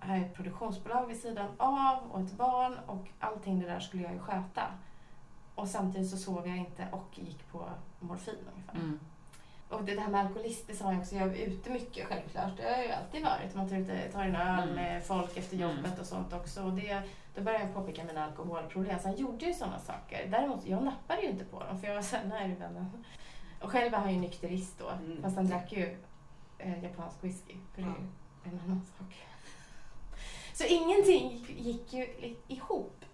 har 0.00 0.16
jag 0.16 0.24
ett 0.26 0.34
produktionsbolag 0.34 1.06
vid 1.06 1.20
sidan 1.20 1.48
av 1.56 1.98
och 2.10 2.20
ett 2.20 2.32
barn 2.32 2.78
och 2.86 3.06
allting 3.18 3.60
det 3.60 3.66
där 3.66 3.80
skulle 3.80 4.02
jag 4.02 4.12
ju 4.12 4.18
sköta. 4.18 4.62
Och 5.54 5.68
samtidigt 5.68 6.10
så 6.10 6.16
sov 6.16 6.48
jag 6.48 6.56
inte 6.56 6.88
och 6.92 7.18
gick 7.18 7.48
på 7.52 7.68
morfin 8.00 8.34
ungefär. 8.54 8.74
Mm. 8.74 9.00
Och 9.68 9.84
det 9.84 10.00
här 10.00 10.08
med 10.08 10.20
alkoholist, 10.20 10.66
det 10.66 10.74
sa 10.76 10.92
jag 10.92 11.00
också, 11.00 11.14
jag 11.14 11.28
är 11.28 11.46
ute 11.46 11.70
mycket 11.70 12.06
självklart. 12.06 12.56
Det 12.56 12.62
har 12.62 12.70
jag 12.70 12.84
ju 12.86 12.92
alltid 12.92 13.22
varit. 13.24 13.54
Man 13.54 13.68
tar, 13.68 13.76
ut, 13.76 14.12
tar 14.12 14.24
en 14.24 14.36
öl 14.36 14.62
Mm. 14.62 14.74
med 14.74 15.04
folk 15.04 15.36
efter 15.36 15.56
Mm. 15.56 15.68
jobbet 15.76 15.98
och 16.00 16.06
sånt 16.06 16.32
också. 16.32 16.62
Och 16.64 16.72
det, 16.72 17.02
då 17.34 17.42
började 17.42 17.64
jag 17.64 17.74
påpeka 17.74 18.04
mina 18.04 18.24
alkoholproblem. 18.24 18.98
Han 19.04 19.16
gjorde 19.16 19.46
ju 19.46 19.54
sådana 19.54 19.78
saker. 19.78 20.26
Däremot, 20.30 20.66
jag 20.66 20.82
nappade 20.84 21.22
ju 21.22 21.28
inte 21.28 21.44
på 21.44 21.64
dem 21.64 21.80
för 21.80 21.86
jag 21.88 21.94
var 21.94 22.02
såhär, 22.02 22.24
nej 22.24 22.54
vännen. 22.54 23.04
Och 23.62 23.70
själv 23.70 23.92
var 23.92 23.98
han 23.98 24.14
ju 24.14 24.20
nykterist 24.20 24.78
då. 24.78 24.88
Mm. 24.88 25.22
Fast 25.22 25.36
han 25.36 25.46
drack 25.48 25.72
ju 25.72 25.96
eh, 26.58 26.84
japansk 26.84 27.16
whisky. 27.24 27.54
För 27.74 27.82
det 27.82 27.88
är 27.88 27.92
ju 27.92 28.54
en 28.54 28.60
annan 28.64 28.82
sak. 28.98 29.16
Så 30.58 30.64
ingenting 30.64 31.30
gick, 31.30 31.50
gick 31.66 31.92
ju 31.92 32.34
ihop. 32.48 33.04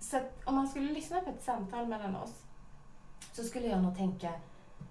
Så 0.00 0.16
att 0.16 0.32
om 0.44 0.54
man 0.54 0.68
skulle 0.68 0.92
lyssna 0.92 1.20
på 1.20 1.30
ett 1.30 1.42
samtal 1.42 1.86
mellan 1.86 2.16
oss 2.16 2.42
så 3.32 3.44
skulle 3.44 3.66
jag 3.66 3.82
nog 3.82 3.96
tänka 3.96 4.32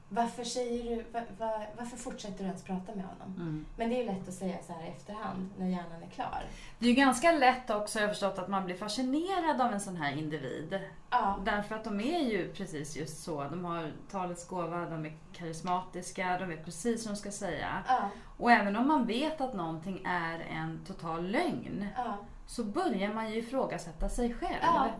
varför, 0.10 0.44
säger 0.44 0.96
du, 0.96 1.04
va, 1.12 1.20
va, 1.38 1.64
varför 1.78 1.98
fortsätter 1.98 2.38
du 2.38 2.44
ens 2.44 2.64
prata 2.64 2.96
med 2.96 3.06
honom? 3.06 3.36
Mm. 3.36 3.66
Men 3.76 3.90
det 3.90 4.02
är 4.02 4.06
lätt 4.06 4.28
att 4.28 4.34
säga 4.34 4.58
så 4.68 4.74
här 4.74 4.86
i 4.86 4.88
efterhand 4.88 5.50
när 5.58 5.68
hjärnan 5.68 6.04
är 6.04 6.10
klar. 6.10 6.44
Det 6.80 6.86
är 6.86 6.90
ju 6.90 6.96
ganska 6.96 7.32
lätt 7.32 7.70
också, 7.70 8.00
jag 8.00 8.08
har 8.08 8.14
förstått, 8.14 8.40
att 8.40 8.48
man 8.48 8.66
blir 8.66 8.76
fascinerad 8.76 9.62
av 9.62 9.74
en 9.74 9.80
sån 9.80 9.96
här 9.96 10.18
individ. 10.18 10.80
Ja, 11.10 11.40
Därför 11.46 11.76
att 11.76 11.84
de 11.84 12.00
är 12.00 12.20
ju 12.20 12.54
precis 12.54 12.98
just 12.98 13.24
så. 13.24 13.44
De 13.44 13.66
har 13.66 13.92
talets 14.12 14.48
gåva, 14.48 14.86
de 14.86 15.06
är 15.06 15.18
karismatiska, 15.34 16.38
de 16.40 16.50
vet 16.50 16.66
precis 16.66 17.06
vad 17.06 17.16
de 17.16 17.20
ska 17.20 17.32
säga. 17.32 17.84
ja, 17.88 18.10
Och 18.38 18.52
även 18.52 18.76
om 18.76 18.88
man 18.88 19.06
vet 19.06 19.42
att 19.42 19.54
någonting 19.54 20.02
är 20.06 20.40
en 20.40 20.86
total 20.88 21.28
lögn 21.28 21.88
ja, 21.96 22.18
så 22.46 22.64
börjar 22.64 23.14
man 23.14 23.30
ju 23.32 23.38
ifrågasätta 23.40 24.10
sig 24.10 24.34
själv. 24.34 24.92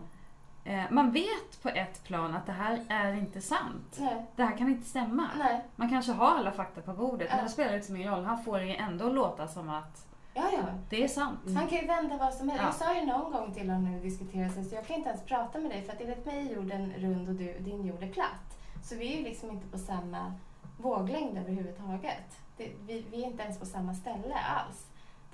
Eh, 0.68 0.84
Man 0.90 1.12
vet 1.12 1.62
på 1.62 1.70
ett 1.70 2.04
plan 2.04 2.36
att 2.36 2.46
det 2.46 2.52
här 2.52 2.80
är 2.90 3.14
inte 3.14 3.42
sant. 3.42 3.96
nej, 4.00 4.26
Det 4.36 4.44
här 4.44 4.58
kan 4.58 4.68
inte 4.70 4.88
stämma. 4.90 5.30
nej, 5.38 5.62
Man 5.76 5.90
kanske 5.90 6.12
har 6.12 6.28
alla 6.38 6.52
fakta 6.52 6.82
på 6.82 6.94
bordet 6.94 7.28
men 7.30 7.38
Ja. 7.38 7.44
det 7.44 7.50
spelar 7.50 7.74
liksom 7.74 7.96
ingen 7.96 8.12
roll. 8.12 8.24
Han 8.26 8.44
får 8.44 8.60
det 8.60 8.76
ändå 8.76 9.10
låta 9.10 9.48
som 9.48 9.70
att 9.70 10.08
ja, 10.34 10.44
ja. 10.54 10.60
det 10.90 11.04
är 11.04 11.08
sant. 11.08 11.40
Han 11.56 11.68
kan 11.68 11.78
ju 11.78 11.88
vända 11.88 12.18
vad 12.18 12.34
som 12.34 12.50
helst. 12.50 12.62
Ja. 12.62 12.68
Jag 12.88 12.96
sa 12.96 13.00
ju 13.00 13.06
någon 13.06 13.32
gång 13.32 13.54
till 13.54 13.70
honom 13.70 13.84
när 13.92 14.00
vi 14.00 14.04
diskuterade 14.10 14.64
så 14.64 14.76
jag 14.76 14.88
kan 14.88 14.96
inte 14.96 15.10
ens 15.10 15.26
prata 15.26 15.60
med 15.60 15.72
dig 15.72 15.82
för 15.84 15.94
att 15.94 16.02
enligt 16.02 16.26
mig 16.26 16.48
är 16.52 16.56
jorden 16.56 16.94
rund 16.98 17.30
och 17.30 17.36
du, 17.36 17.60
din 17.60 17.86
jord 17.86 18.04
är 18.04 18.12
platt. 18.12 18.58
Så 18.84 18.96
vi 18.96 19.14
är 19.14 19.18
ju 19.18 19.24
liksom 19.24 19.52
inte 19.52 19.68
på 19.68 19.78
samma 19.78 20.34
våglängd 20.78 21.38
överhuvudtaget. 21.38 22.38
Det, 22.58 22.72
vi, 22.88 23.06
vi 23.12 23.24
är 23.24 23.28
inte 23.28 23.44
ens 23.44 23.60
på 23.60 23.66
samma 23.66 23.94
ställe 23.94 24.36
alls. 24.36 24.87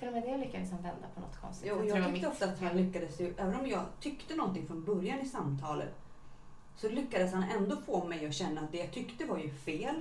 Till 0.03 0.07
och 0.07 0.13
med 0.13 0.23
det 0.23 0.37
lyckades 0.37 0.71
han 0.71 0.81
vända 0.81 1.07
på 1.15 1.21
något 1.21 1.41
konstigt 1.41 1.69
Jo, 1.69 1.75
jag 1.75 1.95
var 1.95 1.95
tyckte 1.95 2.11
mitt 2.11 2.27
ofta 2.27 2.45
att 2.45 2.59
han 2.59 2.77
lyckades, 2.77 3.19
ju, 3.19 3.33
även 3.37 3.59
om 3.59 3.67
jag 3.67 3.85
tyckte 3.99 4.35
någonting 4.35 4.67
från 4.67 4.83
början 4.83 5.19
i 5.19 5.25
samtalet, 5.25 5.93
så 6.75 6.89
lyckades 6.89 7.33
han 7.33 7.43
ändå 7.43 7.75
få 7.75 8.03
mig 8.03 8.25
att 8.25 8.33
känna 8.33 8.61
att 8.61 8.71
det 8.71 8.77
jag 8.77 8.91
tyckte 8.91 9.25
var 9.25 9.37
ju 9.37 9.49
fel 9.49 9.95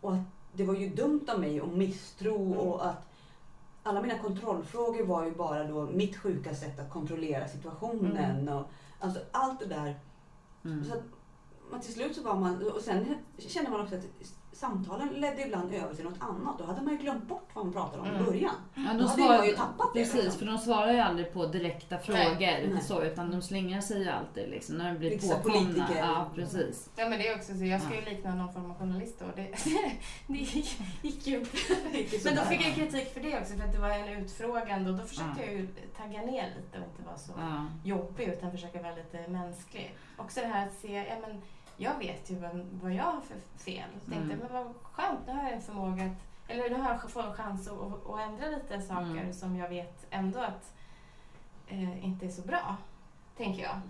och 0.00 0.14
att 0.14 0.20
det 0.52 0.64
var 0.64 0.74
ju 0.74 0.88
dumt 0.88 1.26
av 1.28 1.40
mig 1.40 1.60
att 1.60 1.72
misstro 1.72 2.52
och 2.52 2.86
att 2.86 3.08
alla 3.82 4.02
mina 4.02 4.18
kontrollfrågor 4.18 5.04
var 5.04 5.24
ju 5.24 5.34
bara 5.34 5.64
då 5.64 5.86
mitt 5.86 6.16
sjuka 6.16 6.54
sätt 6.54 6.78
att 6.80 6.90
kontrollera 6.90 7.48
situationen. 7.48 8.48
Och, 8.48 8.64
alltså 9.00 9.20
allt 9.32 9.60
det 9.60 9.66
där. 9.66 9.94
Mm. 10.64 10.84
Så 10.84 10.94
att 11.74 11.82
till 11.82 11.94
slut 11.94 12.16
så 12.16 12.22
var 12.22 12.36
man, 12.36 12.70
och 12.70 12.80
sen 12.80 13.14
kände 13.38 13.70
man 13.70 13.80
också 13.80 13.94
att 13.94 14.04
samtalen 14.60 15.08
ledde 15.08 15.42
ibland 15.46 15.72
över 15.74 15.94
till 15.94 16.04
något 16.04 16.20
annat. 16.20 16.58
Då 16.58 16.64
hade 16.64 16.82
man 16.82 16.92
ju 16.92 16.98
glömt 16.98 17.28
bort 17.28 17.48
vad 17.54 17.64
man 17.64 17.72
pratade 17.74 18.00
om 18.02 18.06
i 18.06 18.10
Mm. 18.10 18.24
början. 18.24 18.54
Ja, 18.74 18.82
Då 18.92 18.98
de 18.98 19.22
hade 19.22 19.22
jag 19.34 19.46
ju 19.46 19.52
tappat 19.56 19.94
det. 19.94 20.00
Precis, 20.00 20.14
liksom. 20.24 20.38
för 20.38 20.46
de 20.46 20.58
svarar 20.58 20.92
ju 20.92 20.98
aldrig 20.98 21.32
på 21.32 21.46
direkta 21.46 21.98
frågor. 21.98 22.38
Nej. 22.38 22.80
Så, 22.82 23.02
utan 23.02 23.30
de 23.30 23.42
slingrar 23.42 23.80
sig 23.80 24.02
ju 24.02 24.08
alltid 24.08 24.48
liksom, 24.50 24.76
när 24.76 24.92
de 24.92 24.98
blir 24.98 25.10
Vissa 25.10 25.34
påkomna. 25.38 25.58
politiker. 25.58 25.98
Ja, 25.98 26.30
precis. 26.34 26.90
Ja 26.96 27.08
men 27.08 27.18
det 27.18 27.28
är 27.28 27.36
också 27.36 27.54
så, 27.54 27.64
jag 27.64 27.82
ska 27.82 27.94
ju 27.94 28.00
likna 28.04 28.34
någon 28.34 28.52
form 28.52 28.70
av 28.70 28.78
journalist 28.78 29.18
då. 29.18 29.26
Det, 29.36 29.42
det 30.26 30.38
gick 31.02 31.26
ju 31.26 31.46
Men 32.24 32.34
då 32.36 32.42
fick 32.42 32.66
jag 32.66 32.74
kritik 32.74 33.14
för 33.14 33.20
det 33.20 33.40
också 33.40 33.54
för 33.54 33.64
att 33.64 33.72
det 33.72 33.78
var 33.78 33.90
en 33.90 34.08
utfrågande 34.08 34.90
och 34.90 34.96
då 34.98 35.04
försökte 35.04 35.34
Ja. 35.40 35.46
jag 35.46 35.54
ju 35.54 35.66
tagga 35.96 36.20
ner 36.22 36.48
lite 36.56 36.78
och 36.78 36.84
inte 36.84 37.02
vara 37.06 37.18
så 37.18 37.32
Ja. 37.38 37.66
jobbig 37.84 38.24
utan 38.28 38.50
försöka 38.50 38.82
vara 38.82 38.94
lite 38.94 39.28
mänsklig. 39.30 39.94
Också 40.16 40.40
det 40.40 40.46
här 40.46 40.66
att 40.66 40.74
se, 40.74 40.92
ja 41.08 41.16
men 41.28 41.42
jag 41.82 41.98
vet 41.98 42.30
ju 42.30 42.34
vad, 42.38 42.60
vad 42.82 42.92
jag 42.92 43.04
har 43.04 43.20
för 43.20 43.62
fel. 43.64 43.88
Så 44.04 44.10
tänkte 44.10 44.34
Mm. 44.34 44.38
men 44.38 44.52
vad 44.64 44.74
skönt, 44.82 45.18
nu 45.26 45.32
har 45.32 45.42
jag 45.42 45.52
en 45.52 45.62
förmåga 45.62 46.04
att, 46.04 46.12
eller 46.48 46.70
nu 46.70 46.76
har 46.82 46.90
jag 46.90 47.10
fått 47.10 47.24
en 47.24 47.32
chans 47.34 47.68
att, 47.68 47.72
att, 47.80 48.10
att 48.10 48.20
ändra 48.20 48.46
lite 48.46 48.80
saker 48.82 49.04
Mm. 49.10 49.32
som 49.32 49.56
jag 49.56 49.68
vet 49.68 50.06
ändå 50.10 50.38
att 50.38 50.72
eh, 51.68 52.04
inte 52.04 52.26
är 52.26 52.30
så 52.30 52.42
bra. 52.42 52.76
Tänker 53.36 53.62
jag. 53.62 53.80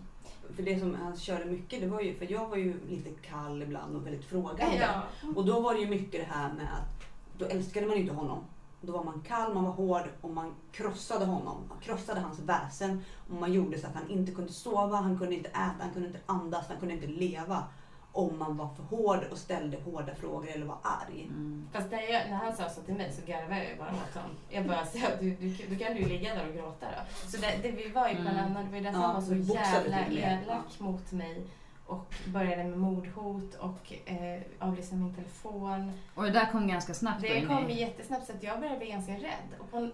För 0.56 0.62
det 0.62 0.78
som 0.80 0.94
han 0.94 1.16
körde 1.16 1.44
mycket, 1.44 1.80
det 1.80 1.86
var 1.86 2.00
ju, 2.00 2.14
för 2.14 2.32
jag 2.32 2.48
var 2.48 2.56
ju 2.56 2.80
lite 2.88 3.10
kall 3.28 3.62
ibland 3.62 3.96
och 3.96 4.06
väldigt 4.06 4.24
frågande. 4.24 4.76
Ja. 4.76 5.02
Och 5.36 5.44
då 5.46 5.60
var 5.60 5.74
det 5.74 5.80
ju 5.80 5.88
mycket 5.88 6.20
det 6.28 6.34
här 6.34 6.52
med 6.52 6.66
att 6.74 7.04
då 7.38 7.44
älskade 7.44 7.86
man 7.86 7.96
inte 7.96 8.14
honom. 8.14 8.38
Då 8.82 8.92
var 8.92 9.04
man 9.04 9.20
kall, 9.26 9.54
man 9.54 9.64
var 9.64 9.70
hård 9.72 10.08
och 10.20 10.30
man 10.30 10.54
krossade 10.72 11.24
honom. 11.24 11.56
Man 11.68 11.78
krossade 11.80 12.20
hans 12.20 12.38
väsen 12.38 13.04
och 13.30 13.34
man 13.40 13.52
gjorde 13.52 13.78
så 13.78 13.86
att 13.86 13.94
han 13.94 14.10
inte 14.10 14.32
kunde 14.32 14.52
sova, 14.52 14.96
han 14.96 15.18
kunde 15.18 15.34
inte 15.34 15.48
äta, 15.48 15.74
han 15.80 15.90
kunde 15.92 16.08
inte 16.08 16.20
andas, 16.26 16.68
han 16.68 16.76
kunde 16.78 16.94
inte 16.94 17.06
leva. 17.06 17.64
Om 18.12 18.38
man 18.38 18.56
var 18.56 18.68
för 18.68 18.82
hård 18.96 19.20
och 19.30 19.38
ställde 19.38 19.76
hårda 19.80 20.14
frågor 20.14 20.48
eller 20.50 20.66
var 20.66 20.78
arg. 20.82 21.22
Mm. 21.24 21.68
Fast 21.72 21.90
när, 21.90 21.98
jag, 22.12 22.30
när 22.30 22.36
han 22.36 22.56
sa 22.56 22.68
så 22.68 22.80
till 22.80 22.94
mig 22.94 23.12
så 23.12 23.26
garvade 23.26 23.62
jag 23.62 23.72
ju 23.72 23.78
bara 23.78 23.88
åt 23.88 24.14
honom. 24.14 24.36
Jag 24.48 24.66
bara, 24.66 24.86
så, 24.86 24.98
du, 25.20 25.30
du, 25.34 25.48
du 25.68 25.76
kan 25.78 25.94
du 25.94 26.00
ju 26.00 26.08
ligga 26.08 26.34
där 26.34 26.48
och 26.48 26.54
gråta 26.54 26.86
då. 26.86 27.28
Så 27.30 27.36
det, 27.36 27.58
det 27.62 27.70
vi 27.70 27.88
var 27.88 28.08
ju 28.08 28.14
bland 28.14 28.38
Mm. 28.38 28.44
annat, 28.50 28.64
det 28.64 28.70
var 28.70 28.78
ju 28.78 28.84
därför 28.84 28.98
Ja, 29.00 29.06
han 29.06 29.14
var 29.14 29.20
så 29.22 29.34
jävla 29.34 30.06
elak 30.06 30.78
mot 30.80 31.12
mig. 31.12 31.44
Och 31.86 32.14
började 32.26 32.64
med 32.64 32.78
mordhot 32.78 33.54
och 33.54 33.92
eh, 34.06 34.42
avlyssna 34.58 34.96
min 34.98 35.14
telefon. 35.14 35.92
Och 36.14 36.22
det 36.24 36.30
där 36.30 36.46
kom 36.52 36.68
ganska 36.68 36.94
snabbt 36.94 37.20
Det 37.22 37.46
kom 37.46 37.70
i... 37.70 37.80
jättesnabbt 37.80 38.26
så 38.26 38.32
att 38.32 38.42
jag 38.42 38.58
började 38.60 38.78
bli 38.78 38.88
ganska 38.90 39.12
rädd. 39.12 39.48
Och 39.58 39.70
på, 39.70 39.90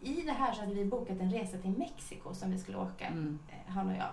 I 0.00 0.22
det 0.22 0.32
här 0.32 0.52
så 0.52 0.60
hade 0.60 0.74
vi 0.74 0.84
bokat 0.84 1.20
en 1.20 1.30
resa 1.32 1.58
till 1.58 1.70
Mexiko 1.70 2.34
som 2.34 2.50
vi 2.50 2.58
skulle 2.58 2.78
åka, 2.78 3.06
Mm. 3.06 3.38
eh, 3.48 3.72
han 3.72 3.88
och 3.88 3.96
jag. 3.96 4.08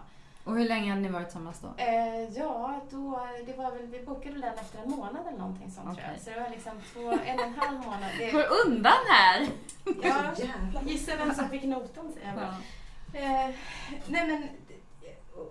Och 0.47 0.55
hur 0.57 0.67
länge 0.67 0.89
hade 0.89 1.01
ni 1.01 1.09
varit 1.09 1.27
tillsammans 1.27 1.59
då? 1.61 1.67
Eh, 1.83 2.23
ja, 2.37 2.79
då, 2.91 3.27
det 3.45 3.53
var 3.57 3.71
väl, 3.71 3.87
vi 3.87 4.05
bokade 4.05 4.35
den 4.41 4.53
efter 4.53 4.79
en 4.83 4.89
månad 4.89 5.27
eller 5.27 5.37
någonting 5.37 5.71
sånt 5.71 5.97
tror 5.97 6.09
jag. 6.13 6.21
Så 6.21 6.29
det 6.29 6.39
var 6.39 6.49
liksom 6.49 6.71
två, 6.93 7.01
en 7.11 7.39
och 7.39 7.45
en 7.45 7.53
halv 7.53 7.79
månad. 7.79 8.09
Det, 8.17 8.31
Går 8.31 8.45
undan 8.65 8.93
här! 9.09 9.47
ja, 10.03 10.23
gissa 10.85 11.15
vem 11.17 11.33
som 11.33 11.49
fick 11.49 11.63
notan 11.63 12.11
säger 12.13 12.33
jag. 12.37 12.43
Eh, 13.23 13.55
nej 14.07 14.27
men, 14.27 14.47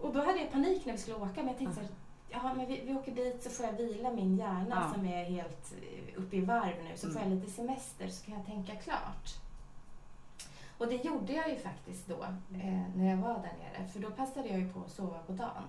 och 0.03 0.13
då 0.15 0.21
hade 0.21 0.39
jag 0.39 0.53
panik 0.53 0.87
när 0.87 0.93
vi 0.93 0.99
skulle 0.99 1.17
åka 1.17 1.33
men 1.37 1.47
jag 1.47 1.59
tänkte 1.59 1.75
så 1.75 1.81
här, 1.81 1.91
jaha 2.29 2.55
men 2.55 2.67
vi, 2.67 2.81
vi 2.87 2.95
åker 2.95 3.13
dit 3.13 3.43
så 3.43 3.51
får 3.51 3.67
jag 3.67 3.73
vila 3.73 4.11
min 4.11 4.37
hjärna 4.37 4.83
Ja. 4.89 4.95
som 4.95 5.07
är 5.07 5.25
helt 5.25 5.73
eh, 5.83 6.19
uppe 6.23 6.37
i 6.37 6.41
varv 6.41 6.75
nu 6.85 6.91
så 6.97 7.07
får 7.11 7.17
jag 7.21 7.27
Mm. 7.27 7.39
lite 7.39 7.51
semester 7.53 8.09
så 8.09 8.25
kan 8.27 8.35
jag 8.35 8.47
tänka 8.47 8.75
klart. 8.75 9.35
Och 10.79 10.87
det 10.89 11.05
gjorde 11.05 11.33
jag 11.33 11.51
ju 11.51 11.57
faktiskt 11.57 12.09
då 12.09 12.23
eh, 12.25 12.83
när 12.97 13.11
jag 13.11 13.17
var 13.17 13.35
där 13.35 13.55
nere. 13.63 13.89
För 13.93 14.01
då 14.01 14.11
passade 14.11 14.49
jag 14.49 14.59
ju 14.59 14.73
på 14.73 14.81
att 14.81 14.91
sova 14.91 15.19
på 15.19 15.33
dagen. 15.33 15.65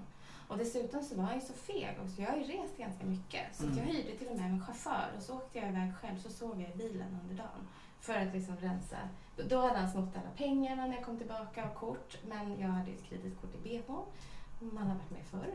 Och 0.47 0.57
dessutom 0.57 1.03
så 1.03 1.15
var 1.15 1.23
jag 1.23 1.35
ju 1.35 1.41
så 1.41 1.53
feg 1.53 1.97
också. 2.03 2.21
Jag 2.21 2.29
har 2.29 2.37
ju 2.37 2.43
rest 2.43 2.77
ganska 2.77 3.05
mycket. 3.05 3.55
Så 3.55 3.63
att 3.63 3.77
jag 3.77 3.83
Mm. 3.85 3.95
hyrde 3.95 4.17
till 4.17 4.27
och 4.27 4.35
med 4.37 4.45
en 4.45 4.61
chaufför 4.65 5.09
och 5.17 5.23
så 5.23 5.35
åkte 5.35 5.59
jag 5.59 5.69
iväg 5.69 5.95
själv. 5.95 6.17
Så 6.19 6.29
sov 6.29 6.61
jag 6.61 6.71
i 6.71 6.77
bilen 6.77 7.19
under 7.23 7.35
dagen. 7.35 7.67
För 7.99 8.13
att 8.13 8.33
liksom 8.33 8.57
rensa. 8.57 8.97
Då 9.49 9.59
hade 9.61 9.79
han 9.79 9.91
snott 9.91 10.15
alla 10.17 10.29
pengarna 10.37 10.85
när 10.87 10.95
jag 10.95 11.05
kom 11.05 11.17
tillbaka 11.17 11.65
och 11.69 11.75
kort. 11.75 12.17
Men 12.27 12.59
jag 12.59 12.67
hade 12.67 12.89
ju 12.91 12.95
ett 12.97 13.03
kreditkort 13.03 13.55
i 13.55 13.57
BH. 13.57 13.91
Man 14.59 14.87
har 14.87 14.95
varit 14.95 15.09
med 15.11 15.25
förr. 15.25 15.53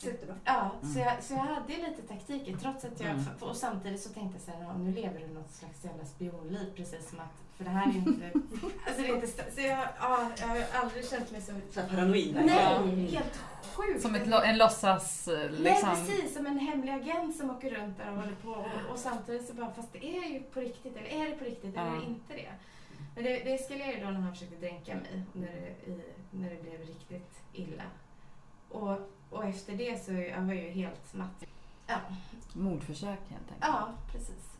Så, 0.00 0.06
Jättebra. 0.06 0.34
ja, 0.44 0.70
Mm. 0.82 0.94
så, 0.94 0.98
jag, 1.00 1.22
så 1.22 1.32
jag 1.34 1.40
hade 1.40 1.72
lite 1.76 2.02
taktiker 2.08 2.56
trots 2.56 2.84
att 2.84 3.00
jag... 3.00 3.10
Mm. 3.10 3.24
Och 3.40 3.56
samtidigt 3.56 4.00
så 4.02 4.08
tänkte 4.08 4.34
jag 4.38 4.42
så 4.42 4.50
här, 4.50 4.60
ja, 4.68 4.78
nu 4.78 4.92
lever 4.92 5.20
du 5.20 5.26
något 5.34 5.50
slags 5.50 5.84
jävla 5.84 6.04
spionliv 6.04 6.72
precis 6.76 7.10
som 7.10 7.20
att... 7.20 7.42
För 7.56 7.64
det 7.64 7.70
här 7.70 7.88
är 7.90 7.94
inte... 7.96 8.30
alltså 8.86 9.02
det 9.02 9.08
är 9.08 9.14
inte... 9.14 9.26
Så 9.26 9.60
jag, 9.60 9.88
ja, 10.00 10.30
jag 10.40 10.46
har 10.46 10.64
aldrig 10.82 11.08
känt 11.10 11.30
mig 11.30 11.40
så... 11.40 11.52
Så 11.70 11.80
paranoid. 11.90 12.34
Nej, 12.44 13.06
helt 13.06 13.40
sjukt. 13.76 14.02
Som 14.02 14.14
ett, 14.14 14.26
en 14.44 14.58
låtsas... 14.58 15.28
eh, 15.28 15.50
Liksom, 15.50 15.88
Nej 15.88 16.06
precis, 16.06 16.34
som 16.36 16.46
en 16.46 16.58
hemlig 16.58 16.92
agent 16.92 17.36
som 17.36 17.50
åker 17.50 17.70
runt 17.70 17.98
där 17.98 18.10
och 18.10 18.16
håller 18.16 18.34
på 18.34 18.50
och, 18.50 18.92
och 18.92 18.98
samtidigt 18.98 19.46
så 19.48 19.54
bara, 19.54 19.72
fast 19.72 19.92
det 19.92 20.04
är 20.18 20.28
ju 20.28 20.42
på 20.42 20.60
riktigt, 20.60 20.96
eller 20.96 21.08
är 21.08 21.30
det 21.30 21.36
på 21.36 21.44
riktigt 21.44 21.74
eller 21.76 21.86
är 21.86 21.96
det 21.96 22.06
inte 22.06 22.34
det? 22.34 22.52
Men 23.14 23.24
det, 23.24 23.30
det 23.30 23.54
eskalerade 23.54 24.04
då 24.04 24.10
när 24.10 24.20
han 24.20 24.32
försökte 24.32 24.56
dränka 24.56 24.94
mig, 24.94 25.22
när 25.32 25.46
det, 25.46 25.90
i, 25.90 26.00
när 26.30 26.50
det 26.50 26.62
blev 26.62 26.80
riktigt 26.80 27.38
illa. 27.52 27.82
Och, 28.70 28.98
och 29.30 29.44
efter 29.44 29.76
det 29.76 30.04
så 30.04 30.12
jag 30.12 30.40
var 30.42 30.54
jag 30.54 30.64
ju 30.64 30.70
helt 30.70 31.14
matt. 31.14 31.44
Ja, 31.86 31.96
Mordförsök 32.52 33.18
helt 33.28 33.42
enkelt. 33.52 33.56
ja 33.60 33.88
precis. 34.12 34.50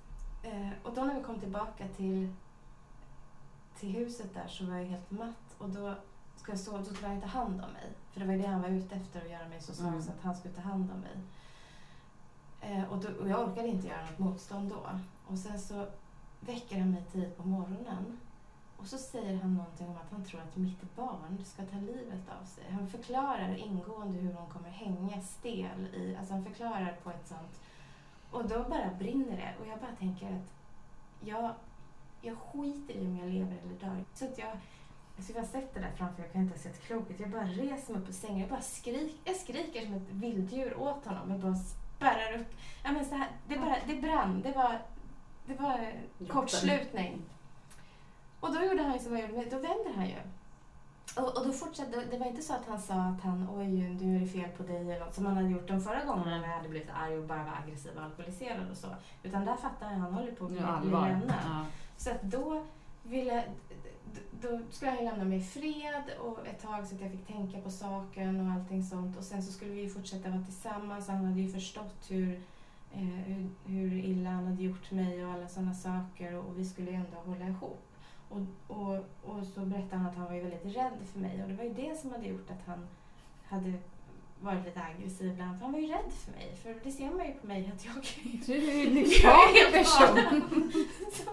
Eh, 0.43 0.68
och 0.83 0.95
då 0.95 1.05
när 1.05 1.14
vi 1.14 1.23
kom 1.23 1.41
tillbaka 1.41 1.89
till, 1.97 2.33
till 3.79 3.89
huset 3.91 4.35
där 4.35 4.49
så 4.49 4.64
var 4.66 4.77
jag 4.77 4.85
helt 4.85 5.11
matt 5.11 5.55
och 5.59 5.68
då 5.71 5.95
ska 6.37 6.53
jag 6.53 6.59
sova, 6.61 6.79
då 6.79 6.85
skulle 6.85 7.07
han 7.07 7.14
inte 7.16 7.29
ta 7.29 7.39
hand 7.39 7.55
om 7.64 7.73
mig. 7.73 7.93
För 8.12 8.21
det 8.21 8.27
var 8.27 8.33
ju 8.33 8.43
det 8.43 8.49
han 8.49 8.62
var 8.62 8.68
ute 8.68 8.95
efter, 8.95 9.21
att 9.25 9.31
göra 9.31 9.49
mig 9.49 9.61
så 9.61 9.75
svag 9.75 9.89
Mm. 9.89 10.03
så 10.03 10.11
att 10.11 10.21
han 10.23 10.35
skulle 10.37 10.55
ta 10.55 10.61
hand 10.61 10.91
om 10.91 11.01
mig. 11.01 11.16
Eh, 12.61 12.85
och, 12.93 12.99
då, 12.99 13.09
och 13.23 13.29
jag 13.29 13.49
orkade 13.49 13.68
inte 13.68 13.89
göra 13.89 14.03
något 14.11 14.18
motstånd 14.18 14.68
då. 14.71 14.89
Och 15.27 15.39
sen 15.39 15.61
så 15.61 15.87
väcker 16.41 16.79
han 16.81 16.91
mig 16.91 17.05
tidigt 17.12 17.37
på 17.37 17.49
morgonen. 17.49 18.18
Och 18.81 18.87
så 18.87 18.99
säger 18.99 19.37
han 19.37 19.55
någonting 19.55 19.89
om 19.89 19.97
att 19.97 20.11
han 20.11 20.24
tror 20.24 20.41
att 20.41 20.57
mitt 20.57 20.97
barn 20.97 21.45
ska 21.45 21.62
ta 21.62 21.76
livet 21.76 22.28
av 22.41 22.45
sig. 22.45 22.64
Han 22.70 22.89
förklarar 22.89 23.57
ingående 23.57 24.18
hur 24.18 24.33
hon 24.33 24.51
kommer 24.51 24.70
hänga 24.70 25.20
stel 25.20 25.95
i... 25.95 26.16
Alltså 26.18 26.35
han 26.35 26.45
förklarar 26.45 26.97
på 27.03 27.11
ett 27.11 27.28
sånt... 27.28 27.61
Och 28.31 28.49
då 28.49 28.64
bara 28.64 28.91
brinner 28.99 29.37
det. 29.37 29.55
Och 29.61 29.66
jag 29.66 29.81
bara 29.81 29.97
tänker 29.99 30.26
att 30.26 30.53
jag, 31.20 31.55
jag 32.20 32.39
skiter 32.39 32.95
i 32.95 33.07
om 33.07 33.16
jag 33.16 33.28
lever 33.28 33.57
eller 33.62 33.74
dör. 33.81 34.05
Så 34.14 34.24
att 34.24 34.39
jag... 34.39 34.57
Jag 35.35 35.41
har 35.41 35.49
sett 35.49 35.74
det 35.74 35.81
där 35.81 35.93
framför 35.97 36.22
jag 36.22 36.33
kan 36.33 36.43
inte 36.43 36.55
ha 36.55 36.62
sett 36.62 36.83
klokt. 36.83 37.20
Jag 37.20 37.31
bara 37.31 37.45
reser 37.45 37.93
mig 37.93 38.03
upp 38.03 38.07
på 38.07 38.12
sängen. 38.12 38.41
Jag 38.41 38.49
bara 38.49 38.61
skrik, 38.61 39.20
jag 39.24 39.37
skriker 39.37 39.87
som 39.87 39.95
ett 39.95 40.11
vilddjur 40.11 40.81
åt 40.81 41.05
honom. 41.05 41.31
Jag 41.31 41.41
bara 41.41 41.57
spärrar 41.57 42.41
upp. 42.41 42.55
Ja, 42.85 42.93
men 42.93 43.05
så 43.05 43.14
här, 43.14 43.28
det, 43.49 43.59
bara, 43.59 43.76
det 43.87 43.95
brann. 43.95 44.43
Det 44.43 44.53
var, 44.53 44.78
det 45.47 45.55
var 45.55 45.93
kortslutning. 46.28 47.22
Och 48.41 48.55
då 48.55 48.62
gjorde 48.62 48.82
han 48.82 48.99
ju 48.99 49.11
men 49.11 49.51
då 49.51 49.57
vänder 49.57 49.93
han 49.97 50.09
ju. 50.09 50.16
Och, 51.16 51.36
och 51.38 51.47
då 51.47 51.53
fortsatte, 51.53 52.05
det 52.11 52.18
var 52.18 52.26
inte 52.26 52.43
så 52.43 52.55
att 52.55 52.66
han 52.68 52.80
sa 52.80 52.95
att 52.95 53.20
han, 53.20 53.49
oj 53.53 53.66
nu 54.01 54.16
är 54.16 54.20
det 54.20 54.26
fel 54.26 54.51
på 54.57 54.62
dig 54.62 54.76
eller 54.76 55.01
något 55.01 55.14
som 55.14 55.26
han 55.26 55.36
hade 55.36 55.49
gjort 55.49 55.68
de 55.68 55.80
förra 55.80 56.05
gångerna 56.05 56.38
när 56.38 56.49
jag 56.49 56.57
hade 56.57 56.68
blivit 56.68 56.91
arg 56.91 57.18
och 57.18 57.24
bara 57.24 57.45
var 57.45 57.59
aggressiv 57.64 57.93
och 57.97 58.03
alkoholiserad 58.03 58.70
och 58.70 58.76
så. 58.76 58.88
Utan 59.22 59.45
där 59.45 59.57
fattade 59.57 59.91
han, 59.91 60.01
han 60.01 60.14
håller 60.14 60.32
på 60.32 60.47
bli 60.47 60.59
allvar. 60.59 61.09
lämnad. 61.09 61.36
Ja. 61.45 61.64
Så 61.97 62.11
att 62.11 62.22
då 62.22 62.64
ville, 63.03 63.45
då 64.41 64.61
skulle 64.70 64.91
han 64.91 65.01
ju 65.01 65.05
lämna 65.05 65.24
mig 65.24 65.38
i 65.38 65.43
fred 65.43 66.05
och 66.20 66.47
ett 66.47 66.62
tag 66.62 66.86
så 66.86 66.95
att 66.95 67.01
jag 67.01 67.11
fick 67.11 67.26
tänka 67.26 67.61
på 67.61 67.70
saken 67.70 68.41
och 68.41 68.53
allting 68.53 68.84
sånt. 68.84 69.18
Och 69.18 69.24
sen 69.24 69.43
så 69.43 69.53
skulle 69.53 69.70
vi 69.70 69.80
ju 69.80 69.91
fortsätta 69.91 70.28
vara 70.30 70.43
tillsammans. 70.43 71.09
Han 71.09 71.24
hade 71.24 71.41
ju 71.41 71.53
förstått 71.53 72.07
hur, 72.09 72.43
eh, 72.93 73.01
hur, 73.01 73.49
hur 73.66 73.93
illa 73.93 74.30
han 74.30 74.47
hade 74.47 74.62
gjort 74.62 74.91
mig 74.91 75.24
och 75.24 75.32
alla 75.32 75.49
sådana 75.49 75.74
saker. 75.74 76.34
Och 76.34 76.59
vi 76.59 76.64
skulle 76.64 76.91
ändå 76.91 77.16
hålla 77.16 77.45
ihop. 77.45 77.89
Och, 78.31 78.41
och, 78.76 78.95
och 79.24 79.47
så 79.55 79.61
berättade 79.61 79.97
han 79.97 80.07
att 80.07 80.16
han 80.16 80.24
var 80.26 80.35
ju 80.35 80.41
väldigt 80.41 80.76
rädd 80.76 80.93
för 81.12 81.18
mig. 81.18 81.43
Och 81.43 81.49
det 81.49 81.55
var 81.55 81.64
ju 81.64 81.72
det 81.74 81.99
som 82.01 82.11
hade 82.11 82.26
gjort 82.26 82.51
att 82.51 82.66
han 82.66 82.87
hade 83.49 83.72
varit 84.41 84.64
lite 84.64 84.81
aggressiv 84.83 85.33
ibland. 85.33 85.59
För 85.59 85.64
han 85.64 85.72
var 85.72 85.81
ju 85.81 85.87
rädd 85.87 86.12
för 86.24 86.33
mig. 86.33 86.57
För 86.62 86.74
det 86.85 86.91
ser 86.93 87.11
man 87.11 87.26
ju 87.26 87.33
på 87.33 87.47
mig 87.47 87.72
att 87.76 87.85
jag 87.85 87.95
Du 88.47 88.53
är 88.70 88.87
en 88.87 88.97
helt 89.55 89.72
person. 89.74 90.72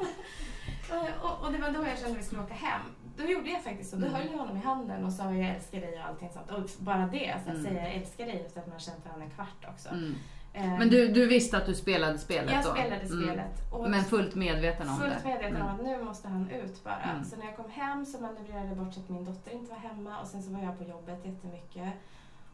Så, 0.90 0.98
och, 1.28 1.46
och 1.46 1.52
det 1.52 1.58
var 1.58 1.72
då 1.72 1.84
jag 1.88 1.98
kände 2.00 2.12
att 2.14 2.18
vi 2.20 2.24
skulle 2.24 2.42
åka 2.44 2.54
hem. 2.54 2.82
Då 3.18 3.24
gjorde 3.24 3.50
jag 3.50 3.64
faktiskt 3.64 3.90
så. 3.90 3.96
Då 3.96 4.06
Mm. 4.06 4.16
höll 4.20 4.28
jag 4.32 4.38
honom 4.38 4.58
i 4.58 4.60
handen 4.60 5.06
och 5.06 5.14
sa 5.14 5.34
jag 5.34 5.56
älskar 5.56 5.82
dig 5.82 6.00
och 6.00 6.06
allting 6.06 6.30
sånt. 6.34 6.52
Och 6.52 6.70
bara 6.80 7.08
det, 7.08 7.32
alltså, 7.32 7.50
att 7.50 7.56
Mm. 7.58 7.66
säga 7.68 7.84
jag 7.88 7.94
älskar 7.96 8.26
dig 8.26 8.42
efter 8.46 8.60
att 8.62 8.68
man 8.68 8.74
har 8.74 8.80
känt 8.80 9.06
varandra 9.06 9.26
en 9.26 9.32
kvart 9.32 9.66
också. 9.74 9.90
Mm. 9.90 10.16
Eh, 10.58 10.78
Men 10.80 10.90
du, 10.90 11.08
du 11.08 11.28
visste 11.28 11.58
att 11.58 11.66
du 11.66 11.76
spelade 11.76 12.18
spelet 12.18 12.52
jag 12.54 12.64
då? 12.64 12.70
spelade 12.70 12.96
Mm. 13.02 13.08
spelet. 13.24 13.74
Och 13.74 13.90
Men 13.90 14.04
fullt 14.04 14.36
medveten 14.36 14.90
om 14.90 14.98
fullt 14.98 15.24
det? 15.24 15.30
medveten 15.30 15.56
om 15.62 15.62
Mm. 15.62 15.76
att 15.76 15.84
nu 15.84 16.04
måste 16.04 16.28
han 16.28 16.50
ut 16.50 16.84
bara. 16.84 17.02
Mm. 17.02 17.24
Så 17.26 17.36
när 17.38 17.46
jag 17.46 17.56
kom 17.56 17.70
hem 17.72 18.06
så 18.06 18.20
manövrerade 18.22 18.68
jag 18.68 18.78
bort 18.78 18.94
så 18.94 19.00
att 19.00 19.10
min 19.10 19.26
dotter 19.26 19.52
inte 19.52 19.72
var 19.72 19.78
hemma 19.80 20.20
och 20.22 20.28
sen 20.28 20.44
så 20.44 20.52
var 20.52 20.60
jag 20.64 20.78
på 20.78 20.84
jobbet 20.84 21.26
jättemycket. 21.26 21.94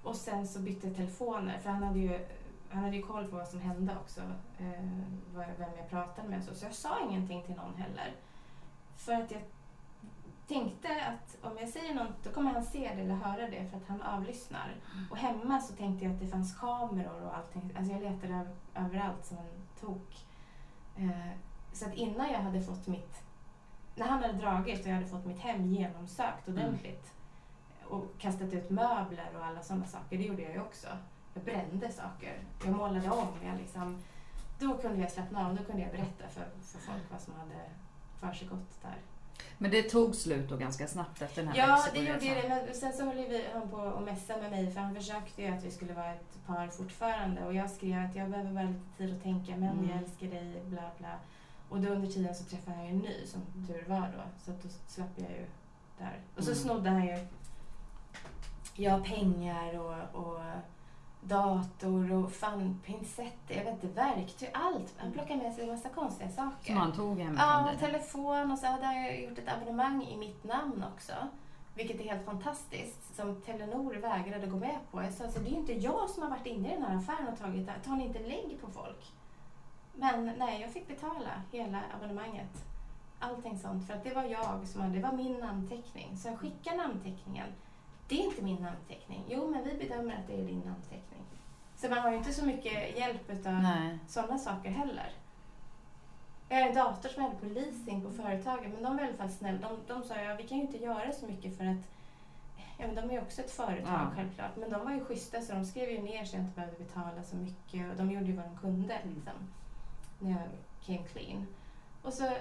Och 0.04 0.16
sen 0.16 0.48
så 0.48 0.60
bytte 0.60 0.88
jag 0.88 0.96
telefoner 0.96 1.58
för 1.64 1.70
han 1.70 1.84
hade 1.84 2.00
ju, 2.00 2.20
han 2.70 2.84
hade 2.84 2.96
ju 2.96 3.02
koll 3.02 3.28
på 3.28 3.36
vad 3.36 3.48
som 3.48 3.62
hände 3.62 3.96
också. 4.04 4.22
Eh, 4.60 4.84
vem 5.58 5.70
jag 5.78 5.90
pratade 5.90 6.28
med 6.28 6.44
så. 6.44 6.56
Så 6.56 6.66
jag 6.66 6.74
sa 6.74 6.98
ingenting 7.10 7.44
till 7.44 7.56
någon 7.56 7.76
heller. 7.76 8.12
För 8.98 9.14
att 9.14 9.32
jag 9.32 9.42
tänkte 10.48 11.06
att 11.06 11.38
om 11.42 11.58
jag 11.60 11.70
säger 11.70 11.96
något 11.96 12.24
då 12.24 12.32
kommer 12.32 12.52
han 12.52 12.64
se 12.64 12.92
det 12.96 13.02
eller 13.02 13.16
höra 13.16 13.50
det 13.50 13.66
för 13.70 13.78
att 13.78 13.88
han 13.88 14.02
avlyssnar. 14.02 14.76
Och 15.12 15.18
hemma 15.18 15.62
så 15.62 15.74
tänkte 15.74 16.06
jag 16.06 16.14
att 16.14 16.20
det 16.20 16.28
fanns 16.28 16.60
kameror 16.60 17.22
och 17.26 17.38
allting. 17.38 17.74
Alltså 17.78 17.94
jag 17.94 18.02
letade 18.02 18.34
över, 18.34 18.56
överallt 18.76 19.26
som 19.26 19.38
en 19.38 19.68
tok. 19.80 20.26
Eh, 20.98 21.32
så 21.74 21.86
att 21.86 21.94
innan 21.94 22.32
jag 22.32 22.40
hade 22.40 22.62
fått 22.62 22.88
mitt... 22.88 23.24
När 23.96 24.06
han 24.06 24.22
hade 24.22 24.34
dragit 24.34 24.82
och 24.82 24.88
jag 24.88 24.96
hade 24.96 25.08
fått 25.08 25.26
mitt 25.26 25.40
hem 25.40 25.66
genomsökt 25.66 26.50
ordentligt 26.50 27.14
och 27.84 28.06
kastat 28.20 28.54
ut 28.54 28.70
möbler 28.70 29.30
och 29.38 29.46
alla 29.46 29.62
sådana 29.62 29.86
saker, 29.86 30.18
det 30.18 30.24
gjorde 30.24 30.42
jag 30.42 30.54
ju 30.54 30.62
också. 30.62 30.88
Jag 31.34 31.44
brände 31.44 31.92
saker. 31.92 32.40
Jag 32.66 32.78
målade 32.78 33.10
om. 33.10 33.28
Jag 33.46 33.58
liksom, 33.58 34.04
då 34.60 34.78
kunde 34.78 35.02
jag 35.02 35.12
slappna 35.12 35.48
av. 35.48 35.56
Då 35.56 35.64
kunde 35.64 35.82
jag 35.82 35.92
berätta 35.92 36.28
för, 36.28 36.46
för 36.62 36.80
folk 36.80 37.04
vad 37.12 37.22
som 37.22 37.34
hade 37.34 37.70
försiggått 38.20 38.82
där. 38.82 38.98
Men 39.58 39.72
det 39.72 39.84
tog 39.84 40.16
slut 40.16 40.50
då 40.50 40.58
ganska 40.58 40.88
snabbt 40.88 41.22
efter 41.22 41.44
den 41.44 41.52
här 41.52 41.58
Ja, 41.58 41.84
det 41.94 42.00
gjorde 42.00 42.20
det. 42.20 42.64
Men 42.66 42.76
sen 42.76 42.94
så 42.94 43.04
höll 43.06 43.16
vi 43.16 43.46
han 43.54 43.70
på 43.70 43.78
och 43.78 44.02
messa 44.02 44.38
med 44.38 44.52
mig 44.52 44.72
för 44.72 44.80
han 44.82 44.96
försökte 44.96 45.42
ju 45.42 45.48
att 45.48 45.64
vi 45.64 45.72
skulle 45.72 45.94
vara 45.94 46.14
ett 46.14 46.46
par 46.48 46.68
fortfarande 46.68 47.46
och 47.46 47.54
jag 47.54 47.70
skrev 47.70 48.06
att 48.06 48.16
jag 48.16 48.30
behöver 48.30 48.52
bara 48.52 48.64
lite 48.64 48.98
tid 48.98 49.16
att 49.16 49.24
tänka 49.24 49.52
men 49.58 49.70
Mm. 49.70 49.90
jag 49.90 49.98
älskar 49.98 50.28
dig, 50.28 50.62
bla 50.66 50.92
bla. 50.98 51.16
Och 51.70 51.80
då 51.80 51.90
under 51.90 52.08
tiden 52.08 52.36
så 52.36 52.44
träffade 52.44 52.78
han 52.78 52.86
ju 52.86 52.92
en 52.92 52.98
ny 53.00 53.26
som 53.26 53.42
tur 53.68 53.84
var 53.88 54.00
då 54.18 54.24
så 54.46 54.52
att 54.52 54.64
då 54.64 54.70
slapp 54.88 55.10
jag 55.16 55.30
ju 55.32 55.46
där. 55.98 56.20
Och 56.38 56.44
så 56.44 56.52
Mm. 56.52 56.64
snodde 56.64 56.90
han 56.90 57.06
ju 57.06 57.18
ja, 58.76 59.00
pengar 59.06 59.80
och, 59.80 60.22
och 60.26 60.40
dator 61.28 62.12
och 62.14 62.32
fan 62.32 62.80
pincetter, 62.86 63.56
jag 63.56 63.64
vet 63.64 63.84
inte, 63.84 63.88
verktyg, 63.88 64.50
allt. 64.54 64.94
Han 64.98 65.12
plockade 65.12 65.44
med 65.44 65.54
sig 65.54 65.64
en 65.64 65.70
massa 65.70 65.90
konstiga 65.90 66.30
saker. 66.30 66.66
Som 66.68 66.78
han 66.78 66.92
tog 66.94 67.20
hemifrån 67.20 67.48
Ja, 67.50 67.68
dig? 67.68 67.78
telefon 67.92 68.52
och 68.52 68.60
så 68.60 68.68
hade 68.68 68.86
jag 68.86 69.22
gjort 69.22 69.38
ett 69.38 69.50
abonnemang 69.54 70.04
i 70.04 70.18
mitt 70.18 70.44
namn 70.44 70.84
också. 70.96 71.14
Vilket 71.76 72.00
är 72.00 72.04
helt 72.04 72.26
fantastiskt. 72.26 73.16
Som 73.16 73.42
Telenor 73.42 73.94
vägrade 73.96 74.48
gå 74.48 74.58
med 74.58 74.78
på. 74.92 75.04
Jag 75.04 75.14
sa 75.14 75.30
så 75.32 75.40
det 75.40 75.48
är 75.48 75.52
ju 75.52 75.58
inte 75.58 75.74
jag 75.74 76.10
som 76.10 76.24
har 76.24 76.30
varit 76.30 76.46
inne 76.46 76.68
i 76.72 76.74
den 76.76 76.84
här 76.84 76.98
affären 76.98 77.28
och 77.34 77.40
tagit 77.40 77.66
det. 77.66 77.74
Tar 77.86 77.96
ni 77.96 78.04
inte 78.06 78.20
lägg 78.20 78.58
på 78.62 78.68
folk? 78.72 79.12
Men 79.96 80.34
nej, 80.38 80.62
jag 80.62 80.72
fick 80.72 80.88
betala 80.88 81.42
hela 81.52 81.82
abonnemanget. 81.96 82.66
Allting 83.20 83.60
sånt. 83.60 83.88
För 83.88 83.94
att 83.94 84.04
det 84.04 84.14
var 84.14 84.24
jag 84.24 84.68
som 84.68 84.82
hade, 84.82 84.94
det 84.94 85.00
var 85.02 85.12
min 85.12 85.34
namnteckning. 85.40 86.18
Så 86.18 86.28
jag 86.28 86.40
skickar 86.40 86.76
namnteckningen. 86.78 87.48
Det 88.08 88.16
är 88.20 88.24
inte 88.26 88.42
min 88.44 88.62
namnteckning. 88.62 89.24
Jo, 89.30 89.50
men 89.52 89.64
vi 89.64 89.74
bedömer 89.74 90.14
att 90.14 90.28
det 90.28 90.34
är 90.34 90.46
din 90.46 90.60
namnteckning. 90.60 91.13
Så 91.84 91.90
man 91.90 91.98
har 92.00 92.12
ju 92.12 92.18
inte 92.18 92.34
så 92.34 92.46
mycket 92.46 92.98
hjälp 92.98 93.32
Nej. 93.46 93.98
sådana 94.08 94.38
saker 94.38 94.70
heller. 94.70 95.12
Jag 96.50 96.58
har 96.58 96.68
en 96.70 96.76
dator 96.76 97.10
som 97.10 97.24
jag 97.24 97.30
hade 97.30 97.42
på 97.42 97.46
leasing 97.54 98.02
på 98.02 98.12
företaget, 98.12 98.74
men 98.74 98.84
de 98.84 98.98
var 98.98 99.04
i 99.04 99.08
alla 99.08 99.18
fall 99.18 99.30
snälla. 99.30 99.70
De, 99.70 99.78
de 99.94 100.04
sa 100.04 100.16
ja, 100.22 100.36
vi 100.36 100.44
kan 100.48 100.58
ju 100.58 100.64
inte 100.64 100.78
göra 100.78 101.12
så 101.12 101.26
mycket 101.26 101.58
för 101.58 101.66
att 101.66 101.90
Ja, 102.78 102.88
men 102.88 102.96
de 102.96 103.02
är 103.10 103.14
ju 103.14 103.22
också 103.22 103.42
ett 103.42 103.52
företag 103.52 104.00
Ja. 104.02 104.12
självklart. 104.16 104.56
Men 104.56 104.70
de 104.70 104.84
var 104.86 104.92
ju 104.92 105.06
schyssta 105.06 105.42
så 105.42 105.54
de 105.54 105.66
skrev 105.66 105.90
ju 105.90 106.02
ner 106.02 106.26
så 106.26 106.36
jag 106.36 106.44
inte 106.44 106.56
behövde 106.56 106.84
betala 106.84 107.24
så 107.24 107.36
mycket. 107.36 107.92
Och 107.92 107.96
de 107.98 108.12
gjorde 108.12 108.26
ju 108.26 108.36
vad 108.36 108.46
de 108.46 108.58
kunde 108.58 108.94
Mm. 108.94 109.14
liksom, 109.16 109.34
när 110.20 110.32
jag 110.32 110.42
came 110.86 111.08
clean. 111.08 111.48
Och 112.02 112.14
så, 112.14 112.26
eh, 112.26 112.34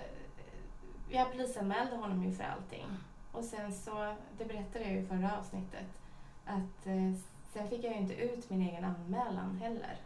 jag 1.10 1.32
polisanmälde 1.32 1.96
honom 1.96 2.24
ju 2.24 2.32
för 2.32 2.44
allting. 2.44 2.86
Och 3.32 3.44
sen 3.44 3.72
så, 3.72 4.14
det 4.38 4.44
berättade 4.44 4.84
jag 4.84 4.92
ju 4.92 4.98
i 4.98 5.06
förra 5.06 5.38
avsnittet, 5.38 5.86
att 6.46 6.86
eh, 6.86 7.12
sen 7.52 7.68
fick 7.68 7.84
jag 7.84 7.92
ju 7.92 7.98
inte 7.98 8.14
ut 8.14 8.50
min 8.50 8.62
egen 8.62 8.84
anmälan 8.84 9.58
heller. 9.60 9.96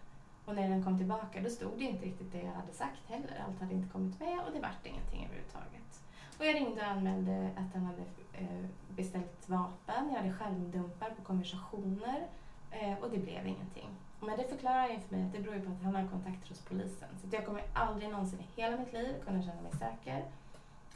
Och 0.45 0.55
när 0.55 0.69
den 0.69 0.85
kom 0.85 0.99
tillbaka 0.99 1.41
då 1.43 1.51
stod 1.51 1.79
det 1.79 1.85
inte 1.85 2.07
riktigt 2.07 2.33
det 2.33 2.43
jag 2.43 2.53
hade 2.53 2.73
sagt 2.73 3.09
heller. 3.09 3.45
Allt 3.47 3.61
hade 3.61 3.75
inte 3.75 3.93
kommit 3.93 4.21
med 4.21 4.39
och 4.47 4.53
det 4.53 4.61
vart 4.61 4.87
ingenting 4.87 5.25
överhuvudtaget. 5.25 6.03
Och 6.39 6.47
jag 6.47 6.55
ringde 6.55 6.81
och 6.81 6.87
anmälde 6.87 7.51
att 7.57 7.75
han 7.75 7.85
hade 7.85 8.03
eh, 8.33 8.67
beställt 8.89 9.49
vapen. 9.49 10.09
Jag 10.11 10.17
hade 10.17 10.33
skärmdumpar 10.33 11.11
på 11.11 11.23
konversationer 11.23 12.27
eh, 12.71 12.99
och 12.99 13.11
det 13.11 13.19
blev 13.19 13.47
ingenting. 13.47 13.89
Men 14.21 14.37
det 14.37 14.49
förklarar 14.49 14.89
ju 14.89 14.99
för 15.01 15.17
mig 15.17 15.27
att 15.27 15.33
det 15.33 15.41
beror 15.41 15.55
ju 15.55 15.61
på 15.61 15.73
att 15.73 15.83
han 15.83 15.95
har 15.95 16.09
kontakter 16.09 16.49
hos 16.49 16.61
polisen. 16.61 17.09
Så 17.21 17.27
jag 17.31 17.47
kommer 17.47 17.63
aldrig 17.73 18.11
någonsin 18.11 18.41
i 18.41 18.61
hela 18.61 18.77
mitt 18.77 18.93
liv 18.93 19.15
kunna 19.25 19.43
känna 19.43 19.63
mig 19.63 19.73
säker. 19.73 20.25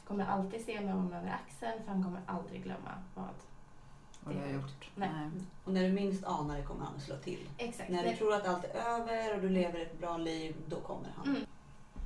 kommer 0.07 0.25
alltid 0.25 0.65
se 0.65 0.81
mig 0.81 0.93
om 0.93 1.13
över 1.13 1.39
axeln 1.45 1.83
för 1.83 1.91
han 1.91 2.03
kommer 2.03 2.21
aldrig 2.25 2.63
glömma 2.63 2.91
vad 3.15 3.35
vad 4.23 4.35
du 4.35 4.39
har 4.39 4.47
gjort. 4.47 4.89
Nej. 4.95 5.09
Och 5.65 5.73
när 5.73 5.83
du 5.83 5.91
minst 5.91 6.23
anar 6.25 6.57
det 6.57 6.63
kommer 6.63 6.85
han 6.85 6.95
att 6.95 7.01
slå 7.01 7.15
till. 7.17 7.49
Exakt. 7.57 7.89
När 7.89 8.03
du 8.03 8.09
Det- 8.09 8.15
tror 8.15 8.33
att 8.33 8.47
allt 8.47 8.63
är 8.65 8.69
över 8.75 9.35
och 9.35 9.41
du 9.41 9.49
lever 9.49 9.79
ett 9.79 9.99
bra 9.99 10.17
liv, 10.17 10.55
då 10.67 10.75
kommer 10.75 11.09
han. 11.17 11.27
Mm. 11.27 11.41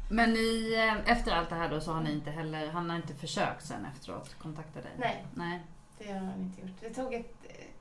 Men 0.10 0.34
ni, 0.34 0.74
eh, 1.06 1.12
efter 1.12 1.32
allt 1.32 1.50
det 1.50 1.56
här 1.56 1.70
då 1.70 1.82
så 1.82 1.92
har 1.94 2.02
ni 2.02 2.12
inte 2.14 2.32
heller, 2.32 2.70
han 2.70 2.90
har 2.90 2.98
inte 2.98 3.14
försökt 3.14 3.66
sen 3.66 3.86
efteråt 3.86 4.36
kontakta 4.40 4.82
dig? 4.82 4.92
Nej. 4.98 5.26
Nej. 5.34 5.62
Det 5.98 6.12
har 6.12 6.20
han 6.20 6.40
inte 6.42 6.62
gjort. 6.62 6.72
Det 6.82 6.90
tog 6.94 7.14
ett, 7.14 7.36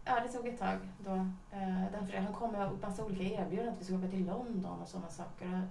ja, 0.05 0.21
det 0.21 0.29
tog 0.33 0.49
ett 0.49 0.59
tag 0.59 0.79
då. 0.99 1.11
Eh, 1.53 1.83
därför 1.93 2.17
han 2.19 2.33
kom 2.35 2.53
med 2.53 2.71
massa 2.83 3.05
olika 3.05 3.25
erbjudanden 3.43 3.75
att 3.75 3.81
vi 3.81 3.85
skulle 3.85 3.99
åka 3.99 4.09
till 4.09 4.27
London 4.27 4.81
och 4.83 4.89
sådana 4.89 5.09
saker. 5.09 5.69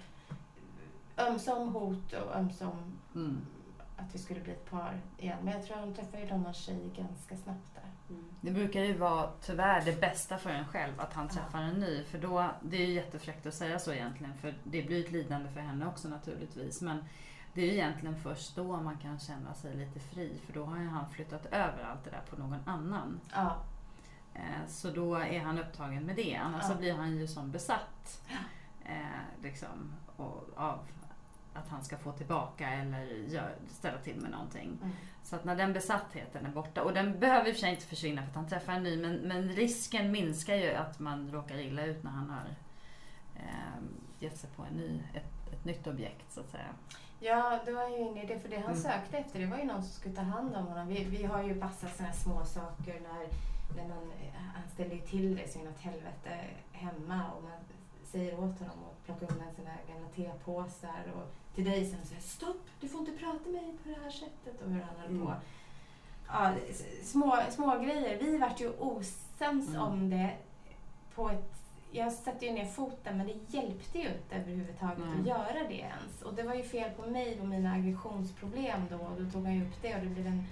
Och 1.16 1.22
ömsom 1.24 1.70
hot 1.70 2.14
och 2.14 2.36
ömsom 2.36 3.00
Mm. 3.16 3.42
att 3.98 4.16
vi 4.16 4.20
skulle 4.20 4.40
bli 4.40 4.52
ett 4.54 4.70
par 4.70 4.98
igen. 5.18 5.38
Men 5.44 5.54
jag 5.54 5.66
tror 5.66 5.78
han 5.78 5.94
träffade 5.94 6.24
ju 6.24 6.38
någon 6.38 6.54
tjej 6.54 6.92
ganska 6.98 7.38
snabbt 7.38 7.74
där. 7.76 7.84
Det 8.42 8.52
brukar 8.52 8.82
ju 8.82 8.98
vara 8.98 9.30
tyvärr 9.42 9.86
det 9.86 10.02
bästa 10.02 10.38
för 10.38 10.50
en 10.50 10.66
själv 10.66 10.94
att 11.00 11.14
han 11.14 11.30
träffar 11.30 11.62
en 11.62 11.80
ny. 11.80 12.04
För 12.04 12.18
då, 12.18 12.50
det 12.62 12.78
är 12.78 12.86
ju 12.88 12.94
jättefräckt 12.94 13.46
att 13.46 13.54
säga 13.54 13.80
så 13.80 13.94
egentligen. 13.94 14.34
För 14.38 14.54
det 14.64 14.82
blir 14.84 15.06
ett 15.06 15.12
lidande 15.12 15.50
för 15.50 15.60
henne 15.60 15.88
också 15.88 16.08
naturligtvis. 16.10 16.82
Men 16.82 17.04
det 17.54 17.62
är 17.62 17.66
ju 17.66 17.74
egentligen 17.74 18.16
först 18.22 18.56
då 18.56 18.78
man 18.78 18.98
kan 18.98 19.20
känna 19.20 19.54
sig 19.54 19.76
lite 19.76 20.00
fri. 20.00 20.42
För 20.46 20.54
då 20.54 20.66
har 20.66 20.78
ju 20.78 20.88
han 20.88 21.10
flyttat 21.10 21.46
över 21.46 21.84
allt 21.84 22.04
det 22.04 22.10
där 22.10 22.22
på 22.30 22.36
någon 22.42 22.60
annan. 22.66 23.20
Ja, 23.34 23.56
Eh, 24.36 24.68
Så 24.68 24.90
då 24.90 25.16
är 25.16 25.40
han 25.40 25.60
upptagen 25.60 26.04
med 26.06 26.16
det. 26.16 26.36
Annars 26.36 26.64
Ja. 26.64 26.70
så 26.70 26.76
blir 26.76 26.94
han 26.94 27.16
ju 27.18 27.28
som 27.28 27.52
besatt. 27.52 28.22
Eh, 28.86 29.42
liksom, 29.44 29.94
och, 30.16 30.50
av 30.56 30.80
att 31.54 31.70
han 31.70 31.84
ska 31.84 31.98
få 31.98 32.12
tillbaka 32.12 32.70
eller 32.70 33.06
gör, 33.06 33.56
ställa 33.70 33.98
till 33.98 34.16
med 34.16 34.32
någonting. 34.32 34.78
mm. 34.82 34.96
Så 35.24 35.36
att 35.36 35.44
när 35.46 35.56
den 35.56 35.74
besattheten 35.74 36.46
är 36.46 36.50
borta, 36.50 36.84
och 36.84 36.94
den 36.94 37.20
behöver 37.20 37.48
i 37.48 37.52
och 37.52 37.56
för 37.56 37.60
sig 37.62 37.70
inte 37.72 37.86
försvinna 37.86 38.22
för 38.22 38.30
att 38.30 38.36
han 38.36 38.48
träffar 38.48 38.74
en 38.74 38.84
ny, 38.84 38.98
men, 39.02 39.16
men 39.16 39.50
risken 39.50 40.12
minskar 40.12 40.56
ju 40.56 40.74
att 40.74 41.00
man 41.00 41.32
råkar 41.32 41.58
illa 41.58 41.86
ut 41.86 42.04
när 42.04 42.12
han 42.12 42.30
har 42.30 42.46
eh, 43.36 43.84
gett 44.20 44.38
sig 44.38 44.50
på 44.56 44.64
en 44.64 44.74
ny, 44.74 45.02
ett, 45.14 45.54
ett 45.54 45.66
nytt 45.66 45.88
objekt 45.88 46.32
så 46.34 46.40
att 46.40 46.50
säga. 46.50 46.68
ja 47.20 47.60
det 47.66 47.72
var 47.72 47.90
ju 47.90 47.98
inne 47.98 48.24
i 48.24 48.26
det. 48.26 48.40
För 48.40 48.50
det 48.50 48.56
han 48.56 48.66
Mm. 48.72 48.78
sökte 48.84 49.18
efter 49.18 49.40
det 49.40 49.46
var 49.46 49.58
ju 49.58 49.64
någon 49.64 49.84
som 49.84 49.92
skulle 49.92 50.16
ta 50.16 50.22
hand 50.22 50.56
om 50.56 50.68
honom. 50.68 50.88
Vi, 50.88 51.04
vi 51.04 51.24
har 51.24 51.44
ju 51.44 51.56
massa 51.56 51.88
sådana 51.88 52.14
små 52.14 52.46
saker 52.46 53.00
när, 53.00 53.28
när 53.76 53.88
man, 53.90 54.12
han 54.54 54.68
ställer 54.74 54.96
ju 54.96 55.02
till 55.02 55.36
det 55.36 55.52
så 55.52 55.60
inåt 55.60 55.80
helvete 55.80 56.40
hemma 56.72 57.32
och 57.32 57.44
man 57.44 57.52
säger 58.14 58.34
åt 58.34 58.60
honom 58.60 58.78
att 58.92 59.06
plocka 59.06 59.34
undan 59.34 59.48
sina 59.56 59.72
gamla 59.88 60.08
tepåsar 60.16 61.04
och 61.16 61.56
till 61.56 61.66
dig 61.66 61.86
sen 61.86 62.06
säger 62.06 62.22
stopp, 62.22 62.62
du 62.82 62.88
får 62.88 63.00
inte 63.00 63.12
prata 63.12 63.50
med 63.50 63.64
mig 63.64 63.74
på 63.84 63.90
det 63.90 63.96
här 64.04 64.12
sättet 64.12 64.62
och 64.62 64.70
hur 64.72 64.82
han 64.82 64.96
höll 65.02 65.10
Mm. 65.12 65.26
på. 65.26 65.34
Ja, 66.28 66.54
små, 67.04 67.40
små 67.52 67.80
grejer. 67.80 68.18
Vi 68.22 68.38
vart 68.38 68.62
ju 68.62 68.70
osams 68.80 69.70
Mm. 69.70 69.82
om 69.82 70.10
det 70.10 70.34
på 71.16 71.30
ett 71.30 71.50
jag 71.92 72.14
satte 72.14 72.46
ju 72.46 72.52
ner 72.52 72.66
foten 72.66 73.18
men 73.18 73.28
det 73.28 73.58
hjälpte 73.58 73.98
ju 74.00 74.08
inte 74.08 74.36
överhuvudtaget 74.36 74.98
Nej. 75.00 75.20
att 75.22 75.28
göra 75.28 75.68
det 75.70 75.74
ens. 75.76 76.22
Och 76.24 76.34
det 76.34 76.44
var 76.44 76.54
ju 76.54 76.64
fel 76.64 76.92
på 76.92 77.10
mig 77.10 77.40
och 77.42 77.48
mina 77.48 77.74
aggressionsproblem 77.74 78.82
då. 78.90 78.96
Och 78.98 79.22
då 79.24 79.30
tog 79.32 79.44
han 79.46 79.56
ju 79.56 79.66
upp 79.68 79.82
det 79.82 79.96
och 79.96 80.02
det 80.02 80.08
blev 80.10 80.28
en... 80.28 80.46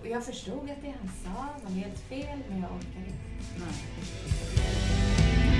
Och 0.00 0.06
jag 0.06 0.24
förstod 0.24 0.70
att 0.70 0.82
det 0.82 0.94
han 1.00 1.08
sa 1.08 1.46
var 1.64 1.70
helt 1.70 1.98
fel 1.98 2.38
men 2.48 2.60
jag 2.60 2.70
orkade 2.70 3.06
inte. 3.06 3.58
Nej. 3.58 5.59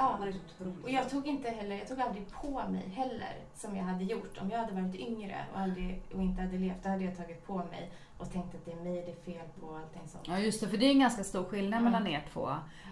Ja. 0.00 0.16
Man 0.18 0.28
är 0.28 0.32
så 0.32 0.38
otroligt 0.62 0.84
Och 0.84 0.90
jag 0.90 1.10
tog 1.10 1.26
inte 1.26 1.50
heller, 1.50 1.76
jag 1.76 1.88
tog 1.88 2.00
aldrig 2.00 2.26
på 2.32 2.62
mig 2.68 2.88
heller 2.88 3.34
som 3.54 3.76
jag 3.76 3.84
hade 3.84 4.04
gjort. 4.04 4.38
Om 4.40 4.50
jag 4.50 4.58
hade 4.58 4.72
varit 4.82 4.94
yngre 4.94 5.44
och, 5.54 5.60
aldrig, 5.60 6.02
och 6.14 6.22
inte 6.22 6.42
hade 6.42 6.58
levt, 6.58 6.82
då 6.82 6.88
hade 6.88 7.04
jag 7.04 7.16
tagit 7.16 7.46
på 7.46 7.56
mig 7.56 7.90
och 8.18 8.32
tänkt 8.32 8.54
att 8.54 8.64
det 8.64 8.72
är 8.72 8.76
mig 8.76 8.94
det 9.06 9.30
är 9.30 9.34
fel 9.34 9.46
på 9.60 9.66
och 9.66 9.76
allting 9.78 10.02
sånt. 10.08 10.24
Ja 10.28 10.38
just 10.38 10.60
det, 10.60 10.68
för 10.68 10.76
det 10.76 10.86
är 10.86 10.90
en 10.90 11.00
ganska 11.00 11.24
stor 11.24 11.44
skillnad 11.44 11.80
Mm. 11.80 11.92
mellan 11.92 12.06
er 12.06 12.24
två. 12.32 12.48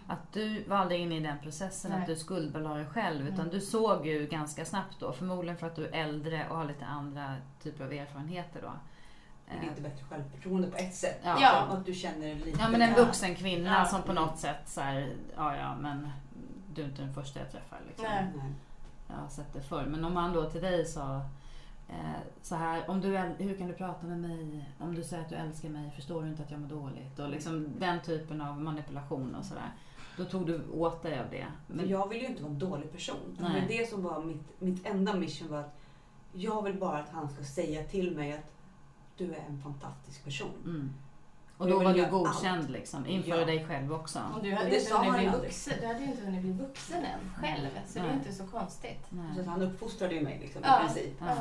Att 0.08 0.32
du 0.32 0.62
var 0.64 0.76
aldrig 0.76 1.00
inne 1.00 1.16
i 1.16 1.20
den 1.20 1.38
processen 1.42 1.90
Nej. 1.90 2.00
att 2.00 2.06
du 2.06 2.16
skuldbelade 2.16 2.74
dig 2.76 2.86
själv. 2.86 3.26
Utan 3.26 3.40
Mm. 3.40 3.50
du 3.50 3.60
såg 3.60 4.06
ju 4.06 4.26
ganska 4.26 4.64
snabbt 4.64 5.00
då, 5.00 5.12
förmodligen 5.12 5.56
för 5.56 5.66
att 5.66 5.76
du 5.76 5.86
är 5.86 5.92
äldre 5.92 6.46
och 6.50 6.56
har 6.56 6.64
lite 6.64 6.84
andra 6.84 7.34
typer 7.62 7.84
av 7.84 7.92
erfarenheter 7.92 8.60
då. 8.62 8.72
Det 9.50 9.66
är 9.66 9.70
lite 9.70 9.82
bättre 9.82 10.04
självförtroende 10.04 10.68
på 10.70 10.76
ett 10.76 10.94
sätt. 10.94 11.20
Ja. 11.24 11.36
Ja. 11.40 11.50
Att 11.70 11.86
du 11.86 11.94
känner 11.94 12.34
lite... 12.34 12.58
Ja 12.60 12.68
men 12.68 12.82
en 12.82 12.94
vuxen 12.94 13.34
kvinna 13.34 13.78
Ja. 13.78 13.84
som 13.84 14.02
på 14.02 14.12
något 14.12 14.38
sätt 14.38 14.60
så 14.68 14.80
här, 14.80 15.08
ja 15.36 15.56
ja 15.56 15.76
men 15.80 16.08
du 16.78 16.84
är 16.84 16.88
inte 16.88 17.02
den 17.02 17.14
första 17.14 17.40
jag 17.40 17.50
träffar 17.50 17.78
liksom. 17.86 18.04
Nej. 18.08 18.52
Jag 19.08 19.16
har 19.16 19.28
sett 19.28 19.52
det 19.52 19.60
förr. 19.60 19.86
Men 19.86 20.04
om 20.04 20.16
han 20.16 20.32
då 20.32 20.50
till 20.50 20.60
dig 20.60 20.84
sa 20.84 21.16
eh, 21.88 22.20
så 22.42 22.54
här, 22.54 22.90
om 22.90 23.00
du, 23.00 23.18
hur 23.18 23.56
kan 23.56 23.68
du 23.68 23.74
prata 23.74 24.06
med 24.06 24.20
mig? 24.20 24.70
Om 24.78 24.94
du 24.94 25.02
säger 25.02 25.22
att 25.22 25.28
du 25.28 25.34
älskar 25.34 25.68
mig, 25.68 25.90
förstår 25.90 26.22
du 26.22 26.28
inte 26.28 26.42
att 26.42 26.50
jag 26.50 26.60
mår 26.60 26.68
dåligt? 26.68 27.18
Och 27.18 27.28
liksom 27.28 27.66
den 27.78 28.00
typen 28.00 28.40
av 28.40 28.60
manipulation 28.60 29.34
och 29.34 29.44
sådär. 29.44 29.72
Då 30.16 30.24
tog 30.24 30.46
du 30.46 30.70
åt 30.72 31.02
dig 31.02 31.18
av 31.18 31.26
det. 31.30 31.46
För 31.66 31.74
Men, 31.74 31.88
jag 31.88 32.08
vill 32.08 32.20
ju 32.20 32.26
inte 32.26 32.42
vara 32.42 32.52
en 32.52 32.58
dålig 32.58 32.92
person. 32.92 33.36
Nej. 33.38 33.60
var 33.60 33.68
det 33.68 33.90
som 33.90 34.02
var 34.02 34.24
mitt, 34.24 34.60
mitt 34.60 34.86
enda 34.86 35.14
mission 35.14 35.48
var 35.48 35.60
att 35.60 35.78
jag 36.32 36.62
vill 36.62 36.78
bara 36.78 36.98
att 36.98 37.08
han 37.08 37.28
ska 37.28 37.44
säga 37.44 37.84
till 37.84 38.16
mig 38.16 38.32
att 38.32 38.52
du 39.16 39.34
är 39.34 39.44
en 39.48 39.62
fantastisk 39.62 40.24
person. 40.24 40.54
mm. 40.64 40.94
Och 41.58 41.68
då 41.68 41.78
var 41.78 41.94
du 41.94 42.06
godkänd 42.10 42.70
liksom, 42.70 43.06
inför 43.06 43.38
Ja. 43.38 43.44
dig 43.44 43.64
själv 43.64 43.92
också. 43.92 44.18
Och 44.36 44.42
du 44.42 44.52
Och 44.52 44.58
hade, 44.58 44.68
det 44.70 44.74
ju 44.74 44.80
inte 44.80 44.90
sa 44.90 44.96
hunnit 44.98 45.12
han 45.12 45.20
bli 45.20 45.40
vuxen, 45.40 45.74
du 45.80 45.86
hade 45.86 45.98
ju 46.00 46.04
inte 46.06 46.24
hunnit 46.24 46.42
bli 46.42 46.52
vuxen 46.52 47.04
än 47.04 47.20
själv. 47.36 47.68
Så 47.86 47.98
det 47.98 48.04
är 48.04 48.08
Nej. 48.08 48.14
inte 48.16 48.32
så 48.32 48.46
konstigt. 48.46 49.06
Nej. 49.10 49.44
Så 49.44 49.50
han 49.50 49.62
uppfostrade 49.62 50.14
ju 50.14 50.20
mig 50.20 50.38
liksom, 50.42 50.60
Ja. 50.64 50.80
i 50.80 50.84
princip. 50.86 51.14
Ja. 51.20 51.26
Eh, 51.30 51.34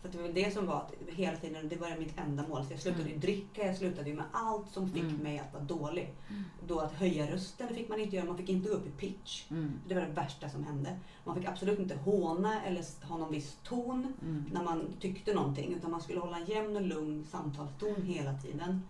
För 0.00 0.08
att 0.08 0.14
det 0.14 0.22
var 0.22 0.28
det 0.28 0.54
som 0.54 0.66
var 0.66 0.76
att 0.76 0.92
hela 1.08 1.36
tiden, 1.36 1.68
det 1.68 1.76
var 1.76 1.96
mitt 1.98 2.18
enda 2.18 2.44
mål. 2.48 2.64
Så 2.66 2.72
jag 2.72 2.80
slutade 2.80 3.02
ju 3.04 3.08
Mm. 3.10 3.20
dricka, 3.20 3.66
jag 3.66 3.76
slutade 3.76 4.10
ju 4.10 4.16
med 4.16 4.24
allt 4.32 4.70
som 4.72 4.90
fick 4.92 5.02
Mm. 5.02 5.16
mig 5.16 5.38
att 5.38 5.52
vara 5.52 5.62
dålig. 5.62 6.14
Mm. 6.30 6.44
Då 6.66 6.78
att 6.80 6.92
höja 6.92 7.30
rösten, 7.34 7.66
det 7.68 7.74
fick 7.74 7.88
man 7.88 8.00
inte 8.00 8.16
göra. 8.16 8.26
Man 8.26 8.36
fick 8.36 8.48
inte 8.48 8.68
gå 8.68 8.74
upp 8.74 8.86
i 8.86 8.90
pitch. 8.90 9.50
Mm. 9.50 9.72
Det 9.88 9.94
var 9.94 10.00
det 10.02 10.08
värsta 10.12 10.48
som 10.48 10.64
hände. 10.64 10.98
Man 11.24 11.36
fick 11.36 11.44
absolut 11.48 11.78
inte 11.78 11.96
håna 11.96 12.62
eller 12.64 13.06
ha 13.08 13.16
någon 13.18 13.30
viss 13.32 13.56
ton 13.64 14.12
Mm. 14.22 14.44
när 14.52 14.62
man 14.62 14.86
tyckte 15.00 15.34
någonting. 15.34 15.74
Utan 15.74 15.90
man 15.90 16.00
skulle 16.00 16.20
hålla 16.20 16.36
en 16.36 16.46
jämn 16.46 16.76
och 16.76 16.82
lugn 16.82 17.24
samtalston 17.30 18.02
hela 18.02 18.32
tiden. 18.34 18.82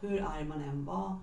Hur 0.00 0.22
arg 0.22 0.44
man 0.44 0.62
än 0.62 0.84
var. 0.84 1.16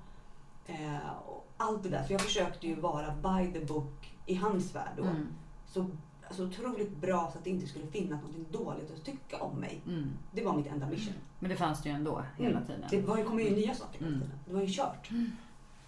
Eh, 0.68 1.10
och 1.28 1.48
allt 1.58 1.84
det 1.84 1.90
där. 1.90 2.04
Så 2.04 2.14
jag 2.14 2.22
försökte 2.22 2.68
ju 2.68 2.76
vara 2.76 3.14
by 3.16 3.54
the 3.60 3.66
book 3.66 4.14
i 4.26 4.36
hans 4.36 4.76
värld 4.76 4.94
då. 4.98 5.04
Mm. 5.04 5.28
Så 5.68 5.86
alltså, 6.28 6.44
otroligt 6.48 6.98
bra 6.98 7.30
så 7.32 7.38
att 7.38 7.44
det 7.44 7.50
inte 7.50 7.68
skulle 7.68 7.88
finnas 7.88 8.22
något 8.22 8.52
dåligt 8.52 8.92
att 8.92 9.06
tycka 9.06 9.38
om 9.44 9.56
mig. 9.60 9.82
Mm. 9.88 10.10
Det 10.32 10.44
var 10.46 10.58
mitt 10.58 10.68
enda 10.68 10.88
mission. 10.88 11.14
Men 11.40 11.50
det 11.50 11.56
fanns 11.56 11.82
det 11.82 11.90
ju 11.90 11.96
ändå 11.96 12.24
hela 12.38 12.58
Mm. 12.58 12.68
tiden. 12.68 12.86
Det 12.90 13.02
var, 13.02 13.18
ju- 13.18 13.24
kom 13.24 13.40
ju 13.40 13.50
nya 13.56 13.76
saker 13.76 14.00
hela 14.00 14.08
Mm. 14.08 14.22
tiden. 14.22 14.40
Det 14.46 14.54
var 14.54 14.62
ju 14.62 14.68
kört. 14.74 15.10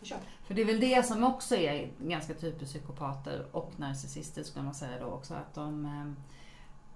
kört. 0.03 0.21
För 0.47 0.53
det 0.53 0.61
är 0.61 0.65
väl 0.65 0.79
det 0.79 1.05
som 1.05 1.23
också 1.23 1.55
är 1.55 1.91
ganska 1.99 2.33
typiskt 2.33 2.73
psykopater 2.75 3.45
och 3.51 3.71
narcissister 3.77 4.43
skulle 4.43 4.65
man 4.65 4.73
säga 4.73 4.99
då 4.99 5.05
också. 5.05 5.33
Att 5.33 5.53
de, 5.53 5.85
eh, 5.85 6.11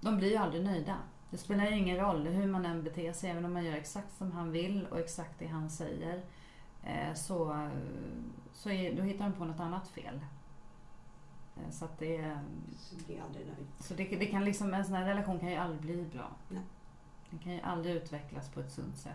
de 0.00 0.16
blir 0.16 0.30
ju 0.30 0.36
aldrig 0.36 0.64
nöjda. 0.64 0.96
Det 1.30 1.38
spelar 1.38 1.64
ju 1.64 1.76
ingen 1.76 1.96
roll 1.96 2.26
hur 2.26 2.46
man 2.46 2.66
än 2.66 2.82
beter 2.82 3.12
sig. 3.12 3.30
Även 3.30 3.44
om 3.44 3.52
man 3.52 3.64
gör 3.64 3.76
exakt 3.76 4.16
som 4.18 4.32
han 4.32 4.50
vill 4.52 4.86
och 4.86 4.98
exakt 4.98 5.38
det 5.38 5.46
han 5.46 5.70
säger. 5.70 6.20
eh, 6.84 7.14
Så, 7.14 7.68
så 8.52 8.70
är, 8.70 8.96
då 8.96 9.02
hittar 9.02 9.24
de 9.24 9.32
på 9.32 9.44
något 9.44 9.60
annat 9.60 9.88
fel. 9.88 10.20
Eh, 11.56 11.70
Så 11.70 11.84
att 11.84 11.98
det, 11.98 12.16
är- 12.16 12.40
Så 12.78 12.94
jag 12.96 13.04
blir 13.06 13.22
aldrig 13.22 13.46
nöjd. 13.46 13.66
så 13.80 13.94
det, 13.94 14.04
det 14.04 14.26
kan 14.26 14.44
liksom, 14.44 14.74
en 14.74 14.84
sån 14.84 14.94
här 14.94 15.04
relation 15.04 15.38
kan 15.38 15.48
ju 15.50 15.56
aldrig 15.56 15.80
bli 15.80 16.04
bra. 16.18 16.28
Nej. 16.48 16.62
Den 17.30 17.38
kan 17.38 17.52
ju 17.52 17.60
aldrig 17.60 17.94
utvecklas 17.96 18.48
på 18.50 18.60
ett 18.60 18.72
sunt 18.72 18.96
sätt. 18.98 19.12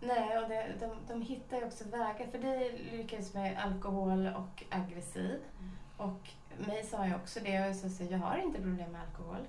Nej, 0.00 0.38
och 0.42 0.48
det, 0.48 0.74
de, 0.80 0.96
de 1.08 1.22
hittar 1.22 1.56
ju 1.56 1.64
också 1.66 1.84
vägar. 1.88 2.26
För 2.30 2.38
dig 2.38 2.88
lyckades 2.92 3.34
med 3.34 3.58
alkohol 3.58 4.26
och 4.26 4.64
aggressiv. 4.70 5.40
Mm. 5.60 5.70
Och 5.96 6.30
mig 6.66 6.84
sa 6.84 7.06
jag 7.06 7.16
också 7.16 7.40
det. 7.40 7.68
Och 7.68 7.76
så 7.76 7.88
sa 7.88 8.04
jag, 8.04 8.12
jag 8.12 8.18
har 8.18 8.36
inte 8.38 8.60
problem 8.60 8.92
med 8.92 9.00
alkohol. 9.00 9.46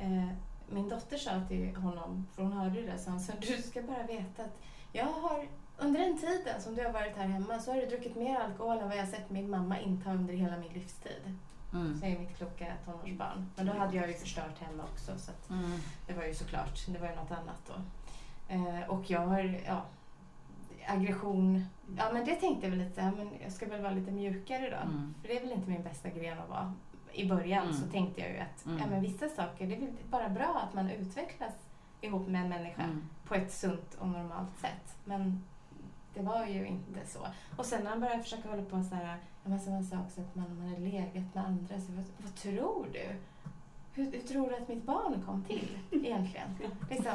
Eh, 0.00 0.28
min 0.72 0.88
dotter 0.88 1.16
sa 1.16 1.40
till 1.48 1.76
honom, 1.76 2.26
för 2.34 2.42
hon 2.42 2.52
hörde 2.52 2.82
det, 2.82 2.98
så 2.98 3.10
han 3.10 3.20
sa 3.20 3.32
du 3.40 3.62
ska 3.62 3.82
bara 3.82 4.02
veta 4.02 4.42
att 4.42 4.58
jag 4.92 5.04
har 5.06 5.44
under 5.78 6.00
den 6.00 6.18
tiden 6.18 6.60
som 6.62 6.74
du 6.74 6.84
har 6.84 6.92
varit 6.92 7.16
här 7.16 7.26
hemma 7.26 7.58
så 7.58 7.72
har 7.72 7.80
du 7.80 7.86
druckit 7.86 8.16
mer 8.16 8.40
alkohol 8.40 8.78
än 8.78 8.88
vad 8.88 8.96
jag 8.98 9.08
sett 9.08 9.30
min 9.30 9.50
mamma 9.50 9.80
inta 9.80 10.10
under 10.10 10.34
hela 10.34 10.56
min 10.58 10.72
livstid. 10.72 11.38
Mm. 11.72 12.00
Säger 12.00 12.18
mitt 12.18 12.36
kloka 12.36 12.66
tonårsbarn. 12.84 13.50
Men 13.56 13.66
då 13.66 13.72
hade 13.72 13.96
jag 13.96 14.08
ju 14.08 14.14
förstört 14.14 14.58
hemma 14.60 14.82
också. 14.92 15.12
Så 15.18 15.52
Mm. 15.54 15.78
det 16.06 16.12
var 16.14 16.24
ju 16.24 16.34
såklart, 16.34 16.86
det 16.88 16.98
var 16.98 17.08
ju 17.08 17.14
något 17.14 17.30
annat 17.30 17.62
då. 17.66 17.74
Eh, 18.54 18.88
och 18.90 19.10
jag 19.10 19.20
har, 19.26 19.60
ja, 19.66 19.82
aggression. 20.86 21.64
Ja 21.98 22.10
men 22.12 22.24
det 22.24 22.34
tänkte 22.34 22.66
jag 22.66 22.70
väl 22.70 22.78
lite, 22.88 23.12
men 23.16 23.30
jag 23.42 23.52
ska 23.52 23.66
väl 23.66 23.82
vara 23.82 23.92
lite 23.92 24.10
mjukare 24.10 24.70
då. 24.70 24.76
Mm. 24.90 25.14
För 25.20 25.28
det 25.28 25.36
är 25.36 25.40
väl 25.40 25.52
inte 25.52 25.70
min 25.70 25.82
bästa 25.82 26.08
gren 26.10 26.38
att 26.38 26.48
vara. 26.48 26.74
I 27.14 27.28
början 27.28 27.62
Mm. 27.68 27.76
så 27.76 27.86
tänkte 27.86 28.20
jag 28.20 28.30
ju 28.30 28.38
att 28.38 28.66
Mm. 28.66 28.78
ja, 28.78 28.86
men 28.90 29.00
vissa 29.00 29.28
saker, 29.28 29.66
det 29.66 29.74
är 29.74 29.80
väl 29.80 29.90
bara 30.10 30.28
bra 30.28 30.60
att 30.68 30.74
man 30.74 30.90
utvecklas 30.90 31.52
ihop 32.00 32.28
med 32.28 32.42
en 32.42 32.48
människa 32.48 32.82
Mm. 32.82 33.08
på 33.24 33.34
ett 33.34 33.52
sunt 33.52 33.94
och 33.94 34.08
normalt 34.08 34.58
sätt. 34.60 34.96
Men 35.04 35.44
det 36.14 36.22
var 36.22 36.46
ju 36.46 36.66
inte 36.66 37.06
så. 37.06 37.26
Och 37.56 37.66
sen 37.66 37.82
när 37.84 37.90
han 37.90 38.00
började 38.00 38.22
försöka 38.22 38.48
hålla 38.50 38.62
på 38.64 38.82
så 38.82 38.94
här, 38.94 39.04
ja, 39.42 39.48
men 39.50 39.60
samma 39.60 39.82
sak 39.82 40.10
så 40.14 40.20
att 40.20 40.34
man, 40.34 40.58
man 40.58 40.68
hade 40.68 40.80
legat 40.80 41.34
med 41.34 41.44
andra. 41.46 41.80
Så 41.80 41.92
vad, 41.92 42.04
vad 42.18 42.34
tror 42.34 42.86
du? 42.92 43.06
Hur, 43.94 44.12
hur 44.12 44.18
tror 44.20 44.50
du 44.50 44.56
att 44.56 44.68
mitt 44.68 44.82
barn 44.86 45.22
kom 45.26 45.44
till 45.44 45.68
egentligen? 45.90 46.48
Liksom, 46.90 47.12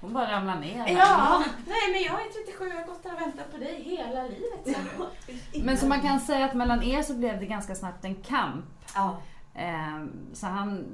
Hon 0.00 0.12
bara 0.12 0.32
ramlar 0.32 0.60
ner. 0.60 0.84
ja, 0.88 1.44
nej 1.66 1.92
men 1.92 2.02
jag 2.02 2.20
är 2.26 2.46
37 2.46 2.66
och 2.66 2.72
har 2.72 2.86
gått 2.86 3.02
där 3.02 3.14
och 3.14 3.20
väntat 3.20 3.52
på 3.52 3.56
dig 3.58 3.82
hela 3.82 4.22
livet. 4.22 4.84
du. 5.52 5.62
Men 5.64 5.76
så 5.78 5.86
man 5.86 6.00
kan 6.00 6.20
säga 6.20 6.44
att 6.44 6.54
mellan 6.54 6.82
er 6.82 7.02
så 7.02 7.14
blev 7.14 7.40
det 7.40 7.46
ganska 7.46 7.74
snabbt 7.74 8.04
en 8.04 8.14
kamp. 8.14 8.64
Ja. 8.94 9.16
Eh, 9.54 10.04
så 10.32 10.46
han, 10.46 10.84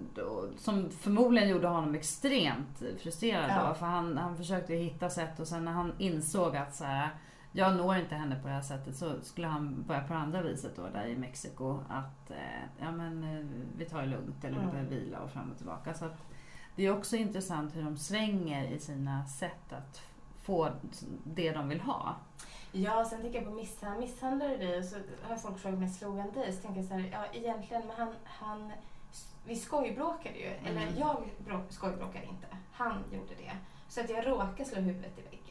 som 0.56 0.90
förmodligen 0.90 1.48
gjorde 1.48 1.68
honom 1.68 1.94
extremt 1.94 2.82
frustrerad 3.02 3.51
Ja. 3.51 3.68
då. 3.68 3.74
För 3.74 3.86
han, 3.86 4.18
han 4.18 4.36
försökte 4.36 4.74
hitta 4.74 5.10
sätt 5.10 5.40
och 5.40 5.46
sen 5.48 5.64
när 5.64 5.72
han 5.72 5.92
insåg 5.98 6.56
att 6.56 6.74
så 6.76 6.84
här, 6.84 7.09
jag 7.56 7.76
når 7.76 7.97
inte 7.97 8.14
henne 8.14 8.36
på 8.43 8.48
det 8.48 8.55
här 8.55 8.62
sättet 8.62 8.97
så 8.97 9.20
skulle 9.22 9.47
han 9.47 9.82
börja 9.82 10.01
på 10.01 10.12
det 10.12 10.18
andra 10.18 10.43
viset 10.43 10.76
då 10.76 10.89
där 10.89 11.06
i 11.06 11.16
Mexiko. 11.16 11.78
Att 11.89 12.31
eh, 12.31 12.36
ja, 12.81 12.93
men, 12.93 13.24
eh, 13.24 13.47
vi 13.76 13.85
tar 13.85 14.01
det 14.01 14.06
lugnt 14.06 14.44
eller 14.44 14.59
Mm. 14.59 14.70
börjar 14.70 14.85
vila 14.85 15.18
och 15.18 15.31
fram 15.31 15.51
och 15.51 15.56
tillbaka. 15.56 15.94
Så 15.94 16.05
att, 16.05 16.18
det 16.76 16.86
är 16.86 16.93
också 16.98 17.16
intressant 17.16 17.76
hur 17.76 17.82
de 17.82 17.97
svänger 17.97 18.64
i 18.64 18.78
sina 18.78 19.26
sätt 19.26 19.72
att 19.72 20.02
få 20.43 20.70
det 21.24 21.52
de 21.52 21.68
vill 21.68 21.81
ha. 21.81 22.16
Ja, 22.72 23.05
sen 23.05 23.20
tänker 23.20 23.39
jag 23.39 23.48
på 23.48 23.55
misshandel. 23.55 24.01
Misshandlade 24.01 24.56
dig 24.56 24.78
och 24.78 24.85
så 24.85 24.97
har 25.28 25.36
folk 25.36 25.59
frågat 25.59 25.78
mig, 25.78 25.89
slog 25.89 26.18
han 26.18 26.32
dig? 26.32 26.52
Så 26.52 26.62
tänker 26.62 26.81
jag 26.81 26.89
så 26.89 26.94
här, 26.94 27.09
ja 27.12 27.26
egentligen, 27.32 27.82
men 27.86 27.97
han, 27.97 28.14
han 28.24 28.72
vi 29.47 29.56
skojbråkade 29.56 30.39
ju. 30.39 30.47
Mm. 30.47 30.66
Eller 30.66 31.01
jag 31.01 31.16
bråk, 31.47 31.62
skojbråkade 31.68 32.24
inte. 32.24 32.47
Han 32.72 33.05
gjorde 33.12 33.35
det. 33.35 33.52
Så 33.89 34.01
att 34.01 34.10
jag 34.10 34.26
råkade 34.26 34.64
slå 34.64 34.81
huvudet 34.81 35.18
i 35.18 35.22
väggen. 35.22 35.43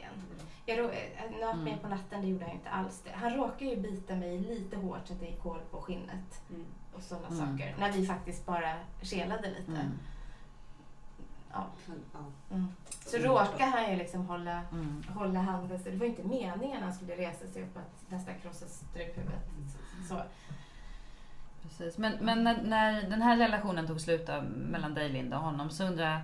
Jag 0.66 0.78
rå, 0.78 0.84
eh, 0.90 1.30
nöp 1.40 1.56
mig 1.56 1.72
Mm. 1.72 1.78
på 1.78 1.88
natten, 1.88 2.20
det 2.22 2.26
gjorde 2.26 2.44
han 2.44 2.54
inte 2.54 2.70
alls 2.70 3.00
det. 3.04 3.10
Han 3.14 3.34
råkade 3.34 3.64
ju 3.70 3.76
bita 3.76 4.14
mig 4.14 4.38
lite 4.38 4.76
hårt 4.76 5.00
så 5.06 5.12
att 5.12 5.20
det 5.20 5.26
gick 5.26 5.40
hål 5.40 5.60
på 5.70 5.80
skinnet 5.80 6.42
Mm. 6.50 6.64
och 6.94 7.02
sådana 7.02 7.26
Mm. 7.28 7.38
saker. 7.38 7.74
När 7.78 7.92
vi 7.92 8.06
faktiskt 8.06 8.46
bara 8.46 8.74
kelade 9.02 9.48
lite. 9.50 9.70
Mm. 9.72 9.98
Ja. 11.52 11.66
Mm. 12.50 12.68
Så 13.06 13.16
råkade 13.16 13.64
han 13.64 13.90
ju 13.90 13.96
liksom 13.96 14.26
hålla 14.26 14.60
Mm. 14.72 15.02
hålla 15.14 15.40
handen. 15.40 15.78
Så 15.82 15.90
det 15.90 15.96
var 15.96 16.06
inte 16.06 16.22
meningen 16.22 16.76
att 16.76 16.82
han 16.82 16.92
skulle 16.94 17.16
resa 17.16 17.46
sig 17.46 17.62
upp 17.62 17.76
att 17.76 18.10
nästan 18.10 18.34
krossa 18.42 18.66
struphuvudet. 18.66 19.48
Så. 20.08 20.22
Precis. 21.62 21.98
Men, 21.98 22.12
men 22.20 22.44
när, 22.44 22.62
när 22.62 23.02
den 23.10 23.22
här 23.22 23.36
relationen 23.36 23.86
tog 23.86 24.00
slut 24.00 24.26
då, 24.26 24.42
mellan 24.56 24.94
dig 24.94 25.08
Linda 25.08 25.36
och 25.38 25.44
honom 25.44 25.70
så 25.70 25.84
undrar 25.84 26.10
jag 26.10 26.20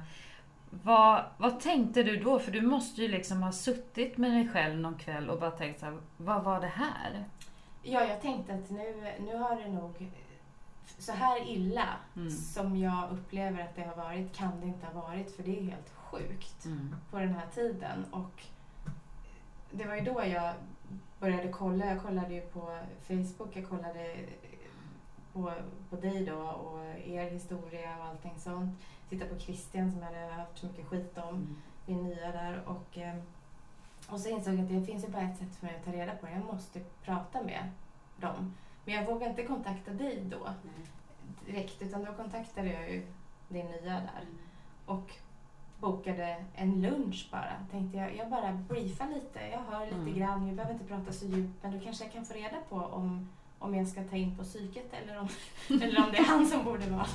vad, 0.71 1.25
vad 1.39 1.61
tänkte 1.61 2.03
du 2.03 2.17
då? 2.17 2.39
För 2.39 2.53
du 2.53 2.61
måste 2.61 3.03
ju 3.03 3.09
liksom 3.09 3.43
ha 3.43 3.53
suttit 3.53 4.17
med 4.19 4.31
dig 4.31 4.49
själv 4.49 4.79
någon 4.81 4.95
kväll 4.99 5.31
och 5.31 5.41
bara 5.41 5.51
tänkt 5.51 5.81
så 5.81 5.87
här, 5.87 5.99
vad 6.17 6.45
var 6.45 6.61
det 6.61 6.67
här? 6.67 7.25
Ja, 7.83 8.05
jag 8.05 8.21
tänkte 8.21 8.55
att 8.55 8.71
nu, 8.71 9.13
nu 9.21 9.37
har 9.37 9.57
det 9.57 9.69
nog 9.69 10.11
så 10.99 11.13
här 11.13 11.49
illa 11.51 11.87
Mm. 12.17 12.31
som 12.31 12.77
jag 12.77 13.11
upplever 13.13 13.63
att 13.63 13.77
det 13.77 13.83
har 13.83 13.97
varit 13.97 14.37
kan 14.37 14.61
det 14.61 14.67
inte 14.67 14.87
ha 14.87 15.03
varit 15.03 15.37
för 15.37 15.43
det 15.43 15.59
är 15.59 15.63
helt 15.65 15.91
sjukt 15.97 16.65
Mm. 16.65 16.95
på 17.11 17.19
den 17.19 17.35
här 17.35 17.47
tiden. 17.55 18.05
Och 18.11 18.43
det 19.71 19.85
var 19.85 19.95
ju 19.95 20.01
då 20.01 20.23
jag 20.27 20.55
började 21.21 21.49
kolla. 21.49 21.87
Jag 21.87 22.03
kollade 22.03 22.35
ju 22.35 22.41
på 22.41 22.79
Facebook, 23.07 23.57
jag 23.57 23.69
kollade 23.69 24.17
på, 25.33 25.53
på 25.91 25.97
dig 25.97 26.25
då 26.27 26.37
och 26.39 26.85
er 27.07 27.31
historia 27.31 27.97
och 27.99 28.05
allting 28.05 28.35
sånt. 28.39 28.79
Titta 29.11 29.27
på 29.27 29.39
Christian 29.39 29.93
som 29.93 30.01
jag 30.01 30.07
hade 30.07 30.33
haft 30.33 30.59
så 30.59 30.67
mycket 30.67 30.87
skit 30.87 31.19
om. 31.19 31.29
Mm. 31.35 31.57
vi 31.87 31.93
är 31.93 31.97
nya 31.97 32.33
där. 32.33 32.63
Och, 32.67 32.99
eh, 32.99 33.15
och 34.09 34.21
så 34.21 34.29
insåg 34.29 34.55
jag 34.55 34.61
att 34.63 34.69
det 34.69 34.83
finns 34.87 35.05
ju 35.05 35.09
bara 35.09 35.23
ett 35.23 35.39
sätt 35.39 35.57
för 35.57 35.67
mig 35.67 35.77
att 35.77 35.85
ta 35.85 35.93
reda 35.93 36.15
på 36.17 36.27
det. 36.27 36.33
Jag 36.33 36.45
måste 36.45 36.81
prata 37.05 37.43
med 37.43 37.71
dem. 38.17 38.55
Men 38.85 38.95
jag 38.95 39.07
vågade 39.07 39.31
inte 39.31 39.43
kontakta 39.43 39.91
dig 39.93 40.23
då 40.31 40.39
Nej. 40.63 40.87
direkt 41.47 41.83
utan 41.83 42.05
då 42.05 42.13
kontaktade 42.13 42.73
jag 42.73 42.91
ju 42.91 43.07
din 43.49 43.67
nya 43.67 43.81
där 44.01 44.21
Mm. 44.23 44.39
och 44.87 45.11
bokade 45.81 46.45
en 46.55 46.83
lunch 46.83 47.29
bara. 47.33 47.53
Tänkte 47.71 47.99
jag, 47.99 48.17
jag 48.17 48.31
bara 48.31 48.53
briefar 48.53 49.09
lite. 49.09 49.41
Jag 49.53 49.59
hör 49.59 49.85
lite 49.87 49.97
Mm. 49.97 50.15
grann. 50.19 50.47
Vi 50.47 50.53
behöver 50.53 50.75
inte 50.75 50.87
prata 50.87 51.13
så 51.13 51.27
djupt 51.27 51.63
men 51.63 51.73
då 51.79 51.85
kanske 51.85 52.05
jag 52.05 52.13
kan 52.13 52.25
få 52.25 52.35
reda 52.35 52.57
på 52.69 52.77
om, 52.77 53.29
om 53.59 53.75
jag 53.75 53.89
ska 53.89 54.05
ta 54.05 54.17
in 54.17 54.37
på 54.37 54.43
psyket 54.45 54.93
eller 55.03 55.19
om, 55.21 55.29
eller 55.83 56.05
om 56.07 56.13
det 56.13 56.19
är 56.19 56.25
han 56.25 56.47
som 56.47 56.65
borde 56.65 56.91
vara 56.91 57.07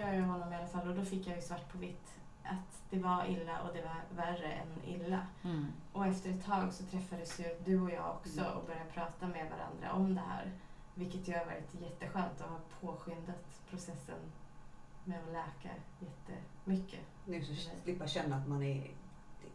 jag 0.00 0.14
ju 0.14 0.20
honom 0.22 0.52
i 0.52 0.56
alla 0.56 0.66
fall 0.66 0.88
och 0.88 0.94
då 0.94 1.04
fick 1.04 1.26
jag 1.26 1.36
ju 1.36 1.42
svart 1.42 1.72
på 1.72 1.78
vitt 1.78 2.14
att 2.44 2.82
det 2.90 2.98
var 2.98 3.24
illa 3.26 3.60
och 3.62 3.74
det 3.74 3.82
var 3.82 4.24
värre 4.24 4.52
än 4.52 4.84
illa. 4.84 5.26
Mm. 5.44 5.66
Och 5.92 6.06
efter 6.06 6.30
ett 6.30 6.44
tag 6.44 6.72
så 6.72 6.84
träffades 6.84 7.40
ju 7.40 7.44
du 7.64 7.80
och 7.80 7.90
jag 7.90 8.10
också 8.10 8.40
Mm. 8.40 8.52
och 8.52 8.64
började 8.66 8.90
prata 8.90 9.26
med 9.26 9.50
varandra 9.50 9.92
om 9.92 10.14
det 10.14 10.20
här. 10.20 10.52
Vilket 10.94 11.28
ju 11.28 11.32
har 11.32 11.44
varit 11.44 11.74
jätteskönt 11.80 12.40
och 12.40 12.48
har 12.50 12.60
påskyndat 12.80 13.60
processen 13.70 14.18
med 15.04 15.18
att 15.18 15.32
läka 15.32 15.74
jättemycket. 15.98 17.00
Det 17.24 17.36
är 17.36 17.42
så 17.42 17.54
slippa 17.82 18.06
känna 18.06 18.36
att 18.36 18.48
man 18.48 18.62
är 18.62 18.90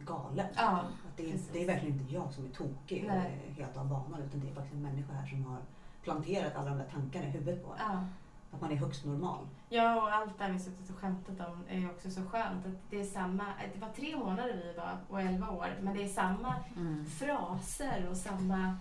galen. 0.00 0.46
Ja, 0.56 0.78
att 0.80 1.16
det, 1.16 1.32
är, 1.32 1.38
det 1.52 1.62
är 1.62 1.66
verkligen 1.66 2.00
inte 2.00 2.14
jag 2.14 2.32
som 2.32 2.44
är 2.44 2.48
tokig 2.50 3.04
och 3.04 3.10
Nej. 3.16 3.40
är 3.48 3.52
helt 3.52 3.76
av 3.76 3.88
banan 3.88 4.22
utan 4.22 4.40
det 4.40 4.50
är 4.50 4.54
faktiskt 4.54 4.74
en 4.74 4.82
människa 4.82 5.12
här 5.12 5.26
som 5.26 5.44
har 5.44 5.58
planterat 6.02 6.56
alla 6.56 6.70
de 6.70 6.78
där 6.78 6.88
tankarna 6.92 7.24
i 7.26 7.30
huvudet 7.30 7.64
på 7.64 7.72
en. 7.72 7.78
Ja. 7.78 8.04
Att 8.54 8.60
man 8.60 8.70
är 8.72 8.76
högst 8.76 9.04
normal. 9.04 9.46
Ja, 9.68 10.02
och 10.02 10.12
allt 10.14 10.38
det 10.38 10.48
vi 10.52 10.58
suttit 10.58 10.90
och 10.90 10.96
skämtat 10.96 11.48
om 11.48 11.64
är 11.68 11.78
ju 11.78 11.90
också 11.90 12.10
så 12.10 12.22
skönt. 12.22 12.66
Att 12.66 12.90
det 12.90 13.00
är 13.00 13.04
samma, 13.04 13.44
det 13.74 13.80
var 13.80 13.88
tre 13.88 14.16
månader 14.16 14.62
vi 14.64 14.78
var 14.80 14.98
och 15.08 15.20
elva 15.20 15.50
år, 15.50 15.68
men 15.82 15.96
det 15.96 16.02
är 16.04 16.08
samma 16.08 16.54
Mm. 16.76 17.04
fraser 17.06 18.06
och 18.10 18.16
samma... 18.16 18.76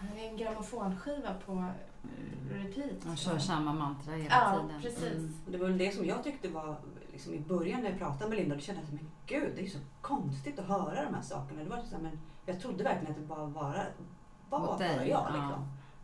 Han 0.00 0.18
är 0.18 0.28
en 0.28 0.36
grammofonskiva 0.36 1.34
på 1.46 1.64
repeat. 2.50 3.04
Man 3.06 3.16
kör 3.16 3.38
samma 3.38 3.72
mantra 3.72 4.12
hela 4.14 4.34
Ja, 4.34 4.60
tiden. 4.62 4.82
precis. 4.82 5.12
Mm. 5.12 5.34
Det 5.46 5.58
var 5.58 5.66
väl 5.68 5.78
det 5.78 5.94
som 5.94 6.04
jag 6.04 6.24
tyckte 6.24 6.48
var 6.48 6.76
liksom 7.12 7.34
i 7.34 7.40
början 7.40 7.80
när 7.82 7.90
jag 7.90 7.98
pratade 7.98 8.30
med 8.30 8.38
Linda. 8.38 8.54
Då 8.54 8.60
kände 8.60 8.80
jag 8.80 8.86
att 8.88 8.92
men 8.94 9.10
gud, 9.26 9.52
det 9.56 9.62
är 9.62 9.68
så 9.70 9.78
konstigt 10.00 10.58
att 10.58 10.66
höra 10.66 11.04
de 11.04 11.14
här 11.14 11.22
sakerna. 11.22 11.62
Det 11.64 11.70
var 11.70 11.82
så 11.82 11.94
här, 11.96 12.02
men 12.02 12.18
jag 12.46 12.60
trodde 12.60 12.84
verkligen 12.84 13.10
att 13.14 13.20
det 13.20 13.26
bara 13.26 13.44
var, 13.46 13.86
bara 14.50 14.76
dig, 14.78 15.08
jag. 15.08 15.26
ja. 15.34 15.58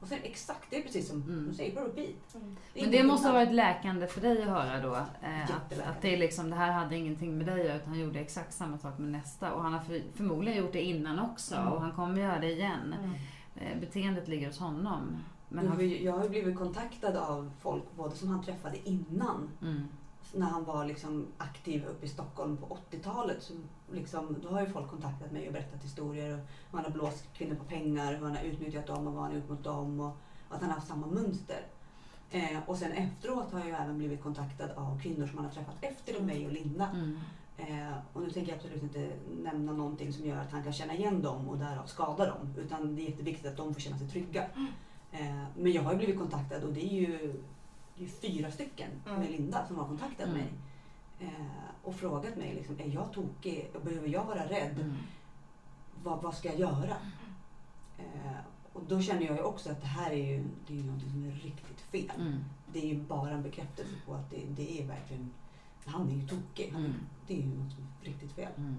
Och 0.05 0.09
sen 0.11 0.19
exakt, 0.23 0.71
det 0.71 0.77
är 0.79 0.83
precis 0.83 1.09
som 1.09 1.23
Mm. 1.23 1.49
du 1.49 1.55
säger 1.55 1.75
på 1.77 1.81
repeat. 1.81 2.35
Mm. 2.35 2.57
är 2.75 2.83
Men 2.83 2.91
det 2.91 3.03
måste 3.05 3.29
ha 3.29 3.33
varit 3.35 3.53
läkande 3.53 4.07
för 4.07 4.21
dig 4.21 4.43
att 4.43 4.49
höra 4.49 4.81
då. 4.81 4.95
Eh, 4.95 5.45
att, 5.45 5.73
att 5.79 6.03
det, 6.03 6.15
är 6.15 6.19
liksom, 6.19 6.51
det 6.51 6.57
här 6.57 6.73
hade 6.73 6.97
ingenting 6.97 7.39
med 7.39 7.47
dig 7.47 7.61
att 7.61 7.67
göra, 7.67 7.77
utan 7.77 7.89
han 7.89 7.99
gjorde 8.01 8.21
exakt 8.21 8.55
samma 8.55 8.79
sak 8.79 8.99
med 8.99 9.11
nästa. 9.13 9.53
Och 9.55 9.63
han 9.63 9.73
har 9.73 9.81
för, 9.81 10.03
förmodligen 10.15 10.59
gjort 10.59 10.73
det 10.73 10.83
innan 10.83 11.19
också 11.19 11.55
Mm. 11.55 11.73
och 11.73 11.81
han 11.81 11.93
kommer 11.93 12.21
göra 12.21 12.39
det 12.39 12.53
igen. 12.53 12.95
Mm. 12.99 13.11
Eh, 13.57 13.81
beteendet 13.81 14.29
ligger 14.29 14.47
hos 14.47 14.59
honom. 14.59 15.17
Men 15.49 15.69
han, 15.69 16.03
jag 16.03 16.13
har 16.13 16.23
ju 16.25 16.29
blivit 16.31 16.57
kontaktad 16.59 17.17
av 17.17 17.51
folk 17.61 17.85
både 17.97 18.17
som 18.17 18.29
han 18.29 18.43
träffade 18.45 18.89
innan 18.89 19.49
mm, 19.63 19.89
när 20.35 20.47
han 20.47 20.65
var 20.65 20.85
liksom 20.85 21.27
aktiv 21.39 21.85
uppe 21.87 22.07
i 22.07 22.09
Stockholm 22.09 22.57
på 22.57 22.79
80-talet. 22.91 23.43
Liksom, 23.95 24.37
då 24.43 24.49
har 24.49 24.61
ju 24.61 24.67
folk 24.67 24.91
kontaktat 24.91 25.33
mig 25.33 25.47
och 25.47 25.53
berättat 25.53 25.85
historier. 25.85 26.35
Och 26.71 26.77
han 26.79 26.85
har 26.85 26.93
blåst 26.93 27.25
kvinnor 27.35 27.55
på 27.55 27.65
pengar, 27.65 28.15
hur 28.15 28.25
han 28.25 28.37
har 28.37 28.43
utnyttjat 28.45 28.87
dem 28.87 29.07
och 29.07 29.13
vad 29.13 29.23
han 29.23 29.33
har 29.33 29.39
gjort 29.39 29.49
mot 29.51 29.65
dem. 29.65 30.01
Och 30.01 30.17
att 30.51 30.61
han 30.61 30.71
har 30.71 30.77
haft 30.77 30.89
samma 30.89 31.07
mönster. 31.07 31.67
Eh, 32.31 32.59
och 32.67 32.77
sen 32.79 32.93
efteråt 32.93 33.53
har 33.53 33.59
jag 33.59 33.69
ju 33.69 33.75
även 33.75 33.99
blivit 33.99 34.23
kontaktad 34.23 34.71
av 34.77 35.01
kvinnor 35.01 35.27
som 35.27 35.37
han 35.39 35.47
har 35.47 35.53
träffat 35.53 35.77
efter 35.81 36.21
mig 36.21 36.47
och 36.47 36.53
Linda. 36.53 36.89
mm, 36.95 37.19
Eh, 37.57 37.93
och 38.13 38.23
nu 38.23 38.31
tänker 38.31 38.53
jag 38.53 38.57
absolut 38.57 38.83
inte 38.83 39.11
nämna 39.43 39.73
någonting 39.73 40.13
som 40.13 40.27
gör 40.27 40.41
att 40.41 40.51
han 40.53 40.63
kan 40.63 40.73
känna 40.73 40.95
igen 40.95 41.23
dem 41.23 41.49
och 41.49 41.59
därav 41.59 41.87
skada 41.87 42.27
dem. 42.27 42.55
Utan 42.59 42.97
det 42.97 43.03
är 43.03 43.11
jätteviktigt 43.11 43.47
att 43.47 43.57
de 43.57 43.75
får 43.75 43.81
känna 43.81 43.99
sig 43.99 44.09
trygga. 44.09 44.43
Eh, 45.13 45.43
men 45.57 45.73
jag 45.73 45.83
har 45.83 45.93
ju 45.93 45.97
blivit 45.99 46.19
kontaktad 46.19 46.63
och 46.65 46.73
det 46.73 46.85
är 46.85 47.01
ju, 47.01 47.43
det 47.97 48.05
är 48.05 48.09
fyra 48.09 48.51
stycken 48.51 48.91
Mm. 49.07 49.21
med 49.21 49.31
Linda 49.31 49.67
som 49.67 49.77
har 49.79 49.87
kontaktat 49.87 50.27
Mm. 50.29 50.39
mig. 50.39 50.53
Eh, 51.21 51.74
och 51.85 51.95
frågat 51.95 52.37
mig, 52.37 52.55
liksom, 52.55 52.81
är 52.81 52.89
jag 52.95 53.13
tokig? 53.13 53.71
Behöver 53.85 54.09
jag 54.09 54.25
vara 54.25 54.45
rädd? 54.49 54.79
mm, 54.81 54.97
Vad, 56.03 56.23
vad 56.23 56.35
ska 56.35 56.49
jag 56.49 56.59
göra? 56.59 56.97
Eh, 57.99 58.37
och 58.73 58.83
då 58.89 59.01
känner 59.01 59.23
jag 59.23 59.37
ju 59.37 59.43
också 59.43 59.71
att 59.71 59.81
det 59.81 59.87
här 59.87 60.11
är 60.11 60.27
ju, 60.27 60.45
det 60.67 60.73
är 60.73 60.77
ju 60.77 60.91
något 60.91 61.01
som 61.01 61.25
är 61.29 61.31
riktigt 61.33 61.81
fel. 61.81 62.13
mm, 62.21 62.45
Det 62.73 62.79
är 62.79 62.87
ju 62.87 63.03
bara 63.03 63.31
en 63.31 63.43
bekräftelse 63.43 63.95
på 64.07 64.15
att 64.15 64.31
det, 64.31 64.43
det 64.49 64.83
är 64.83 64.87
verkligen, 64.87 65.31
han 65.85 66.11
är 66.11 66.15
ju 66.15 66.29
tokig. 66.29 66.71
Han 66.73 66.85
Mm. 66.85 66.97
Det 67.27 67.35
är 67.35 67.39
ju 67.39 67.47
något 67.47 67.73
som 67.73 67.83
är 68.03 68.07
riktigt 68.07 68.33
fel. 68.33 68.53
mm. 68.57 68.77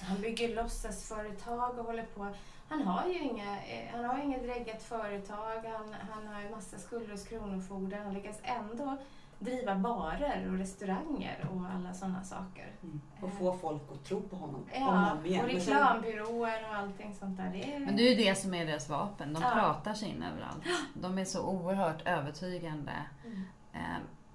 Han 0.00 0.20
bygger 0.20 0.54
låtsasföretag 0.56 1.78
och 1.78 1.84
håller 1.84 2.06
på. 2.06 2.34
han 2.68 2.82
har 2.82 3.08
ju 3.08 3.18
inga, 3.22 3.58
eh, 3.64 3.94
han 3.94 4.04
har 4.04 4.18
inget 4.22 4.42
dräggat 4.42 4.82
företag, 4.82 5.62
han, 5.62 5.94
han 6.10 6.26
har 6.26 6.42
ju 6.42 6.50
massa 6.50 6.78
skulder 6.78 7.12
hos 7.12 7.24
Kronofogden. 7.24 8.04
Han 8.04 8.14
lyckas 8.14 8.36
ändå 8.42 8.96
driva 9.38 9.74
barer 9.74 10.48
och 10.52 10.58
restauranger 10.58 11.48
och 11.52 11.66
alla 11.74 11.94
sådana 11.94 12.22
saker. 12.24 12.72
Mm. 12.82 13.00
Och 13.20 13.32
få 13.32 13.52
folk 13.58 13.82
att 13.92 14.04
tro 14.04 14.20
på 14.22 14.36
honom. 14.36 14.66
Ja, 14.74 15.12
om 15.12 15.18
och 15.18 15.26
igen. 15.26 15.44
Sen- 15.48 15.56
reklambyråer 15.58 16.68
och 16.70 16.74
allting 16.76 17.14
sånt 17.14 17.36
där. 17.36 17.50
Det 17.52 17.74
är, 17.74 17.78
Men 17.80 17.96
det 17.96 18.02
är 18.02 18.10
ju 18.10 18.24
det 18.24 18.34
som 18.34 18.54
är 18.54 18.66
deras 18.66 18.88
vapen. 18.88 19.32
De 19.34 19.42
Ja. 19.42 19.50
pratar 19.50 19.94
sig 19.94 20.08
in 20.08 20.22
överallt. 20.22 20.62
De 20.94 21.18
är 21.18 21.24
så 21.24 21.46
oerhört 21.46 22.06
övertygande. 22.06 22.92
Mm. 23.24 23.42
Eh, 23.72 23.80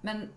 Men 0.01 0.29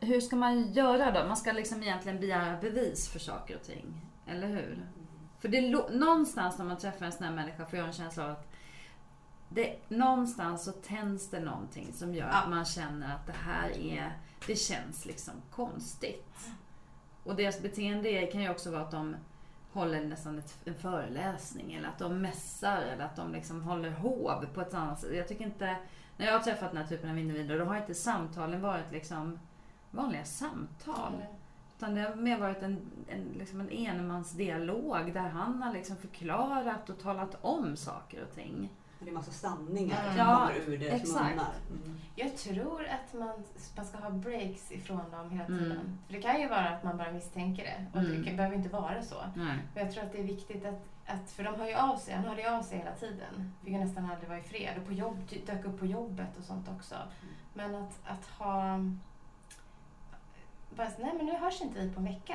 hur 0.00 0.20
ska 0.20 0.36
man 0.36 0.72
göra 0.72 1.10
då? 1.22 1.28
Man 1.28 1.36
ska 1.36 1.52
liksom 1.52 1.82
egentligen 1.82 2.20
begära 2.20 2.56
bevis 2.60 3.08
för 3.08 3.18
saker 3.18 3.56
och 3.56 3.62
ting. 3.62 4.06
Eller 4.26 4.46
hur? 4.48 4.86
För 5.38 5.48
det, 5.48 5.90
någonstans 5.90 6.58
när 6.58 6.64
man 6.64 6.76
träffar 6.78 7.06
en 7.06 7.12
sån 7.12 7.24
här 7.26 7.32
människa 7.34 7.66
får 7.66 7.78
jag 7.78 7.86
en 7.86 7.92
känsla 7.92 8.24
av 8.24 8.30
att 8.30 8.49
det, 9.52 9.76
någonstans 9.88 10.64
så 10.64 10.72
tänds 10.72 11.30
det 11.30 11.40
någonting 11.40 11.92
som 11.92 12.14
gör 12.14 12.28
att 12.28 12.48
man 12.48 12.64
känner 12.64 13.14
att 13.14 13.26
det 13.26 13.32
här 13.32 13.78
är, 13.78 14.18
det 14.46 14.56
känns 14.56 15.06
liksom 15.06 15.34
konstigt. 15.50 16.50
Och 17.24 17.36
deras 17.36 17.62
beteende 17.62 18.26
kan 18.26 18.42
ju 18.42 18.50
också 18.50 18.70
vara 18.70 18.82
att 18.82 18.90
de 18.90 19.16
håller 19.72 20.04
nästan 20.04 20.38
ett, 20.38 20.56
en 20.64 20.74
föreläsning 20.74 21.72
eller 21.72 21.88
att 21.88 21.98
de 21.98 22.22
mässar 22.22 22.82
eller 22.82 23.04
att 23.04 23.16
de 23.16 23.32
liksom 23.32 23.62
håller 23.62 23.90
hov 23.90 24.46
på 24.54 24.60
ett 24.60 24.74
annat 24.74 25.00
sätt. 25.00 25.16
Jag 25.16 25.28
tycker 25.28 25.44
inte, 25.44 25.76
när 26.16 26.26
jag 26.26 26.32
har 26.32 26.40
träffat 26.40 26.70
den 26.70 26.82
här 26.82 26.88
typen 26.88 27.10
av 27.10 27.18
individer 27.18 27.58
då 27.58 27.64
har 27.64 27.76
inte 27.76 27.94
samtalen 27.94 28.60
varit 28.60 28.92
liksom 28.92 29.38
vanliga 29.90 30.24
samtal. 30.24 31.12
Utan 31.76 31.94
det 31.94 32.00
har 32.00 32.14
mer 32.14 32.38
varit 32.38 32.62
en, 32.62 32.90
en, 33.08 33.24
liksom 33.38 33.60
en 33.60 33.70
enmansdialog 33.70 35.12
där 35.12 35.28
han 35.28 35.62
har 35.62 35.72
liksom 35.72 35.96
förklarat 35.96 36.90
och 36.90 36.98
talat 36.98 37.38
om 37.40 37.76
saker 37.76 38.22
och 38.22 38.34
ting. 38.34 38.70
Det 39.02 39.10
är 39.10 39.14
massa 39.14 39.30
sanningar 39.30 40.08
som 40.08 40.16
Ja, 40.16 40.36
kommer 40.48 40.74
ur 40.74 40.78
deras 40.78 41.02
exakt. 41.02 41.30
munnar. 41.30 41.52
Mm. 41.70 42.00
Jag 42.16 42.36
tror 42.36 42.84
att 42.86 43.14
man, 43.14 43.44
man 43.76 43.86
ska 43.86 43.98
ha 43.98 44.10
breaks 44.10 44.72
ifrån 44.72 45.10
dem 45.10 45.30
hela 45.30 45.44
Mm. 45.44 45.58
tiden. 45.58 45.98
För 46.06 46.12
det 46.14 46.22
kan 46.22 46.40
ju 46.40 46.48
vara 46.48 46.68
att 46.68 46.84
man 46.84 46.96
bara 46.96 47.12
misstänker 47.12 47.62
det. 47.64 47.86
Och 47.98 48.04
Mm. 48.04 48.18
det 48.22 48.26
kan, 48.28 48.36
behöver 48.36 48.56
inte 48.56 48.68
vara 48.68 49.02
så. 49.02 49.16
Nej. 49.36 49.58
Men 49.74 49.84
jag 49.84 49.92
tror 49.94 50.04
att 50.04 50.12
det 50.12 50.18
är 50.18 50.24
viktigt 50.24 50.64
att, 50.66 50.82
att 51.06 51.30
för 51.30 51.44
de 51.44 51.54
hör 51.54 51.66
ju 51.68 51.74
av 51.74 51.96
sig, 51.96 52.14
han 52.14 52.24
hörde 52.24 52.42
ju 52.42 52.48
av 52.48 52.62
sig 52.62 52.78
hela 52.78 52.92
tiden. 52.94 53.52
Fick 53.64 53.72
ju 53.72 53.78
nästan 53.78 54.10
aldrig 54.10 54.28
vara 54.28 54.38
i 54.38 54.42
fred. 54.42 54.78
Och 54.78 54.86
på 54.86 54.92
jobb, 54.92 55.16
dök 55.46 55.64
upp 55.64 55.78
på 55.78 55.86
jobbet 55.86 56.36
och 56.38 56.44
sånt 56.44 56.68
också. 56.76 56.94
Men 57.54 57.74
att, 57.74 57.98
att 58.04 58.26
ha... 58.26 58.78
Bara, 60.76 60.88
nej 60.98 61.12
men 61.16 61.26
nu 61.26 61.36
hörs 61.36 61.60
inte 61.62 61.80
vi 61.80 61.90
på 61.92 62.00
en 62.00 62.04
vecka. 62.06 62.34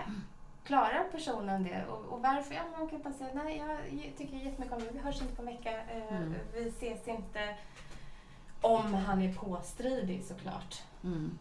Klarar 0.65 1.03
personen 1.11 1.63
det? 1.63 1.85
Och, 1.89 2.13
och 2.13 2.21
varför? 2.21 2.55
Ja, 2.55 2.61
man 2.79 2.87
kan 2.89 3.01
bara 3.01 3.13
säga, 3.13 3.29
nej 3.33 3.57
jag 3.57 4.17
tycker 4.17 4.37
jättemycket 4.37 4.73
om 4.73 4.79
det, 4.79 4.91
vi 4.93 4.99
hörs 4.99 5.21
inte 5.21 5.35
på 5.35 5.41
en 5.41 5.45
vecka. 5.45 5.71
Eh, 5.83 6.15
Mm. 6.15 6.33
Vi 6.53 6.67
ses 6.67 7.07
inte. 7.07 7.55
Om 8.61 8.93
han 8.93 9.21
är 9.21 9.33
påstridig 9.33 10.23
såklart. 10.23 10.83
Mm. 11.03 11.37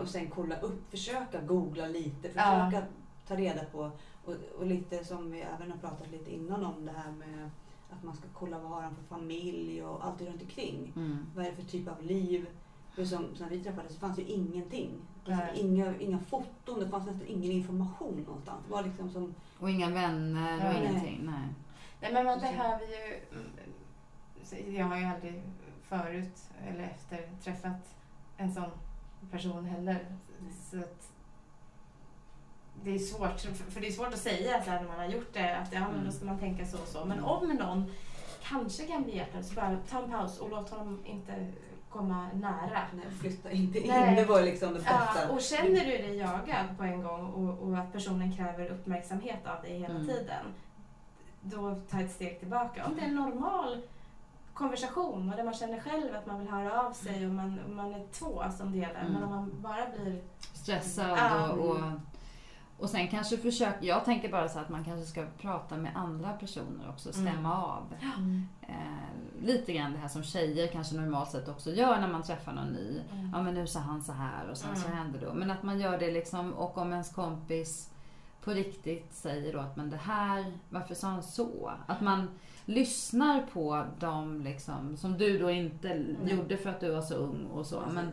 Och 0.00 0.08
sen 0.08 0.30
kolla 0.30 0.60
upp, 0.60 0.90
försöka 0.90 1.40
googla 1.40 1.86
lite, 1.86 2.28
Ja. 2.34 2.68
försöka 2.70 2.86
ta 3.26 3.36
reda 3.36 3.64
på 3.64 3.90
och, 4.24 4.34
och 4.58 4.66
lite 4.66 5.04
som 5.04 5.30
vi 5.30 5.40
även 5.40 5.70
har 5.70 5.78
pratat 5.78 6.10
lite 6.10 6.34
innan 6.34 6.64
om 6.64 6.84
det 6.86 6.92
här 6.92 7.10
med 7.12 7.50
att 7.90 8.02
man 8.02 8.14
ska 8.14 8.24
kolla 8.34 8.58
vad 8.58 8.70
har 8.70 8.82
han 8.82 8.94
för 8.96 9.02
familj 9.02 9.84
och 9.84 10.04
allt 10.06 10.20
runt 10.22 10.42
omkring. 10.42 10.92
Mm. 10.96 11.26
Vad 11.34 11.46
är 11.46 11.50
det 11.50 11.56
för 11.56 11.62
typ 11.70 11.88
av 11.88 12.02
liv? 12.02 12.46
För 12.94 13.04
som, 13.04 13.26
när 13.40 13.48
vi 13.48 13.60
träffades 13.64 13.92
så 13.94 13.98
fanns 14.00 14.18
ju 14.18 14.22
ingenting. 14.22 14.90
Nej. 15.26 15.50
inga, 15.54 15.98
inga 15.98 16.18
foton, 16.18 16.80
det 16.80 16.88
fanns 16.88 17.06
nästan 17.06 17.26
ingen 17.26 17.52
information 17.52 18.24
någonstans. 18.26 18.60
Det 18.66 18.72
var 18.72 18.82
liksom 18.82 19.10
som, 19.10 19.34
Och 19.60 19.70
inga 19.70 19.90
vänner 19.90 20.56
och 20.56 20.74
Nej. 20.74 20.86
ingenting. 20.88 21.20
Nej. 21.24 21.48
Nej 22.00 22.12
men 22.12 22.24
man 22.24 22.38
behöver 22.40 22.80
ju... 22.86 23.20
mm, 23.32 24.74
Jag 24.76 24.86
har 24.86 24.96
ju 24.98 25.04
aldrig 25.04 25.42
förut 25.82 26.38
eller 26.68 26.82
efter 26.84 27.30
träffat 27.44 27.94
en 28.36 28.54
sån 28.54 28.70
person 29.30 29.64
heller. 29.64 30.06
Så 30.70 30.78
att 30.78 31.10
det 32.82 32.90
är 32.94 32.98
svårt, 32.98 33.40
för 33.40 33.80
det 33.80 33.86
är 33.86 33.92
svårt 33.92 34.08
att 34.14 34.18
säga 34.18 34.62
så 34.64 34.70
här 34.70 34.80
när 34.80 34.88
man 34.88 34.98
har 34.98 35.06
gjort 35.06 35.32
det 35.34 35.56
att 35.58 35.72
ja, 35.72 35.80
men 35.80 35.90
Mm. 35.94 36.04
då 36.06 36.12
ska 36.12 36.24
man 36.24 36.38
tänka 36.38 36.66
så 36.66 36.78
och 36.82 36.88
så. 36.88 37.04
Men 37.04 37.20
om 37.24 37.48
någon 37.48 37.84
kanske 38.42 38.86
kan 38.86 39.02
bli 39.02 39.16
hjärtad 39.16 39.46
så 39.46 39.54
bara 39.54 39.76
ta 39.90 40.02
en 40.02 40.10
paus 40.10 40.38
och 40.38 40.50
låt 40.50 40.70
honom 40.70 41.00
inte 41.04 41.52
komma 41.98 42.26
nära. 42.34 42.80
nej, 42.94 43.06
flytta 43.20 43.50
inte 43.50 43.78
in. 43.78 43.88
Nej. 43.88 44.16
Det 44.16 44.24
var 44.24 44.42
liksom 44.42 44.74
det 44.74 44.80
Ja, 44.86 44.98
bästa. 45.14 45.30
och 45.32 45.40
känner 45.40 45.80
du 45.84 45.90
dig 45.90 46.16
jagad 46.16 46.66
på 46.78 46.82
en 46.84 47.02
gång 47.02 47.26
och, 47.26 47.68
och 47.68 47.78
att 47.78 47.92
personen 47.92 48.36
kräver 48.36 48.68
uppmärksamhet 48.70 49.46
av 49.46 49.62
dig 49.62 49.78
hela 49.78 49.94
Mm. 49.94 50.06
tiden, 50.06 50.44
då 51.40 51.74
ta 51.90 52.00
ett 52.00 52.12
steg 52.12 52.38
tillbaka. 52.40 52.86
Om 52.86 52.94
det 52.94 53.00
är 53.00 53.06
en 53.06 53.14
normal 53.14 53.82
konversation 54.54 55.30
och 55.30 55.36
där 55.36 55.44
man 55.44 55.54
känner 55.54 55.80
själv 55.80 56.14
att 56.16 56.26
man 56.26 56.38
vill 56.38 56.48
höra 56.48 56.80
av 56.86 56.92
sig 56.92 57.26
och 57.26 57.32
man, 57.32 57.60
man 57.68 57.94
är 57.94 58.06
två 58.12 58.42
som 58.58 58.72
delar. 58.72 59.00
Mm. 59.00 59.12
Men 59.12 59.22
om 59.24 59.30
man 59.30 59.50
bara 59.62 59.86
blir... 59.96 60.22
Stressad 60.52 61.18
Ja. 61.18 61.48
och, 61.52 61.68
och, 61.70 61.76
och 62.84 62.90
sen 62.90 63.08
kanske 63.08 63.36
försöka, 63.38 63.84
jag 63.84 64.04
tänker 64.04 64.28
bara 64.28 64.48
så 64.48 64.58
att 64.58 64.68
man 64.68 64.84
kanske 64.84 65.06
ska 65.06 65.24
prata 65.40 65.76
med 65.76 65.92
andra 65.96 66.32
personer 66.32 66.88
också, 66.88 67.12
stämma 67.12 67.30
Mm. 67.32 67.46
av. 67.46 67.94
Eh, 68.62 69.42
lite 69.42 69.72
grann 69.72 69.92
det 69.92 69.98
här 69.98 70.08
som 70.08 70.22
tjejer 70.22 70.66
kanske 70.66 70.96
normalt 70.96 71.30
sett 71.30 71.48
också 71.48 71.70
gör 71.70 72.00
när 72.00 72.08
man 72.08 72.22
träffar 72.22 72.52
någon 72.52 72.68
ny. 72.72 73.00
Ja 73.32 73.42
men 73.42 73.54
nu 73.54 73.66
sa 73.66 73.80
han 73.80 74.02
så 74.02 74.12
här 74.12 74.50
och 74.50 74.56
sen 74.56 74.76
så 74.76 74.86
Mm. 74.86 74.98
händer 74.98 75.20
då. 75.26 75.34
Men 75.34 75.50
att 75.50 75.62
man 75.62 75.80
gör 75.80 75.98
det 75.98 76.10
liksom 76.10 76.52
och 76.54 76.78
om 76.78 76.92
ens 76.92 77.12
kompis 77.12 77.90
på 78.44 78.50
riktigt 78.50 79.12
säger 79.14 79.52
då 79.52 79.58
att 79.58 79.76
men 79.76 79.90
det 79.90 79.96
här, 79.96 80.52
varför 80.70 80.94
sa 80.94 81.06
han 81.08 81.22
så? 81.22 81.72
Att 81.86 82.00
man 82.00 82.30
lyssnar 82.64 83.42
på 83.52 83.84
dem 84.00 84.40
liksom, 84.40 84.96
som 84.96 85.18
du 85.18 85.38
då 85.38 85.50
inte 85.50 86.04
gjorde 86.24 86.56
för 86.56 86.70
att 86.70 86.80
du 86.80 86.90
var 86.90 87.02
så 87.02 87.14
ung 87.14 87.46
och 87.46 87.66
så. 87.66 87.82
Men, 87.94 88.12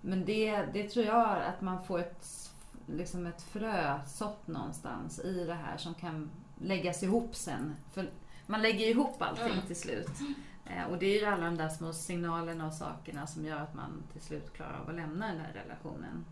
men 0.00 0.24
det, 0.24 0.62
det 0.72 0.88
tror 0.88 1.04
jag 1.06 1.28
att 1.42 1.60
man 1.60 1.84
får 1.84 1.98
ett, 1.98 2.50
liksom 2.86 3.26
ett 3.26 3.42
frö 3.42 4.00
sått 4.06 4.46
någonstans 4.46 5.18
i 5.24 5.44
det 5.44 5.54
här 5.54 5.76
som 5.76 5.94
kan 5.94 6.30
läggas 6.60 7.02
ihop 7.02 7.34
sen. 7.36 7.76
För 7.92 8.10
man 8.46 8.62
lägger 8.62 8.86
ihop 8.86 9.22
allting 9.22 9.44
Mm. 9.52 9.66
till 9.66 9.76
slut. 9.76 10.10
Eh, 10.64 10.84
Och 10.90 10.98
det 10.98 11.06
är 11.06 11.20
ju 11.20 11.26
alla 11.26 11.44
de 11.44 11.56
där 11.56 11.68
små 11.68 11.92
signalerna 11.92 12.66
och 12.66 12.72
sakerna 12.72 13.26
som 13.26 13.44
gör 13.46 13.56
att 13.56 13.74
man 13.74 14.02
till 14.12 14.20
slut 14.20 14.52
klarar 14.52 14.80
av 14.82 14.88
att 14.88 14.94
lämna 14.94 15.26
den 15.26 15.40
här 15.40 15.52
relationen. 15.52 16.24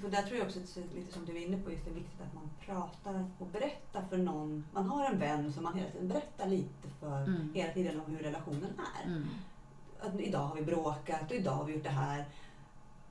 För 0.00 0.08
där 0.10 0.22
tror 0.22 0.38
jag 0.38 0.46
också, 0.46 0.58
lite 0.94 1.12
som 1.12 1.24
du 1.24 1.36
är 1.36 1.46
inne 1.46 1.56
på, 1.62 1.70
just 1.72 1.84
det 1.84 1.90
är 1.90 1.94
viktigt 1.94 2.20
att 2.20 2.34
man 2.34 2.50
pratar 2.60 3.26
och 3.38 3.46
berättar 3.46 4.02
för 4.10 4.16
någon. 4.18 4.64
Man 4.72 4.88
har 4.88 5.04
en 5.10 5.18
vän 5.18 5.52
som 5.52 5.62
man 5.62 5.74
hela 5.74 5.90
tiden 5.90 6.08
berättar 6.08 6.46
lite 6.48 6.88
för 7.00 7.22
Mm. 7.24 7.50
hela 7.54 7.72
tiden 7.72 8.00
om 8.00 8.10
hur 8.16 8.18
relationen 8.22 8.70
är. 9.02 9.06
Mm. 9.06 9.28
Att 10.00 10.20
idag 10.20 10.38
har 10.46 10.54
vi 10.56 10.62
bråkat 10.62 11.30
och 11.30 11.36
idag 11.36 11.52
har 11.54 11.64
vi 11.64 11.72
gjort 11.74 11.82
det 11.84 11.88
här. 11.90 12.24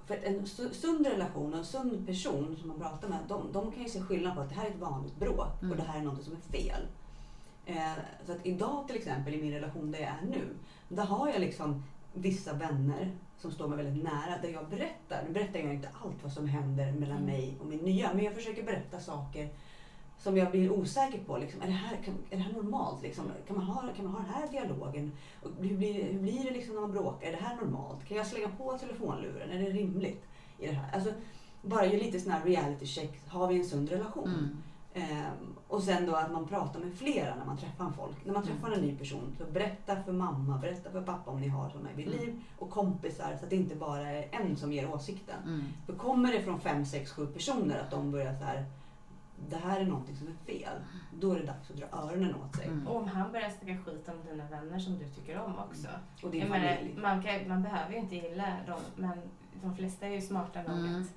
För 0.05 0.13
att 0.17 0.23
en 0.23 0.39
su- 0.45 0.73
sund 0.73 1.07
relation 1.07 1.53
och 1.53 1.59
en 1.59 1.65
sund 1.65 2.07
person 2.07 2.57
som 2.59 2.67
man 2.67 2.79
pratar 2.79 3.07
med, 3.09 3.19
de, 3.27 3.51
de 3.51 3.71
kan 3.71 3.83
ju 3.83 3.89
se 3.89 4.01
skillnad 4.01 4.35
på 4.35 4.41
att 4.41 4.49
det 4.49 4.55
här 4.55 4.65
är 4.65 4.69
ett 4.69 4.79
vanligt 4.79 5.15
bråk 5.19 5.61
Mm. 5.61 5.71
och 5.71 5.77
det 5.77 5.83
här 5.83 5.99
är 5.99 6.03
något 6.03 6.23
som 6.23 6.33
är 6.33 6.57
fel. 6.57 6.81
Eh, 7.65 7.93
så 8.25 8.31
att 8.31 8.45
idag 8.45 8.87
till 8.87 8.95
exempel 8.95 9.33
i 9.33 9.41
min 9.41 9.51
relation 9.53 9.91
där 9.91 9.99
jag 9.99 10.09
är 10.09 10.25
nu, 10.29 10.47
där 10.89 11.03
har 11.05 11.27
jag 11.29 11.39
liksom 11.41 11.83
vissa 12.13 12.53
vänner 12.53 13.11
som 13.37 13.51
står 13.51 13.67
mig 13.67 13.77
väldigt 13.83 14.03
nära 14.03 14.37
där 14.41 14.49
jag 14.49 14.69
berättar. 14.69 15.23
Nu 15.27 15.33
berättar 15.33 15.59
jag 15.59 15.73
inte 15.73 15.89
allt 16.03 16.23
vad 16.23 16.31
som 16.31 16.47
händer 16.47 16.91
mellan 16.91 17.17
Mm. 17.17 17.25
mig 17.29 17.57
och 17.59 17.65
min 17.65 17.79
nya, 17.79 18.13
men 18.13 18.23
jag 18.25 18.33
försöker 18.35 18.63
berätta 18.63 18.99
saker 18.99 19.49
som 20.23 20.37
jag 20.37 20.51
blir 20.51 20.71
osäker 20.71 21.19
på. 21.23 21.37
Liksom, 21.37 21.61
är, 21.61 21.67
det 21.67 21.71
här, 21.73 21.97
kan, 22.05 22.13
är 22.29 22.37
det 22.37 22.43
här 22.43 22.53
normalt? 22.53 23.03
Liksom? 23.03 23.25
Kan, 23.47 23.57
man 23.57 23.65
ha, 23.65 23.83
kan 23.95 24.05
man 24.05 24.13
ha 24.13 24.19
den 24.19 24.33
här 24.33 24.47
dialogen? 24.51 25.11
Och 25.41 25.49
hur, 25.59 25.77
blir, 25.77 26.03
hur 26.03 26.19
blir 26.19 26.43
det 26.43 26.51
liksom 26.51 26.73
när 26.75 26.81
man 26.81 26.91
bråkar? 26.91 27.27
Är 27.27 27.31
det 27.31 27.37
här 27.37 27.55
normalt? 27.55 28.05
Kan 28.07 28.17
jag 28.17 28.27
slänga 28.27 28.49
på 28.49 28.77
telefonluren? 28.77 29.49
Är 29.51 29.59
det 29.59 29.69
rimligt? 29.69 30.23
i 30.57 30.67
det 30.67 30.73
här? 30.73 30.93
Alltså, 30.93 31.13
bara 31.61 31.85
ge 31.85 31.97
lite 31.97 32.19
sån 32.19 32.31
här 32.31 32.45
reality 32.45 32.85
check. 32.85 33.21
Har 33.27 33.47
vi 33.47 33.59
en 33.59 33.65
sund 33.65 33.89
relation? 33.89 34.27
Mm. 34.29 34.57
Ehm, 34.93 35.55
och 35.67 35.83
sen 35.83 36.05
då 36.05 36.15
att 36.15 36.31
man 36.31 36.47
pratar 36.47 36.79
med 36.79 36.93
flera 36.93 37.35
när 37.35 37.45
man 37.45 37.57
träffar 37.57 37.91
folk. 37.97 38.25
När 38.25 38.33
man 38.33 38.43
träffar 38.43 38.71
en 38.71 38.81
ny 38.81 38.95
person, 38.97 39.35
så 39.37 39.45
berätta 39.45 40.03
för 40.03 40.11
mamma, 40.11 40.57
berätta 40.57 40.91
för 40.91 41.01
pappa 41.01 41.31
om 41.31 41.41
ni 41.41 41.47
har 41.47 41.69
sådana 41.69 41.91
i 41.91 41.95
ditt 41.95 42.07
Mm. 42.07 42.19
liv. 42.19 42.41
Och 42.59 42.69
kompisar, 42.69 43.37
så 43.39 43.43
att 43.43 43.49
det 43.49 43.55
inte 43.55 43.75
bara 43.75 44.09
är 44.09 44.27
en 44.31 44.57
som 44.57 44.73
ger 44.73 44.93
åsikten. 44.93 45.35
Mm. 45.45 45.63
För 45.85 45.93
kommer 45.93 46.31
det 46.31 46.41
från 46.41 46.59
fem, 46.59 46.85
sex, 46.85 47.11
sju 47.11 47.27
personer 47.27 47.79
att 47.79 47.91
de 47.91 48.11
börjar 48.11 48.35
så 48.35 48.43
här, 48.43 48.65
det 49.49 49.55
här 49.57 49.79
är 49.79 49.85
någonting 49.85 50.15
som 50.15 50.27
är 50.27 50.53
fel. 50.53 50.73
Då 51.19 51.31
är 51.31 51.39
det 51.39 51.45
dags 51.45 51.71
att 51.71 51.77
dra 51.77 51.85
öronen 51.97 52.35
åt 52.35 52.55
sig. 52.55 52.65
Mm. 52.67 52.87
Och 52.87 52.95
om 52.95 53.07
han 53.07 53.31
börjar 53.31 53.49
snacka 53.49 53.77
skit 53.77 54.09
om 54.09 54.29
dina 54.31 54.45
vänner 54.47 54.79
som 54.79 54.97
du 54.99 55.05
tycker 55.05 55.39
om 55.39 55.59
också. 55.59 55.87
Och 56.23 56.31
din 56.31 56.41
Jag 56.41 56.49
menar, 56.49 56.75
familj. 56.75 56.97
man, 57.01 57.23
kan, 57.23 57.47
man 57.47 57.63
behöver 57.63 57.93
ju 57.93 57.99
inte 57.99 58.15
gilla 58.15 58.45
dem 58.67 58.79
men 58.95 59.17
de 59.63 59.75
flesta 59.75 60.05
är 60.07 60.11
ju 60.11 60.21
smarta 60.21 60.61
nog 60.63 60.77
Mm. 60.79 61.01
att 61.01 61.07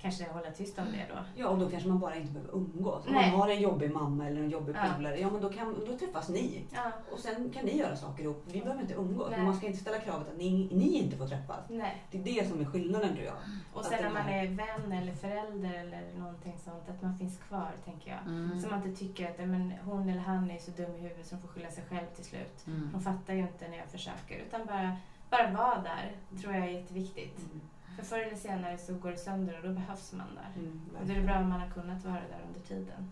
kanske 0.00 0.24
hålla 0.32 0.50
tyst 0.50 0.78
om 0.78 0.84
det 0.92 1.06
då. 1.14 1.18
Ja, 1.36 1.48
och 1.48 1.58
då 1.58 1.70
kanske 1.70 1.88
man 1.88 1.98
bara 2.00 2.16
inte 2.16 2.32
behöver 2.32 2.54
umgås. 2.54 3.06
Om 3.06 3.12
Nej. 3.12 3.30
man 3.30 3.40
har 3.40 3.48
en 3.48 3.60
jobbig 3.60 3.90
mamma 3.92 4.26
eller 4.26 4.40
en 4.40 4.50
jobbig 4.50 4.74
Ja. 4.76 4.84
polare, 4.96 5.20
ja 5.20 5.30
men 5.30 5.40
då, 5.40 5.50
kan, 5.50 5.76
då 5.86 5.98
träffas 5.98 6.28
ni. 6.28 6.64
Ja, 6.74 6.92
Och 7.12 7.18
sen 7.18 7.50
kan 7.50 7.64
ni 7.64 7.76
göra 7.78 7.96
saker 7.96 8.22
ihop. 8.24 8.42
Vi 8.46 8.60
behöver 8.60 8.80
inte 8.82 8.94
umgås. 8.94 9.26
Nej. 9.30 9.38
Men 9.38 9.46
man 9.46 9.56
ska 9.56 9.66
inte 9.66 9.78
ställa 9.78 9.98
kravet 9.98 10.28
att 10.28 10.36
ni, 10.38 10.68
ni 10.72 10.98
inte 10.98 11.16
får 11.16 11.26
träffas. 11.26 11.58
nej. 11.68 12.04
Det 12.10 12.18
är 12.18 12.24
det 12.42 12.48
som 12.48 12.60
är 12.60 12.64
skillnaden 12.64 13.12
tror 13.14 13.24
jag. 13.24 13.34
Och 13.74 13.80
Att 13.80 13.86
sen 13.86 14.02
när 14.02 14.10
man 14.10 14.22
här- 14.22 14.44
är 14.44 14.48
vän 14.48 14.92
eller 14.92 15.12
förälder 15.14 15.74
eller 15.74 16.02
någonting 16.18 16.58
sånt, 16.64 16.88
att 16.88 17.02
man 17.02 17.18
finns 17.18 17.38
kvar 17.38 17.70
tänker 17.84 18.10
jag. 18.10 18.20
Mm. 18.34 18.60
Så 18.60 18.68
man 18.68 18.82
inte 18.88 19.00
tycker 19.00 19.30
att 19.30 19.38
"Nej, 19.38 19.46
men, 19.46 19.72
hon 19.84 20.08
eller 20.08 20.20
han 20.20 20.50
är 20.50 20.58
så 20.58 20.70
dum 20.70 20.94
i 20.96 21.00
huvudet 21.00 21.26
som 21.26 21.38
får 21.40 21.48
skylla 21.48 21.70
sig 21.70 21.84
själv 21.90 22.06
till 22.16 22.24
slut. 22.24 22.66
Mm. 22.66 22.88
De 22.92 23.00
fattar 23.02 23.34
ju 23.34 23.40
inte 23.40 23.68
när 23.68 23.76
jag 23.78 23.86
försöker. 23.88 24.36
Utan 24.46 24.66
bara, 24.66 24.96
bara 25.30 25.50
vara 25.50 25.82
där 25.82 26.12
tror 26.40 26.54
jag 26.54 26.64
är 26.64 26.68
jätteviktigt. 26.70 27.38
Mm. 27.38 27.60
För 27.96 28.02
förr 28.04 28.18
eller 28.18 28.36
senare 28.36 28.78
så 28.78 28.94
går 28.94 29.10
det 29.10 29.16
sönder 29.18 29.56
och 29.56 29.68
då 29.68 29.74
behövs 29.74 30.12
man 30.12 30.26
där. 30.34 30.62
Mm, 30.62 30.80
Och 31.00 31.06
då 31.06 31.12
är 31.12 31.16
det 31.16 31.22
bra 31.22 31.38
om 31.38 31.48
man 31.48 31.60
har 31.60 31.70
kunnat 31.70 32.04
vara 32.04 32.14
där 32.14 32.40
under 32.48 32.60
tiden. 32.60 33.10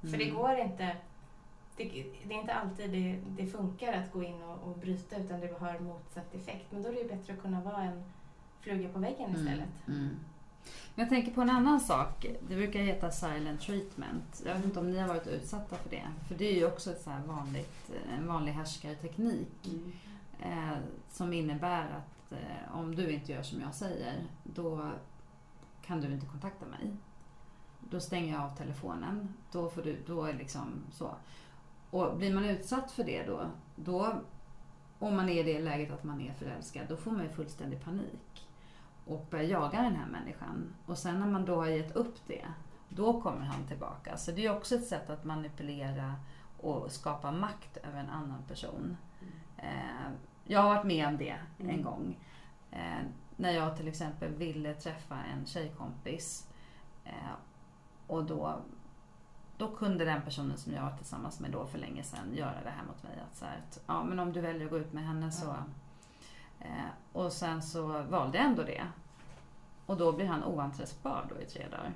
För 0.00 0.18
det 0.18 0.24
Mm. 0.24 0.34
går 0.36 0.56
inte... 0.58 0.96
Det, 1.76 1.84
det 2.24 2.34
är 2.34 2.40
inte 2.40 2.54
alltid 2.54 2.90
det, 2.90 3.18
det 3.28 3.46
funkar 3.46 3.92
att 3.92 4.12
gå 4.12 4.22
in 4.22 4.42
och, 4.42 4.68
och 4.70 4.78
bryta 4.78 5.16
utan 5.16 5.40
det 5.40 5.58
har 5.60 5.78
motsatt 5.78 6.34
effekt. 6.34 6.66
Men 6.70 6.82
då 6.82 6.88
är 6.88 6.92
det 6.92 7.00
ju 7.00 7.08
bättre 7.08 7.32
att 7.32 7.42
kunna 7.42 7.60
vara 7.60 7.82
en 7.82 8.02
fluga 8.60 8.88
på 8.88 8.98
väggen 8.98 9.30
istället. 9.30 9.68
Mm. 9.88 10.00
Mm. 10.00 10.16
Men 10.94 11.02
jag 11.04 11.08
tänker 11.08 11.32
på 11.32 11.40
en 11.40 11.50
annan 11.50 11.80
sak. 11.80 12.26
Det 12.48 12.54
brukar 12.56 12.80
heta 12.80 13.10
silent 13.10 13.60
treatment. 13.60 14.42
Jag 14.46 14.54
vet 14.54 14.64
inte 14.64 14.80
om 14.80 14.90
ni 14.90 14.98
har 14.98 15.08
varit 15.08 15.26
utsatta 15.26 15.76
för 15.76 15.90
det. 15.90 16.02
För 16.28 16.34
det 16.34 16.44
är 16.44 16.54
ju 16.54 16.66
också 16.66 16.90
ett 16.90 17.02
så 17.02 17.10
här 17.10 17.22
vanligt, 17.26 17.90
en 18.18 18.26
vanlig 18.26 18.52
härskarteknik. 18.52 19.68
Mm. 19.68 19.92
Eh, 20.42 20.78
som 21.10 21.32
innebär 21.32 21.82
att 21.82 22.19
eh, 22.32 22.76
om 22.76 22.94
du 22.94 23.10
inte 23.10 23.32
gör 23.32 23.42
som 23.42 23.60
jag 23.60 23.74
säger, 23.74 24.24
då 24.44 24.90
kan 25.82 26.00
du 26.00 26.12
inte 26.12 26.26
kontakta 26.26 26.66
mig. 26.66 26.96
Då 27.80 28.00
stänger 28.00 28.32
jag 28.34 28.42
av 28.42 28.56
telefonen. 28.56 29.34
Då 29.52 29.70
får 29.70 29.82
du, 29.82 30.02
då 30.06 30.24
är 30.24 30.34
liksom 30.34 30.84
så. 30.92 31.14
Och 31.90 32.16
blir 32.16 32.34
man 32.34 32.44
utsatt 32.44 32.90
för 32.90 33.04
det 33.04 33.22
då, 33.26 33.46
då 33.76 34.14
om 34.98 35.16
man 35.16 35.28
är 35.28 35.40
i 35.40 35.52
det 35.52 35.60
läget 35.60 35.92
att 35.92 36.04
man 36.04 36.20
är 36.20 36.32
förälskad, 36.32 36.88
då 36.88 36.96
får 36.96 37.10
man 37.10 37.22
ju 37.22 37.28
fullständig 37.28 37.84
panik. 37.84 38.48
Och 39.06 39.26
börjar 39.30 39.44
jaga 39.44 39.82
den 39.82 39.96
här 39.96 40.06
människan. 40.06 40.74
Och 40.86 40.98
sen 40.98 41.20
när 41.20 41.26
man 41.26 41.44
då 41.44 41.56
har 41.56 41.66
gett 41.66 41.96
upp 41.96 42.16
det, 42.26 42.46
då 42.88 43.20
kommer 43.20 43.44
han 43.44 43.66
tillbaka. 43.66 44.16
Så 44.16 44.30
det 44.30 44.46
är 44.46 44.56
också 44.56 44.74
ett 44.74 44.86
sätt 44.86 45.10
att 45.10 45.24
manipulera 45.24 46.14
och 46.60 46.92
skapa 46.92 47.32
makt 47.32 47.76
över 47.76 48.00
en 48.00 48.10
annan 48.10 48.42
person. 48.48 48.96
Eh, 49.56 50.10
jag 50.50 50.60
har 50.62 50.74
varit 50.74 50.84
med 50.86 51.06
om 51.08 51.16
det 51.16 51.36
en 51.58 51.70
Mm. 51.70 51.82
gång. 51.82 52.18
Eh, 52.70 52.98
när 53.36 53.50
jag 53.52 53.76
till 53.76 53.88
exempel 53.88 54.34
ville 54.34 54.74
träffa 54.74 55.16
en 55.32 55.46
tjejkompis. 55.46 56.48
Eh, 57.04 57.12
och 58.06 58.24
då, 58.24 58.56
då 59.56 59.68
kunde 59.76 60.04
den 60.04 60.22
personen 60.22 60.58
som 60.58 60.72
jag 60.72 60.82
var 60.82 60.96
tillsammans 60.96 61.40
med 61.40 61.50
då 61.50 61.66
för 61.66 61.78
länge 61.78 62.02
sedan 62.02 62.34
göra 62.34 62.62
det 62.64 62.70
här 62.70 62.84
mot 62.86 63.02
mig. 63.02 63.12
Att 63.30 63.36
så 63.36 63.44
här, 63.44 63.58
att, 63.68 63.80
ja, 63.86 64.04
men 64.04 64.18
om 64.18 64.32
du 64.32 64.40
väljer 64.40 64.64
att 64.64 64.70
gå 64.70 64.78
ut 64.78 64.92
med 64.92 65.04
henne 65.06 65.32
så... 65.32 65.54
Eh, 66.60 66.68
och 67.12 67.32
sen 67.32 67.62
så 67.62 67.86
valde 68.02 68.38
jag 68.38 68.46
ändå 68.46 68.62
det. 68.62 68.86
Och 69.86 69.96
då 69.96 70.12
blir 70.12 70.26
han 70.26 70.44
oanträffbar 70.44 71.26
då 71.28 71.40
i 71.40 71.46
tre 71.46 71.66
dagar. 71.70 71.92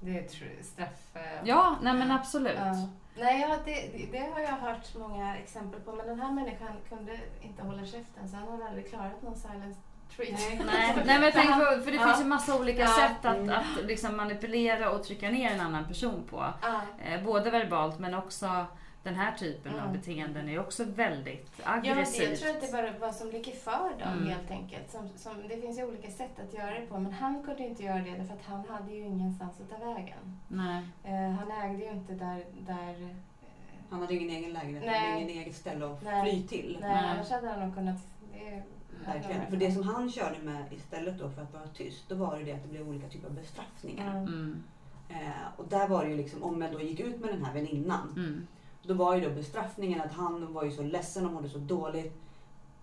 Det 0.00 0.18
är 0.18 0.22
tr- 0.28 0.62
straff... 0.62 1.16
eh, 1.16 1.40
Ja, 1.44 1.76
nej 1.82 1.94
men 1.94 2.10
absolut. 2.10 2.58
Ja. 2.58 2.88
Nej, 3.18 3.40
ja, 3.40 3.56
det, 3.64 4.06
det- 4.12 4.30
har 4.34 4.40
jag 4.40 4.48
hört 4.56 4.94
många 4.98 5.36
exempel 5.36 5.80
på. 5.80 5.92
Men 5.92 6.06
den 6.06 6.20
här 6.20 6.32
människan 6.32 6.68
kunde 6.88 7.20
inte 7.40 7.62
hålla 7.62 7.84
käften 7.84 8.28
så 8.28 8.36
han 8.36 8.48
hade 8.48 8.64
aldrig 8.68 8.90
klarat 8.90 9.22
någon 9.22 9.36
silent 9.36 9.78
treat. 10.16 10.40
Nej, 10.66 10.92
nej 10.96 11.04
men 11.06 11.22
jag 11.22 11.32
tänker 11.32 11.52
på, 11.76 11.82
för 11.84 11.90
det 11.90 11.96
Ja. 11.96 12.04
finns 12.06 12.20
ju 12.20 12.24
massa 12.24 12.58
olika 12.60 12.82
Ja. 12.82 12.88
sätt 12.88 13.24
att, 13.24 13.48
att 13.50 13.84
liksom 13.84 14.16
manipulera 14.16 14.90
och 14.90 15.04
trycka 15.04 15.30
ner 15.30 15.50
en 15.50 15.60
annan 15.60 15.84
person 15.84 16.24
på. 16.30 16.44
Ja. 16.62 16.80
Eh, 17.04 17.22
både 17.22 17.50
verbalt 17.50 17.98
men 17.98 18.14
också 18.14 18.66
den 19.02 19.14
här 19.14 19.36
typen 19.36 19.72
av 19.74 19.80
Mm. 19.80 19.92
beteenden 19.92 20.48
är 20.48 20.58
också 20.60 20.84
väldigt 20.84 21.52
Ja, 21.64 21.70
men 21.70 21.82
det, 21.82 21.88
jag 21.88 21.96
aggressivt. 21.98 22.40
tror 22.40 22.50
att 22.50 22.60
det 22.60 22.66
är 22.68 22.72
bara 22.72 22.98
vad 22.98 23.14
som 23.14 23.30
ligger 23.30 23.52
för 23.52 23.90
dem 23.98 24.12
Mm. 24.12 24.28
helt 24.28 24.50
enkelt. 24.50 24.90
Som, 24.90 25.08
som, 25.16 25.48
det 25.48 25.56
finns 25.60 25.78
ju 25.78 25.84
olika 25.84 26.10
sätt 26.10 26.40
att 26.48 26.54
göra 26.54 26.80
det 26.80 26.86
på 26.86 26.98
men 26.98 27.12
han 27.12 27.42
kunde 27.42 27.62
inte 27.66 27.82
göra 27.82 27.98
det 27.98 28.10
därför 28.10 28.34
att 28.34 28.44
han 28.44 28.64
hade 28.68 28.92
ju 28.92 29.02
ingenstans 29.04 29.60
att 29.60 29.70
ta 29.80 29.86
vägen. 29.94 30.38
Nej. 30.48 30.82
Eh, 31.04 31.30
han 31.30 31.50
ägde 31.50 31.84
ju 31.84 31.90
inte 31.90 32.12
där... 32.12 32.44
där 32.66 33.02
eh, 33.02 33.08
Han 33.90 34.00
hade 34.00 34.14
ingen 34.14 34.30
egen 34.30 34.52
lägenhet, 34.52 34.84
han 34.84 34.92
Nej. 34.92 35.10
hade 35.10 35.22
ingen 35.22 35.42
eget 35.42 35.56
ställe 35.56 35.86
att 35.86 36.02
Nej. 36.04 36.22
fly 36.30 36.42
till. 36.48 36.78
nej, 36.80 36.90
Nej. 36.94 37.04
annars 37.10 37.30
hade 37.30 37.48
han 37.48 37.60
nog 37.60 37.74
kunnat... 37.74 37.96
Det, 38.32 38.62
Verkligen. 39.06 39.46
För 39.50 39.56
det 39.56 39.72
som 39.72 39.82
han 39.82 40.10
körde 40.12 40.38
med 40.38 40.64
istället 40.72 41.18
då 41.18 41.30
för 41.30 41.42
att 41.42 41.52
vara 41.52 41.66
tyst, 41.74 42.08
då 42.08 42.14
var 42.14 42.38
det 42.38 42.44
det 42.44 42.52
att 42.52 42.62
det 42.62 42.68
blev 42.68 42.88
olika 42.88 43.08
typer 43.08 43.28
av 43.28 43.34
bestraffningar. 43.34 44.10
Mm. 44.16 44.26
Mm. 44.28 44.62
Eh, 45.08 45.30
och 45.56 45.68
där 45.68 45.88
var 45.88 46.04
det 46.04 46.10
ju 46.10 46.16
liksom, 46.16 46.42
om 46.42 46.62
jag 46.62 46.72
då 46.72 46.80
gick 46.80 47.00
ut 47.00 47.20
med 47.20 47.30
den 47.30 47.44
här 47.44 47.54
väninnan, 47.54 48.12
Mm. 48.16 48.46
Då 48.82 48.94
var 48.94 49.14
ju 49.16 49.20
då 49.28 49.34
bestraffningen 49.34 50.00
att 50.00 50.12
han 50.12 50.52
var 50.52 50.64
ju 50.64 50.70
så 50.70 50.82
ledsen 50.82 51.26
och 51.26 51.32
mådde 51.32 51.48
så 51.48 51.58
dåligt. 51.58 52.14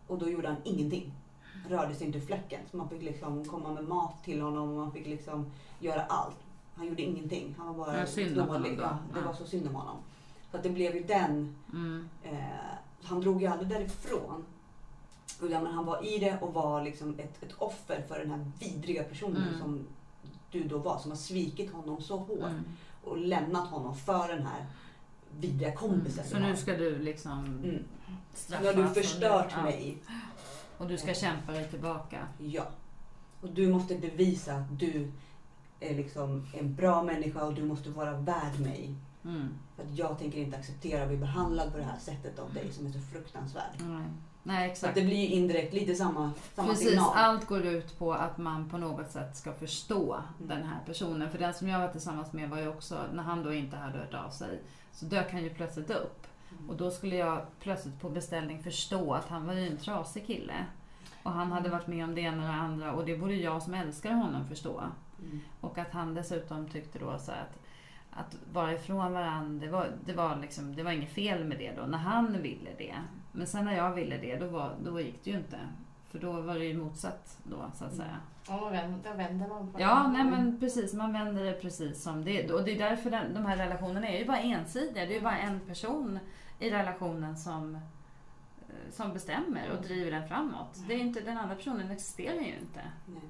Och 0.08 0.18
då 0.18 0.30
gjorde 0.30 0.48
han 0.48 0.58
ingenting. 0.64 1.12
Rörde 1.70 1.96
sig 1.96 2.08
inte 2.08 2.22
fläcken. 2.22 2.60
Så 2.72 2.78
man 2.78 2.90
fick 2.90 3.02
liksom 3.02 3.46
komma 3.46 3.74
med 3.74 3.84
mat 3.88 4.24
till 4.24 4.42
honom 4.42 4.70
och 4.70 4.76
man 4.76 4.92
fick 4.92 5.08
liksom 5.08 5.52
göra 5.80 6.02
allt. 6.04 6.36
Han 6.76 6.88
gjorde 6.88 7.02
ingenting. 7.02 7.56
Han 7.58 7.68
var 7.68 7.74
bara 7.86 7.94
dålig. 8.36 8.78
då. 8.78 8.84
Ja, 8.84 8.98
det 9.14 9.22
var 9.28 9.34
så 9.34 9.46
synd 9.46 9.68
om 9.68 9.76
honom. 9.76 9.96
Så 10.52 10.58
att 10.58 10.64
det 10.64 10.70
blev 10.70 10.96
ju 10.96 11.04
den 11.04 11.56
Mm. 11.74 12.10
Eh, 12.24 12.38
han 13.04 13.22
drog 13.22 13.42
ju 13.42 13.48
aldrig 13.48 13.70
därifrån. 13.70 14.46
Utan 15.42 15.64
men 15.64 15.74
han 15.74 15.86
var 15.86 16.06
i 16.16 16.20
det 16.20 16.38
och 16.42 16.54
var 16.54 16.84
liksom 16.84 17.20
ett, 17.20 17.44
ett 17.44 17.54
offer 17.58 18.02
för 18.08 18.20
den 18.20 18.32
här 18.32 18.52
vidriga 18.60 19.04
personen 19.04 19.44
Mm. 19.48 19.60
som 19.60 19.88
du 20.52 20.64
då 20.64 20.78
var. 20.78 20.98
Som 21.00 21.12
har 21.12 21.18
svikit 21.18 21.74
honom 21.74 22.02
så 22.02 22.18
hårt 22.18 22.30
Mm. 22.40 22.64
och 23.04 23.18
lämnat 23.18 23.68
honom 23.68 23.96
för 23.96 24.28
den 24.28 24.42
här 24.46 24.66
vidriga 25.40 25.72
kompisen. 25.72 26.24
Så 26.28 26.36
du 26.36 26.42
har. 26.42 26.50
nu 26.50 26.56
ska 26.56 26.78
du 26.78 27.00
liksom 27.00 27.46
Mm. 27.64 27.84
straffas. 28.34 28.76
Nu 28.76 28.82
har 28.82 28.88
du 28.90 28.94
förstört 29.02 29.52
ja. 29.56 29.62
mig. 29.64 29.98
Och 30.78 30.88
du 30.88 30.98
ska 30.98 31.14
kämpa 31.14 31.52
dig 31.52 31.68
tillbaka. 31.68 32.28
Ja. 32.38 32.68
Och 33.42 33.50
du 33.50 33.70
måste 33.70 33.96
bevisa 33.96 34.54
att 34.56 34.80
du 34.80 35.12
är 35.80 35.96
liksom 35.96 36.48
en 36.54 36.76
bra 36.76 37.04
människa 37.04 37.44
och 37.46 37.54
du 37.54 37.64
måste 37.64 37.90
vara 37.90 38.14
värd 38.14 38.60
mig. 38.60 38.96
Mm. 39.26 39.48
För 39.76 39.84
att 39.84 39.98
jag 39.98 40.20
tänker 40.20 40.40
inte 40.40 40.58
acceptera 40.58 41.02
att 41.02 41.08
bli 41.08 41.18
behandlad 41.18 41.72
på 41.72 41.78
det 41.78 41.84
här 41.84 42.00
sättet 42.00 42.40
av 42.40 42.54
dig 42.54 42.72
som 42.74 42.86
är 42.88 42.92
så 42.92 43.00
fruktansvärd. 43.00 43.72
Nej. 43.80 44.04
Nej, 44.44 44.68
Så 44.68 44.72
exakt. 44.72 44.90
att 44.90 44.96
det 44.96 45.02
blir 45.02 45.18
ju 45.18 45.28
indirekt 45.28 45.74
lite 45.74 45.96
samma, 45.96 46.32
samma 46.56 46.68
Precis, 46.68 46.88
signal. 46.90 47.12
allt 47.16 47.46
går 47.48 47.66
ut 47.66 48.00
på 48.00 48.14
att 48.14 48.38
man 48.38 48.70
på 48.70 48.78
något 48.78 49.12
sätt 49.12 49.38
ska 49.38 49.54
förstå 49.54 50.14
Mm. 50.14 50.48
den 50.50 50.64
här 50.68 50.80
personen. 50.86 51.30
För 51.32 51.38
den 51.38 51.54
som 51.54 51.68
jag 51.68 51.80
var 51.80 51.88
tillsammans 51.88 52.34
med 52.34 52.50
var 52.50 52.58
ju 52.58 52.68
också, 52.68 53.00
när 53.14 53.24
han 53.24 53.44
då 53.44 53.54
inte 53.54 53.78
hade 53.78 53.98
hört 53.98 54.14
av 54.14 54.30
sig, 54.30 54.60
så 54.98 55.06
dök 55.06 55.32
han 55.32 55.44
ju 55.44 55.50
plötsligt 55.50 55.90
upp. 55.90 56.28
Och 56.68 56.76
då 56.76 56.92
skulle 56.92 57.16
jag 57.16 57.42
plötsligt 57.60 58.02
på 58.02 58.10
beställning 58.10 58.64
förstå 58.64 59.14
att 59.14 59.30
han 59.30 59.46
var 59.46 59.54
ju 59.54 59.68
en 59.68 59.78
trasig 59.78 60.28
kille. 60.28 60.66
Och 61.24 61.32
han 61.32 61.52
hade 61.52 61.70
varit 61.70 61.88
med 61.88 62.04
om 62.04 62.16
det 62.16 62.22
ena 62.22 62.38
och 62.38 62.48
det 62.48 62.54
andra 62.54 62.94
och 62.94 63.06
det 63.06 63.18
borde 63.18 63.36
jag 63.36 63.62
som 63.62 63.74
älskar 63.74 64.12
honom 64.12 64.48
förstå. 64.48 64.84
Mm. 65.20 65.40
Och 65.62 65.78
att 65.78 65.92
han 65.92 66.14
dessutom 66.14 66.70
tyckte 66.70 67.00
då 67.00 67.18
så 67.20 67.32
att, 67.32 67.60
att 68.12 68.38
vara 68.54 68.74
ifrån 68.74 69.14
varandra, 69.14 69.66
det 69.66 69.72
var, 69.72 69.92
det, 70.06 70.14
var 70.14 70.36
liksom, 70.36 70.76
det 70.76 70.84
var 70.84 70.92
inget 70.92 71.14
fel 71.14 71.46
med 71.46 71.58
det 71.58 71.72
då, 71.76 71.82
när 71.82 71.98
han 71.98 72.42
ville 72.42 72.70
det. 72.78 72.96
Men 73.32 73.48
sen 73.48 73.66
när 73.66 73.78
jag 73.78 73.92
ville 73.94 74.18
det, 74.18 74.36
då, 74.36 74.48
var, 74.48 74.76
då 74.84 75.02
gick 75.02 75.24
det 75.24 75.32
ju 75.32 75.38
inte. 75.38 75.60
För 76.12 76.20
då 76.20 76.42
var 76.42 76.56
det 76.60 76.66
ju 76.66 76.78
motsatt 76.78 77.38
då, 77.44 77.72
så 77.76 77.86
att 77.86 77.94
säga. 77.96 78.18
Och 78.50 78.60
då 78.60 78.70
vänder, 79.14 79.48
man 79.48 79.72
på 79.72 79.82
Ja, 79.82 80.04
det. 80.04 80.10
nej 80.10 80.24
men 80.24 80.60
precis. 80.60 80.94
Man 80.94 81.14
vänder 81.14 81.44
det 81.44 81.54
precis 81.54 82.04
som 82.04 82.24
det 82.24 82.52
Och 82.52 82.64
det 82.64 82.72
är 82.72 82.90
därför 82.90 83.10
den, 83.12 83.34
de 83.34 83.46
här 83.46 83.58
relationerna 83.58 84.08
är 84.08 84.20
ju 84.20 84.26
bara 84.26 84.40
ensidiga. 84.40 85.06
Det 85.06 85.12
är 85.12 85.16
ju 85.16 85.22
bara 85.22 85.38
en 85.38 85.60
person 85.60 86.20
i 86.60 86.70
relationen 86.70 87.38
som, 87.38 87.76
eh, 87.76 87.82
som 88.92 89.14
bestämmer 89.14 89.72
och 89.78 89.82
driver 89.84 90.12
den 90.12 90.28
framåt. 90.28 90.80
Det 90.88 90.94
är 90.94 91.00
inte, 91.00 91.22
den 91.22 91.38
andra 91.38 91.56
personen 91.56 91.92
existerar 91.92 92.36
ju 92.42 92.56
inte. 92.60 92.82
Nej. 93.06 93.22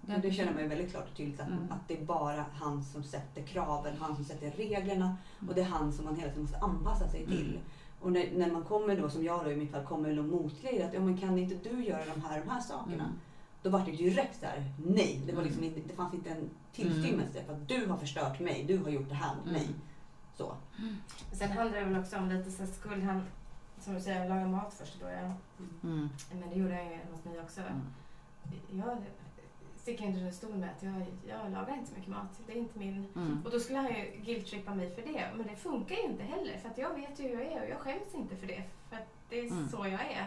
Men 0.00 0.20
det 0.20 0.30
känner 0.32 0.52
man 0.52 0.62
ju 0.62 0.68
väldigt 0.68 0.90
klart 0.90 1.08
och 1.10 1.16
tydligt 1.16 1.40
att, 1.40 1.48
Mm. 1.48 1.64
att 1.72 1.88
det 1.88 1.98
är 2.00 2.04
bara 2.04 2.44
han 2.52 2.82
som 2.84 3.02
sätter 3.02 3.42
kraven, 3.42 3.92
han 4.00 4.16
som 4.16 4.24
sätter 4.24 4.50
reglerna 4.50 5.16
och 5.48 5.54
det 5.54 5.60
är 5.60 5.64
han 5.64 5.92
som 5.92 6.04
man 6.04 6.16
hela 6.16 6.28
tiden 6.28 6.42
måste 6.42 6.58
anpassa 6.58 7.08
sig 7.08 7.26
till. 7.26 7.58
Mm. 8.02 8.06
Och 8.06 8.12
när, 8.12 8.38
när 8.46 8.52
man 8.52 8.64
kommer 8.64 8.96
då, 8.96 9.10
som 9.10 9.24
jag 9.24 9.44
då 9.44 9.50
i 9.50 9.56
mitt 9.56 9.70
fall, 9.70 9.84
kommer 9.84 10.12
någon 10.12 10.30
motgrej 10.30 10.82
att 10.82 10.94
ja, 10.94 11.00
men 11.00 11.18
kan 11.18 11.38
inte 11.38 11.68
du 11.70 11.84
göra 11.84 12.04
de 12.14 12.20
här, 12.22 12.40
de 12.40 12.50
här 12.50 12.60
sakerna? 12.60 13.04
Mm. 13.04 13.16
Då 13.62 13.70
var 13.70 13.80
det 13.80 13.90
ju 13.90 14.10
direkt 14.10 14.40
där, 14.40 14.64
nej. 14.86 15.20
Det, 15.26 15.32
var 15.32 15.42
Mm. 15.42 15.44
liksom 15.44 15.64
inte, 15.64 15.80
det 15.88 15.94
fanns 15.94 16.14
inte 16.14 16.30
en 16.30 16.50
tillstymmelse 16.72 17.44
för 17.46 17.52
att 17.52 17.68
du 17.68 17.86
har 17.86 17.96
förstört 17.96 18.40
mig, 18.40 18.64
du 18.68 18.78
har 18.78 18.90
gjort 18.90 19.08
det 19.08 19.14
här 19.14 19.36
mot 19.36 19.44
mig. 19.46 19.64
Mm. 19.64 19.74
Så. 20.36 20.54
Sen 21.32 21.50
handlar 21.50 21.78
det 21.78 21.84
väl 21.84 22.00
också 22.00 22.16
om 22.16 22.28
lite 22.28 22.50
så 22.50 22.66
skulle 22.66 23.04
han, 23.04 23.22
som 23.80 23.94
du 23.94 24.00
säger, 24.00 24.28
laga 24.28 24.46
mat 24.46 24.74
först 24.78 24.96
i 24.96 24.98
början. 25.04 25.32
Mm. 25.82 26.08
Men 26.32 26.50
det 26.50 26.56
gjorde 26.56 26.74
han 26.74 26.84
ju 26.84 26.98
hos 27.12 27.24
mig 27.24 27.40
också. 27.40 27.60
Mm. 27.60 27.80
Jag 28.72 28.96
sticker 29.82 30.04
inte 30.04 30.18
under 30.18 30.32
stol 30.32 30.54
med 30.54 30.68
att 30.76 30.82
jag, 30.82 31.06
jag 31.28 31.52
lagar 31.52 31.74
inte 31.74 31.90
så 31.90 31.94
mycket 31.96 32.10
mat. 32.10 32.40
Det 32.46 32.52
är 32.52 32.56
inte 32.56 32.78
min... 32.78 33.06
Mm. 33.16 33.42
Och 33.44 33.50
då 33.50 33.60
skulle 33.60 33.78
han 33.78 33.88
ju 33.94 34.20
guilt-trippa 34.24 34.74
mig 34.74 34.94
för 34.94 35.02
det. 35.02 35.24
Men 35.36 35.46
det 35.46 35.56
funkar 35.56 35.94
ju 35.96 36.02
inte 36.02 36.22
heller. 36.22 36.58
För 36.58 36.68
att 36.68 36.78
jag 36.78 36.94
vet 36.94 37.20
ju 37.20 37.28
hur 37.28 37.34
jag 37.40 37.52
är 37.52 37.62
och 37.62 37.68
jag 37.70 37.78
skäms 37.78 38.14
inte 38.14 38.36
för 38.36 38.46
det. 38.46 38.62
För 38.88 38.96
att 38.96 39.08
det 39.28 39.38
är 39.38 39.42
Mm. 39.50 39.68
så 39.68 39.76
jag 39.76 39.92
är. 39.92 40.26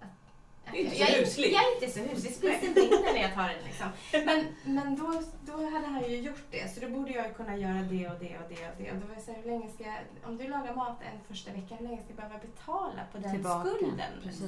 Att 0.00 0.72
Det 0.72 0.78
är 0.80 0.84
inte 0.84 0.96
så 0.96 1.02
jag, 1.02 1.06
husligt. 1.18 1.52
jag 1.52 1.62
är 1.64 1.74
inte 1.74 1.98
så 1.98 2.00
huslig. 2.00 2.34
Spisen 2.34 2.74
brinner 2.74 3.12
när 3.12 3.20
jag 3.22 3.34
tar 3.34 3.48
den. 3.48 3.64
Liksom. 3.64 3.86
Men, 4.12 4.44
men 4.76 4.96
då, 4.96 5.22
då 5.52 5.70
hade 5.70 5.86
han 5.86 6.02
ju 6.10 6.16
gjort 6.16 6.44
det, 6.50 6.74
så 6.74 6.80
då 6.80 6.88
borde 6.88 7.10
jag 7.12 7.36
kunna 7.36 7.56
göra 7.56 7.82
det 7.82 8.08
och 8.08 8.18
det 8.20 8.38
och 8.38 8.44
det 8.48 8.68
och 8.68 8.74
det. 8.78 8.90
Och 8.92 8.96
då 9.00 9.06
var 9.06 9.14
jag 9.14 9.22
så 9.22 9.32
här, 9.32 9.38
hur 9.42 9.50
länge 9.50 9.70
ska 9.70 9.84
jag, 9.84 9.98
om 10.24 10.36
du 10.36 10.48
lagar 10.48 10.74
mat 10.74 10.98
en 11.12 11.20
första 11.28 11.52
vecka, 11.52 11.74
hur 11.74 11.84
länge 11.88 11.98
ska 12.02 12.06
jag 12.08 12.16
behöva 12.16 12.38
betala 12.38 13.02
på 13.12 13.18
den 13.18 13.30
Tillbaka. 13.32 13.68
skulden? 13.70 14.12
Liksom? 14.22 14.46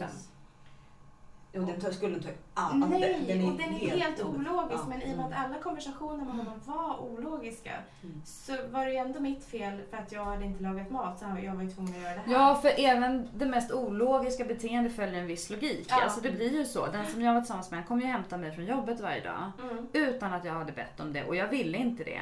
Och 1.55 1.67
den 1.67 1.81
tar, 1.81 1.91
skulden 1.91 2.21
tar 2.23 2.29
ju 2.31 2.37
all, 2.55 2.83
alltså, 2.83 2.99
Nej, 2.99 3.25
den, 3.29 3.45
och 3.45 3.53
den 3.59 3.75
är 3.75 3.99
helt, 3.99 4.23
ologisk. 4.23 4.83
Ja. 4.83 4.89
Men 4.89 5.03
i 5.03 5.13
och 5.13 5.17
med 5.17 5.27
att 5.27 5.45
alla 5.47 5.59
konversationer 5.63 6.25
med 6.25 6.35
honom 6.35 6.61
var 6.65 7.01
ologiska 7.01 7.71
Mm. 8.03 8.23
så 8.25 8.53
var 8.71 8.85
det 8.85 8.91
ju 8.91 8.97
ändå 8.97 9.21
mitt 9.21 9.45
fel 9.45 9.81
för 9.91 9.97
att 9.97 10.13
jag 10.13 10.25
hade 10.25 10.45
inte 10.45 10.63
lagat 10.63 10.91
mat 10.91 11.19
så 11.19 11.25
jag 11.43 11.55
var 11.55 11.63
ju 11.63 11.71
tvungen 11.71 11.95
att 11.95 12.03
göra 12.03 12.15
det 12.15 12.21
här. 12.21 12.33
Ja, 12.33 12.55
för 12.63 12.73
även 12.77 13.29
det 13.35 13.47
mest 13.47 13.73
ologiska 13.73 14.45
beteende 14.45 14.91
följer 14.91 15.21
en 15.21 15.27
viss 15.27 15.51
logik. 15.51 15.87
Ja. 15.91 16.03
Alltså 16.03 16.21
det 16.21 16.31
blir 16.31 16.53
ju 16.59 16.65
så. 16.65 16.87
Den 16.87 17.07
som 17.07 17.23
jag 17.23 17.35
var 17.35 17.41
tillsammans 17.41 17.71
med 17.71 17.87
kom 17.87 18.01
ju 18.01 18.07
hämta 18.07 18.37
mig 18.37 18.53
från 18.53 18.65
jobbet 18.67 19.01
varje 19.01 19.21
dag. 19.21 19.53
Mm. 19.63 19.87
Utan 19.93 20.33
att 20.33 20.45
jag 20.45 20.53
hade 20.53 20.73
bett 20.73 21.01
om 21.01 21.13
det 21.13 21.25
och 21.25 21.37
jag 21.37 21.49
ville 21.49 21.79
inte 21.79 22.05
det. 22.05 22.21